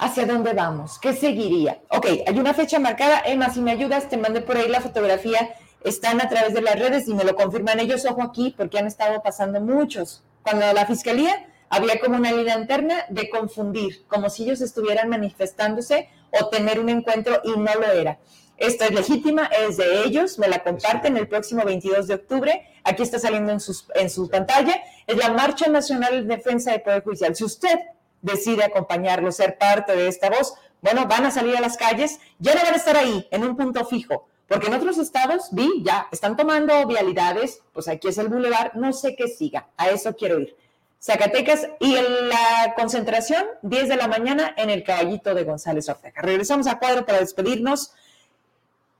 ¿Hacia 0.00 0.26
dónde 0.26 0.52
vamos? 0.52 1.00
¿Qué 1.00 1.12
seguiría? 1.12 1.80
Ok, 1.90 2.06
hay 2.24 2.38
una 2.38 2.54
fecha 2.54 2.78
marcada. 2.78 3.20
Emma, 3.26 3.50
si 3.50 3.60
me 3.60 3.72
ayudas, 3.72 4.08
te 4.08 4.16
mandé 4.16 4.40
por 4.40 4.56
ahí 4.56 4.68
la 4.68 4.80
fotografía. 4.80 5.50
Están 5.82 6.20
a 6.20 6.28
través 6.28 6.54
de 6.54 6.62
las 6.62 6.78
redes 6.78 7.08
y 7.08 7.14
me 7.14 7.24
lo 7.24 7.34
confirman 7.34 7.80
ellos. 7.80 8.04
Ojo 8.04 8.22
aquí, 8.22 8.54
porque 8.56 8.78
han 8.78 8.86
estado 8.86 9.20
pasando 9.24 9.60
muchos. 9.60 10.22
Cuando 10.42 10.72
la 10.72 10.86
fiscalía 10.86 11.48
había 11.68 11.98
como 11.98 12.16
una 12.16 12.30
línea 12.30 12.56
interna 12.56 13.06
de 13.08 13.28
confundir, 13.28 14.06
como 14.06 14.30
si 14.30 14.44
ellos 14.44 14.60
estuvieran 14.60 15.08
manifestándose 15.08 16.08
o 16.30 16.48
tener 16.48 16.78
un 16.78 16.90
encuentro 16.90 17.40
y 17.42 17.58
no 17.58 17.74
lo 17.74 17.90
era. 17.90 18.20
Esta 18.56 18.86
es 18.86 18.92
legítima, 18.92 19.46
es 19.46 19.78
de 19.78 20.04
ellos, 20.04 20.38
me 20.38 20.46
la 20.46 20.62
comparten 20.62 21.16
el 21.16 21.26
próximo 21.26 21.64
22 21.64 22.06
de 22.06 22.14
octubre. 22.14 22.62
Aquí 22.84 23.02
está 23.02 23.18
saliendo 23.18 23.50
en, 23.50 23.58
sus, 23.58 23.86
en 23.96 24.10
su 24.10 24.28
pantalla. 24.30 24.80
Es 25.08 25.16
la 25.16 25.32
Marcha 25.32 25.68
Nacional 25.68 26.26
de 26.26 26.36
Defensa 26.36 26.70
del 26.70 26.82
Poder 26.82 27.02
Judicial. 27.02 27.34
Si 27.34 27.42
usted 27.42 27.78
decide 28.22 28.64
acompañarlo, 28.64 29.32
ser 29.32 29.58
parte 29.58 29.94
de 29.94 30.08
esta 30.08 30.30
voz, 30.30 30.54
bueno, 30.80 31.06
van 31.06 31.26
a 31.26 31.30
salir 31.30 31.56
a 31.56 31.60
las 31.60 31.76
calles, 31.76 32.20
ya 32.38 32.54
no 32.54 32.62
van 32.62 32.74
a 32.74 32.76
estar 32.76 32.96
ahí 32.96 33.26
en 33.30 33.44
un 33.44 33.56
punto 33.56 33.84
fijo, 33.84 34.28
porque 34.46 34.68
en 34.68 34.74
otros 34.74 34.98
estados, 34.98 35.48
vi, 35.52 35.82
ya 35.82 36.08
están 36.12 36.36
tomando 36.36 36.86
vialidades, 36.86 37.62
pues 37.72 37.88
aquí 37.88 38.08
es 38.08 38.18
el 38.18 38.28
bulevar, 38.28 38.76
no 38.76 38.92
sé 38.92 39.16
qué 39.16 39.28
siga, 39.28 39.68
a 39.76 39.88
eso 39.88 40.14
quiero 40.16 40.38
ir. 40.38 40.56
Zacatecas 41.00 41.68
y 41.78 41.94
en 41.94 42.28
la 42.28 42.74
concentración, 42.76 43.44
10 43.62 43.88
de 43.88 43.96
la 43.96 44.08
mañana 44.08 44.52
en 44.56 44.68
el 44.68 44.82
caballito 44.82 45.34
de 45.34 45.44
González 45.44 45.88
Ortega. 45.88 46.20
Regresamos 46.22 46.66
a 46.66 46.78
cuadro 46.78 47.06
para 47.06 47.20
despedirnos. 47.20 47.92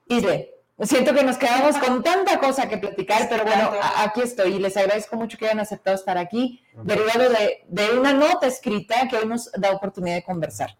Isle, 0.06 0.54
siento 0.86 1.12
que 1.12 1.24
nos 1.24 1.36
quedamos 1.38 1.76
con 1.78 2.02
tanta 2.02 2.38
cosa 2.38 2.68
que 2.68 2.78
platicar, 2.78 3.28
pero 3.28 3.44
bueno, 3.44 3.72
aquí 3.96 4.20
estoy 4.20 4.54
y 4.54 4.58
les 4.58 4.76
agradezco 4.76 5.16
mucho 5.16 5.36
que 5.36 5.46
hayan 5.46 5.60
aceptado 5.60 5.96
estar 5.96 6.16
aquí, 6.16 6.62
derivado 6.84 7.30
de, 7.30 7.64
de 7.66 7.98
una 7.98 8.12
nota 8.12 8.46
escrita 8.46 9.08
que 9.08 9.16
hoy 9.16 9.26
nos 9.26 9.50
da 9.52 9.72
oportunidad 9.72 10.16
de 10.16 10.22
conversar. 10.22 10.76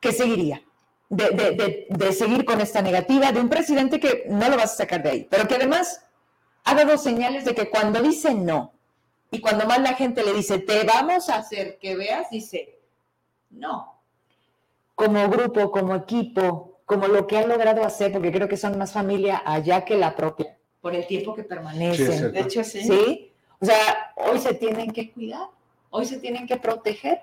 ¿Qué 0.00 0.12
seguiría? 0.12 0.62
De, 1.10 1.30
de, 1.30 1.86
de, 1.90 2.12
seguir 2.12 2.44
con 2.44 2.60
esta 2.60 2.80
negativa 2.80 3.32
de 3.32 3.40
un 3.40 3.48
presidente 3.48 3.98
que 3.98 4.26
no 4.28 4.48
lo 4.48 4.56
vas 4.56 4.74
a 4.74 4.76
sacar 4.76 5.02
de 5.02 5.10
ahí, 5.10 5.26
pero 5.28 5.46
que 5.48 5.56
además 5.56 6.06
ha 6.64 6.74
dado 6.74 6.96
señales 6.96 7.44
de 7.44 7.54
que 7.54 7.68
cuando 7.68 8.00
dice 8.00 8.32
no 8.32 8.72
y 9.30 9.40
cuando 9.40 9.66
más 9.66 9.80
la 9.80 9.94
gente 9.94 10.22
le 10.22 10.32
dice 10.32 10.60
te 10.60 10.84
vamos 10.84 11.28
a 11.28 11.38
hacer 11.38 11.78
que 11.80 11.96
veas, 11.96 12.30
dice 12.30 12.78
no. 13.50 14.00
Como 14.94 15.28
grupo, 15.28 15.72
como 15.72 15.96
equipo, 15.96 16.69
como 16.90 17.06
lo 17.06 17.28
que 17.28 17.38
han 17.38 17.48
logrado 17.48 17.84
hacer, 17.84 18.10
porque 18.10 18.32
creo 18.32 18.48
que 18.48 18.56
son 18.56 18.76
más 18.76 18.92
familia 18.92 19.44
allá 19.46 19.84
que 19.84 19.96
la 19.96 20.16
propia, 20.16 20.58
por 20.80 20.92
el 20.92 21.06
tiempo 21.06 21.36
que 21.36 21.44
permanecen. 21.44 22.32
de 22.32 22.40
hecho, 22.40 22.64
sí. 22.64 22.82
Sí. 22.82 23.32
O 23.60 23.64
sea, 23.64 24.12
hoy 24.16 24.40
se 24.40 24.54
tienen 24.54 24.90
que 24.90 25.12
cuidar, 25.12 25.46
hoy 25.90 26.04
se 26.04 26.18
tienen 26.18 26.48
que 26.48 26.56
proteger. 26.56 27.20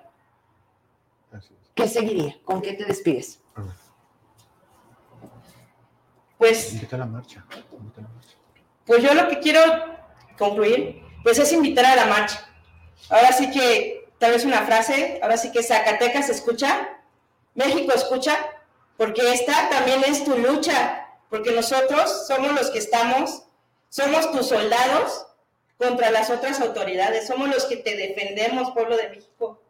¿Qué 1.74 1.86
seguiría? 1.86 2.38
¿Con 2.46 2.62
qué 2.62 2.72
te 2.72 2.86
despides? 2.86 3.42
Pues. 6.38 6.90
la 6.90 7.04
marcha. 7.04 7.44
Pues 8.86 9.02
yo 9.02 9.12
lo 9.12 9.28
que 9.28 9.38
quiero 9.38 9.60
concluir, 10.38 11.02
pues 11.22 11.38
es 11.38 11.52
invitar 11.52 11.84
a 11.84 11.94
la 11.94 12.06
marcha. 12.06 12.40
Ahora 13.10 13.32
sí 13.32 13.50
que, 13.50 14.08
tal 14.16 14.32
vez 14.32 14.46
una 14.46 14.62
frase, 14.62 15.20
ahora 15.22 15.36
sí 15.36 15.52
que 15.52 15.62
Zacatecas 15.62 16.30
escucha, 16.30 16.88
México 17.54 17.92
escucha, 17.94 18.34
porque 18.98 19.32
esta 19.32 19.70
también 19.70 20.02
es 20.04 20.24
tu 20.24 20.36
lucha, 20.36 21.06
porque 21.30 21.52
nosotros 21.52 22.26
somos 22.26 22.52
los 22.52 22.70
que 22.70 22.80
estamos, 22.80 23.44
somos 23.88 24.30
tus 24.32 24.48
soldados 24.48 25.24
contra 25.78 26.10
las 26.10 26.30
otras 26.30 26.60
autoridades, 26.60 27.28
somos 27.28 27.48
los 27.48 27.64
que 27.66 27.76
te 27.76 27.96
defendemos, 27.96 28.72
pueblo 28.72 28.96
de 28.96 29.08
México. 29.08 29.62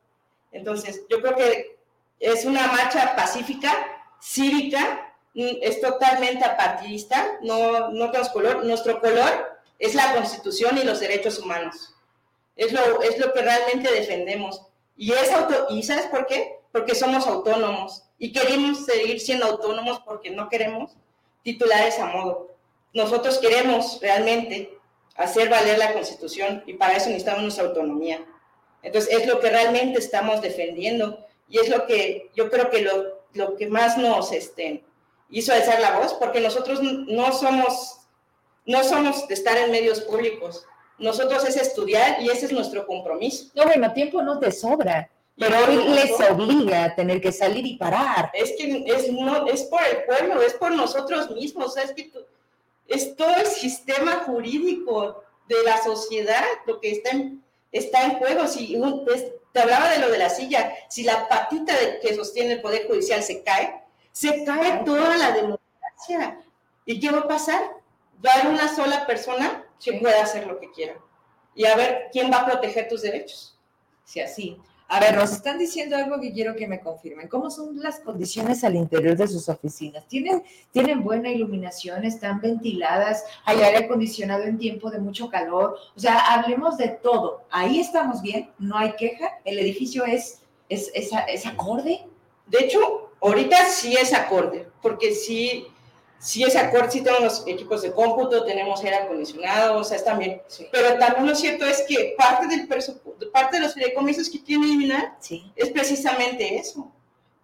Entonces, 0.50 1.02
yo 1.10 1.20
creo 1.20 1.36
que 1.36 1.78
es 2.18 2.46
una 2.46 2.68
marcha 2.68 3.14
pacífica, 3.14 3.70
cívica, 4.18 5.14
mm, 5.34 5.58
es 5.60 5.82
totalmente 5.82 6.46
apartidista, 6.46 7.38
no, 7.42 7.90
no 7.90 8.10
tenemos 8.10 8.32
color. 8.32 8.64
Nuestro 8.64 8.98
color 8.98 9.60
es 9.78 9.94
la 9.94 10.14
Constitución 10.14 10.78
y 10.78 10.84
los 10.84 11.00
derechos 11.00 11.38
humanos. 11.38 11.94
Es 12.56 12.72
lo, 12.72 13.02
es 13.02 13.18
lo 13.18 13.34
que 13.34 13.42
realmente 13.42 13.92
defendemos. 13.92 14.62
Y, 14.96 15.12
es 15.12 15.30
auto, 15.32 15.66
¿Y 15.68 15.82
sabes 15.82 16.06
por 16.06 16.26
qué? 16.26 16.60
Porque 16.72 16.94
somos 16.94 17.26
autónomos 17.26 18.07
y 18.18 18.32
queremos 18.32 18.84
seguir 18.84 19.20
siendo 19.20 19.46
autónomos 19.46 20.00
porque 20.00 20.30
no 20.30 20.48
queremos 20.48 20.92
titulares 21.42 21.98
a 21.98 22.06
modo. 22.06 22.48
Nosotros 22.92 23.38
queremos 23.38 24.00
realmente 24.00 24.78
hacer 25.14 25.48
valer 25.48 25.78
la 25.78 25.92
Constitución 25.92 26.62
y 26.66 26.74
para 26.74 26.96
eso 26.96 27.06
necesitamos 27.06 27.42
nuestra 27.42 27.64
autonomía. 27.64 28.24
Entonces, 28.82 29.12
es 29.12 29.26
lo 29.26 29.40
que 29.40 29.50
realmente 29.50 29.98
estamos 29.98 30.40
defendiendo 30.40 31.24
y 31.48 31.58
es 31.58 31.68
lo 31.68 31.86
que 31.86 32.30
yo 32.34 32.50
creo 32.50 32.70
que 32.70 32.82
lo, 32.82 33.18
lo 33.34 33.56
que 33.56 33.66
más 33.66 33.98
nos 33.98 34.32
este, 34.32 34.84
hizo 35.30 35.52
alzar 35.52 35.80
la 35.80 35.98
voz, 35.98 36.14
porque 36.14 36.40
nosotros 36.40 36.80
no 36.82 37.32
somos, 37.32 38.00
no 38.66 38.84
somos 38.84 39.26
de 39.28 39.34
estar 39.34 39.56
en 39.56 39.70
medios 39.70 40.00
públicos, 40.00 40.64
nosotros 40.98 41.44
es 41.44 41.56
estudiar 41.56 42.20
y 42.22 42.28
ese 42.28 42.46
es 42.46 42.52
nuestro 42.52 42.86
compromiso. 42.86 43.50
No, 43.54 43.64
bueno, 43.64 43.92
tiempo 43.92 44.22
no 44.22 44.38
te 44.38 44.50
sobra, 44.50 45.10
pero 45.38 45.56
hoy 45.66 45.88
les 45.88 46.20
obliga 46.28 46.84
a 46.84 46.94
tener 46.94 47.20
que 47.20 47.32
salir 47.32 47.64
y 47.64 47.76
parar. 47.76 48.30
Es 48.34 48.54
que 48.58 48.84
es, 48.86 49.12
no, 49.12 49.46
es 49.46 49.62
por 49.64 49.80
el 49.84 50.04
pueblo, 50.04 50.42
es 50.42 50.54
por 50.54 50.72
nosotros 50.72 51.30
mismos, 51.30 51.76
es 51.76 51.92
que 51.92 52.10
es 52.88 53.16
todo 53.16 53.34
el 53.36 53.46
sistema 53.46 54.24
jurídico 54.26 55.22
de 55.46 55.62
la 55.64 55.82
sociedad 55.82 56.44
lo 56.66 56.80
que 56.80 56.92
está 56.92 57.10
en, 57.10 57.44
está 57.70 58.04
en 58.04 58.18
juego. 58.18 58.46
Si 58.46 58.74
un, 58.76 59.06
te 59.52 59.60
hablaba 59.60 59.90
de 59.90 59.98
lo 59.98 60.10
de 60.10 60.18
la 60.18 60.30
silla, 60.30 60.74
si 60.88 61.04
la 61.04 61.28
patita 61.28 61.76
de, 61.76 62.00
que 62.00 62.14
sostiene 62.14 62.54
el 62.54 62.60
Poder 62.60 62.86
Judicial 62.86 63.22
se 63.22 63.42
cae, 63.42 63.82
se 64.12 64.44
cae 64.44 64.82
toda 64.84 65.16
la 65.16 65.32
democracia. 65.32 66.40
¿Y 66.84 66.98
qué 66.98 67.10
va 67.10 67.20
a 67.20 67.28
pasar? 67.28 67.60
Va 68.24 68.32
a 68.32 68.40
haber 68.40 68.52
una 68.52 68.74
sola 68.74 69.06
persona 69.06 69.64
que 69.82 69.94
pueda 69.94 70.22
hacer 70.22 70.46
lo 70.46 70.58
que 70.58 70.70
quiera. 70.72 70.96
Y 71.54 71.66
a 71.66 71.76
ver 71.76 72.08
quién 72.12 72.30
va 72.32 72.38
a 72.38 72.46
proteger 72.46 72.88
tus 72.88 73.02
derechos. 73.02 73.56
Si 74.04 74.20
así. 74.20 74.58
A 74.90 75.00
ver, 75.00 75.16
nos 75.16 75.32
están 75.32 75.58
diciendo 75.58 75.96
algo 75.96 76.18
que 76.18 76.32
quiero 76.32 76.56
que 76.56 76.66
me 76.66 76.80
confirmen. 76.80 77.28
¿Cómo 77.28 77.50
son 77.50 77.78
las 77.78 78.00
condiciones 78.00 78.64
al 78.64 78.74
interior 78.74 79.14
de 79.18 79.28
sus 79.28 79.46
oficinas? 79.50 80.08
¿Tienen, 80.08 80.42
¿Tienen 80.72 81.04
buena 81.04 81.28
iluminación? 81.28 82.06
¿Están 82.06 82.40
ventiladas? 82.40 83.22
¿Hay 83.44 83.60
aire 83.60 83.84
acondicionado 83.84 84.44
en 84.44 84.56
tiempo 84.56 84.90
de 84.90 84.98
mucho 84.98 85.28
calor? 85.28 85.76
O 85.94 86.00
sea, 86.00 86.18
hablemos 86.32 86.78
de 86.78 86.88
todo. 86.88 87.42
Ahí 87.50 87.80
estamos 87.80 88.22
bien, 88.22 88.50
no 88.58 88.78
hay 88.78 88.92
queja. 88.92 89.38
El 89.44 89.58
edificio 89.58 90.06
es, 90.06 90.40
es, 90.70 90.90
es, 90.94 91.10
es 91.28 91.44
acorde. 91.44 92.06
De 92.46 92.60
hecho, 92.60 93.10
ahorita 93.20 93.66
sí 93.66 93.94
es 93.94 94.14
acorde, 94.14 94.68
porque 94.80 95.12
sí 95.12 95.66
sí 96.18 96.42
es 96.42 96.56
acorde, 96.56 96.90
sí 96.90 97.02
tenemos 97.02 97.44
equipos 97.46 97.82
de 97.82 97.92
cómputo, 97.92 98.44
tenemos 98.44 98.82
aire 98.82 98.96
acondicionado, 98.96 99.78
o 99.78 99.84
sea, 99.84 99.96
está 99.96 100.16
bien. 100.16 100.42
Pero 100.72 100.98
también 100.98 101.26
lo 101.26 101.34
cierto 101.34 101.64
es 101.64 101.84
que 101.88 102.14
parte 102.18 102.46
del 102.46 102.68
parte 103.32 103.56
de 103.56 103.62
los 103.62 103.74
fideicomisos 103.74 104.28
que 104.28 104.42
quieren 104.42 104.64
eliminar 104.64 105.16
es 105.56 105.70
precisamente 105.70 106.56
eso. 106.56 106.90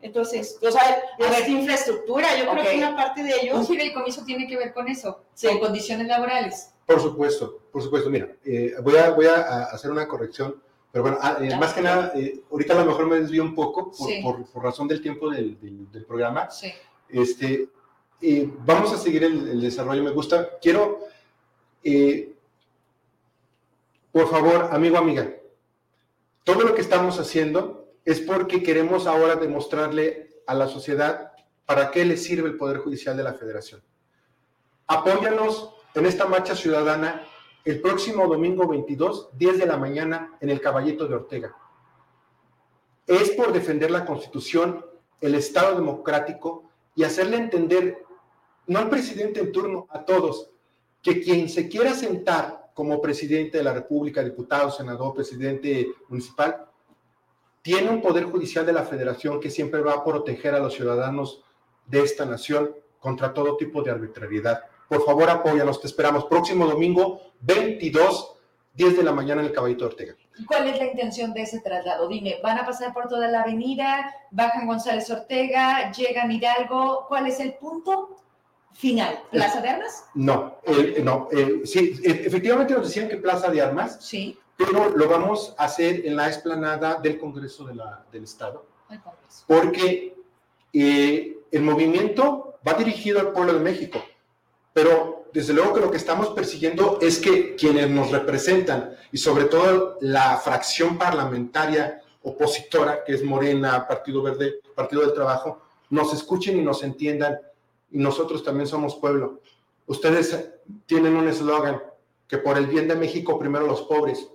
Entonces, 0.00 0.58
o 0.60 0.70
sea, 0.70 1.02
es 1.18 1.48
infraestructura, 1.48 2.28
yo 2.38 2.50
creo 2.50 2.62
que 2.62 2.76
una 2.76 2.94
parte 2.94 3.22
de 3.22 3.40
ellos... 3.40 3.56
Un 3.56 3.66
fideicomiso 3.66 4.22
tiene 4.24 4.46
que 4.46 4.56
ver 4.56 4.74
con 4.74 4.86
eso, 4.86 5.22
con 5.42 5.58
condiciones 5.58 6.06
laborales. 6.06 6.74
Por 6.84 7.00
supuesto, 7.00 7.60
por 7.72 7.82
supuesto. 7.82 8.10
Mira, 8.10 8.28
eh, 8.44 8.74
voy, 8.82 8.96
a, 8.96 9.10
voy 9.10 9.26
a 9.26 9.64
hacer 9.64 9.90
una 9.90 10.06
corrección, 10.06 10.62
pero 10.92 11.04
bueno, 11.04 11.18
ah, 11.22 11.38
eh, 11.40 11.56
más 11.56 11.72
que 11.72 11.80
nada, 11.80 12.12
eh, 12.14 12.42
ahorita 12.50 12.74
a 12.74 12.80
lo 12.80 12.84
mejor 12.84 13.06
me 13.06 13.18
desvío 13.18 13.42
un 13.42 13.54
poco 13.54 13.90
por, 14.22 14.44
por, 14.44 14.62
razón 14.62 14.86
del 14.86 15.00
tiempo 15.00 15.30
del, 15.30 15.58
del, 15.58 15.90
del 15.90 16.04
programa. 16.04 16.50
Sí. 16.50 16.70
Este, 17.08 17.68
vamos 18.64 18.92
a 18.92 18.98
seguir 18.98 19.24
el, 19.24 19.60
desarrollo. 19.60 20.02
Me 20.02 20.10
gusta. 20.10 20.58
Quiero, 20.60 21.00
eh, 21.82 22.32
por 24.12 24.28
favor, 24.30 24.68
amigo, 24.72 24.96
amiga, 24.96 25.30
todo 26.44 26.62
lo 26.62 26.74
que 26.74 26.80
estamos 26.80 27.18
haciendo 27.18 27.88
es 28.04 28.20
porque 28.20 28.62
queremos 28.62 29.06
ahora 29.06 29.36
demostrarle 29.36 30.40
a 30.46 30.54
la 30.54 30.68
sociedad 30.68 31.32
para 31.66 31.90
qué 31.90 32.04
le 32.04 32.16
sirve 32.16 32.48
el 32.48 32.56
Poder 32.56 32.78
Judicial 32.78 33.16
de 33.16 33.24
la 33.24 33.34
Federación. 33.34 33.82
Apóyanos 34.86 35.74
en 35.94 36.06
esta 36.06 36.26
marcha 36.26 36.54
ciudadana 36.54 37.26
el 37.64 37.80
próximo 37.80 38.26
domingo 38.26 38.68
22, 38.68 39.30
10 39.38 39.58
de 39.58 39.66
la 39.66 39.78
mañana, 39.78 40.36
en 40.40 40.50
el 40.50 40.60
Caballito 40.60 41.08
de 41.08 41.14
Ortega. 41.14 41.56
Es 43.06 43.30
por 43.30 43.52
defender 43.52 43.90
la 43.90 44.04
Constitución, 44.04 44.84
el 45.20 45.34
Estado 45.34 45.74
democrático 45.74 46.64
y 46.94 47.04
hacerle 47.04 47.38
entender 47.38 48.03
no 48.66 48.78
al 48.78 48.88
presidente 48.88 49.40
en 49.40 49.52
turno, 49.52 49.86
a 49.90 50.04
todos, 50.04 50.50
que 51.02 51.20
quien 51.20 51.48
se 51.48 51.68
quiera 51.68 51.94
sentar 51.94 52.70
como 52.74 53.00
presidente 53.00 53.58
de 53.58 53.64
la 53.64 53.72
República, 53.72 54.22
diputado, 54.22 54.70
senador, 54.70 55.14
presidente 55.14 55.88
municipal, 56.08 56.66
tiene 57.62 57.88
un 57.88 58.02
poder 58.02 58.24
judicial 58.24 58.66
de 58.66 58.72
la 58.72 58.82
federación 58.82 59.40
que 59.40 59.50
siempre 59.50 59.80
va 59.80 59.92
a 59.92 60.04
proteger 60.04 60.54
a 60.54 60.58
los 60.58 60.74
ciudadanos 60.74 61.42
de 61.86 62.02
esta 62.02 62.24
nación 62.26 62.74
contra 62.98 63.32
todo 63.32 63.56
tipo 63.56 63.82
de 63.82 63.90
arbitrariedad. 63.90 64.64
Por 64.88 65.04
favor, 65.04 65.30
apóyanos, 65.30 65.80
te 65.80 65.86
esperamos. 65.86 66.24
Próximo 66.26 66.66
domingo, 66.66 67.20
22, 67.40 68.36
10 68.74 68.96
de 68.96 69.02
la 69.02 69.12
mañana 69.12 69.40
en 69.40 69.48
el 69.48 69.52
Caballito 69.52 69.86
Ortega. 69.86 70.14
¿Cuál 70.46 70.68
es 70.68 70.78
la 70.78 70.86
intención 70.86 71.32
de 71.32 71.42
ese 71.42 71.60
traslado? 71.60 72.08
Dime, 72.08 72.40
¿van 72.42 72.58
a 72.58 72.66
pasar 72.66 72.92
por 72.92 73.08
toda 73.08 73.28
la 73.28 73.42
avenida? 73.42 74.12
¿Bajan 74.30 74.66
González 74.66 75.08
Ortega? 75.10 75.92
¿Llegan 75.92 76.32
Hidalgo? 76.32 77.06
¿Cuál 77.08 77.28
es 77.28 77.40
el 77.40 77.54
punto? 77.54 78.16
Final, 78.74 79.22
¿Plaza 79.30 79.60
de 79.60 79.68
Armas? 79.68 80.04
No, 80.14 80.58
eh, 80.64 81.00
no, 81.02 81.28
eh, 81.32 81.62
sí, 81.64 82.00
e, 82.02 82.26
efectivamente 82.26 82.74
nos 82.74 82.86
decían 82.88 83.08
que 83.08 83.16
Plaza 83.16 83.50
de 83.50 83.62
Armas, 83.62 83.98
sí. 84.00 84.36
pero 84.56 84.90
lo 84.90 85.08
vamos 85.08 85.54
a 85.56 85.64
hacer 85.64 86.04
en 86.04 86.16
la 86.16 86.26
explanada 86.26 86.96
del 86.96 87.18
Congreso 87.18 87.64
de 87.64 87.76
la, 87.76 88.04
del 88.12 88.24
Estado, 88.24 88.66
porque 89.46 90.16
eh, 90.72 91.38
el 91.50 91.62
movimiento 91.62 92.58
va 92.66 92.74
dirigido 92.74 93.20
al 93.20 93.32
pueblo 93.32 93.54
de 93.54 93.60
México, 93.60 94.02
pero 94.72 95.26
desde 95.32 95.52
luego 95.52 95.74
que 95.74 95.80
lo 95.80 95.90
que 95.90 95.96
estamos 95.96 96.28
persiguiendo 96.30 96.98
es 97.00 97.18
que 97.18 97.54
quienes 97.54 97.88
nos 97.90 98.10
representan 98.10 98.94
y 99.12 99.18
sobre 99.18 99.44
todo 99.44 99.98
la 100.00 100.36
fracción 100.36 100.98
parlamentaria 100.98 102.02
opositora, 102.22 103.04
que 103.04 103.14
es 103.14 103.22
Morena, 103.22 103.86
Partido 103.86 104.22
Verde, 104.22 104.60
Partido 104.74 105.02
del 105.02 105.12
Trabajo, 105.12 105.60
nos 105.90 106.12
escuchen 106.12 106.58
y 106.58 106.62
nos 106.62 106.82
entiendan. 106.82 107.38
Y 107.94 107.98
nosotros 107.98 108.42
también 108.42 108.66
somos 108.66 108.96
pueblo. 108.96 109.40
Ustedes 109.86 110.50
tienen 110.84 111.16
un 111.16 111.28
eslogan, 111.28 111.80
que 112.26 112.38
por 112.38 112.58
el 112.58 112.66
bien 112.66 112.88
de 112.88 112.96
México 112.96 113.38
primero 113.38 113.68
los 113.68 113.82
pobres. 113.82 114.28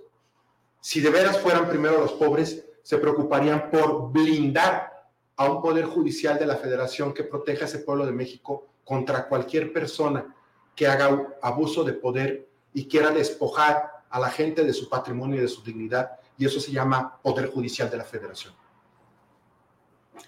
Si 0.80 1.02
de 1.02 1.10
veras 1.10 1.38
fueran 1.38 1.68
primero 1.68 2.00
los 2.00 2.12
pobres, 2.12 2.64
se 2.82 2.96
preocuparían 2.96 3.70
por 3.70 4.10
blindar 4.10 4.90
a 5.36 5.50
un 5.50 5.60
poder 5.60 5.84
judicial 5.84 6.38
de 6.38 6.46
la 6.46 6.56
federación 6.56 7.12
que 7.12 7.22
proteja 7.22 7.66
a 7.66 7.68
ese 7.68 7.80
pueblo 7.80 8.06
de 8.06 8.12
México 8.12 8.66
contra 8.82 9.28
cualquier 9.28 9.74
persona 9.74 10.34
que 10.74 10.86
haga 10.86 11.36
abuso 11.42 11.84
de 11.84 11.92
poder 11.92 12.48
y 12.72 12.88
quiera 12.88 13.10
despojar 13.10 14.04
a 14.08 14.18
la 14.18 14.30
gente 14.30 14.64
de 14.64 14.72
su 14.72 14.88
patrimonio 14.88 15.36
y 15.36 15.42
de 15.42 15.48
su 15.48 15.62
dignidad. 15.62 16.12
Y 16.38 16.46
eso 16.46 16.60
se 16.60 16.72
llama 16.72 17.20
poder 17.22 17.50
judicial 17.50 17.90
de 17.90 17.98
la 17.98 18.04
federación. 18.04 18.54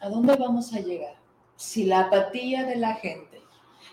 ¿A 0.02 0.10
dónde 0.10 0.36
vamos 0.36 0.70
a 0.74 0.80
llegar? 0.80 1.22
Si 1.56 1.84
la 1.84 2.00
apatía 2.00 2.64
de 2.64 2.76
la 2.76 2.94
gente, 2.94 3.40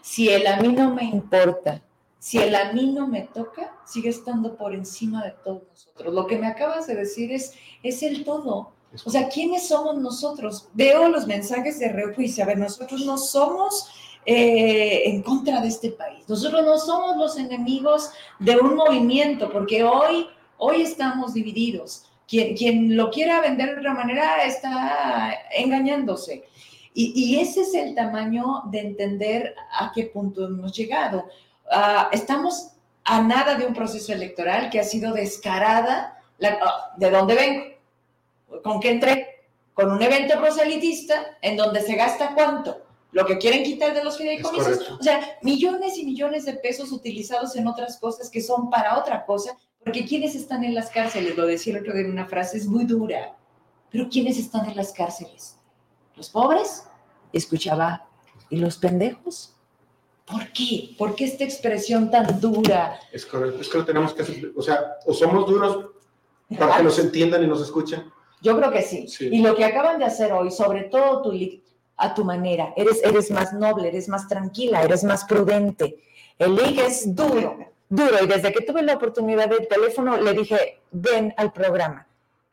si 0.02 0.30
el 0.30 0.48
a 0.48 0.58
mí 0.58 0.70
no 0.70 0.94
me 0.94 1.04
importa, 1.04 1.82
si 2.20 2.38
el 2.38 2.54
a 2.56 2.74
mí 2.74 2.92
no 2.92 3.08
me 3.08 3.22
toca, 3.22 3.74
sigue 3.86 4.10
estando 4.10 4.56
por 4.58 4.74
encima 4.74 5.24
de 5.24 5.32
todos 5.44 5.64
nosotros. 5.70 6.14
Lo 6.14 6.28
que 6.28 6.38
me 6.38 6.48
acabas 6.48 6.88
de 6.88 6.96
decir 6.96 7.32
es, 7.32 7.54
es 7.82 8.04
el 8.04 8.26
todo. 8.26 8.74
O 9.06 9.10
sea, 9.10 9.30
¿quiénes 9.30 9.68
somos 9.68 9.98
nosotros? 9.98 10.68
Veo 10.74 11.10
los 11.10 11.28
mensajes 11.28 11.80
de 11.80 11.90
rejuicio. 11.90 12.44
A 12.44 12.48
ver, 12.48 12.58
nosotros 12.58 13.06
no 13.06 13.18
somos 13.18 13.90
eh, 14.26 15.04
en 15.06 15.22
contra 15.22 15.62
de 15.62 15.70
este 15.70 15.92
país. 15.92 16.28
Nosotros 16.28 16.66
no 16.66 16.78
somos 16.78 17.16
los 17.16 17.38
enemigos 17.38 18.12
de 18.40 18.58
un 18.58 18.76
movimiento, 18.76 19.50
porque 19.52 19.84
hoy, 19.84 20.28
hoy 20.58 20.82
estamos 20.82 21.34
divididos. 21.34 22.06
Quien, 22.28 22.56
quien 22.56 22.98
lo 22.98 23.10
quiera 23.12 23.42
vender 23.42 23.70
de 23.70 23.80
otra 23.80 23.94
manera 23.94 24.44
está 24.44 25.34
engañándose. 25.56 26.46
Y, 27.00 27.14
y, 27.16 27.40
ese 27.40 27.62
es 27.62 27.74
el 27.76 27.96
tamaño 27.96 28.64
de 28.66 28.82
entender 28.82 29.56
a 29.72 29.90
qué 29.96 30.08
punto 30.08 30.46
hemos 30.46 30.74
llegado. 30.76 31.30
Ah, 31.72 32.10
estamos 32.12 32.72
a 33.06 33.22
nada 33.22 33.56
de 33.56 33.66
un 33.66 33.74
proceso 33.74 34.12
electoral 34.12 34.70
que 34.70 34.82
ha 34.82 34.84
sido 34.84 35.14
descarada. 35.14 36.22
Ah, 36.44 36.94
¿De 36.98 37.10
dónde 37.10 37.36
vengo? 37.36 38.62
¿Con 38.66 38.82
qué 38.82 38.92
entré? 38.92 39.46
Con 39.74 39.94
un 39.94 40.02
evento 40.02 40.38
proselitista 40.42 41.38
en 41.42 41.56
donde 41.56 41.80
se 41.84 41.96
gasta 41.96 42.34
cuánto? 42.36 42.82
Lo 43.14 43.26
que 43.26 43.38
quieren 43.38 43.64
quitar 43.64 43.94
de 43.94 44.04
los 44.04 44.18
fideicomisos. 44.18 44.92
O 45.00 45.02
sea, 45.02 45.22
millones 45.42 45.98
y 45.98 46.06
millones 46.06 46.44
de 46.44 46.56
pesos 46.56 46.92
utilizados 46.92 47.56
en 47.56 47.66
otras 47.68 47.96
cosas 47.96 48.30
que 48.30 48.42
son 48.42 48.70
para 48.70 49.00
otra 49.00 49.26
cosa, 49.26 49.58
porque 49.86 50.06
quienes 50.06 50.36
están 50.36 50.66
en 50.66 50.76
las 50.76 50.90
cárceles, 50.90 51.38
lo 51.38 51.46
decía 51.46 51.76
el 51.76 51.80
otro 51.80 51.94
día 51.94 52.04
en 52.04 52.12
una 52.12 52.26
frase, 52.26 52.58
es 52.58 52.68
muy 52.68 52.84
dura, 52.84 53.38
pero 53.90 54.10
¿quiénes 54.10 54.38
están 54.38 54.70
en 54.70 54.76
las 54.76 54.92
cárceles? 54.92 55.56
¿Los 56.18 56.30
pobres? 56.30 56.84
Escuchaba, 57.34 58.08
¿y 58.50 58.58
los 58.58 58.78
pendejos? 58.78 59.56
¿Por 60.26 60.52
qué? 60.52 60.96
¿Por 60.98 61.16
qué 61.16 61.26
esta 61.26 61.44
expresión 61.44 62.12
tan 62.12 62.40
dura? 62.40 63.00
Es 63.12 63.26
correcto, 63.26 63.62
es 63.62 63.70
que 63.70 63.78
lo 63.80 63.86
tenemos 63.86 64.14
que 64.14 64.22
hacer, 64.22 64.52
o 64.56 64.62
sea, 64.62 64.98
o 65.06 65.14
somos 65.14 65.48
duros 65.48 65.88
para 66.58 66.78
que 66.78 66.84
nos 66.84 67.00
entiendan 67.00 67.44
y 67.44 67.48
nos 67.48 67.62
escuchen. 67.62 68.12
Yo 68.42 68.58
creo 68.58 68.72
que 68.72 68.82
sí. 68.82 69.08
Y 69.20 69.42
lo 69.42 69.56
que 69.56 69.66
acaban 69.66 70.00
de 70.00 70.06
hacer 70.06 70.32
hoy, 70.32 70.52
sobre 70.52 70.84
todo 70.84 71.22
tu, 71.22 71.32
a 71.98 72.14
tu 72.14 72.24
manera, 72.24 72.74
eres, 72.76 73.04
eres 73.04 73.32
más 73.32 73.54
noble, 73.54 73.90
eres 73.90 74.08
más 74.08 74.28
tranquila, 74.28 74.84
eres 74.84 75.04
más 75.04 75.26
prudente. 75.26 76.02
El 76.38 76.54
IG 76.54 76.80
es 76.80 77.16
duro, 77.16 77.58
duro. 77.90 78.24
Y 78.24 78.28
desde 78.28 78.54
que 78.54 78.64
tuve 78.64 78.82
la 78.82 78.96
oportunidad 78.96 79.50
del 79.50 79.68
teléfono, 79.68 80.16
le 80.18 80.34
dije, 80.34 80.82
ven 80.92 81.34
al 81.38 81.52
programa. 81.52 82.08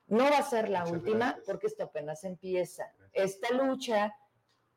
No 0.09 0.25
va 0.25 0.39
a 0.39 0.43
ser 0.43 0.69
la 0.69 0.85
última 0.85 1.37
porque 1.47 1.67
esto 1.67 1.85
apenas 1.85 2.25
empieza. 2.25 2.93
Esta 3.13 3.53
lucha, 3.55 4.15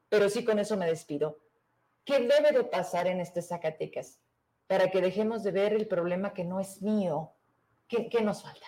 pero 0.10 0.30
sí 0.30 0.44
con 0.44 0.60
eso 0.60 0.76
me 0.76 0.88
despido 0.88 1.38
¿Qué 2.10 2.20
debe 2.22 2.52
de 2.52 2.64
pasar 2.64 3.06
en 3.06 3.20
este 3.20 3.40
Zacatecas 3.44 4.20
para 4.66 4.90
que 4.90 5.00
dejemos 5.00 5.44
de 5.44 5.52
ver 5.52 5.74
el 5.74 5.88
problema 5.88 6.34
que 6.34 6.44
no 6.44 6.60
es 6.60 6.82
mío? 6.82 7.34
¿Qué, 7.88 8.10
nos 8.24 8.42
falta? 8.42 8.66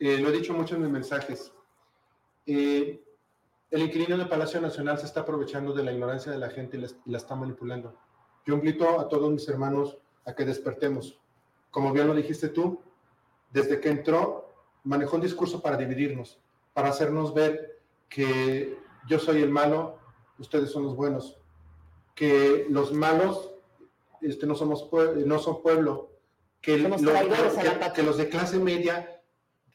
Eh, 0.00 0.18
lo 0.18 0.28
he 0.28 0.32
dicho 0.32 0.52
mucho 0.52 0.74
en 0.74 0.82
mis 0.82 0.90
mensajes. 0.90 1.52
Eh, 2.46 3.00
el 3.70 3.82
inquilino 3.82 4.16
del 4.16 4.28
Palacio 4.28 4.60
Nacional 4.60 4.98
se 4.98 5.06
está 5.06 5.20
aprovechando 5.20 5.72
de 5.72 5.84
la 5.84 5.92
ignorancia 5.92 6.32
de 6.32 6.38
la 6.38 6.50
gente 6.50 6.76
y 6.76 6.80
la, 6.80 7.16
está 7.16 7.36
manipulando. 7.36 7.96
Yo 8.44 8.54
invito 8.54 8.98
a 8.98 9.08
todos 9.08 9.30
mis 9.30 9.48
hermanos 9.48 9.98
a 10.24 10.34
que 10.34 10.44
despertemos. 10.44 11.20
Como 11.70 11.92
bien 11.92 12.08
lo 12.08 12.14
dijiste 12.14 12.48
tú, 12.48 12.80
desde 13.52 13.78
que 13.78 13.88
entró, 13.88 14.52
manejó 14.82 15.14
un 15.14 15.22
discurso 15.22 15.62
para 15.62 15.76
dividirnos, 15.76 16.40
para 16.72 16.88
hacernos 16.88 17.32
ver 17.32 17.80
que 18.08 18.76
yo 19.08 19.20
soy 19.20 19.42
el 19.42 19.50
malo, 19.50 20.01
ustedes 20.42 20.70
son 20.70 20.82
los 20.82 20.96
buenos, 20.96 21.38
que 22.14 22.66
los 22.68 22.92
malos 22.92 23.52
este, 24.20 24.46
no, 24.46 24.54
somos 24.54 24.88
no 25.24 25.38
son 25.38 25.62
pueblo, 25.62 26.10
que, 26.60 26.76
que, 26.76 28.02
los 28.02 28.16
de 28.16 28.28
clase 28.28 28.58
media, 28.58 29.22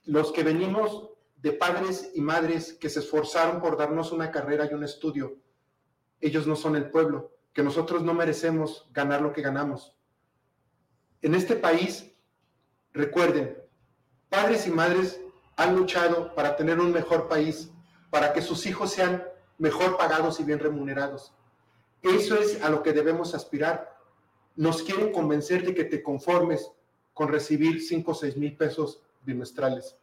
los 0.06 0.32
que 0.32 0.44
venimos 0.44 1.10
de 1.38 1.54
padres 1.54 2.12
y 2.14 2.22
madres 2.22 2.74
que 2.74 2.90
se 2.90 3.00
esforzaron 3.00 3.62
por 3.62 3.78
darnos 3.78 4.12
una 4.12 4.32
carrera 4.32 4.68
y 4.70 4.74
un 4.74 4.84
estudio, 4.84 5.38
ellos 6.22 6.48
no 6.48 6.56
son 6.56 6.76
el 6.76 6.90
pueblo, 6.90 7.32
que 7.54 7.64
nosotros 7.64 8.04
no 8.04 8.14
merecemos 8.14 8.88
ganar 8.92 9.22
lo 9.22 9.34
que 9.34 9.42
ganamos. 9.42 9.96
En 11.22 11.34
este 11.34 11.56
país, 11.56 12.14
recuerden, 12.94 13.58
padres 14.30 14.68
y 14.68 14.72
madres 14.72 15.20
han 15.56 15.76
luchado 15.76 16.34
para 16.36 16.56
tener 16.56 16.80
un 16.80 16.92
mejor 16.92 17.28
país, 17.28 17.72
para 18.10 18.34
que 18.34 18.42
sus 18.42 18.66
hijos 18.66 18.92
sean 18.92 19.24
mejor 19.58 19.98
pagados 19.98 20.40
y 20.40 20.44
bien 20.44 20.60
remunerados. 20.60 21.34
Eso 22.02 22.38
es 22.38 22.62
a 22.62 22.70
lo 22.70 22.84
que 22.84 22.94
debemos 22.94 23.34
aspirar. 23.34 23.98
Nos 24.56 24.84
quieren 24.84 25.12
convencer 25.12 25.66
de 25.66 25.74
que 25.74 25.84
te 25.84 26.04
conformes 26.04 26.72
con 27.14 27.30
recibir 27.30 27.82
5 27.82 28.12
o 28.12 28.14
6 28.14 28.38
mil 28.38 28.56
pesos 28.56 29.02
bimestrales. 29.24 29.98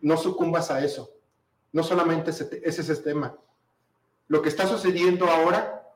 No 0.00 0.16
sucumbas 0.16 0.70
a 0.70 0.84
eso. 0.84 1.10
No 1.72 1.82
solamente 1.82 2.30
ese, 2.30 2.60
ese 2.62 2.82
es 2.82 2.88
el 2.88 3.02
tema. 3.02 3.36
Lo 4.28 4.42
que 4.42 4.48
está 4.48 4.66
sucediendo 4.66 5.26
ahora 5.26 5.92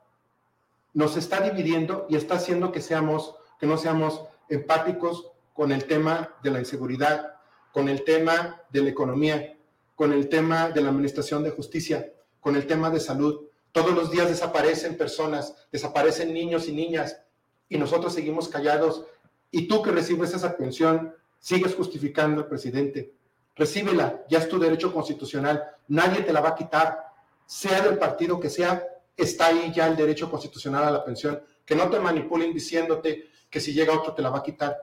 nos 0.92 1.16
está 1.16 1.40
dividiendo 1.40 2.06
y 2.08 2.16
está 2.16 2.34
haciendo 2.34 2.72
que 2.72 2.80
seamos, 2.80 3.36
que 3.60 3.66
no 3.66 3.76
seamos 3.78 4.24
empáticos 4.48 5.30
con 5.52 5.72
el 5.72 5.84
tema 5.84 6.34
de 6.42 6.50
la 6.50 6.58
inseguridad, 6.58 7.34
con 7.72 7.88
el 7.88 8.04
tema 8.04 8.62
de 8.70 8.82
la 8.82 8.90
economía, 8.90 9.56
con 9.94 10.12
el 10.12 10.28
tema 10.28 10.70
de 10.70 10.80
la 10.80 10.90
administración 10.90 11.42
de 11.42 11.50
justicia, 11.50 12.12
con 12.40 12.56
el 12.56 12.66
tema 12.66 12.90
de 12.90 13.00
salud. 13.00 13.46
Todos 13.72 13.92
los 13.92 14.10
días 14.10 14.28
desaparecen 14.28 14.96
personas, 14.96 15.54
desaparecen 15.70 16.32
niños 16.32 16.68
y 16.68 16.72
niñas 16.72 17.20
y 17.68 17.78
nosotros 17.78 18.12
seguimos 18.12 18.48
callados. 18.48 19.04
Y 19.50 19.68
tú 19.68 19.82
que 19.82 19.90
recibes 19.90 20.34
esa 20.34 20.56
pensión, 20.56 21.14
sigues 21.38 21.74
justificando 21.74 22.42
al 22.42 22.48
presidente. 22.48 23.14
Recíbela, 23.56 24.24
ya 24.28 24.38
es 24.38 24.48
tu 24.48 24.58
derecho 24.58 24.92
constitucional, 24.92 25.64
nadie 25.88 26.22
te 26.22 26.32
la 26.32 26.40
va 26.40 26.50
a 26.50 26.54
quitar, 26.54 27.12
sea 27.44 27.80
del 27.80 27.98
partido 27.98 28.38
que 28.38 28.50
sea, 28.50 28.86
está 29.16 29.46
ahí 29.46 29.72
ya 29.74 29.88
el 29.88 29.96
derecho 29.96 30.30
constitucional 30.30 30.84
a 30.84 30.90
la 30.90 31.04
pensión. 31.04 31.42
Que 31.64 31.74
no 31.74 31.90
te 31.90 31.98
manipulen 31.98 32.54
diciéndote 32.54 33.30
que 33.50 33.60
si 33.60 33.72
llega 33.72 33.94
otro 33.94 34.14
te 34.14 34.22
la 34.22 34.30
va 34.30 34.38
a 34.38 34.42
quitar. 34.42 34.76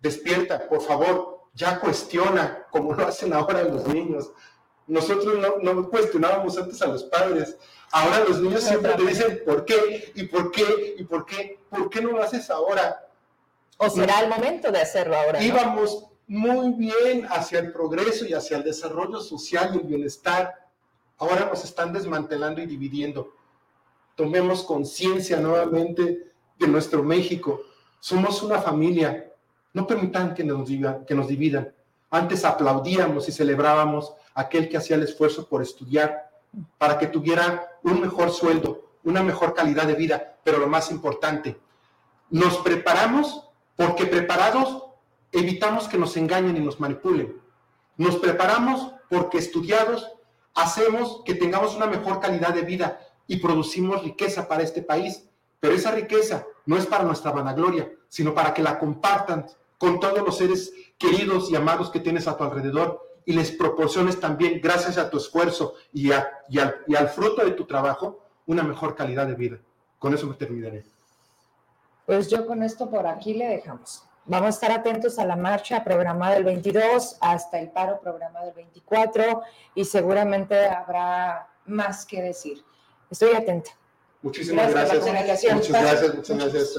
Despierta, 0.00 0.68
por 0.68 0.82
favor, 0.82 1.48
ya 1.54 1.80
cuestiona 1.80 2.66
como 2.70 2.94
lo 2.94 3.06
hacen 3.06 3.32
ahora 3.32 3.62
los 3.62 3.86
niños. 3.88 4.30
Nosotros 4.88 5.38
no, 5.38 5.72
no 5.72 5.88
cuestionábamos 5.88 6.58
antes 6.58 6.82
a 6.82 6.88
los 6.88 7.04
padres, 7.04 7.56
Ahora 7.90 8.24
los 8.28 8.40
niños 8.40 8.64
siempre 8.64 8.92
te 8.94 9.02
dicen 9.02 9.42
por 9.46 9.64
qué 9.64 10.12
y 10.14 10.24
por 10.24 10.50
qué 10.50 10.96
y 10.98 11.04
por 11.04 11.24
qué. 11.24 11.58
¿Por 11.70 11.88
qué 11.88 12.00
no 12.00 12.12
lo 12.12 12.22
haces 12.22 12.50
ahora? 12.50 13.06
O 13.78 13.88
será 13.88 14.20
el 14.20 14.28
momento 14.28 14.70
de 14.70 14.80
hacerlo 14.80 15.16
ahora. 15.16 15.42
Íbamos 15.42 16.06
muy 16.26 16.72
bien 16.72 17.26
hacia 17.30 17.60
el 17.60 17.72
progreso 17.72 18.26
y 18.26 18.34
hacia 18.34 18.58
el 18.58 18.64
desarrollo 18.64 19.20
social 19.20 19.70
y 19.74 19.78
el 19.78 19.84
bienestar. 19.84 20.68
Ahora 21.18 21.46
nos 21.46 21.64
están 21.64 21.92
desmantelando 21.92 22.60
y 22.60 22.66
dividiendo. 22.66 23.34
Tomemos 24.14 24.64
conciencia 24.64 25.38
nuevamente 25.38 26.32
de 26.58 26.68
nuestro 26.68 27.02
México. 27.02 27.62
Somos 28.00 28.42
una 28.42 28.60
familia. 28.60 29.32
No 29.72 29.86
permitan 29.86 30.34
que 30.34 30.44
nos, 30.44 30.68
digan, 30.68 31.04
que 31.06 31.14
nos 31.14 31.28
dividan. 31.28 31.72
Antes 32.10 32.44
aplaudíamos 32.44 33.28
y 33.28 33.32
celebrábamos 33.32 34.12
aquel 34.34 34.68
que 34.68 34.76
hacía 34.76 34.96
el 34.96 35.02
esfuerzo 35.02 35.48
por 35.48 35.62
estudiar, 35.62 36.30
para 36.78 36.98
que 36.98 37.06
tuviera 37.06 37.78
un 37.82 38.00
mejor 38.00 38.30
sueldo, 38.30 38.92
una 39.04 39.22
mejor 39.22 39.54
calidad 39.54 39.86
de 39.86 39.94
vida, 39.94 40.38
pero 40.42 40.58
lo 40.58 40.68
más 40.68 40.90
importante, 40.90 41.60
nos 42.30 42.58
preparamos 42.58 43.48
porque 43.76 44.06
preparados 44.06 44.84
evitamos 45.32 45.88
que 45.88 45.98
nos 45.98 46.16
engañen 46.16 46.56
y 46.56 46.60
nos 46.60 46.80
manipulen. 46.80 47.40
Nos 47.96 48.16
preparamos 48.16 48.92
porque 49.08 49.38
estudiados 49.38 50.10
hacemos 50.54 51.22
que 51.24 51.34
tengamos 51.34 51.74
una 51.74 51.86
mejor 51.86 52.20
calidad 52.20 52.54
de 52.54 52.62
vida 52.62 53.00
y 53.26 53.36
producimos 53.36 54.02
riqueza 54.02 54.48
para 54.48 54.62
este 54.62 54.82
país. 54.82 55.28
Pero 55.60 55.74
esa 55.74 55.90
riqueza 55.90 56.46
no 56.66 56.76
es 56.76 56.86
para 56.86 57.04
nuestra 57.04 57.32
vanagloria, 57.32 57.90
sino 58.08 58.34
para 58.34 58.54
que 58.54 58.62
la 58.62 58.78
compartan 58.78 59.46
con 59.78 60.00
todos 60.00 60.20
los 60.20 60.36
seres 60.36 60.72
queridos 60.98 61.50
y 61.50 61.56
amados 61.56 61.90
que 61.90 62.00
tienes 62.00 62.26
a 62.26 62.36
tu 62.36 62.44
alrededor 62.44 63.08
y 63.24 63.32
les 63.32 63.52
proporciones 63.52 64.18
también, 64.18 64.60
gracias 64.62 64.98
a 64.98 65.08
tu 65.08 65.18
esfuerzo 65.18 65.74
y, 65.92 66.10
al, 66.10 66.26
al 66.96 67.08
fruto 67.08 67.44
de 67.44 67.52
tu 67.52 67.64
trabajo, 67.66 68.24
una 68.46 68.62
mejor 68.62 68.94
calidad 68.94 69.26
de 69.26 69.34
vida. 69.34 69.58
Con 69.98 70.14
eso 70.14 70.26
me 70.26 70.34
terminaré. 70.34 70.84
Pues 72.06 72.30
yo 72.30 72.46
con 72.46 72.62
esto 72.62 72.88
por 72.88 73.06
aquí 73.06 73.34
le 73.34 73.46
dejamos. 73.46 74.02
Vamos 74.24 74.46
a 74.46 74.50
estar 74.50 74.72
atentos 74.72 75.18
a 75.18 75.24
la 75.24 75.36
marcha 75.36 75.84
programada 75.84 76.36
el 76.36 76.44
22 76.44 77.18
hasta 77.20 77.58
el 77.58 77.70
paro 77.70 78.00
programado 78.00 78.48
el 78.48 78.54
24 78.54 79.42
y 79.74 79.84
seguramente 79.84 80.66
habrá 80.66 81.48
más 81.66 82.04
que 82.04 82.22
decir. 82.22 82.64
Estoy 83.10 83.34
atenta. 83.34 83.70
Muchísimas 84.20 84.70
gracias. 84.72 84.98
Muchas 85.00 85.24
gracias, 85.24 86.14
muchas 86.14 86.36
gracias, 86.38 86.76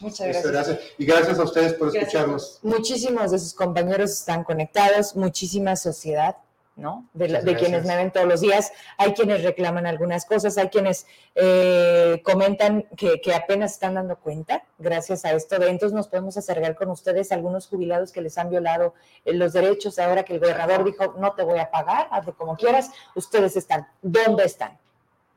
Muchas 0.00 0.46
gracias. 0.46 0.78
Y 0.98 1.06
gracias 1.06 1.38
a 1.38 1.42
ustedes 1.42 1.74
por 1.74 1.96
escucharnos. 1.96 2.58
Muchísimos 2.62 3.30
de 3.30 3.38
sus 3.38 3.54
compañeros 3.54 4.10
están 4.10 4.44
conectados, 4.44 5.16
muchísima 5.16 5.76
sociedad, 5.76 6.36
¿no? 6.76 7.08
De, 7.14 7.56
quienes 7.56 7.86
me 7.86 7.96
ven 7.96 8.10
todos 8.10 8.26
los 8.26 8.42
días. 8.42 8.70
Hay 8.98 9.14
quienes 9.14 9.42
reclaman 9.42 9.86
algunas 9.86 10.26
cosas, 10.26 10.58
hay 10.58 10.68
quienes 10.68 11.06
eh, 11.34 12.20
comentan 12.22 12.82
que, 12.96 13.18
que, 13.20 13.32
apenas 13.34 13.72
están 13.72 13.94
dando 13.94 14.16
cuenta, 14.16 14.64
gracias 14.78 15.24
a 15.24 15.32
esto 15.32 15.58
de 15.58 15.68
entonces 15.68 15.94
nos 15.94 16.08
podemos 16.08 16.36
acercar 16.36 16.74
con 16.74 16.90
ustedes, 16.90 17.32
algunos 17.32 17.66
jubilados 17.66 18.12
que 18.12 18.20
les 18.20 18.36
han 18.36 18.50
violado 18.50 18.92
eh, 19.24 19.32
los 19.32 19.54
derechos, 19.54 19.98
ahora 19.98 20.24
que 20.24 20.34
el 20.34 20.40
gobernador 20.40 20.84
dijo, 20.84 21.14
no 21.18 21.32
te 21.32 21.44
voy 21.44 21.60
a 21.60 21.70
pagar, 21.70 22.08
hazlo 22.10 22.36
como 22.36 22.56
quieras, 22.56 22.90
ustedes 23.14 23.56
están. 23.56 23.86
¿Dónde 24.02 24.44
están? 24.44 24.78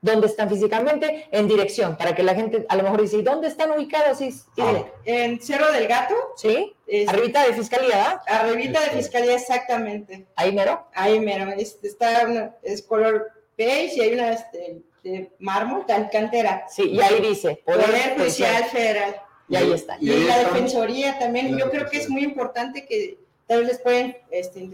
Dónde 0.02 0.28
están 0.28 0.50
físicamente, 0.50 1.28
en 1.32 1.48
dirección, 1.48 1.98
para 1.98 2.16
que 2.16 2.24
la 2.24 2.36
gente 2.36 2.66
a 2.70 2.76
lo 2.76 2.84
mejor 2.84 3.02
dice, 3.02 3.22
dónde 3.24 3.48
están 3.48 3.72
ubicados? 3.72 4.20
Ah. 4.58 4.86
En 5.06 5.42
Cerro 5.42 5.72
del 5.72 5.88
Gato. 5.88 6.16
Sí, 6.36 6.76
arribita 7.08 7.46
de 7.46 7.54
Fiscalía, 7.54 8.22
Arribita 8.28 8.80
de 8.82 8.90
Fiscalía, 8.92 9.36
exactamente. 9.36 10.28
¿Ahí 10.36 10.54
mero? 10.54 10.88
Ahí 10.94 11.20
mero, 11.20 11.52
está 11.58 12.52
es 12.64 12.82
color 12.84 13.32
beige 13.58 13.96
y 13.96 14.02
hay 14.02 14.14
una 14.14 14.34
este, 14.34 14.82
de 15.04 15.32
mármol, 15.40 15.86
cantera. 15.86 16.66
Sí, 16.70 16.92
y 16.92 17.02
ahí 17.02 17.22
dice, 17.22 17.62
Poder, 17.66 18.16
Judicial 18.18 18.66
Federal. 18.66 19.22
Y 19.50 19.56
ahí 19.56 19.72
está. 19.72 19.98
Y, 20.00 20.10
la 20.26 20.40
Defensoría 20.40 21.18
también, 21.18 21.58
yo 21.58 21.70
creo 21.72 21.90
que 21.90 21.98
es 21.98 22.10
muy 22.10 22.24
importante 22.24 22.86
que 22.86 23.18
tal 23.48 23.60
vez 23.60 23.68
les 23.68 23.80
pueden, 23.80 24.18
este, 24.30 24.70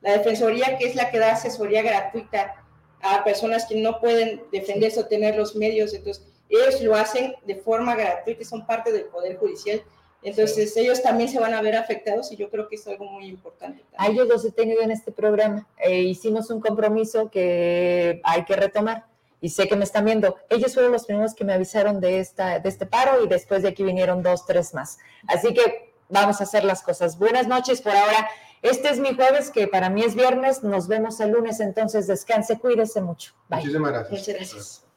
la 0.00 0.12
Defensoría 0.12 0.78
que 0.78 0.86
es 0.86 0.94
la 0.94 1.10
que 1.10 1.18
da 1.18 1.32
asesoría 1.32 1.82
gratuita 1.82 2.64
a 3.00 3.24
personas 3.24 3.66
que 3.66 3.76
no 3.76 4.00
pueden 4.00 4.42
defenderse 4.52 5.00
o 5.00 5.06
tener 5.06 5.36
los 5.36 5.54
medios, 5.56 5.94
entonces 5.94 6.24
ellos 6.48 6.80
lo 6.82 6.94
hacen 6.94 7.34
de 7.46 7.56
forma 7.56 7.94
gratuita, 7.94 8.44
son 8.44 8.66
parte 8.66 8.92
del 8.92 9.04
Poder 9.04 9.36
Judicial, 9.36 9.82
entonces 10.22 10.76
ellos 10.76 11.00
también 11.02 11.28
se 11.28 11.38
van 11.38 11.54
a 11.54 11.62
ver 11.62 11.76
afectados 11.76 12.32
y 12.32 12.36
yo 12.36 12.50
creo 12.50 12.68
que 12.68 12.74
es 12.76 12.86
algo 12.88 13.04
muy 13.04 13.26
importante. 13.26 13.84
A 13.96 14.08
ellos 14.08 14.26
los 14.26 14.44
he 14.44 14.50
tenido 14.50 14.82
en 14.82 14.90
este 14.90 15.12
programa, 15.12 15.68
eh, 15.78 16.00
hicimos 16.00 16.50
un 16.50 16.60
compromiso 16.60 17.30
que 17.30 18.20
hay 18.24 18.44
que 18.44 18.56
retomar 18.56 19.04
y 19.40 19.50
sé 19.50 19.68
que 19.68 19.76
me 19.76 19.84
están 19.84 20.04
viendo. 20.04 20.36
Ellos 20.50 20.74
fueron 20.74 20.92
los 20.92 21.04
primeros 21.04 21.34
que 21.34 21.44
me 21.44 21.52
avisaron 21.52 22.00
de, 22.00 22.18
esta, 22.18 22.58
de 22.58 22.68
este 22.68 22.86
paro 22.86 23.24
y 23.24 23.28
después 23.28 23.62
de 23.62 23.68
aquí 23.68 23.84
vinieron 23.84 24.22
dos, 24.22 24.44
tres 24.44 24.74
más. 24.74 24.98
Así 25.28 25.54
que 25.54 25.92
vamos 26.08 26.40
a 26.40 26.44
hacer 26.44 26.64
las 26.64 26.82
cosas. 26.82 27.18
Buenas 27.18 27.46
noches 27.46 27.80
por 27.80 27.92
ahora. 27.92 28.28
Este 28.62 28.88
es 28.88 28.98
mi 28.98 29.14
jueves, 29.14 29.50
que 29.50 29.68
para 29.68 29.90
mí 29.90 30.02
es 30.02 30.14
viernes. 30.14 30.62
Nos 30.62 30.88
vemos 30.88 31.20
el 31.20 31.30
lunes, 31.30 31.60
entonces 31.60 32.06
descanse, 32.06 32.58
cuídese 32.58 33.00
mucho. 33.00 33.34
Bye. 33.48 33.60
Muchísimas 33.60 33.92
gracias. 33.92 34.20
Muchas 34.20 34.34
gracias. 34.34 34.87